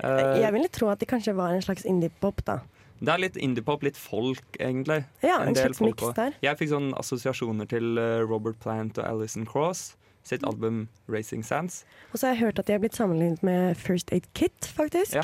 Uh, 0.00 0.40
Jeg 0.40 0.52
ville 0.56 0.72
tro 0.72 0.88
at 0.88 1.00
de 1.02 1.08
kanskje 1.08 1.36
var 1.36 1.52
en 1.52 1.64
slags 1.64 1.84
indie-pop, 1.88 2.40
da. 2.48 2.62
Det 3.00 3.12
er 3.12 3.22
litt 3.22 3.36
indiepop, 3.40 3.84
litt 3.84 3.96
folk, 3.96 4.44
egentlig. 4.60 5.02
Ja, 5.24 5.38
en 5.40 5.52
en 5.52 5.56
slags 5.56 5.80
miks 5.80 6.10
der. 6.16 6.34
Jeg 6.44 6.58
fikk 6.60 6.72
sånn 6.74 6.90
assosiasjoner 7.00 7.68
til 7.68 7.96
eh, 7.96 8.20
Robert 8.28 8.58
Plant 8.60 9.00
og 9.00 9.06
Alison 9.08 9.46
Cross 9.48 9.94
sitt 10.22 10.44
album 10.46 10.88
'Racing 11.08 11.44
Sands'. 11.44 11.84
Og 12.12 12.18
så 12.18 12.26
har 12.26 12.34
jeg 12.34 12.40
hørt 12.40 12.58
at 12.58 12.66
de 12.66 12.72
har 12.72 12.78
blitt 12.78 12.96
sammenlignet 12.96 13.42
med 13.42 13.74
First 13.74 14.12
Aid 14.12 14.28
Kit, 14.34 14.66
faktisk. 14.66 15.14
Ja, 15.14 15.22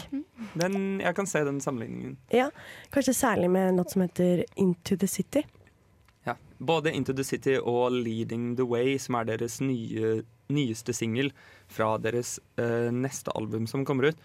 den, 0.60 1.00
jeg 1.00 1.14
kan 1.14 1.26
se 1.26 1.38
den 1.38 1.60
sammenligningen. 1.60 2.18
Ja, 2.32 2.48
Kanskje 2.92 3.14
særlig 3.14 3.50
med 3.50 3.74
noe 3.76 3.88
som 3.88 4.02
heter 4.02 4.44
Into 4.56 4.96
the 4.96 5.06
City. 5.06 5.42
Ja. 6.26 6.34
Både 6.58 6.92
'Into 6.92 7.12
the 7.12 7.24
City' 7.24 7.60
og 7.60 7.92
'Leading 7.92 8.56
the 8.56 8.64
Way', 8.64 8.98
som 8.98 9.14
er 9.14 9.24
deres 9.24 9.60
nye, 9.60 10.22
nyeste 10.48 10.92
singel 10.92 11.32
fra 11.68 11.98
deres 11.98 12.40
eh, 12.58 12.90
neste 12.92 13.30
album 13.36 13.66
som 13.66 13.84
kommer 13.84 14.08
ut. 14.08 14.16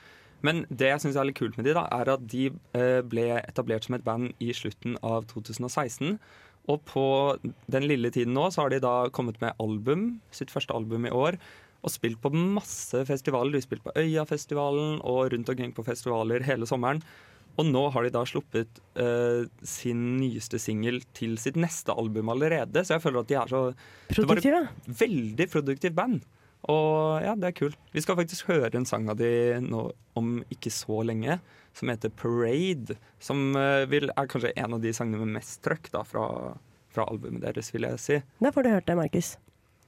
Men 0.41 0.65
det 0.69 0.89
jeg 0.89 1.01
syns 1.01 1.15
er 1.15 1.28
litt 1.30 1.38
kult 1.38 1.57
med 1.57 1.65
de 1.65 1.76
da, 1.78 1.86
er 1.93 2.09
at 2.15 2.24
de 2.32 2.47
eh, 2.78 3.01
ble 3.05 3.28
etablert 3.41 3.86
som 3.86 3.95
et 3.95 4.05
band 4.05 4.32
i 4.41 4.53
slutten 4.53 4.97
av 5.03 5.28
2016. 5.30 6.17
Og 6.70 6.84
på 6.86 7.05
den 7.41 7.88
lille 7.89 8.12
tiden 8.14 8.36
nå 8.38 8.49
så 8.53 8.66
har 8.66 8.74
de 8.74 8.82
da 8.84 9.09
kommet 9.14 9.39
med 9.41 9.57
album, 9.62 10.22
sitt 10.36 10.53
første 10.53 10.76
album 10.78 11.07
i 11.09 11.14
år. 11.16 11.39
Og 11.82 11.89
spilt 11.89 12.22
på 12.22 12.30
masse 12.36 12.99
festivaler. 13.07 13.55
De 13.55 13.62
har 13.62 13.66
spilt 13.66 13.86
på 13.86 13.95
Øyafestivalen 13.97 14.99
og 15.01 15.32
rundt 15.34 15.49
omkring 15.49 15.74
på 15.74 15.86
festivaler 15.88 16.45
hele 16.45 16.70
sommeren. 16.70 17.01
Og 17.59 17.68
nå 17.68 17.82
har 17.91 18.05
de 18.05 18.14
da 18.14 18.22
sluppet 18.28 18.80
uh, 18.95 19.43
sin 19.68 20.03
nyeste 20.22 20.59
singel 20.62 21.01
til 21.18 21.36
sitt 21.41 21.57
neste 21.59 21.93
album 21.97 22.30
allerede. 22.32 22.86
Så 22.86 22.95
jeg 22.95 23.03
føler 23.03 23.26
at 23.26 23.32
de 23.32 23.39
er 23.41 23.51
så 23.51 23.64
det 23.72 23.74
var 23.74 24.22
et 24.22 24.22
Produktive. 24.22 24.62
Veldig 25.01 25.49
produktivt 25.51 25.97
band. 25.97 26.22
Og 26.70 27.24
ja, 27.24 27.34
det 27.39 27.49
er 27.49 27.57
kult. 27.57 27.78
Vi 27.95 28.03
skal 28.03 28.20
faktisk 28.20 28.51
høre 28.51 28.70
en 28.78 28.86
sang 28.86 29.07
av 29.09 29.18
de 29.18 29.32
nå 29.66 29.88
om 30.20 30.34
ikke 30.53 30.70
så 30.74 31.01
lenge, 31.07 31.39
som 31.74 31.89
heter 31.89 32.09
'Parade'. 32.09 32.97
Som 33.20 33.55
eh, 33.55 33.86
vil, 33.89 34.12
er 34.12 34.28
kanskje 34.28 34.53
en 34.55 34.76
av 34.78 34.82
de 34.82 34.93
sangene 34.93 35.26
med 35.26 35.39
mest 35.39 35.62
trøkk 35.66 35.89
da, 35.93 36.03
fra, 36.03 36.26
fra 36.91 37.07
albumet 37.09 37.41
deres, 37.41 37.74
vil 37.74 37.88
jeg 37.88 37.99
si. 37.99 38.20
Da 38.43 38.51
får 38.51 38.68
du 38.68 38.70
hørt 38.76 38.88
det, 38.88 38.97
Markus. 38.99 39.38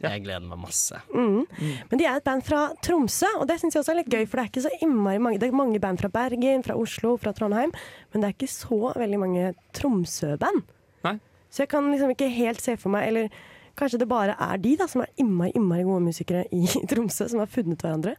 Jeg 0.03 0.23
gleder 0.25 0.43
meg 0.43 0.59
masse. 0.59 0.97
Mm. 1.13 1.45
Men 1.89 1.99
de 1.99 2.05
er 2.05 2.17
et 2.17 2.25
band 2.25 2.43
fra 2.43 2.65
Tromsø, 2.83 3.29
og 3.39 3.47
det 3.47 3.59
syns 3.61 3.75
jeg 3.75 3.83
også 3.83 3.93
er 3.93 3.99
litt 4.01 4.11
gøy. 4.11 4.25
For 4.27 4.39
det 4.39 4.43
er 4.43 4.51
ikke 4.51 4.65
så 4.65 4.73
innmari 4.83 5.21
mange 5.21 5.39
Det 5.39 5.47
er 5.47 5.55
mange 5.55 5.79
band 5.79 6.01
fra 6.01 6.09
Bergen, 6.11 6.63
fra 6.65 6.75
Oslo, 6.79 7.15
fra 7.21 7.31
Trondheim, 7.35 7.71
men 8.11 8.23
det 8.23 8.27
er 8.27 8.35
ikke 8.35 8.51
så 8.51 8.91
veldig 8.99 9.19
mange 9.21 9.53
Tromsø-band. 9.77 10.65
Nei. 11.07 11.17
Så 11.53 11.63
jeg 11.63 11.71
kan 11.71 11.87
liksom 11.91 12.11
ikke 12.11 12.31
helt 12.33 12.63
se 12.63 12.73
for 12.81 12.89
meg 12.89 13.05
Eller 13.11 13.41
kanskje 13.79 14.01
det 14.03 14.09
bare 14.11 14.37
er 14.39 14.61
de 14.61 14.75
da 14.79 14.87
som 14.89 15.03
er 15.05 15.11
innmari, 15.21 15.53
innmari 15.57 15.85
gode 15.87 16.05
musikere 16.05 16.45
i 16.53 16.65
Tromsø, 16.89 17.27
som 17.31 17.43
har 17.43 17.51
funnet 17.51 17.83
hverandre. 17.83 18.17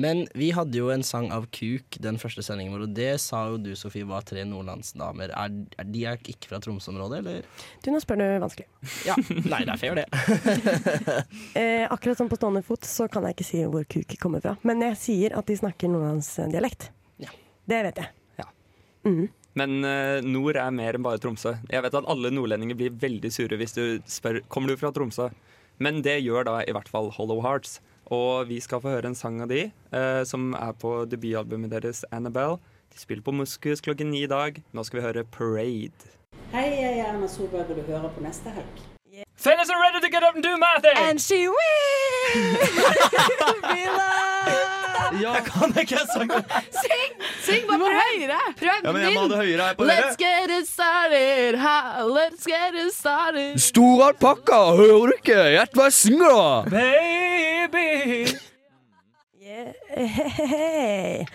Men 0.00 0.22
vi 0.38 0.50
hadde 0.54 0.78
jo 0.78 0.88
en 0.92 1.02
sang 1.04 1.28
av 1.34 1.48
Kuk 1.52 1.98
den 2.02 2.16
første 2.20 2.44
sendingen 2.46 2.72
vår, 2.72 2.84
og 2.86 2.92
det 2.96 3.10
sa 3.20 3.42
jo 3.50 3.58
du, 3.60 3.72
Sofie, 3.76 4.06
var 4.08 4.24
tre 4.26 4.44
nordlandsdamer. 4.48 5.32
Er, 5.34 5.56
er 5.80 5.88
de 5.90 6.04
er 6.08 6.22
ikke 6.30 6.52
fra 6.52 6.60
Tromsø-området, 6.62 7.18
eller? 7.20 7.48
Du, 7.82 7.90
nå 7.92 8.00
spør 8.02 8.22
du 8.22 8.26
vanskelig. 8.44 8.68
Ja. 9.08 9.16
Nei, 9.18 9.64
det 9.66 9.74
er 9.74 9.80
fair, 9.80 10.00
det. 10.00 10.06
Eh, 11.60 11.84
akkurat 11.90 12.18
som 12.20 12.28
på 12.30 12.38
stående 12.38 12.62
fot 12.64 12.86
så 12.86 13.08
kan 13.10 13.26
jeg 13.26 13.36
ikke 13.36 13.46
si 13.46 13.60
hvor 13.66 13.84
kuk 13.90 14.14
kommer 14.22 14.42
fra. 14.44 14.54
Men 14.66 14.82
jeg 14.86 14.98
sier 15.00 15.36
at 15.36 15.50
de 15.50 15.58
snakker 15.58 15.90
nordlandsdialekt. 15.90 16.90
Ja. 17.20 17.32
Det 17.68 17.82
vet 17.88 18.00
jeg. 18.00 18.12
Ja. 18.40 18.46
Mm. 19.08 19.26
Men 19.58 19.84
eh, 19.84 20.22
nord 20.22 20.58
er 20.60 20.74
mer 20.74 20.96
enn 20.96 21.04
bare 21.04 21.20
Tromsø. 21.22 21.56
Jeg 21.70 21.82
vet 21.84 21.96
at 21.98 22.10
alle 22.10 22.30
nordlendinger 22.34 22.78
blir 22.78 22.98
veldig 23.02 23.30
sure 23.34 23.58
hvis 23.58 23.74
du 23.74 23.84
spør 24.10 24.42
kommer 24.52 24.70
du 24.70 24.80
fra 24.80 24.92
Tromsø. 24.94 25.30
Men 25.80 26.02
det 26.04 26.20
gjør 26.22 26.46
da 26.46 26.58
i 26.62 26.74
hvert 26.76 26.90
fall 26.92 27.10
Hollow 27.16 27.40
Hearts. 27.44 27.78
Og 28.10 28.48
vi 28.50 28.58
skal 28.62 28.82
få 28.82 28.92
høre 28.96 29.10
en 29.10 29.18
sang 29.18 29.40
av 29.42 29.50
de, 29.50 29.68
eh, 29.70 30.22
som 30.26 30.52
er 30.58 30.74
på 30.78 31.04
debutalbumet 31.10 31.70
deres, 31.70 32.04
Annabelle. 32.12 32.58
De 32.90 32.98
spiller 32.98 33.22
på 33.22 33.34
Muskus 33.34 33.80
klokken 33.80 34.10
ni 34.10 34.24
i 34.24 34.30
dag. 34.30 34.62
Nå 34.74 34.84
skal 34.84 35.00
vi 35.00 35.06
høre 35.06 35.24
Parade. 35.24 36.16
Hei, 36.50 36.66
jeg 36.74 36.98
er 36.98 37.12
Erna 37.12 37.28
Solberg, 37.30 37.70
og 37.70 37.78
du 37.78 37.86
hører 37.86 38.10
på 38.10 38.24
neste 38.26 38.50
helg. 38.50 38.89
Fellas 39.36 39.70
are 39.70 39.80
ready 39.80 40.00
to 40.00 40.08
get 40.10 40.22
up 40.22 40.34
and 40.34 40.42
do 40.42 40.56
my 40.56 40.76
thing! 40.80 40.96
And 40.96 41.20
she 41.20 41.44
Ja, 45.20 45.34
kan 45.44 45.72
jeg 45.74 45.82
ikke 45.82 45.98
sangen? 46.14 46.44
Syng! 46.70 47.12
Syng 47.42 47.66
bare 47.68 47.78
prøv 47.78 47.96
høyere! 47.98 48.38
Prøv 48.60 48.68
Ja, 48.84 48.92
men 48.92 49.02
jeg 49.02 49.14
må 49.14 49.20
ha 49.24 49.28
det 49.32 49.38
høyere 49.40 49.66
her 49.66 49.74
på 49.74 49.84
Let's 49.88 50.16
get 50.20 50.50
it 50.54 50.68
started, 50.68 51.58
ha, 51.58 52.04
let's 52.06 52.44
get 52.46 52.74
it 52.78 52.94
started. 52.94 53.58
Stor 53.60 54.04
alpakka, 54.10 54.60
hører 54.78 55.10
du 55.10 55.16
ikke? 55.18 55.40
Gjett 55.56 55.74
hva 55.74 55.88
jeg 55.88 55.96
synger, 55.98 56.30
da! 56.30 56.62
Baby! 56.76 58.36
Hei. 59.90 61.26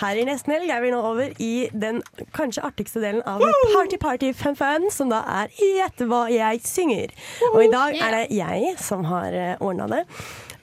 Her 0.00 0.16
i 0.16 0.24
Nesten 0.24 0.54
Helg 0.54 0.70
er 0.72 0.80
vi 0.80 0.90
nå 0.94 1.00
over 1.04 1.32
i 1.44 1.68
den 1.76 1.98
kanskje 2.36 2.62
artigste 2.64 3.02
delen 3.02 3.20
av 3.28 3.42
Party 3.74 3.98
Party 4.00 4.30
Fun 4.32 4.56
Fun, 4.56 4.88
som 4.94 5.10
da 5.12 5.20
er 5.28 5.50
Gjett 5.60 6.00
hva 6.08 6.22
jeg 6.32 6.62
synger. 6.64 7.12
Og 7.52 7.66
i 7.66 7.72
dag 7.72 7.98
er 8.00 8.16
det 8.16 8.22
jeg 8.38 8.78
som 8.80 9.04
har 9.10 9.36
ordna 9.60 9.90
det. 9.92 10.04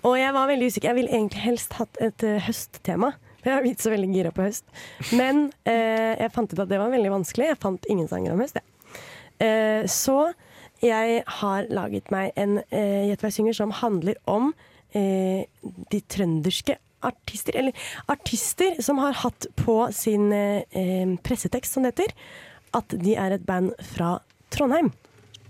Og 0.07 0.17
jeg 0.17 0.33
var 0.33 0.49
veldig 0.49 0.69
usikker. 0.71 0.89
Jeg 0.89 0.97
ville 1.01 1.13
egentlig 1.13 1.43
helst 1.43 1.77
hatt 1.77 2.01
et 2.03 2.25
eh, 2.25 2.41
høsttema. 2.47 3.13
Jeg 3.47 3.53
har 3.53 3.63
blitt 3.63 3.83
så 3.83 3.91
veldig 3.93 4.07
gira 4.11 4.31
på 4.35 4.43
høst. 4.43 4.65
Men 5.15 5.45
eh, 5.69 6.17
jeg 6.19 6.33
fant 6.35 6.51
ut 6.51 6.59
at 6.59 6.67
det 6.67 6.79
var 6.81 6.89
veldig 6.91 7.13
vanskelig. 7.13 7.45
Jeg 7.53 7.59
fant 7.61 7.85
ingen 7.87 8.09
sanger 8.09 8.33
om 8.33 8.41
høst, 8.43 8.57
jeg. 8.59 8.99
Eh, 9.45 9.85
så 9.87 10.33
jeg 10.81 11.21
har 11.39 11.69
laget 11.71 12.11
meg 12.11 12.33
en 12.35 12.57
eh, 12.65 13.05
Gjett 13.07 13.23
hva 13.23 13.29
jeg 13.29 13.37
synger 13.37 13.55
som 13.55 13.71
handler 13.77 14.17
om 14.27 14.49
eh, 14.97 15.45
de 15.93 16.01
trønderske 16.11 16.75
artister, 17.05 17.55
eller 17.59 17.73
artister 18.07 18.81
som 18.83 18.97
har 19.03 19.13
hatt 19.23 19.47
på 19.59 19.79
sin 19.95 20.31
eh, 20.33 20.63
eh, 20.71 21.17
pressetekst, 21.23 21.73
som 21.77 21.83
det 21.85 21.95
heter, 21.95 22.15
at 22.77 22.97
de 23.01 23.15
er 23.15 23.37
et 23.37 23.45
band 23.47 23.73
fra 23.93 24.17
Trondheim. 24.53 24.93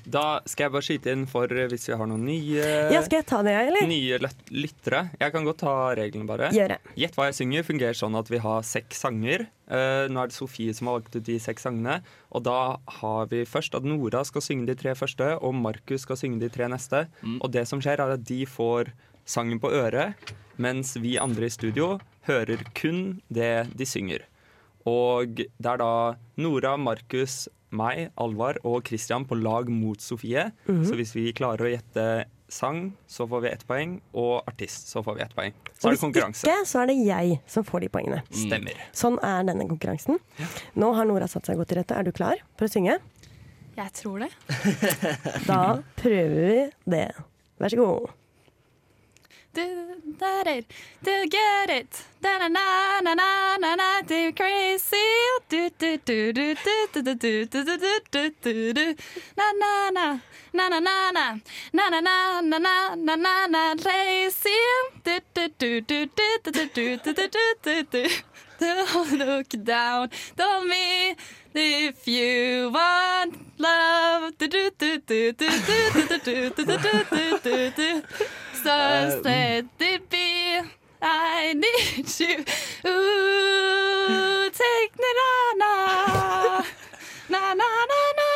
Da 0.08 0.40
skal 0.48 0.68
jeg 0.68 0.72
bare 0.72 0.86
skyte 0.88 1.12
inn 1.12 1.26
for 1.28 1.52
eh, 1.52 1.66
hvis 1.68 1.90
vi 1.90 1.96
har 2.00 2.08
noen 2.08 2.24
nye, 2.24 2.64
Ja, 2.94 3.02
skal 3.04 3.20
jeg 3.20 3.28
ta 3.28 3.42
det, 3.44 3.52
eller? 3.60 3.88
nye 3.90 4.20
lyttere. 4.56 5.02
Jeg 5.20 5.34
kan 5.34 5.44
godt 5.48 5.60
ta 5.66 5.74
reglene, 6.00 6.28
bare. 6.30 6.48
Gjør 6.56 6.72
det. 6.76 6.78
Gjett 6.96 7.18
hva 7.18 7.26
jeg 7.28 7.36
synger 7.42 7.66
fungerer 7.68 7.98
sånn 8.00 8.16
at 8.16 8.32
vi 8.32 8.40
har 8.44 8.64
seks 8.64 9.04
sanger. 9.04 9.44
Uh, 9.68 10.08
nå 10.08 10.22
er 10.22 10.30
det 10.32 10.38
Sofie 10.38 10.72
som 10.72 10.88
har 10.88 11.02
valgt 11.02 11.18
ut 11.18 11.26
de 11.28 11.36
seks 11.44 11.68
sangene. 11.68 11.98
Og 12.32 12.46
da 12.48 12.78
har 13.02 13.28
vi 13.34 13.42
først 13.44 13.76
at 13.76 13.84
Nora 13.84 14.22
skal 14.24 14.46
synge 14.46 14.70
de 14.70 14.78
tre 14.80 14.96
første, 14.96 15.34
og 15.44 15.58
Markus 15.60 16.08
skal 16.08 16.20
synge 16.22 16.40
de 16.40 16.48
tre 16.56 16.72
neste. 16.72 17.04
Og 17.42 17.52
det 17.52 17.66
som 17.68 17.84
skjer, 17.84 18.00
er 18.00 18.16
at 18.16 18.24
de 18.32 18.46
får 18.48 18.94
sangen 19.28 19.60
på 19.62 19.72
øret, 19.76 20.16
mens 20.58 20.96
vi 21.04 21.18
andre 21.22 21.50
i 21.50 21.54
studio 21.54 21.98
hører 22.28 22.64
kun 22.76 23.20
det 23.30 23.68
de 23.78 23.86
synger. 23.88 24.24
Og 24.88 25.36
det 25.44 25.68
er 25.68 25.82
da 25.82 25.92
Nora, 26.40 26.78
Markus, 26.80 27.46
meg, 27.76 28.08
Alvar 28.16 28.60
og 28.64 28.88
Christian 28.88 29.26
på 29.28 29.36
lag 29.40 29.70
mot 29.70 30.00
Sofie. 30.02 30.50
Mhm. 30.68 30.86
Så 30.88 30.96
hvis 30.96 31.14
vi 31.16 31.34
klarer 31.36 31.68
å 31.68 31.72
gjette 31.76 32.08
sang, 32.48 32.94
så 33.08 33.28
får 33.28 33.42
vi 33.44 33.50
ett 33.50 33.66
poeng, 33.68 33.98
og 34.16 34.48
artist, 34.48 34.88
så 34.88 35.04
får 35.04 35.18
vi 35.18 35.22
ett 35.26 35.36
poeng. 35.36 35.54
Så 35.78 35.90
Og 35.90 35.92
er 35.92 35.98
det 35.98 36.24
hvis 36.24 36.44
ikke, 36.46 36.66
så 36.66 36.80
er 36.82 36.88
det 36.88 36.96
jeg 37.06 37.40
som 37.46 37.64
får 37.68 37.82
de 37.84 37.90
poengene. 37.90 38.22
Stemmer. 38.32 38.78
Sånn 38.96 39.20
er 39.22 39.44
denne 39.44 39.68
konkurransen. 39.68 40.20
Nå 40.76 40.94
har 40.96 41.06
Nora 41.06 41.28
satt 41.28 41.46
seg 41.46 41.58
godt 41.60 41.68
til 41.74 41.82
rette. 41.82 41.98
Er 41.98 42.08
du 42.08 42.14
klar 42.16 42.40
for 42.56 42.66
å 42.66 42.72
synge? 42.72 43.00
Jeg 43.78 43.94
tror 43.94 44.24
det. 44.24 44.32
Da 45.50 45.84
prøver 46.00 46.48
vi 46.48 46.72
det. 46.96 47.12
Vær 47.60 47.70
så 47.74 47.78
god. 47.84 48.16
Da, 49.58 50.44
do 51.02 51.28
get 51.28 51.70
it. 51.72 52.04
Da, 52.22 52.38
na, 52.38 52.48
na, 53.02 53.14
na, 53.16 54.32
crazy. 54.36 54.98
Don't 68.60 69.12
look 69.18 69.50
down 69.64 70.10
on 70.40 70.70
me 70.70 71.16
if 71.56 72.08
you 72.08 72.70
want 72.72 73.60
love. 73.60 74.34
So 78.64 79.22
let 79.24 79.66
it 79.80 80.10
be. 80.10 80.60
I 81.02 81.54
need 81.54 82.08
you. 82.20 82.44
Ooh, 82.90 84.50
take 84.50 84.94
na. 84.98 85.14
Na 85.58 85.74
na 87.30 87.54
na 87.54 87.54
na 87.54 87.70
na 87.90 88.02
na 88.18 88.28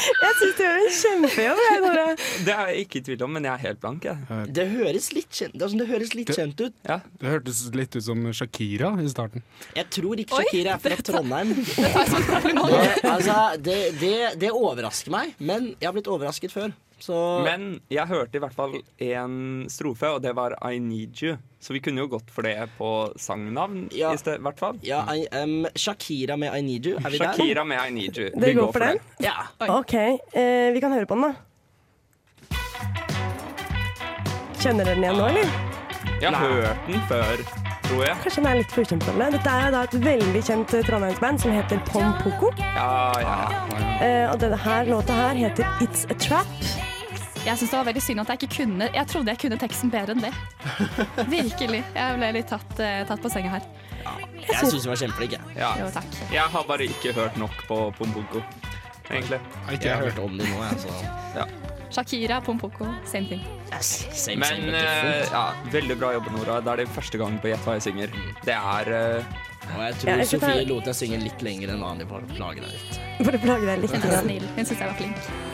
Jeg 0.00 0.34
syns 0.40 0.56
du 0.56 0.62
gjør 0.64 0.80
en 0.80 0.94
kjempejobb. 1.00 1.60
jeg, 1.66 1.80
Nora. 1.84 2.04
Det 2.46 2.54
er 2.54 2.70
jeg 2.72 2.84
ikke 2.86 3.00
i 3.00 3.04
tvil 3.08 3.24
om, 3.26 3.32
men 3.36 3.44
jeg 3.48 3.52
er 3.52 3.62
helt 3.66 3.80
blank. 3.82 4.04
Jeg. 4.08 4.46
Det 4.58 4.66
høres 4.72 5.08
litt 5.16 5.30
kjent, 5.30 5.54
det, 5.54 5.62
er 5.66 5.72
sånn, 5.74 5.82
det 5.82 5.88
høres 5.90 6.14
litt 6.16 6.30
Det- 6.32 6.36
kjent 6.38 6.60
ut. 6.66 6.74
Det 6.84 7.28
hørtes 7.34 7.62
litt 7.76 7.96
ut 7.96 8.02
som 8.06 8.24
Shakira 8.32 8.92
i 9.02 9.08
starten. 9.12 9.42
Jeg 9.76 9.90
tror 9.90 10.22
ikke 10.24 10.40
Shakira 10.42 10.76
er 10.76 10.84
fra 10.84 10.96
Trondheim. 11.10 11.54
Det 11.54 11.90
Det, 12.70 13.10
altså, 13.10 13.36
det, 13.60 13.78
det, 14.00 14.14
det 14.40 14.50
overrasker 14.52 15.10
meg, 15.14 15.34
men 15.38 15.74
jeg 15.80 15.88
har 15.88 15.94
blitt 15.96 16.08
overrasket 16.10 16.52
før. 16.54 16.72
Så 17.00 17.16
Men 17.44 17.80
jeg 17.90 18.06
hørte 18.10 18.36
i 18.36 18.42
hvert 18.42 18.54
fall 18.54 18.74
én 19.00 19.68
strofe, 19.72 20.10
og 20.14 20.20
det 20.22 20.34
var 20.36 20.52
I 20.70 20.78
Need 20.78 21.22
You. 21.22 21.36
Så 21.60 21.72
vi 21.76 21.80
kunne 21.84 22.00
jo 22.04 22.08
gått 22.12 22.30
for 22.32 22.42
det 22.44 22.54
på 22.78 22.90
sangnavn 23.20 23.88
Ja. 23.92 24.12
i 24.12 24.16
sted, 24.20 24.38
hvert 24.40 24.58
fall. 24.60 24.78
ja, 24.82 25.02
I, 25.12 25.26
um, 25.42 25.66
Shakira 25.74 26.36
med 26.36 26.52
I 26.56 26.62
Need 26.62 26.86
You. 26.86 26.96
Er 27.00 27.10
vi 27.10 27.18
der? 27.18 27.32
Shakira 27.32 27.64
med 27.64 27.80
I 27.80 27.90
Need 27.92 28.16
You. 28.18 28.30
Dere 28.36 28.46
Vi 28.46 28.52
går 28.60 28.72
for 28.72 28.80
den? 28.84 28.98
Ja. 29.18 29.34
OK, 29.68 29.94
eh, 29.94 30.72
vi 30.72 30.80
kan 30.80 30.92
høre 30.92 31.06
på 31.06 31.14
den, 31.16 31.32
da. 31.32 31.34
Kjenner 34.60 34.84
dere 34.84 34.94
den 34.94 35.04
igjen 35.04 35.16
nå, 35.16 35.26
eller? 35.32 35.50
Jeg 36.20 36.32
har 36.36 36.52
hørt 36.52 36.86
den 36.88 37.00
før, 37.08 37.40
tror 37.86 38.02
jeg. 38.04 38.16
Kanskje 38.24 38.42
den 38.42 38.48
er 38.50 38.58
litt 38.60 38.74
for 38.74 38.84
ukjent 38.84 39.04
for 39.06 39.16
dere. 39.16 39.30
Dette 39.38 39.54
er 39.64 39.70
da 39.72 39.82
et 39.88 39.96
veldig 40.04 40.42
kjent 40.44 40.74
eh, 40.76 40.84
trondheimsband 40.84 41.40
som 41.40 41.54
heter 41.56 41.80
Pom 41.88 42.12
Poko. 42.20 42.52
Ja, 42.60 43.12
ja. 43.24 43.38
Eh, 44.04 44.26
og 44.32 44.38
denne 44.42 44.56
her 44.60 44.84
låta 44.92 45.16
her 45.16 45.34
heter 45.40 45.64
It's 45.80 46.04
a 46.12 46.14
Trap. 46.20 46.46
Jeg 47.40 47.56
syns 47.56 47.70
det 47.72 47.78
var 47.78 47.86
veldig 47.88 48.02
synd 48.04 48.20
at 48.20 48.28
jeg 48.34 48.38
ikke 48.42 48.56
kunne 48.60 48.86
Jeg 48.92 49.06
trodde 49.08 49.32
jeg 49.32 49.40
kunne 49.40 49.56
teksten 49.62 49.90
bedre 49.92 50.12
enn 50.16 50.24
det. 50.26 50.32
Virkelig. 51.36 51.80
Jeg 51.96 52.18
ble 52.18 52.28
litt 52.36 52.50
tatt, 52.52 52.74
eh, 52.84 53.00
tatt 53.08 53.22
på 53.24 53.30
senga 53.32 53.54
her. 53.56 53.64
Jeg 54.40 54.58
syns 54.68 54.84
hun 54.84 54.92
var 54.92 55.00
kjempeflink, 55.00 55.36
jeg. 55.38 55.56
Ja. 55.60 55.70
Jo, 55.80 55.88
takk. 55.94 56.20
Jeg 56.32 56.44
har 56.54 56.68
bare 56.68 56.86
ikke 56.88 57.12
hørt 57.16 57.36
nok 57.40 57.56
på 57.68 57.78
Pompoko, 57.98 58.42
egentlig. 59.10 59.40
Jeg 59.76 59.92
har 59.92 60.04
hørt 60.06 60.20
om 60.22 60.36
det 60.40 60.48
nå, 60.50 60.62
jeg, 60.68 60.80
så 60.84 60.94
Ja. 61.40 61.48
Shakira, 61.90 62.36
Pompoko, 62.46 62.86
same 63.04 63.26
thing. 63.26 63.40
Same, 63.82 64.36
Men 64.38 64.60
same, 64.62 64.74
eh, 64.78 65.24
ja, 65.32 65.44
veldig 65.72 65.96
bra 65.98 66.12
jobba, 66.14 66.30
Nora. 66.36 66.60
Det 66.62 66.72
er 66.72 66.82
det 66.84 66.88
første 66.94 67.18
gang 67.18 67.38
på 67.42 67.50
Gjett 67.50 67.64
hva 67.66 67.76
jeg 67.78 67.86
synger. 67.88 68.14
Det 68.46 68.54
er 68.56 68.92
eh, 68.94 69.38
Og 69.70 69.80
jeg 69.80 69.90
Ja, 69.90 69.98
tror 70.00 70.16
jeg 70.16 70.26
skal 70.26 70.40
ta- 70.40 70.46
Sofie 70.52 70.66
lot 70.68 70.84
deg 70.84 70.94
synge 70.98 71.18
litt 71.24 71.42
lenger 71.42 71.72
enn 71.74 71.82
vanlig 71.82 72.06
for 72.10 72.22
å 72.22 72.30
plage 72.36 72.62
deg 72.62 72.70
litt. 72.76 73.00
For 73.24 73.32
å 73.36 73.40
plage 73.42 73.66
deg 73.68 73.82
litt. 73.84 73.90
Hun 73.96 74.00
grann. 74.06 74.24
snill. 74.24 74.46
Hun 74.56 74.64
syns 74.70 74.78
jeg 74.80 74.88
var 74.88 74.96
flink. 74.98 75.49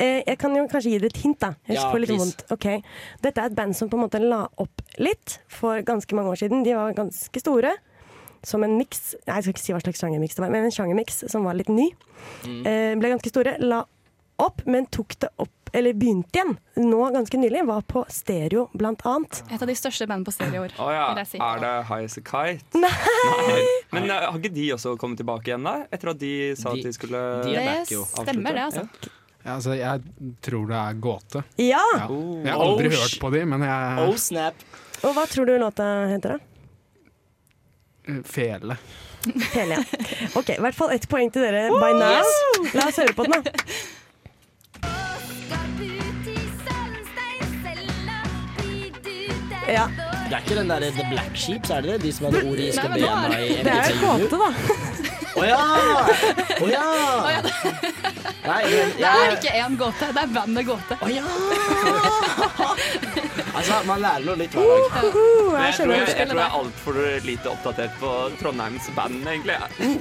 jeg 0.00 0.38
kan 0.40 0.54
jo 0.56 0.64
kanskje 0.70 0.90
gi 0.94 0.98
dere 1.02 1.10
et 1.12 1.20
hint, 1.22 1.38
da. 1.42 1.52
Jeg 1.68 1.76
Ja, 1.76 1.90
får 1.92 2.00
litt 2.00 2.10
please. 2.10 2.24
vondt. 2.24 2.44
Okay. 2.56 2.82
Dette 3.22 3.38
er 3.42 3.50
et 3.50 3.54
band 3.58 3.76
som 3.76 3.88
på 3.92 3.98
en 3.98 4.04
måte 4.08 4.20
la 4.22 4.46
opp 4.58 4.82
litt 4.98 5.38
for 5.48 5.82
ganske 5.82 6.14
mange 6.16 6.32
år 6.32 6.40
siden. 6.40 6.64
De 6.64 6.74
var 6.74 6.92
ganske 6.96 7.40
store. 7.42 7.74
Som 8.42 8.62
en 8.64 8.78
miks 8.78 9.14
Nei, 9.28 9.34
jeg 9.36 9.42
skal 9.44 9.52
ikke 9.52 9.60
si 9.66 9.72
hva 9.74 9.80
slags 9.84 10.00
sjangermiks 10.00 10.34
det 10.38 10.40
var, 10.40 10.48
men 10.54 10.64
en 10.64 10.72
sjangermiks 10.72 11.24
som 11.28 11.44
var 11.44 11.52
litt 11.58 11.68
ny. 11.68 11.90
Eh, 12.64 12.94
ble 12.96 13.10
ganske 13.12 13.28
store. 13.28 13.58
La 13.60 13.82
opp, 14.40 14.62
men 14.66 14.86
tok 14.86 15.18
det 15.20 15.28
opp 15.38 15.50
Eller 15.76 15.92
begynte 15.94 16.34
igjen 16.34 16.56
nå 16.90 17.12
ganske 17.14 17.38
nylig. 17.38 17.60
Var 17.68 17.82
på 17.86 18.00
stereo, 18.10 18.64
blant 18.74 19.04
annet. 19.06 19.42
Et 19.52 19.60
av 19.62 19.68
de 19.68 19.74
største 19.78 20.08
bandene 20.08 20.26
på 20.26 20.32
stereo 20.34 20.64
i 20.64 20.66
år, 20.66 20.72
Å 20.82 20.88
ja. 20.90 21.24
si. 21.28 21.38
Er 21.38 21.60
det 21.62 21.74
High 21.86 22.08
as 22.08 22.16
a 22.18 22.22
Kite? 22.26 22.74
Nei! 22.74 23.60
Men 23.92 24.08
eh, 24.10 24.24
har 24.26 24.34
ikke 24.40 24.50
de 24.56 24.64
også 24.74 24.96
kommet 24.98 25.20
tilbake 25.20 25.46
igjen, 25.52 25.62
da? 25.62 25.84
Etter 25.92 26.10
at 26.10 26.18
de 26.18 26.32
sa 26.58 26.72
at 26.72 26.82
de 26.82 26.90
skulle 26.96 27.20
de 27.44 27.54
er 27.54 27.60
Det 27.60 27.66
back, 27.68 27.92
jo. 27.94 28.02
stemmer, 28.16 28.56
det, 28.58 28.64
altså. 28.66 28.82
Ja, 28.88 29.14
altså, 29.44 29.74
jeg 29.78 30.00
tror 30.44 30.66
det 30.68 30.76
er 30.76 30.98
gåte. 31.00 31.42
Ja! 31.56 31.80
Ja. 31.96 32.06
Jeg 32.44 32.52
har 32.52 32.64
aldri 32.64 32.90
Oh, 32.90 32.96
hørt 33.00 33.18
på 33.22 33.30
de, 33.34 33.44
men 33.48 33.62
jeg 33.64 34.06
Oh 34.06 34.16
snap. 34.20 34.64
Og 35.00 35.14
hva 35.16 35.24
tror 35.30 35.48
du 35.48 35.54
låta 35.58 35.86
heter, 36.10 36.36
da? 36.36 36.38
Fele. 38.26 38.76
Fele, 39.52 39.78
ja. 39.78 39.82
OK, 40.38 40.50
i 40.56 40.60
hvert 40.60 40.76
fall 40.76 40.92
ett 40.96 41.08
poeng 41.08 41.30
til 41.32 41.44
dere 41.44 41.68
by 41.72 41.92
now. 41.96 42.68
La 42.74 42.88
oss 42.88 43.00
høre 43.00 43.16
på 43.16 43.24
den, 43.28 43.40
da. 43.40 43.54
Ja. 49.70 49.86
Det 50.28 50.34
er 50.36 50.42
ikke 50.42 50.56
den 50.58 50.70
der 50.70 50.80
The 50.90 51.06
Black 51.10 51.36
Sheeps, 51.36 51.70
er 51.70 51.80
det 51.80 51.92
det? 51.92 52.02
De 52.02 52.12
som 52.12 52.26
hadde 52.26 52.42
ordet 52.48 52.64
i 52.64 52.70
Nei, 52.74 52.88
men 52.90 53.00
nå 53.00 53.06
er 53.06 53.14
skabena 53.14 53.38
i 53.38 53.62
Det 53.66 53.74
er 53.74 53.90
jo 53.90 53.96
gåte, 54.06 54.36
da. 54.40 55.16
Å 55.38 55.44
ja! 55.46 55.58
Å 56.60 56.66
ja! 56.70 56.84
Nei, 58.40 58.62
men 58.66 58.94
Det 58.96 59.04
er 59.06 59.20
jeg, 59.24 59.36
ikke 59.36 59.52
én 59.60 59.76
gåte, 59.78 60.08
det 60.16 60.22
er 60.24 60.30
bandet 60.34 60.66
Gåte. 60.66 60.96
Å 61.04 61.10
ja! 61.12 61.24
Altså, 63.50 63.78
man 63.86 64.00
lærer 64.02 64.24
noe 64.26 64.36
litt 64.40 64.54
hver 64.56 64.64
dag. 64.64 65.06
Uhu, 65.10 65.52
Men 65.52 65.60
jeg 65.60 65.70
jeg 65.70 65.76
tror 65.76 65.76
skjønner. 65.76 65.94
jeg, 65.94 66.08
jeg, 66.16 66.28
tror 66.30 66.40
jeg 66.40 66.46
er 66.46 66.56
altfor 66.60 67.00
lite 67.26 67.50
oppdatert 67.52 67.96
på 68.00 68.12
Trondheims 68.40 68.88
band, 68.96 69.20
egentlig. 69.26 69.56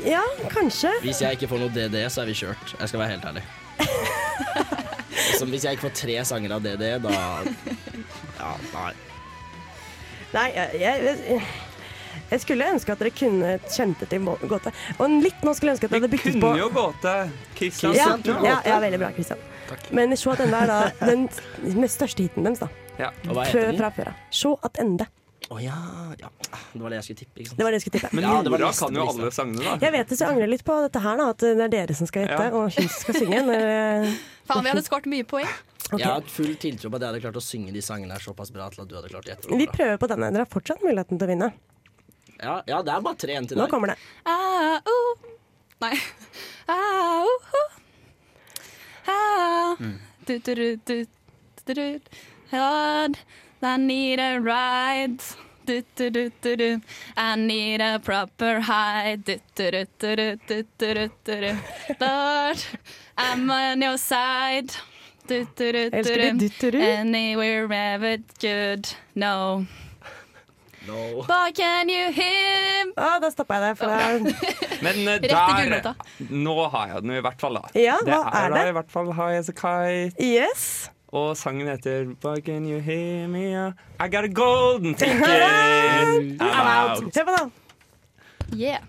Ja, 0.07 0.23
kanskje. 0.53 0.93
Hvis 1.03 1.21
jeg 1.25 1.38
ikke 1.39 1.49
får 1.51 1.63
noe 1.65 1.73
DD, 1.75 1.97
så 2.13 2.23
er 2.23 2.30
vi 2.32 2.38
kjørt. 2.39 2.75
Jeg 2.80 2.91
skal 2.93 3.03
være 3.03 3.17
helt 3.17 3.30
ærlig. 3.32 3.45
Så 5.39 5.45
hvis 5.47 5.63
jeg 5.65 5.75
ikke 5.75 5.86
får 5.89 5.95
tre 5.99 6.15
sanger 6.27 6.51
av 6.55 6.63
DD, 6.63 6.86
da 7.03 7.11
Ja, 8.39 8.51
nei. 8.73 8.91
Nei, 10.34 10.47
jeg, 10.55 10.80
jeg, 10.80 11.41
jeg 12.30 12.41
skulle 12.43 12.67
ønske 12.73 12.93
at 12.93 12.99
dere 13.01 13.11
kunne 13.15 13.53
kjente 13.69 14.07
til 14.09 14.25
gåte. 14.49 14.73
Og 14.99 15.15
litt 15.23 15.41
nå 15.45 15.53
skulle 15.57 15.73
jeg 15.73 15.77
ønske 15.80 15.89
at 15.89 15.91
jeg 15.95 16.01
hadde 16.01 16.11
Vi 16.11 16.17
byttet 16.17 16.41
på 16.41 16.49
kunne 16.49 16.59
jo 16.61 16.69
gåte. 16.75 17.13
Kristian 17.59 17.95
ja, 17.97 18.09
ja, 18.15 18.17
gåte. 18.17 18.57
ja, 18.69 18.80
veldig 18.86 18.99
bra, 19.01 19.11
Kristian. 19.15 19.39
Men 19.93 20.15
Se 20.17 20.30
at 20.34 20.39
ende 20.45 20.59
er 20.63 20.67
da 20.67 20.80
den 21.11 21.27
mest 21.80 21.99
største 21.99 22.25
hiten 22.25 22.45
deres, 22.47 22.59
da. 22.63 22.69
Ja. 22.99 23.11
Og 23.30 23.36
hva 23.38 23.45
Før, 23.47 23.69
heter 23.69 23.71
den? 23.71 23.80
fra 23.82 23.89
før 23.95 24.11
av. 24.13 24.21
Se 24.41 24.53
at 24.69 24.80
ende. 24.84 25.07
Å 25.49 25.57
ja, 25.63 25.75
ja. 26.19 26.27
Det 26.73 26.82
var 26.84 26.91
det 26.93 26.97
jeg 26.99 27.05
skulle 27.07 27.19
tippe, 27.23 27.39
ikke 27.41 27.49
sant. 27.49 27.57
Det 27.57 27.65
var 27.65 27.71
det 27.73 27.77
jeg 27.80 27.84
skulle 27.86 27.99
tippe. 28.01 28.09
Men 28.19 28.25
Ja, 28.27 28.34
det 28.45 28.51
var 28.53 28.61
Nora 28.61 28.73
kan 28.77 28.97
jo 28.99 29.05
alle 29.09 29.30
sangene, 29.34 29.63
da. 29.65 29.77
Jeg 29.82 29.93
vet 29.95 30.11
det, 30.11 30.17
så 30.19 30.25
jeg 30.27 30.34
angrer 30.36 30.51
litt 30.51 30.65
på 30.67 30.75
dette 30.84 31.01
her, 31.05 31.17
da. 31.21 31.30
At 31.34 31.45
det 31.45 31.63
er 31.65 31.71
dere 31.73 31.95
som 31.97 32.09
skal 32.11 32.25
gjette, 32.27 32.43
Ja. 32.43 32.51
og 32.59 32.75
hun 32.75 32.91
skal 32.93 33.17
synge. 33.17 33.39
Når, 33.47 33.63
Faen, 34.49 34.63
vi 34.67 34.73
hadde 34.75 34.84
skåret 34.86 35.09
mye 35.09 35.25
poeng. 35.25 35.49
Okay. 35.89 36.03
Jeg 36.03 36.09
har 36.11 36.27
full 36.30 36.51
tiltro 36.61 36.91
på 36.91 36.99
at 36.99 37.01
jeg 37.01 37.09
hadde 37.13 37.21
klart 37.23 37.39
å 37.39 37.41
synge 37.41 37.73
de 37.73 37.82
sangene 37.82 38.13
her 38.13 38.21
såpass 38.21 38.51
bra 38.53 38.67
til 38.69 38.84
at 38.84 38.91
du 38.91 38.93
hadde 38.99 39.09
klart 39.09 39.25
å 39.25 39.32
gjette. 39.32 39.57
vi 39.57 39.65
prøver 39.73 39.97
på 39.97 40.09
denne. 40.11 40.30
Dere 40.36 40.45
har 40.45 40.51
fortsatt 40.53 40.84
muligheten 40.86 41.17
til 41.17 41.25
å 41.25 41.32
vinne. 41.32 41.49
Ja, 42.41 42.63
ja, 42.65 42.81
det 42.83 42.93
er 42.93 43.01
bare 43.03 43.19
tre 43.19 43.33
igjen 43.33 43.47
til 43.49 43.57
deg. 43.57 43.65
Nå 43.65 43.71
kommer 43.71 43.91
det. 43.91 43.97
Ah, 44.25 44.79
oh. 44.87 45.27
Nei. 45.83 45.95
Ah, 46.69 47.25
oh, 47.25 47.51
oh. 47.59 47.77
Ah. 49.09 49.75
Du, 50.25 50.37
du, 50.39 50.55
du, 50.55 50.75
du, 50.85 51.05
du, 51.65 51.73
du. 51.73 51.99
I 52.51 53.77
need 53.77 54.19
a 54.19 54.39
ride. 54.39 55.23
Du, 55.65 55.83
du, 55.95 56.09
du, 56.09 56.31
du, 56.41 56.55
du. 56.55 56.81
I 57.17 57.35
need 57.35 57.81
a 57.81 57.99
proper 57.99 58.61
hide. 58.61 59.25
Du, 59.25 59.39
du, 59.55 59.71
du, 59.71 59.85
du, 59.99 60.15
du, 60.47 60.63
du, 60.77 60.93
du, 60.93 61.09
du, 61.25 61.41
du. 61.41 61.57
Lord, 61.99 62.65
I'm 63.17 63.49
on 63.51 63.81
your 63.81 63.97
side. 63.97 64.71
Du, 65.27 65.45
du, 65.55 65.71
du, 65.71 65.89
du, 65.91 66.71
du. 66.71 66.79
Anywhere 66.79 67.71
ever 67.71 68.17
good. 68.39 68.87
No. 69.13 69.67
No. 70.88 71.23
But 71.27 71.55
can 71.55 71.89
you 71.89 72.11
hear 72.11 72.86
Ah, 72.97 73.19
da 73.19 73.30
stoppa 73.30 73.53
jeg 73.59 73.61
det. 73.69 73.77
For 73.77 73.86
det 73.86 74.36
Men 74.86 74.95
uh, 75.07 75.13
der. 75.21 75.93
Nå 76.30 76.55
har 76.69 76.88
jeg 76.93 77.01
den 77.03 77.11
i 77.17 77.21
hvert 77.21 77.41
fall, 77.41 77.53
da. 77.59 77.61
Ja, 77.80 77.97
det 78.05 78.13
hva 78.13 78.21
er 78.32 78.45
er 78.45 78.49
det? 78.53 78.61
da 78.61 78.69
i 78.69 78.71
hvert 78.80 78.91
fall 78.91 79.11
High 79.13 79.38
as 79.39 79.49
a 79.49 79.55
Kite. 79.55 80.15
Yes. 80.23 80.89
Og 81.11 81.38
sangen 81.38 81.67
heter 81.67 82.05
But 82.21 82.43
can 82.45 82.65
you 82.69 82.80
hear 82.80 83.27
me? 83.27 83.43
I 83.99 84.07
got 84.07 84.23
a 84.23 84.27
golden 84.27 84.95
ticket. 84.95 85.23
I'm 86.39 86.67
out. 86.67 87.13
Se 87.13 87.23
på 87.25 87.32
den. 87.39 87.51
Yeah. 88.55 88.80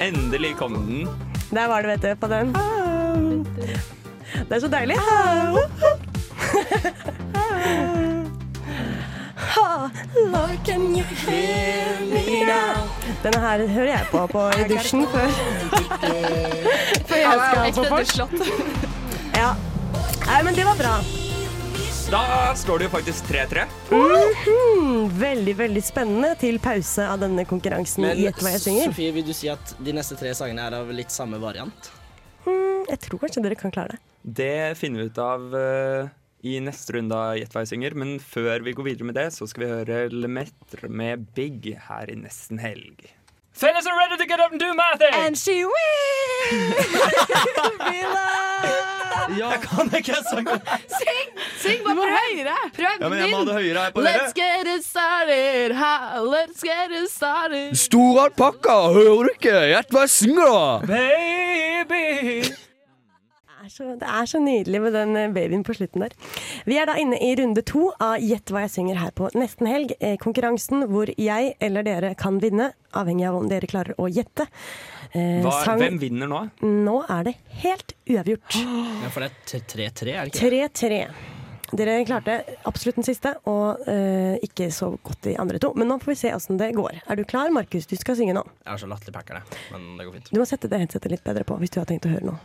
Endelig 0.00 0.56
kom 0.56 0.74
den. 0.74 1.08
Der 1.50 1.68
var 1.68 1.82
det, 1.82 1.88
vet 1.88 2.02
du, 2.02 2.14
på 2.20 2.26
den. 2.26 2.54
Det 4.48 4.52
er 4.56 4.60
så 4.60 4.68
deilig. 4.68 4.96
Ha, 9.54 9.90
Lord, 10.32 10.58
can 10.64 10.94
you 10.96 11.04
hear 11.26 12.00
me 12.08 12.44
now? 12.46 12.86
Denne 13.24 13.40
her 13.42 13.64
hører 13.68 13.90
jeg 13.90 14.06
på, 14.10 14.22
på 14.32 14.44
i 14.60 14.64
dusjen 14.70 15.04
før, 15.12 15.28
før 17.08 17.20
jeg 17.20 17.44
skal 17.44 17.74
på 17.78 17.84
vors. 17.90 18.16
Ja. 19.34 19.50
Nei, 20.28 20.36
men 20.46 20.54
det 20.54 20.62
var 20.64 20.76
bra. 20.78 20.92
Da 22.12 22.20
står 22.56 22.78
det 22.78 22.86
jo 22.86 22.92
faktisk 22.92 23.26
3-3. 23.32 23.64
Mhm. 23.90 25.08
Veldig, 25.18 25.54
veldig 25.58 25.82
spennende 25.82 26.30
til 26.38 26.60
pause 26.62 27.06
av 27.10 27.18
denne 27.24 27.42
konkurransen 27.48 28.04
Men 28.06 28.20
i 28.20 28.26
Gjett 28.28 28.42
hva 28.44 28.52
jeg 28.54 28.62
synger. 28.62 28.92
Sofie, 28.92 29.12
vil 29.16 29.26
du 29.26 29.32
si 29.36 29.50
at 29.52 29.74
de 29.82 29.94
neste 29.96 30.16
tre 30.20 30.30
sangene 30.38 30.68
er 30.68 30.76
av 30.78 30.92
litt 30.94 31.10
samme 31.12 31.40
variant? 31.42 31.90
Mm, 32.46 32.84
jeg 32.92 33.00
tror 33.08 33.24
kanskje 33.24 33.42
dere 33.48 33.58
kan 33.58 33.74
klare 33.74 33.96
det. 33.96 34.02
Det 34.38 34.54
finner 34.80 35.02
vi 35.02 35.10
ut 35.10 35.18
av 35.20 35.56
eh, 35.58 36.12
i 36.44 36.58
neste 36.60 36.98
runde 36.98 37.16
av 37.16 37.38
Gjett 37.40 37.54
hva 37.56 37.64
jeg 37.64 37.72
synger. 37.74 37.96
Men 37.98 38.16
før 38.20 38.64
vi 38.66 38.76
går 38.76 38.88
videre 38.90 39.08
med 39.08 39.16
det, 39.18 39.28
så 39.34 39.48
skal 39.48 39.64
vi 39.64 39.72
høre 39.72 40.00
Lemaitre 40.12 40.90
med 40.92 41.26
Big 41.36 41.72
her 41.88 42.10
i 42.12 42.16
Nesten 42.20 42.60
helg. 42.62 43.06
Fellas 43.54 43.86
are 43.86 43.96
ready 43.96 44.16
to 44.18 44.26
get 44.26 44.40
up 44.40 44.50
and 44.50 44.58
do 44.60 44.74
mathy! 44.74 45.08
And 45.12 45.38
she 45.38 45.62
Ja, 49.38 49.52
kan 49.62 49.88
ikke 49.94 50.14
sangen? 50.28 50.60
Syng! 50.90 51.30
Syng 51.62 51.84
bare 51.86 52.10
høyere! 52.12 52.56
Prøv 52.76 53.00
Ja, 53.00 53.08
men 53.08 53.18
jeg 53.18 53.30
må 53.30 53.38
ha 53.40 53.46
det 53.48 53.54
høyere 53.56 53.84
her 53.86 53.94
på 53.94 54.02
dere. 54.04 54.18
Let's 54.18 54.34
get 54.36 54.68
it 54.68 54.84
started, 54.84 55.72
ha, 55.78 55.94
let's 56.20 56.66
get 56.66 56.92
it 56.92 57.08
started. 57.10 57.78
Stor 57.78 58.24
alpakka, 58.26 58.76
hører 58.92 59.30
du 59.30 59.32
ikke? 59.38 59.56
Gjett 59.72 59.94
hva 59.94 60.04
jeg 60.04 60.14
synger, 60.18 60.52
da! 60.52 60.92
Baby! 60.92 62.63
Er, 63.64 63.70
så, 63.72 63.84
det 63.96 64.04
er 64.04 64.26
så 64.28 64.38
nydelig 64.44 64.80
med 64.84 64.92
den 64.92 65.16
eh, 65.16 65.30
babyen 65.32 65.62
på 65.64 65.72
slutten 65.72 66.02
der. 66.04 66.12
Vi 66.68 66.76
er 66.76 66.84
da 66.90 66.98
inne 67.00 67.16
i 67.16 67.30
runde 67.38 67.62
to 67.64 67.86
av 68.02 68.18
Gjett 68.20 68.50
hva 68.52 68.66
jeg 68.66 68.72
synger 68.74 68.98
her 69.00 69.14
på 69.16 69.30
Nesten 69.38 69.68
helg. 69.70 69.94
Eh, 70.04 70.18
Konkurransen 70.20 70.84
hvor 70.90 71.08
jeg 71.08 71.54
eller 71.64 71.86
dere 71.86 72.10
kan 72.20 72.36
vinne, 72.42 72.66
avhengig 72.92 73.24
av 73.30 73.38
om 73.38 73.46
dere 73.48 73.70
klarer 73.70 73.96
å 73.96 74.10
gjette. 74.12 74.44
Eh, 75.14 75.40
Hva, 75.46 75.54
sang- 75.64 75.80
hvem 75.80 75.96
vinner 76.02 76.28
nå? 76.28 76.42
Nå 76.60 76.98
er 77.08 77.30
det 77.30 77.34
helt 77.64 77.96
uavgjort. 78.04 78.58
Ja, 79.04 79.08
for 79.14 79.24
det 79.24 79.30
er 79.32 79.64
3-3, 79.72 80.12
er 80.12 80.28
det 80.28 80.34
ikke? 80.34 80.52
3-3. 80.84 81.00
Dere 81.74 81.96
klarte 82.06 82.36
absolutt 82.68 83.00
den 83.00 83.06
siste, 83.08 83.32
og 83.50 83.80
uh, 83.88 84.36
ikke 84.44 84.68
så 84.72 84.92
godt 85.02 85.24
de 85.26 85.32
andre 85.40 85.58
to. 85.62 85.72
Men 85.74 85.88
nå 85.90 85.96
får 86.02 86.12
vi 86.12 86.16
se 86.20 86.30
åssen 86.36 86.60
det 86.60 86.68
går. 86.76 87.00
Er 87.10 87.18
du 87.18 87.24
klar, 87.26 87.50
Markus? 87.52 87.88
Du 87.90 87.96
skal 87.98 88.16
synge 88.20 88.36
nå. 88.36 88.44
Jeg 88.62 88.70
har 88.76 88.80
så 88.84 88.88
latterlig 88.92 89.16
packer, 89.16 89.40
det. 89.40 89.58
Men 89.72 89.88
det 89.98 90.06
går 90.06 90.18
fint. 90.20 90.30
Du 90.36 90.38
må 90.42 90.46
sette 90.48 90.70
det 90.70 90.84
headsetet 90.84 91.16
litt 91.16 91.24
bedre 91.26 91.42
på 91.48 91.56
hvis 91.58 91.72
du 91.74 91.80
har 91.80 91.88
tenkt 91.90 92.06
å 92.06 92.12
høre 92.14 92.28
noe. 92.28 92.38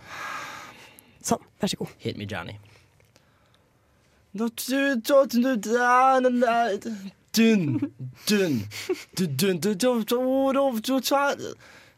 Sånn, 1.30 1.46
vær 1.62 1.70
så 1.72 1.78
god. 1.82 1.94
Hit 2.02 2.18
me, 2.18 2.26
Johnny. 2.30 2.58
Dun, 7.38 7.92
dun, 8.30 8.62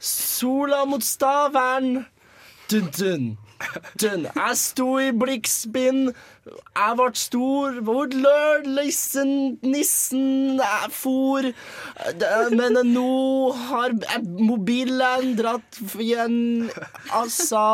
Sola 0.01 0.85
mot 0.85 1.03
Stavern. 1.03 2.05
Dun, 2.71 2.87
dun, 2.97 3.25
dun. 4.01 4.25
Jeg 4.31 4.57
sto 4.57 4.87
i 4.99 5.11
blikkspinn. 5.13 6.01
Jeg 6.47 6.97
ble 6.97 7.09
stor. 7.19 7.77
Hvor 7.85 8.09
lørdagsnissen 8.15 9.59
nissen 9.61 10.57
jeg 10.57 10.91
for. 10.95 11.51
Men 12.57 12.81
nå 12.93 13.13
har 13.69 13.95
mobilen 14.39 15.35
dratt 15.39 15.81
igjen, 15.99 16.69
altså. 17.21 17.67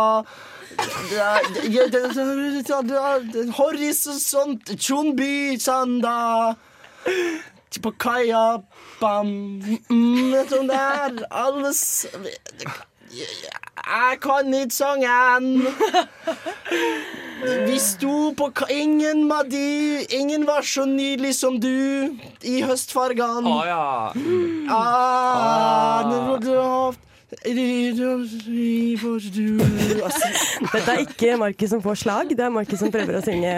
Horisont, 3.57 4.78
Tjonby, 4.78 5.57
Sanda. 5.59 6.55
På 7.82 7.91
kaia, 7.91 8.61
bam. 8.99 9.28
Mm, 9.89 10.32
vet 10.34 10.49
du 10.49 10.57
om 10.59 10.67
det 10.67 10.75
er 10.75 11.19
alle 11.30 11.71
Jeg 13.88 14.17
kan 14.21 14.53
ikke 14.53 14.73
sangen. 14.73 15.67
Vi 17.67 17.78
sto 17.80 18.32
på 18.34 18.49
ka 18.49 18.65
Ingen 18.73 19.30
var 19.30 19.45
Ingen 20.09 20.47
var 20.47 20.61
så 20.61 20.86
nydelig 20.86 21.36
som 21.36 21.59
du 21.61 22.09
i 22.41 22.61
høstfargene. 22.65 23.47
Å 23.47 23.65
ja. 23.67 24.13
Ah, 24.73 26.01
Dette 27.28 27.51
er 30.93 31.01
ikke 31.03 31.34
Markus 31.41 31.73
som 31.73 31.82
får 31.84 31.97
slag, 31.99 32.30
det 32.32 32.45
er 32.45 32.53
Markus 32.55 32.80
som 32.80 32.91
prøver 32.93 33.17
å 33.19 33.21
synge. 33.25 33.51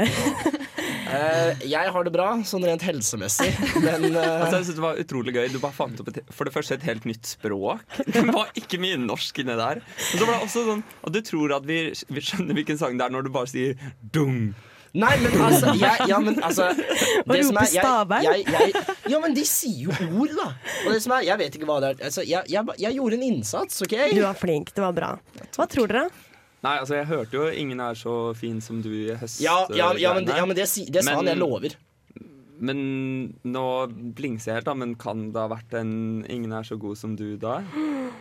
Uh, 1.09 1.53
jeg 1.65 1.89
har 1.93 2.05
det 2.05 2.13
bra, 2.13 2.31
sånn 2.45 2.65
rent 2.65 2.81
helsemessig, 2.85 3.49
men 3.81 4.09
uh... 4.13 4.21
Altså, 4.41 4.55
jeg 4.59 4.65
synes 4.69 4.77
det 4.79 4.85
var 4.87 5.01
utrolig 5.03 5.33
gøy. 5.37 5.47
Du 5.53 5.59
bare 5.61 5.77
fant 5.77 6.01
opp 6.01 6.09
et, 6.09 6.19
for 6.33 6.49
det 6.49 6.53
første 6.53 6.77
et 6.79 6.85
helt 6.89 7.05
nytt 7.09 7.25
språk. 7.29 7.85
Det 8.09 8.25
var 8.29 8.49
ikke 8.57 8.81
mye 8.81 8.97
norsk 9.01 9.41
inni 9.41 9.55
der. 9.57 9.81
Og 9.85 10.17
så 10.17 10.25
var 10.25 10.33
det 10.33 10.47
også 10.47 10.65
sånn 10.71 10.83
at 11.05 11.13
du 11.13 11.21
tror 11.29 11.53
at 11.59 11.65
vi, 11.69 11.79
vi 12.09 12.25
skjønner 12.25 12.57
hvilken 12.57 12.77
sang 12.81 12.97
det 12.97 13.05
er 13.05 13.13
når 13.13 13.29
du 13.29 13.31
bare 13.37 13.49
sier 13.53 13.77
dung. 14.13 14.53
Nei, 14.93 15.11
men 15.21 15.31
altså 15.45 15.73
jeg, 15.85 16.07
Ja, 16.09 16.17
men 16.19 16.39
altså 16.41 16.69
det 16.73 16.85
som 17.45 17.55
rope 17.55 17.65
er- 17.65 17.73
jeg- 17.73 17.83
Stavern? 17.83 18.23
jeg- 18.23 18.45
jeg- 18.47 18.95
Ja, 19.13 19.19
men 19.19 19.33
de 19.33 19.43
sier 19.45 19.89
jo 19.89 19.91
ord, 20.21 20.33
da. 20.37 20.47
Og 20.87 20.93
det 20.93 21.01
som 21.03 21.11
er, 21.13 21.21
Jeg 21.27 21.37
vet 21.37 21.55
ikke 21.59 21.65
hva 21.69 21.79
det 21.81 21.89
er. 21.91 22.05
Altså, 22.05 22.21
jeg, 22.25 22.43
jeg, 22.49 22.65
jeg 22.79 22.93
gjorde 22.95 23.13
en 23.19 23.23
innsats, 23.23 23.81
OK? 23.85 23.95
Du 24.13 24.21
var 24.21 24.33
flink, 24.33 24.73
det 24.73 24.81
var 24.81 24.93
bra. 24.93 25.11
Hva 25.55 25.67
tror 25.69 25.87
dere? 25.87 26.09
Nei, 26.63 26.73
altså 26.81 26.95
jeg 26.97 27.05
hørte 27.07 27.31
jo 27.37 27.43
'Ingen 27.47 27.79
er 27.79 27.93
så 27.95 28.35
fin 28.35 28.59
som 28.61 28.81
du' 28.83 28.89
i 28.91 29.15
høst. 29.15 29.39
Ja, 29.39 29.65
ja, 29.69 29.93
ja, 29.95 30.13
men, 30.13 30.25
ja, 30.27 30.45
men 30.45 30.55
det, 30.57 30.65
det, 30.67 30.91
det 30.91 31.03
sa 31.05 31.15
han, 31.15 31.25
jeg 31.25 31.37
lover. 31.37 31.69
Men 32.59 33.33
nå 33.47 33.63
blingser 34.17 34.51
jeg 34.51 34.55
helt, 34.59 34.65
da. 34.65 34.73
Men 34.73 34.95
kan 34.99 35.31
det 35.31 35.39
ha 35.39 35.47
vært 35.47 35.73
en 35.79 36.25
'Ingen 36.27 36.51
er 36.51 36.63
så 36.63 36.75
god 36.77 36.97
som 36.97 37.15
du' 37.15 37.37
da? 37.39 37.61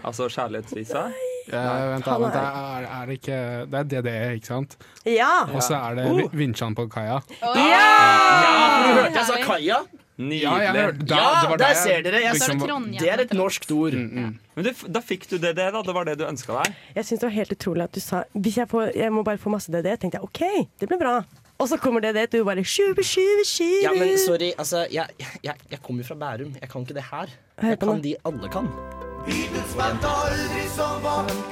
Altså 0.04 0.28
kjærlighetsvisa? 0.30 1.08
Ja, 1.10 1.12
vent, 1.52 2.04
da, 2.04 2.18
vent, 2.18 2.34
er- 2.34 2.86
Er, 2.88 3.06
det 3.06 3.14
ikke 3.18 3.38
Det 3.70 3.78
er 3.80 4.02
DDE, 4.02 4.34
ikke 4.36 4.46
sant? 4.46 4.76
Ja! 5.06 5.44
Og 5.54 5.62
så 5.62 5.74
er 5.78 5.94
det 5.98 6.04
uh. 6.10 6.34
Vinsjan 6.36 6.74
på 6.74 6.88
kaia. 6.92 7.20
Ja, 7.40 7.54
ja! 7.56 8.84
du 8.84 9.00
hørte 9.00 9.14
jeg 9.14 9.26
sa 9.26 9.40
Kaja? 9.44 9.80
Nydelig. 10.18 10.42
Ja, 10.42 10.54
jeg 10.58 10.72
hørte- 10.74 11.06
da- 11.06 11.16
Ja, 11.16 11.26
det 11.42 11.50
var 11.50 11.56
der 11.58 11.66
jeg 11.68 11.76
ser 11.76 12.02
dere. 12.02 12.20
Jeg, 12.24 12.34
liksom- 12.34 12.92
det 12.98 13.08
er 13.08 13.20
et 13.22 13.32
norsk 13.38 13.70
ord. 13.70 13.92
Men 13.92 14.64
du, 14.64 14.70
da 14.88 15.00
fikk 15.00 15.28
du 15.30 15.36
det, 15.38 15.54
det, 15.56 15.72
da. 15.72 15.82
Det 15.82 15.94
var 15.94 16.04
det 16.04 16.18
du 16.18 16.24
ønska 16.26 16.56
deg. 16.64 16.74
Jeg 16.96 17.04
syns 17.04 17.20
det 17.20 17.28
var 17.28 17.36
helt 17.36 17.52
utrolig 17.52 17.82
at 17.84 17.92
du 17.92 18.00
sa 18.00 18.24
Hvis 18.34 18.56
jeg, 18.58 18.68
får, 18.68 18.96
jeg 18.96 19.12
må 19.12 19.22
bare 19.22 19.38
få 19.38 19.48
masse 19.50 19.70
DDE, 19.70 19.96
tenkte 19.96 20.18
jeg 20.18 20.22
OK, 20.24 20.68
det 20.80 20.88
blir 20.88 20.98
bra. 20.98 21.22
Og 21.58 21.68
så 21.68 21.76
kommer 21.78 22.00
DDE, 22.00 22.26
du 22.26 22.44
bare 22.44 22.62
skyve, 22.64 23.02
skyve, 23.02 23.44
skyve. 23.44 23.82
Ja, 23.82 23.90
men 23.94 24.18
sorry, 24.18 24.52
altså 24.58 24.86
Jeg, 24.90 25.06
jeg, 25.42 25.54
jeg 25.70 25.82
kommer 25.82 26.02
jo 26.02 26.06
fra 26.14 26.14
Bærum. 26.14 26.54
Jeg 26.60 26.68
kan 26.68 26.80
ikke 26.82 26.94
det 26.94 27.04
her. 27.12 27.26
Jeg 27.62 27.78
kan 27.78 28.02
de 28.02 28.16
alle 28.24 28.48
kan. 28.48 28.68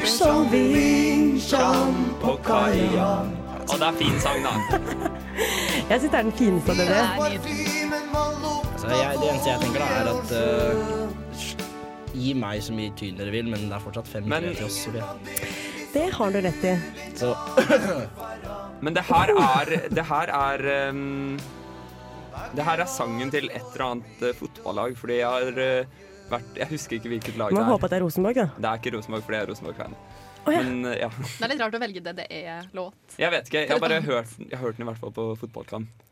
Som 0.06 0.50
vinsjan 0.50 1.94
på 2.22 2.36
kaia. 2.46 3.10
Og 3.66 3.78
det 3.80 3.86
er 3.88 3.96
fin 3.98 4.20
sang, 4.22 4.44
da. 4.46 4.52
Jeg 5.90 6.00
syns 6.00 6.10
det 6.12 6.18
er 6.18 6.22
den 6.28 6.32
fineste 6.38 6.72
av 6.72 6.78
dere. 6.80 7.00
Altså, 8.86 8.88
jeg, 8.92 9.18
det 9.20 9.28
eneste 9.30 9.48
jeg 9.50 9.60
tenker, 9.64 9.80
da, 9.82 9.86
er 9.96 10.06
at 10.12 10.28
uh, 10.32 12.14
Gi 12.16 12.32
meg 12.38 12.62
så 12.64 12.74
mye 12.76 12.92
tyn 12.96 13.18
dere 13.18 13.32
vil, 13.34 13.50
men 13.50 13.66
det 13.66 13.74
er 13.76 13.82
fortsatt 13.82 14.08
fem 14.08 14.28
Men- 14.30 14.46
til 14.54 14.66
oss. 14.68 14.78
Sofie. 14.86 15.04
Det 15.92 16.06
har 16.12 16.32
du 16.32 16.38
rett 16.44 16.64
i. 16.68 16.74
Så 17.16 17.32
Men 18.84 18.94
det 18.96 19.04
her 19.08 19.32
er 19.32 19.70
Det 19.88 20.04
her 20.04 20.32
er 20.36 20.90
um, 20.92 21.38
Det 22.56 22.64
her 22.66 22.82
er 22.84 22.90
sangen 22.90 23.30
til 23.32 23.48
et 23.50 23.62
eller 23.72 23.86
annet 23.90 24.24
uh, 24.24 24.32
fotballag, 24.36 24.96
fordi 25.00 25.20
jeg 25.22 25.30
har 25.32 25.60
eh, 25.64 25.86
vært 26.30 26.56
Jeg 26.60 26.68
husker 26.72 26.96
ikke 26.98 27.10
hvilket 27.12 27.36
lag 27.40 27.52
Må 27.54 27.60
det 27.60 27.66
håpe 27.70 27.82
er. 27.82 27.86
at 27.86 27.92
det 27.94 27.98
er 28.00 28.04
Rosenborg, 28.06 28.38
da. 28.40 28.46
Det 28.56 28.70
er 28.70 28.80
ikke 28.80 28.92
Rosenborg, 28.96 29.26
for 29.26 29.36
jeg 29.36 29.44
er 29.46 29.50
Rosenborg-fan. 29.52 29.96
Oh, 30.46 30.52
ja. 30.54 30.62
Men 30.62 30.84
eh, 30.86 30.98
ja. 31.02 31.08
Det 31.10 31.42
er 31.46 31.52
litt 31.52 31.62
rart 31.64 31.74
å 31.74 31.80
velge 31.82 32.02
DDE-låt. 32.06 33.16
Jeg 33.18 33.32
vet 33.34 33.48
ikke. 33.50 33.62
Jeg 33.64 33.72
har 33.74 33.80
bare 33.82 34.00
hørt, 34.04 34.34
jeg 34.38 34.52
har 34.54 34.62
hørt 34.62 34.76
den 34.78 34.86
i 34.86 34.90
hvert 34.90 35.00
fall 35.02 35.14
på 35.16 35.24
fotballkamp. 35.42 36.04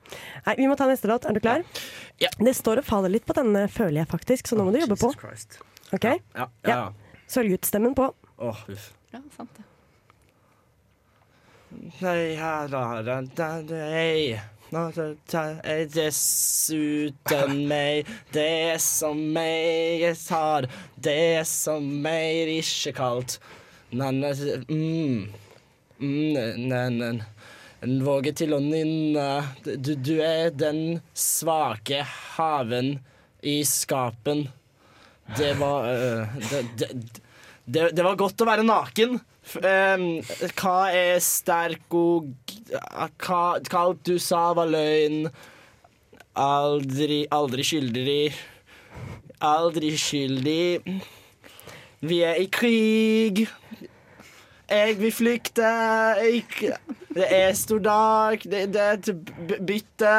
Nei, 0.46 0.54
Vi 0.58 0.66
må 0.70 0.74
ta 0.78 0.88
neste 0.90 1.08
låt. 1.10 1.24
Er 1.30 1.36
du 1.36 1.40
klar? 1.44 1.62
Ja. 2.22 2.30
Det 2.38 2.54
står 2.58 2.82
og 2.82 2.88
faller 2.88 3.12
litt 3.14 3.26
på 3.28 3.36
denne, 3.38 3.66
føler 3.72 4.02
jeg 4.02 4.10
faktisk, 4.10 4.50
så 4.50 4.58
nå 4.58 4.66
må 4.66 4.74
du 4.74 4.80
jobbe 4.82 4.98
på. 5.00 5.12
OK? 5.94 6.08
Ja, 6.10 6.18
ja, 6.34 6.48
ja. 6.66 6.80
Sølvgutt-stemmen 7.30 7.94
på. 7.96 8.10
Åh, 8.42 8.64
uff. 8.74 8.90
Ja, 9.14 9.22
sant 9.36 9.54
det. 9.56 9.64
Nei, 12.02 12.34
her 12.38 12.74
er 12.78 13.06
det 13.06 13.18
deg. 13.38 14.34
Dessuten 15.94 17.52
meg, 17.70 18.08
det 18.34 18.80
som 18.82 19.20
jeg 19.38 20.16
har, 20.30 20.66
det 20.96 21.46
som 21.46 21.86
meg 22.02 22.48
ikke 22.58 22.92
kaldt. 22.98 23.38
Nanne, 23.94 24.32
mm, 24.66 25.30
mm, 26.02 27.22
til 28.34 28.54
å 28.56 28.60
nynne. 28.64 29.28
Du, 29.62 29.94
du 29.94 30.18
er 30.24 30.50
den 30.50 31.00
svake 31.14 32.02
haven 32.34 32.98
i 33.44 33.64
skapen. 33.68 34.48
Det 35.38 35.54
var 35.60 35.86
øh, 35.88 36.26
det, 36.50 36.62
det, 36.80 36.88
det, 37.64 37.90
det 37.96 38.02
var 38.04 38.16
godt 38.20 38.42
å 38.42 38.48
være 38.48 38.66
naken. 38.66 39.20
Hva 39.44 40.78
er 40.94 41.18
sterk 41.22 41.92
og 41.94 42.30
Hva 43.20 43.42
hva 43.60 43.82
alt 43.82 44.04
du 44.06 44.16
sa 44.18 44.52
var 44.56 44.70
løgn. 44.72 45.28
Aldri, 46.34 47.24
aldri 47.30 47.66
skyldig. 47.66 48.32
Aldri 49.44 49.92
skyldig. 50.00 50.80
Vi 52.04 52.22
er 52.26 52.40
i 52.40 52.48
krig. 52.52 53.44
Jeg 54.70 54.96
vil 55.00 55.12
flykte. 55.12 55.68
Jeg, 56.18 56.44
det 57.14 57.28
er 57.30 57.52
stor 57.52 57.78
dag. 57.78 58.38
Det, 58.42 58.66
det 58.74 58.80
er 58.80 58.96
til 58.96 59.20
bytte. 59.66 60.16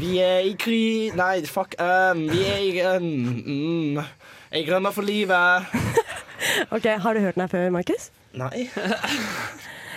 Vi 0.00 0.18
er 0.18 0.38
i 0.48 0.54
krig 0.58 1.14
Nei, 1.16 1.44
fuck. 1.46 1.76
Um, 1.78 2.24
vi 2.30 2.42
er 2.48 2.58
i 2.64 2.96
um, 2.96 3.02
mm. 3.46 4.00
Jeg 4.52 4.72
rømmer 4.72 4.90
for 4.90 5.02
livet. 5.02 5.66
Ok, 6.70 6.86
Har 7.00 7.14
du 7.14 7.20
hørt 7.20 7.34
den 7.38 7.44
her 7.46 7.52
før, 7.52 7.70
Markus? 7.74 8.10
Nei. 8.34 8.64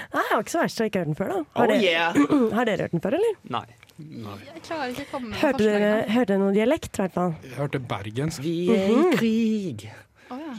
Nei, 0.07 0.21
det 0.23 0.31
var 0.31 0.43
ikke 0.43 0.53
så 0.53 0.61
verst 0.63 0.81
å 0.81 0.85
ikke 0.87 1.01
hørt 1.01 1.09
den 1.11 1.17
før, 1.19 1.31
da. 1.33 1.39
Har, 1.57 1.65
Oh, 1.65 1.73
dere, 1.73 1.81
yeah. 1.83 2.13
har 2.57 2.69
dere 2.69 2.85
hørt 2.85 2.93
den 2.95 3.01
før, 3.03 3.17
eller? 3.19 3.39
Nei. 3.57 3.65
Jeg 3.97 4.61
klarer 4.67 4.91
ikke 4.93 5.07
å 5.07 5.11
komme 5.15 5.31
med 5.31 5.39
Hørte 5.41 5.65
dere, 5.65 5.89
hørte 6.13 6.29
dere 6.31 6.41
noe 6.43 6.53
dialekt, 6.53 6.91
i 6.93 7.01
hvert 7.01 7.15
fall? 7.17 7.33
Jeg 7.43 7.55
hørte 7.57 7.79
bergensk. 7.89 8.43
Vi 8.45 8.53
er 8.75 8.91
i 8.93 8.95
Mhm. 8.95 9.11
krig. 9.17 9.87
Å, 10.29 10.37
ja. 10.37 10.55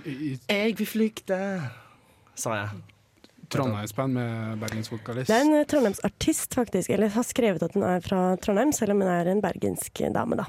Jeg 0.50 0.76
vil 0.80 0.86
flykte, 0.90 1.38
sa 2.34 2.54
jeg. 2.58 2.82
Trondheimsband 3.48 4.12
med 4.12 4.58
bergensvokalist. 4.60 5.30
Det 5.30 5.36
er 5.38 5.46
en 5.46 5.54
eh, 5.60 5.64
trondheimsartist, 5.70 6.52
faktisk. 6.58 6.90
Eller 6.92 7.08
har 7.14 7.24
skrevet 7.24 7.62
at 7.64 7.72
hun 7.78 7.86
er 7.88 8.02
fra 8.04 8.34
Trondheim, 8.44 8.74
selv 8.76 8.92
om 8.92 9.00
hun 9.06 9.08
er 9.08 9.30
en 9.32 9.40
bergensk 9.40 10.02
dame, 10.12 10.36
da. 10.36 10.44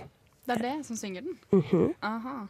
Det 0.50 0.58
er 0.58 0.66
det 0.66 0.74
som 0.90 0.98
synger 1.00 1.22
den? 1.30 1.38
Mhm. 1.54 1.94
Aha. 2.04 2.48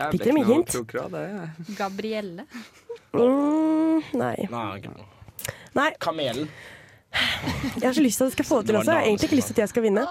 Jeg 0.00 0.12
Fikk 0.16 0.24
dere 0.24 0.34
mye 0.38 0.48
hint? 0.48 0.74
klokere. 0.74 1.22
Gabrielle. 1.78 2.44
Mm, 3.12 4.02
nei. 4.16 4.36
Nei. 5.76 5.88
Kamelen. 6.00 6.48
Jeg 7.10 7.82
har 7.82 7.94
så 7.96 8.02
lyst 8.04 8.20
til 8.20 8.24
at 8.24 8.30
jeg 8.30 8.36
skal 8.38 8.46
få 8.46 8.60
det 8.62 8.70
til 8.70 8.76
også. 8.80 8.92
Jeg 8.94 9.00
har 9.00 9.06
egentlig 9.08 9.28
ikke 9.28 9.38
lyst 9.40 9.50
til 9.50 9.56
at 9.58 9.62
jeg 9.64 9.70
skal 9.72 9.82
vinne. 9.82 10.04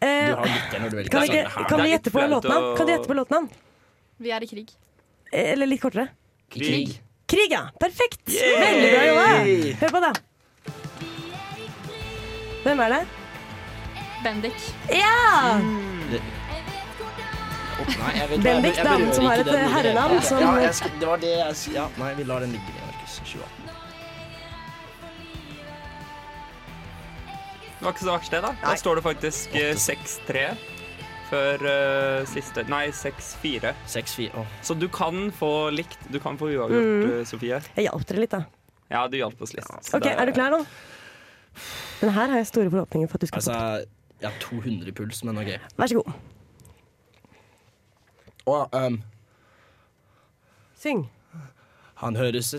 Eh, 0.00 0.30
kan 0.32 0.82
vi, 0.82 1.02
Det 1.04 1.24
ikke, 1.28 1.66
kan 1.68 1.82
vi 1.82 1.90
gjette 1.92 2.12
på 2.14 2.24
låtnavn? 2.24 2.70
Kan 2.78 2.86
du 2.88 2.92
gjette 2.94 3.10
på 3.10 3.16
låtnavn? 3.18 3.50
Vi 4.18 4.32
er 4.34 4.42
i 4.42 4.48
krig. 4.50 4.72
Eller 5.32 5.68
litt 5.68 5.82
kortere? 5.82 6.08
Krig. 6.50 6.96
Krig, 7.28 7.52
ja. 7.52 7.66
Perfekt! 7.78 8.24
Veldig 8.32 8.90
bra 8.94 9.02
jobba. 9.10 9.26
Hør 9.82 9.92
på, 9.92 10.00
da. 10.00 10.12
Hvem 12.64 12.80
er 12.86 12.94
det? 12.96 13.02
Bendik. 14.24 14.64
Ja! 14.90 15.12
Å, 15.52 16.20
nei, 17.78 18.12
jeg 18.18 18.28
vet 18.28 18.38
hva, 18.38 18.44
jeg- 18.44 18.62
Bendik, 18.62 18.76
jeg 18.76 18.84
damen 18.84 19.14
som 19.14 19.24
har 19.24 19.38
et 19.38 19.44
det 19.46 19.58
herrenavn 19.74 20.22
som- 20.22 20.40
Ja, 20.40 20.54
jeg 20.60 20.92
det 21.00 21.08
var 21.08 21.16
det 21.18 21.32
jeg 21.38 21.74
Ja, 21.74 21.88
nei, 21.98 22.14
vi 22.14 22.24
lar 22.24 22.40
den 22.40 22.52
ligge, 22.52 22.72
Markus. 22.86 23.18
2018. 23.24 23.64
Det 27.78 27.84
var 27.84 27.92
ikke 27.92 28.02
så 28.04 28.10
verst, 28.16 28.30
det, 28.34 28.40
da. 28.42 28.50
Da 28.64 28.74
står 28.74 28.98
det 28.98 29.04
faktisk 29.04 29.54
eh, 29.54 29.74
6-3 29.78 30.56
før 31.28 31.62
uh, 31.62 32.24
siste 32.26 32.64
Nei, 32.72 32.86
6-4. 32.90 33.74
6-4. 33.86 34.44
Så 34.64 34.74
du 34.78 34.88
kan 34.88 35.28
få 35.36 35.50
likt. 35.70 35.98
Du 36.10 36.18
kan 36.18 36.38
få 36.40 36.48
uavgjort, 36.48 36.88
Mm. 36.88 37.18
eh, 37.20 37.24
Sofie. 37.28 37.60
Jeg 37.76 37.84
hjalp 37.86 38.06
dere 38.08 38.18
litt, 38.24 38.30
da. 38.30 38.40
Ja, 38.90 39.06
du 39.06 39.16
hjalp 39.18 39.40
oss 39.44 39.52
litt. 39.54 39.68
Ok, 39.94 40.02
det- 40.02 40.16
Er 40.18 40.26
du 40.26 40.32
klar 40.32 40.50
nå? 40.50 40.64
Men 42.00 42.10
her 42.14 42.26
har 42.28 42.36
jeg 42.38 42.46
store 42.46 42.70
forhåpninger 42.70 43.08
for 43.08 43.16
at 43.16 43.20
du 43.20 43.26
skal 43.26 43.42
få. 43.42 43.50
Altså, 43.50 43.86
jeg 44.20 44.30
har 44.30 44.38
200 44.40 44.88
i 44.88 44.92
puls, 44.92 45.22
men 45.24 45.38
OK. 45.38 45.58
Vær 45.78 45.86
så 45.86 45.94
god. 46.02 46.12
Og 48.48 48.68
um, 48.72 49.02
Syng. 50.80 51.10
han 52.02 52.16
høres 52.16 52.54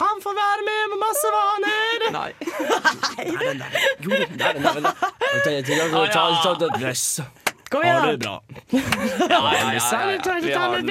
Han 0.00 0.20
får 0.22 0.34
være 0.38 0.62
med 0.68 0.82
med 0.92 0.98
masse 1.02 1.30
vaner. 1.34 2.04
Nei. 2.14 2.30
Jo, 4.04 4.10
der. 6.70 6.78
Dress. 6.78 7.20
Kom 7.70 7.82
Ha 7.82 8.06
det 8.06 8.18
bra. 8.22 8.36
Ja, 8.70 8.80
ja, 9.30 9.40
ja, 9.52 9.72
ja, 9.74 10.10
ja. 10.10 10.30
Vi 10.40 10.52
har 10.52 10.68
den. 10.76 10.86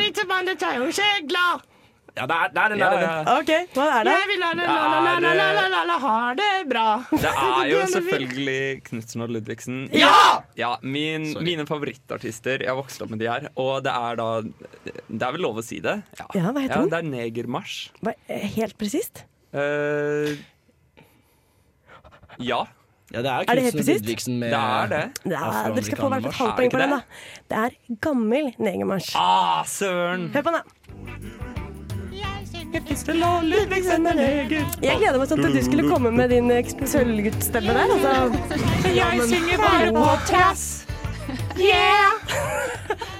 Ja, 2.17 2.25
det 2.29 2.35
er, 2.35 2.51
det 2.55 2.61
er 2.63 2.73
den 2.73 2.79
der. 2.81 3.01
ja. 3.03 3.37
OK, 3.39 3.51
hva 3.75 3.85
er 3.99 4.07
det? 4.07 4.13
Jeg 4.17 4.29
vil 4.31 4.43
ha 4.45 4.51
det, 4.57 4.65
la, 4.67 4.77
la, 4.89 4.99
la, 5.05 5.13
la, 5.19 5.33
la, 5.53 5.67
la, 5.73 5.81
la, 5.89 5.97
ha 6.03 6.15
det 6.39 6.49
bra. 6.71 6.85
Det 7.11 7.31
er 7.31 7.67
jo 7.73 7.81
selvfølgelig 7.93 8.83
Knutsen 8.89 9.25
og 9.25 9.33
Ludvigsen. 9.35 9.77
Ja! 9.95 10.13
Ja, 10.59 10.71
min, 10.81 11.29
Mine 11.45 11.67
favorittartister. 11.69 12.63
Jeg 12.65 12.71
har 12.71 12.79
vokst 12.79 13.01
opp 13.05 13.13
med 13.13 13.21
de 13.23 13.29
her. 13.29 13.49
Og 13.59 13.83
det 13.85 13.93
er 13.93 14.19
da 14.19 14.29
Det 14.43 15.21
er 15.21 15.35
vel 15.37 15.45
lov 15.45 15.61
å 15.61 15.65
si 15.65 15.79
det? 15.85 15.99
Ja, 16.19 16.25
Ja, 16.39 16.49
hva 16.49 16.63
heter 16.65 16.75
ja, 16.79 16.81
den? 16.81 16.91
Det 16.95 16.99
er 17.03 17.09
Negermarsj. 17.13 17.77
Eh, 18.27 18.49
Helt 18.57 18.77
presist? 18.79 19.23
Uh, 19.53 20.33
ja. 22.39 22.63
Ja, 23.09 23.23
det 23.25 23.29
er 23.31 23.47
Er 23.49 23.57
det 23.57 23.63
helt 23.65 23.77
presist? 23.79 24.27
Med 24.29 24.51
Det 24.53 24.59
er 24.59 24.89
det. 24.91 25.03
Ja, 25.31 25.45
dere 25.73 25.83
skal 25.87 25.97
få 26.03 26.09
hvert 26.13 26.27
et 26.29 26.35
halvt 26.37 26.51
det 26.51 26.57
poeng 26.59 26.73
for 26.75 26.83
den, 26.83 26.91
da. 26.93 26.99
Det 27.49 27.61
er 27.65 27.77
gammel 28.05 28.51
negermarsj. 28.61 29.15
Ah, 29.17 29.63
søren! 29.65 30.27
Hør 30.35 30.45
på 30.45 30.53
den, 30.53 30.61
da. 30.61 31.48
Jeg 34.85 34.97
gleder 35.01 35.17
meg 35.17 35.29
sånn 35.31 35.41
til 35.41 35.49
at 35.49 35.55
du 35.57 35.63
skulle 35.65 35.85
komme 35.89 36.11
med 36.13 36.29
din 36.33 36.51
eh, 36.53 36.73
sølvguttstemme 36.93 37.73
der. 37.77 37.93
Altså. 37.95 38.11
Jeg 38.93 39.29
synger 39.31 39.63
bare 39.63 39.93
på 39.95 40.05
trass. 40.29 40.67
Yeah! 41.57 43.09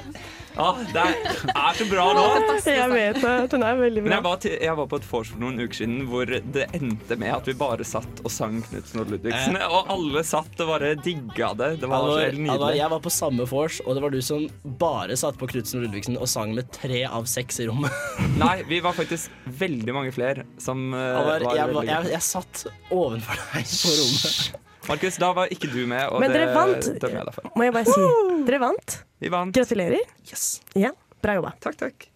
Ah, 0.60 0.80
det 0.92 1.00
er, 1.00 1.14
er 1.54 1.78
så 1.80 1.86
bra 1.88 2.06
nå. 2.18 2.24
Jeg 2.68 2.90
vet 2.92 3.20
det. 3.24 3.34
Den 3.54 3.64
er 3.64 3.78
veldig 3.80 4.02
Men 4.04 4.10
bra. 4.10 4.16
jeg 4.18 4.26
var, 4.26 4.40
til, 4.44 4.56
jeg 4.68 4.76
var 4.80 4.90
på 4.92 5.00
et 5.00 5.06
vors 5.08 5.30
for 5.32 5.40
noen 5.44 5.62
uker 5.64 5.78
siden 5.80 6.02
hvor 6.10 6.28
det 6.56 6.66
endte 6.76 7.18
med 7.22 7.32
at 7.38 7.48
vi 7.48 7.56
bare 7.60 7.86
satt 7.88 8.20
og 8.26 8.32
sang 8.34 8.60
Knutsen 8.68 9.02
og 9.04 9.14
Ludvigsen. 9.14 9.56
Eh. 9.60 9.76
Og 9.80 9.90
alle 9.96 10.24
satt 10.28 10.60
og 10.66 10.72
bare 10.74 10.94
digga 11.00 11.54
det. 11.60 11.72
Det 11.84 11.90
var 11.92 12.06
så 12.10 12.18
helt 12.26 12.42
nydelig. 12.44 12.76
jeg 12.82 12.94
var 12.96 13.04
på 13.08 13.14
samme 13.14 13.48
vors, 13.50 13.80
og 13.86 13.96
det 13.98 14.04
var 14.04 14.14
du 14.16 14.20
som 14.26 14.46
bare 14.84 15.16
satt 15.20 15.40
på 15.40 15.48
Knutsen 15.54 15.80
og 15.82 15.88
Ludvigsen 15.88 16.20
og 16.20 16.28
sang 16.32 16.54
med 16.58 16.68
tre 16.76 17.06
av 17.08 17.28
seks 17.30 17.62
i 17.64 17.70
rommet. 17.72 17.96
Nei, 18.44 18.58
vi 18.68 18.82
var 18.84 18.98
faktisk 18.98 19.32
veldig 19.60 19.96
mange 19.96 20.12
flere 20.16 20.44
som 20.62 20.90
eh, 20.94 21.00
var 21.24 21.40
jeg, 21.40 21.50
var- 21.50 21.68
veldig 21.80 21.94
jeg, 21.94 22.12
jeg 22.18 22.26
satt 22.28 22.66
ovenfor 22.92 23.40
deg 23.56 23.78
på 23.80 23.96
rommet. 24.02 24.66
Markus, 24.90 25.18
da 25.22 25.30
var 25.38 25.52
ikke 25.54 25.70
du 25.72 25.84
med, 25.88 26.02
og 26.10 26.20
Men 26.24 26.32
det 26.34 26.40
dere 26.42 26.54
vant. 26.56 26.88
dømmer 27.02 27.20
jeg 27.22 27.26
deg 27.30 27.36
for. 27.36 27.50
Må 27.60 27.68
jeg 27.68 27.74
bare 27.76 27.86
si. 27.94 28.06
Dere 28.48 28.60
vant. 28.64 28.96
Vi 29.22 29.30
vant. 29.34 29.54
Gratulerer. 29.56 30.02
Yes. 30.30 30.46
Ja, 30.80 30.92
bra 31.24 31.36
jobba. 31.38 31.52
Takk, 31.62 31.78
takk. 31.84 32.08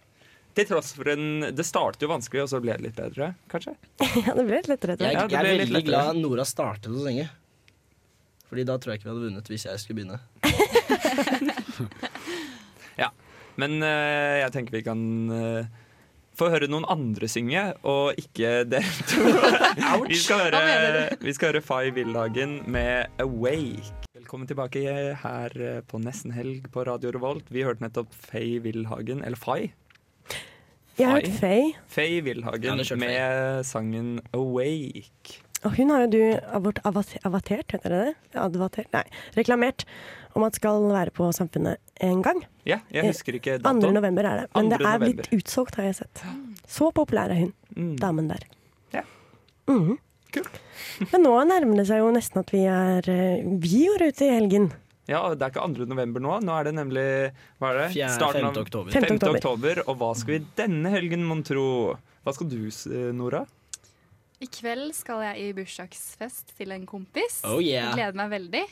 Til 0.53 0.67
tross 0.69 0.91
for 0.93 1.07
en 1.09 1.47
Det 1.57 1.63
startet 1.65 2.03
jo 2.05 2.09
vanskelig, 2.11 2.43
og 2.43 2.49
så 2.51 2.59
ble 2.61 2.75
det 2.77 2.83
litt 2.89 2.97
bedre, 2.97 3.31
kanskje? 3.49 3.73
Ja, 4.25 4.33
det 4.37 4.43
ble 4.49 4.59
litt 4.59 4.69
lettere. 4.69 4.97
tror 4.97 5.07
Jeg, 5.07 5.13
jeg. 5.13 5.21
Ja, 5.21 5.27
det 5.27 5.33
jeg 5.33 5.39
er 5.39 5.45
ble 5.45 5.53
litt 5.53 5.61
veldig 5.63 5.77
lettere. 5.79 5.89
glad 6.13 6.21
Nora 6.21 6.45
startet 6.49 6.91
å 6.93 7.05
synge. 7.05 7.29
Fordi 8.49 8.63
da 8.69 8.75
tror 8.77 8.93
jeg 8.93 8.99
ikke 9.01 9.07
vi 9.07 9.13
hadde 9.15 9.25
vunnet 9.29 9.47
hvis 9.49 9.65
jeg 9.69 9.81
skulle 9.81 9.97
begynne. 10.01 10.19
Ja. 13.01 13.07
Men 13.57 13.79
eh, 13.85 14.39
jeg 14.43 14.51
tenker 14.53 14.75
vi 14.77 14.83
kan 14.85 14.99
eh, 15.33 15.65
få 16.43 16.51
høre 16.51 16.67
noen 16.71 16.85
andre 16.91 17.27
synge, 17.31 17.61
og 17.87 18.17
ikke 18.19 18.63
dere 18.67 19.05
to. 19.11 19.21
vi, 20.09 20.17
skal 20.19 20.47
høre, 20.49 21.05
vi 21.21 21.33
skal 21.35 21.53
høre 21.53 21.61
Fay 21.63 21.93
Villhagen 21.95 22.57
med 22.67 23.13
'Awake'. 23.21 23.93
Velkommen 24.17 24.49
tilbake 24.49 24.83
her 25.21 25.55
eh, 25.55 25.79
på 25.87 26.01
Nesten 26.03 26.33
Helg 26.35 26.67
på 26.73 26.83
Radio 26.87 27.13
Revolt. 27.15 27.47
Vi 27.53 27.63
hørte 27.63 27.85
nettopp 27.85 28.11
Fay 28.11 28.59
Villhagen, 28.63 29.23
eller 29.23 29.39
Fay. 29.39 29.71
Jeg 30.99 31.09
har 31.09 31.21
hørt 31.21 31.39
Fay. 31.39 31.71
Fay 31.89 32.19
Villhagen 32.25 32.83
ja, 32.83 32.95
med 32.99 33.63
sangen 33.65 34.19
'Awake'. 34.33 35.39
og 35.63 35.77
hun 35.77 35.89
har 35.89 36.03
jo 36.03 36.11
du 36.11 36.23
avort, 36.51 36.79
avatert, 36.83 37.71
heter 37.71 37.89
det 37.89 38.01
det? 38.03 38.15
Advatert? 38.35 38.91
Nei, 38.91 39.05
reklamert 39.37 39.85
om 40.35 40.43
at 40.43 40.59
skal 40.59 40.91
være 40.91 41.13
på 41.15 41.31
Samfunnet 41.31 41.79
en 42.01 42.21
gang. 42.25 42.43
Ja, 42.65 42.79
jeg 42.91 43.05
husker 43.11 43.33
ikke 43.37 43.59
2. 43.61 43.91
november 43.93 44.25
er 44.25 44.37
det. 44.41 44.47
Men 44.55 44.69
det 44.69 44.79
er 44.81 44.99
blitt 44.99 45.17
november. 45.17 45.37
utsolgt, 45.37 45.75
har 45.75 45.83
jeg 45.85 45.95
sett. 45.95 46.23
Så 46.67 46.91
populær 46.93 47.29
er 47.31 47.39
hun, 47.45 47.53
Mm. 47.75 47.95
damen 47.97 48.27
der. 48.29 48.43
Ja. 48.93 49.01
Mhm. 49.67 49.97
Men 51.11 51.21
nå 51.23 51.33
nærmer 51.45 51.77
det 51.77 51.87
seg 51.87 51.99
jo 52.01 52.11
nesten 52.11 52.39
at 52.41 52.49
vi 52.53 52.63
er 52.65 53.05
eh, 53.09 53.43
Vi 53.61 53.85
går 53.87 54.07
ut 54.09 54.21
i 54.21 54.29
helgen. 54.29 54.71
Ja, 55.07 55.21
det 55.35 55.41
er 55.41 55.51
ikke 55.51 55.65
2. 55.75 55.85
november 55.89 56.19
nå. 56.23 56.39
Nå 56.41 56.53
er 56.59 56.63
det 56.69 56.73
nemlig 56.75 57.03
hva 57.59 57.69
er 57.73 57.77
det? 57.83 57.87
Fjerde- 57.95 58.15
Starten 58.15 58.45
av 58.45 58.53
5. 58.55 58.61
oktober. 58.63 58.91
5. 58.91 59.19
5. 59.19 59.35
oktober. 59.35 59.83
Og 59.87 59.97
hva 59.99 60.15
skal 60.15 60.39
vi 60.39 60.45
denne 60.57 60.89
helgen, 60.93 61.23
mon 61.27 61.43
tro? 61.43 61.97
Hva 62.25 62.33
skal 62.33 62.47
du, 62.49 62.69
Nora? 63.13 63.43
I 64.41 64.47
kveld 64.47 64.93
skal 64.95 65.21
jeg 65.23 65.37
i 65.43 65.53
bursdagsfest 65.53 66.55
til 66.57 66.71
en 66.71 66.85
kompis. 66.85 67.41
Oh, 67.47 67.59
yeah. 67.63 67.93
Gleder 67.95 68.15
meg 68.15 68.31
veldig. 68.31 68.63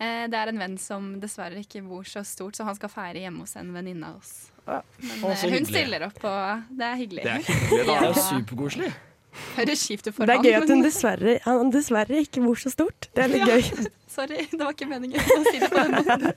Eh, 0.00 0.26
Det 0.28 0.34
er 0.40 0.48
en 0.48 0.58
venn 0.58 0.76
som 0.78 1.20
dessverre 1.20 1.60
ikke 1.62 1.82
bor 1.86 2.02
så 2.04 2.24
stort, 2.26 2.56
så 2.56 2.64
han 2.64 2.74
skal 2.74 2.88
feire 2.90 3.20
hjemme 3.22 3.40
hos 3.46 3.56
en 3.56 3.72
venninne 3.72 4.04
av 4.10 4.16
oss. 4.16 4.50
Men 4.66 4.82
Å, 5.22 5.30
eh, 5.30 5.50
hun 5.52 5.66
stiller 5.68 6.06
opp, 6.08 6.22
og 6.24 6.62
det 6.70 6.84
er 6.88 6.96
hyggelig. 6.96 7.22
Det 7.22 7.32
er 7.32 7.42
hyggelig, 7.42 7.86
da. 7.86 7.98
Det 8.00 8.08
er 8.08 8.08
jo 8.08 8.22
superkoselig. 8.30 8.92
Høres 9.56 9.80
kjipt 9.88 10.06
ut 10.06 10.14
for 10.14 10.26
Det 10.30 10.34
er 10.36 10.44
gøy 10.46 10.56
at 10.62 10.68
hun 10.70 10.82
dessverre, 10.84 11.32
han 11.42 11.70
dessverre 11.74 12.20
ikke 12.22 12.38
bor 12.44 12.54
så 12.54 12.70
stort. 12.70 13.08
Det 13.14 13.24
er 13.24 13.28
litt 13.32 13.42
Ja. 13.48 13.56
gøy. 13.58 13.88
Sorry, 14.14 14.44
det 14.46 14.60
var 14.60 14.70
ikke 14.76 14.86
meningen 14.86 15.18
å 15.18 15.40
si 15.50 15.58
det 15.58 15.70
på 15.72 15.74
den 15.74 15.90
måten. 15.90 16.36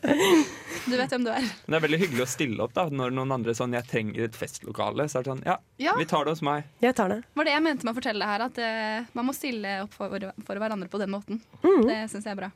Du 0.90 0.96
vet 0.98 1.12
hvem 1.14 1.28
du 1.28 1.30
er. 1.30 1.46
Men 1.46 1.76
det 1.76 1.78
er 1.78 1.84
veldig 1.86 2.00
hyggelig 2.02 2.24
å 2.26 2.30
stille 2.32 2.64
opp 2.66 2.74
da 2.74 2.88
når 2.90 3.14
noen 3.14 3.36
andre 3.36 3.54
sånn 3.54 3.76
'jeg 3.78 3.86
trenger 3.86 4.24
et 4.26 4.34
festlokale'. 4.34 5.06
Så 5.06 5.20
er 5.20 5.24
det 5.28 5.30
sånn 5.30 5.44
ja, 5.46 5.58
Ja. 5.78 5.94
vi 5.96 6.06
tar 6.10 6.26
det 6.26 6.32
hos 6.34 6.42
meg. 6.42 6.64
Jeg 6.82 6.96
tar 6.96 7.10
det. 7.10 7.24
var 7.36 7.44
det 7.46 7.54
jeg 7.54 7.62
mente 7.62 7.86
med 7.86 7.94
å 7.94 8.00
fortelle 8.02 8.26
her, 8.26 8.42
at 8.50 8.58
uh, 8.58 9.06
man 9.14 9.26
må 9.28 9.34
stille 9.38 9.84
opp 9.84 9.94
for, 9.94 10.10
for 10.44 10.56
hverandre 10.58 10.90
på 10.90 10.98
den 10.98 11.12
måten. 11.14 11.40
Mm. 11.62 11.86
Det 11.86 12.10
syns 12.10 12.24
jeg 12.26 12.34
er 12.34 12.42
bra. 12.42 12.52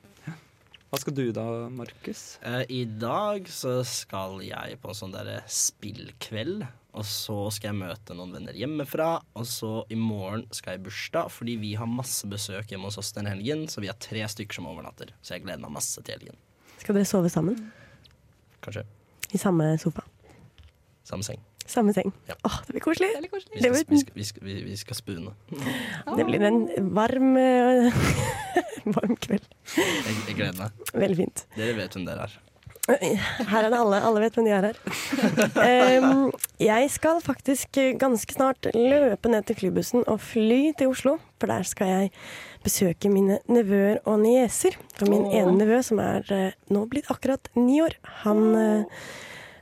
Hva 0.91 0.99
skal 0.99 1.13
du 1.15 1.29
da, 1.31 1.43
Markus? 1.71 2.21
Eh, 2.43 2.65
I 2.67 2.81
dag 2.99 3.45
så 3.47 3.77
skal 3.87 4.41
jeg 4.43 4.75
på 4.83 4.89
en 4.91 4.97
sånn 4.97 5.13
derre 5.13 5.37
spillkveld. 5.47 6.65
Og 6.99 7.05
så 7.07 7.37
skal 7.55 7.69
jeg 7.69 7.79
møte 7.79 8.17
noen 8.17 8.33
venner 8.35 8.57
hjemmefra. 8.59 9.05
Og 9.39 9.47
så 9.47 9.69
i 9.87 9.95
morgen 9.95 10.43
skal 10.51 10.75
jeg 10.75 10.81
i 10.81 10.83
bursdag, 10.89 11.31
fordi 11.31 11.55
vi 11.61 11.69
har 11.79 11.87
masse 11.87 12.27
besøk 12.27 12.73
hjemme 12.73 12.89
hos 12.91 12.99
oss 12.99 13.13
den 13.15 13.29
helgen. 13.31 13.63
Så 13.71 13.79
vi 13.79 13.87
har 13.87 13.95
tre 14.03 14.25
stykker 14.27 14.59
som 14.59 14.67
overnatter. 14.67 15.13
Så 15.23 15.37
jeg 15.37 15.45
gleder 15.45 15.63
meg 15.63 15.71
masse 15.77 16.03
til 16.03 16.17
helgen. 16.17 16.35
Skal 16.81 16.99
dere 16.99 17.07
sove 17.07 17.31
sammen? 17.31 17.71
Kanskje. 18.59 18.83
I 19.31 19.39
samme 19.39 19.71
sofa? 19.79 20.03
Samme 21.07 21.23
seng. 21.23 21.39
Samme 21.71 21.95
seng? 21.95 22.11
Ja. 22.27 22.35
Åh, 22.47 22.59
det 22.67 22.75
blir 22.75 22.83
koselig. 22.83 23.09
Det 23.15 23.23
skal, 23.23 23.31
koselig. 23.31 23.63
vi 23.63 23.97
skal, 24.03 24.13
vi 24.19 24.27
skal, 24.27 24.45
vi, 24.49 24.59
vi 24.67 24.77
skal 24.79 24.99
spune. 24.99 25.33
det 26.17 26.27
blir 26.27 26.47
en 26.49 26.61
varm 26.95 27.33
eh, 27.39 28.05
Varm 28.97 29.15
kveld. 29.21 29.45
Jeg, 29.77 30.15
jeg 30.27 30.37
gleder 30.37 30.57
meg. 30.57 30.87
Veldig 30.93 31.19
fint. 31.23 31.45
Dere 31.55 31.77
vet 31.77 31.95
hvem 31.95 32.07
dere 32.07 32.27
er. 32.27 32.39
Her 32.89 33.63
er 33.63 33.69
det 33.69 33.77
alle. 33.77 33.99
Alle 34.03 34.23
vet 34.23 34.37
hvem 34.37 34.47
de 34.47 34.53
er 34.55 34.67
her. 34.71 34.79
Um, 36.01 36.31
jeg 36.59 36.89
skal 36.91 37.21
faktisk 37.23 37.77
ganske 38.01 38.35
snart 38.35 38.67
løpe 38.73 39.31
ned 39.31 39.45
til 39.47 39.59
flybussen 39.59 40.05
og 40.09 40.19
fly 40.25 40.73
til 40.77 40.91
Oslo. 40.91 41.17
For 41.39 41.51
der 41.51 41.67
skal 41.67 41.91
jeg 41.91 42.11
besøke 42.65 43.09
mine 43.09 43.39
nevøer 43.49 44.01
og 44.05 44.19
nieser. 44.25 44.77
For 44.97 45.09
min 45.09 45.29
ene 45.29 45.55
nevø, 45.59 45.81
som 45.85 46.01
er 46.03 46.25
eh, 46.33 46.57
nå 46.73 46.85
blitt 46.89 47.09
akkurat 47.13 47.51
ni 47.57 47.79
år, 47.85 47.95
han, 48.25 48.43
eh, 48.57 49.05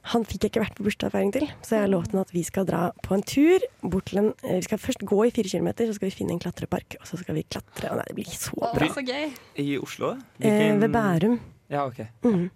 han 0.09 0.23
fikk 0.25 0.45
jeg 0.45 0.51
ikke 0.53 0.63
vært 0.63 0.77
på 0.77 0.85
bursdagsfeiring 0.87 1.31
til. 1.35 1.45
Så 1.61 1.75
jeg 1.75 1.83
har 1.85 1.91
lovt 1.91 2.13
ham 2.15 2.21
at 2.23 2.31
vi 2.33 2.41
skal 2.47 2.65
dra 2.65 2.81
på 3.05 3.13
en 3.17 3.23
tur 3.25 3.65
bort 3.83 4.07
til 4.09 4.21
en 4.23 4.29
eh, 4.43 4.55
Vi 4.59 4.65
skal 4.65 4.81
først 4.81 5.03
gå 5.05 5.19
i 5.27 5.33
fire 5.35 5.51
kilometer, 5.51 5.89
så 5.89 5.97
skal 5.97 6.09
vi 6.09 6.15
finne 6.17 6.33
en 6.33 6.41
klatrepark, 6.41 6.97
og 7.01 7.05
så 7.09 7.19
skal 7.21 7.37
vi 7.37 7.43
klatre. 7.45 7.91
Og 7.91 7.99
nei, 7.99 8.07
det 8.09 8.15
blir 8.17 8.31
så 8.33 8.55
bra. 8.57 8.89
så 8.95 9.03
gøy. 9.05 9.29
I 9.61 9.67
Oslo? 9.77 10.15
Eh, 10.41 10.73
ved 10.81 10.89
Bærum. 10.95 11.37
Ja, 11.69 11.85
ok. 11.85 12.01
Mhm. 12.25 12.49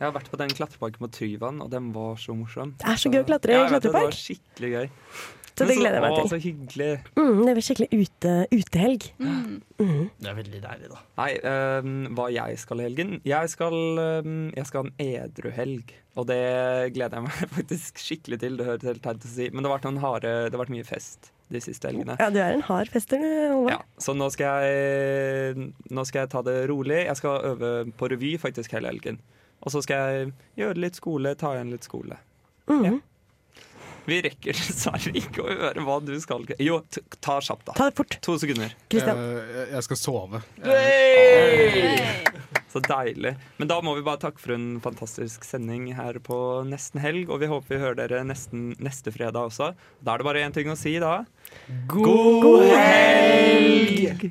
Jeg 0.00 0.08
har 0.08 0.14
vært 0.16 0.30
på 0.32 0.38
den 0.40 0.48
klatreparken 0.56 1.02
på 1.04 1.10
Tryvann, 1.12 1.58
og 1.60 1.68
den 1.74 1.90
var 1.92 2.14
så 2.16 2.32
morsom. 2.32 2.70
Det 2.80 2.88
er 2.88 2.96
så 2.96 3.10
gøy 3.12 3.20
å 3.20 3.26
klatre 3.28 3.52
i 3.52 3.58
Ja, 3.58 3.66
klatrepark. 3.68 3.82
Det 3.82 3.92
var 4.08 4.16
skikkelig 4.16 4.70
gøy. 4.72 4.86
Så 5.56 5.66
det 5.68 5.76
gleder 5.76 5.98
jeg 5.98 6.04
meg 6.04 6.14
til. 6.16 6.24
å. 6.24 6.30
Så 6.30 6.38
hyggelig. 6.40 6.90
Mm, 7.18 7.40
det 7.46 7.54
blir 7.56 7.66
skikkelig 7.66 7.88
ute, 7.92 8.34
utehelg. 8.54 9.08
Mm. 9.20 10.04
Det 10.20 10.30
er 10.30 10.36
veldig 10.38 10.60
deilig, 10.64 10.90
da. 10.92 11.00
Nei, 11.20 11.30
um, 11.44 11.96
hva 12.16 12.28
jeg 12.32 12.60
skal 12.62 12.80
i 12.80 12.86
helgen? 12.86 13.16
Jeg 13.28 13.50
skal, 13.52 13.76
um, 14.24 14.38
jeg 14.56 14.68
skal 14.70 14.84
ha 14.84 14.88
en 14.88 15.10
edruhelg. 15.24 15.92
Og 16.20 16.26
det 16.28 16.40
gleder 16.96 17.20
jeg 17.20 17.26
meg 17.26 17.52
faktisk 17.58 18.00
skikkelig 18.02 18.40
til. 18.42 18.56
Det 18.60 18.68
høres 18.68 18.88
helt 18.88 19.04
teit 19.04 19.20
ut 19.20 19.28
å 19.28 19.34
si, 19.34 19.50
men 19.52 19.62
det 19.62 19.70
har 19.70 19.76
vært 19.78 19.90
noen 19.90 20.02
harde 20.04 20.32
Det 20.48 20.56
har 20.56 20.64
vært 20.64 20.74
mye 20.76 20.88
fest 20.88 21.30
de 21.50 21.60
siste 21.62 21.90
helgene. 21.90 22.14
Ja, 22.20 22.28
du 22.30 22.38
er 22.38 22.54
en 22.54 22.62
hard 22.62 22.90
fester, 22.92 23.18
du, 23.18 23.26
Håvard. 23.56 23.72
Ja, 23.74 23.80
så 23.98 24.14
nå 24.14 24.28
skal, 24.30 24.62
jeg, 24.70 25.70
nå 25.90 26.04
skal 26.06 26.24
jeg 26.24 26.30
ta 26.30 26.42
det 26.46 26.56
rolig. 26.70 27.00
Jeg 27.08 27.18
skal 27.18 27.46
øve 27.52 27.70
på 27.98 28.10
revy 28.12 28.36
faktisk 28.38 28.76
hele 28.76 28.92
helgen. 28.92 29.18
Og 29.60 29.74
så 29.74 29.82
skal 29.84 30.12
jeg 30.14 30.30
gjøre 30.62 30.80
litt 30.86 30.96
skole, 31.00 31.34
ta 31.36 31.56
igjen 31.56 31.72
litt 31.74 31.86
skole. 31.88 32.20
Mhm. 32.70 33.00
Vi 34.08 34.20
rekker 34.24 34.56
dessverre 34.56 35.12
ikke 35.18 35.44
å 35.44 35.48
høre 35.50 35.84
hva 35.86 35.98
du 36.04 36.14
skal 36.22 36.46
Jo, 36.62 36.80
t 36.88 37.02
ta 37.20 37.38
kjapt, 37.44 37.66
da. 37.68 37.74
Ta 37.76 37.90
det 37.90 37.96
fort. 37.98 38.16
To 38.24 38.36
sekunder. 38.40 38.72
Jeg, 38.92 39.16
jeg 39.74 39.86
skal 39.86 40.00
sove. 40.00 40.42
Så 42.70 42.82
deilig. 42.86 43.34
Men 43.58 43.70
da 43.70 43.80
må 43.82 43.96
vi 43.98 44.04
bare 44.06 44.22
takke 44.22 44.42
for 44.42 44.54
en 44.54 44.68
fantastisk 44.82 45.44
sending 45.46 45.88
her 45.98 46.20
på 46.22 46.36
Nesten 46.70 47.02
helg. 47.02 47.30
Og 47.30 47.42
vi 47.42 47.50
håper 47.50 47.74
vi 47.74 47.80
hører 47.82 47.98
dere 48.02 48.22
nesten 48.26 48.70
neste 48.82 49.12
fredag 49.14 49.50
også. 49.50 49.72
Da 50.00 50.14
er 50.14 50.22
det 50.22 50.28
bare 50.30 50.44
én 50.46 50.54
ting 50.54 50.70
å 50.70 50.78
si, 50.78 50.94
da. 51.02 51.24
God 51.90 52.68
helg! 52.70 54.30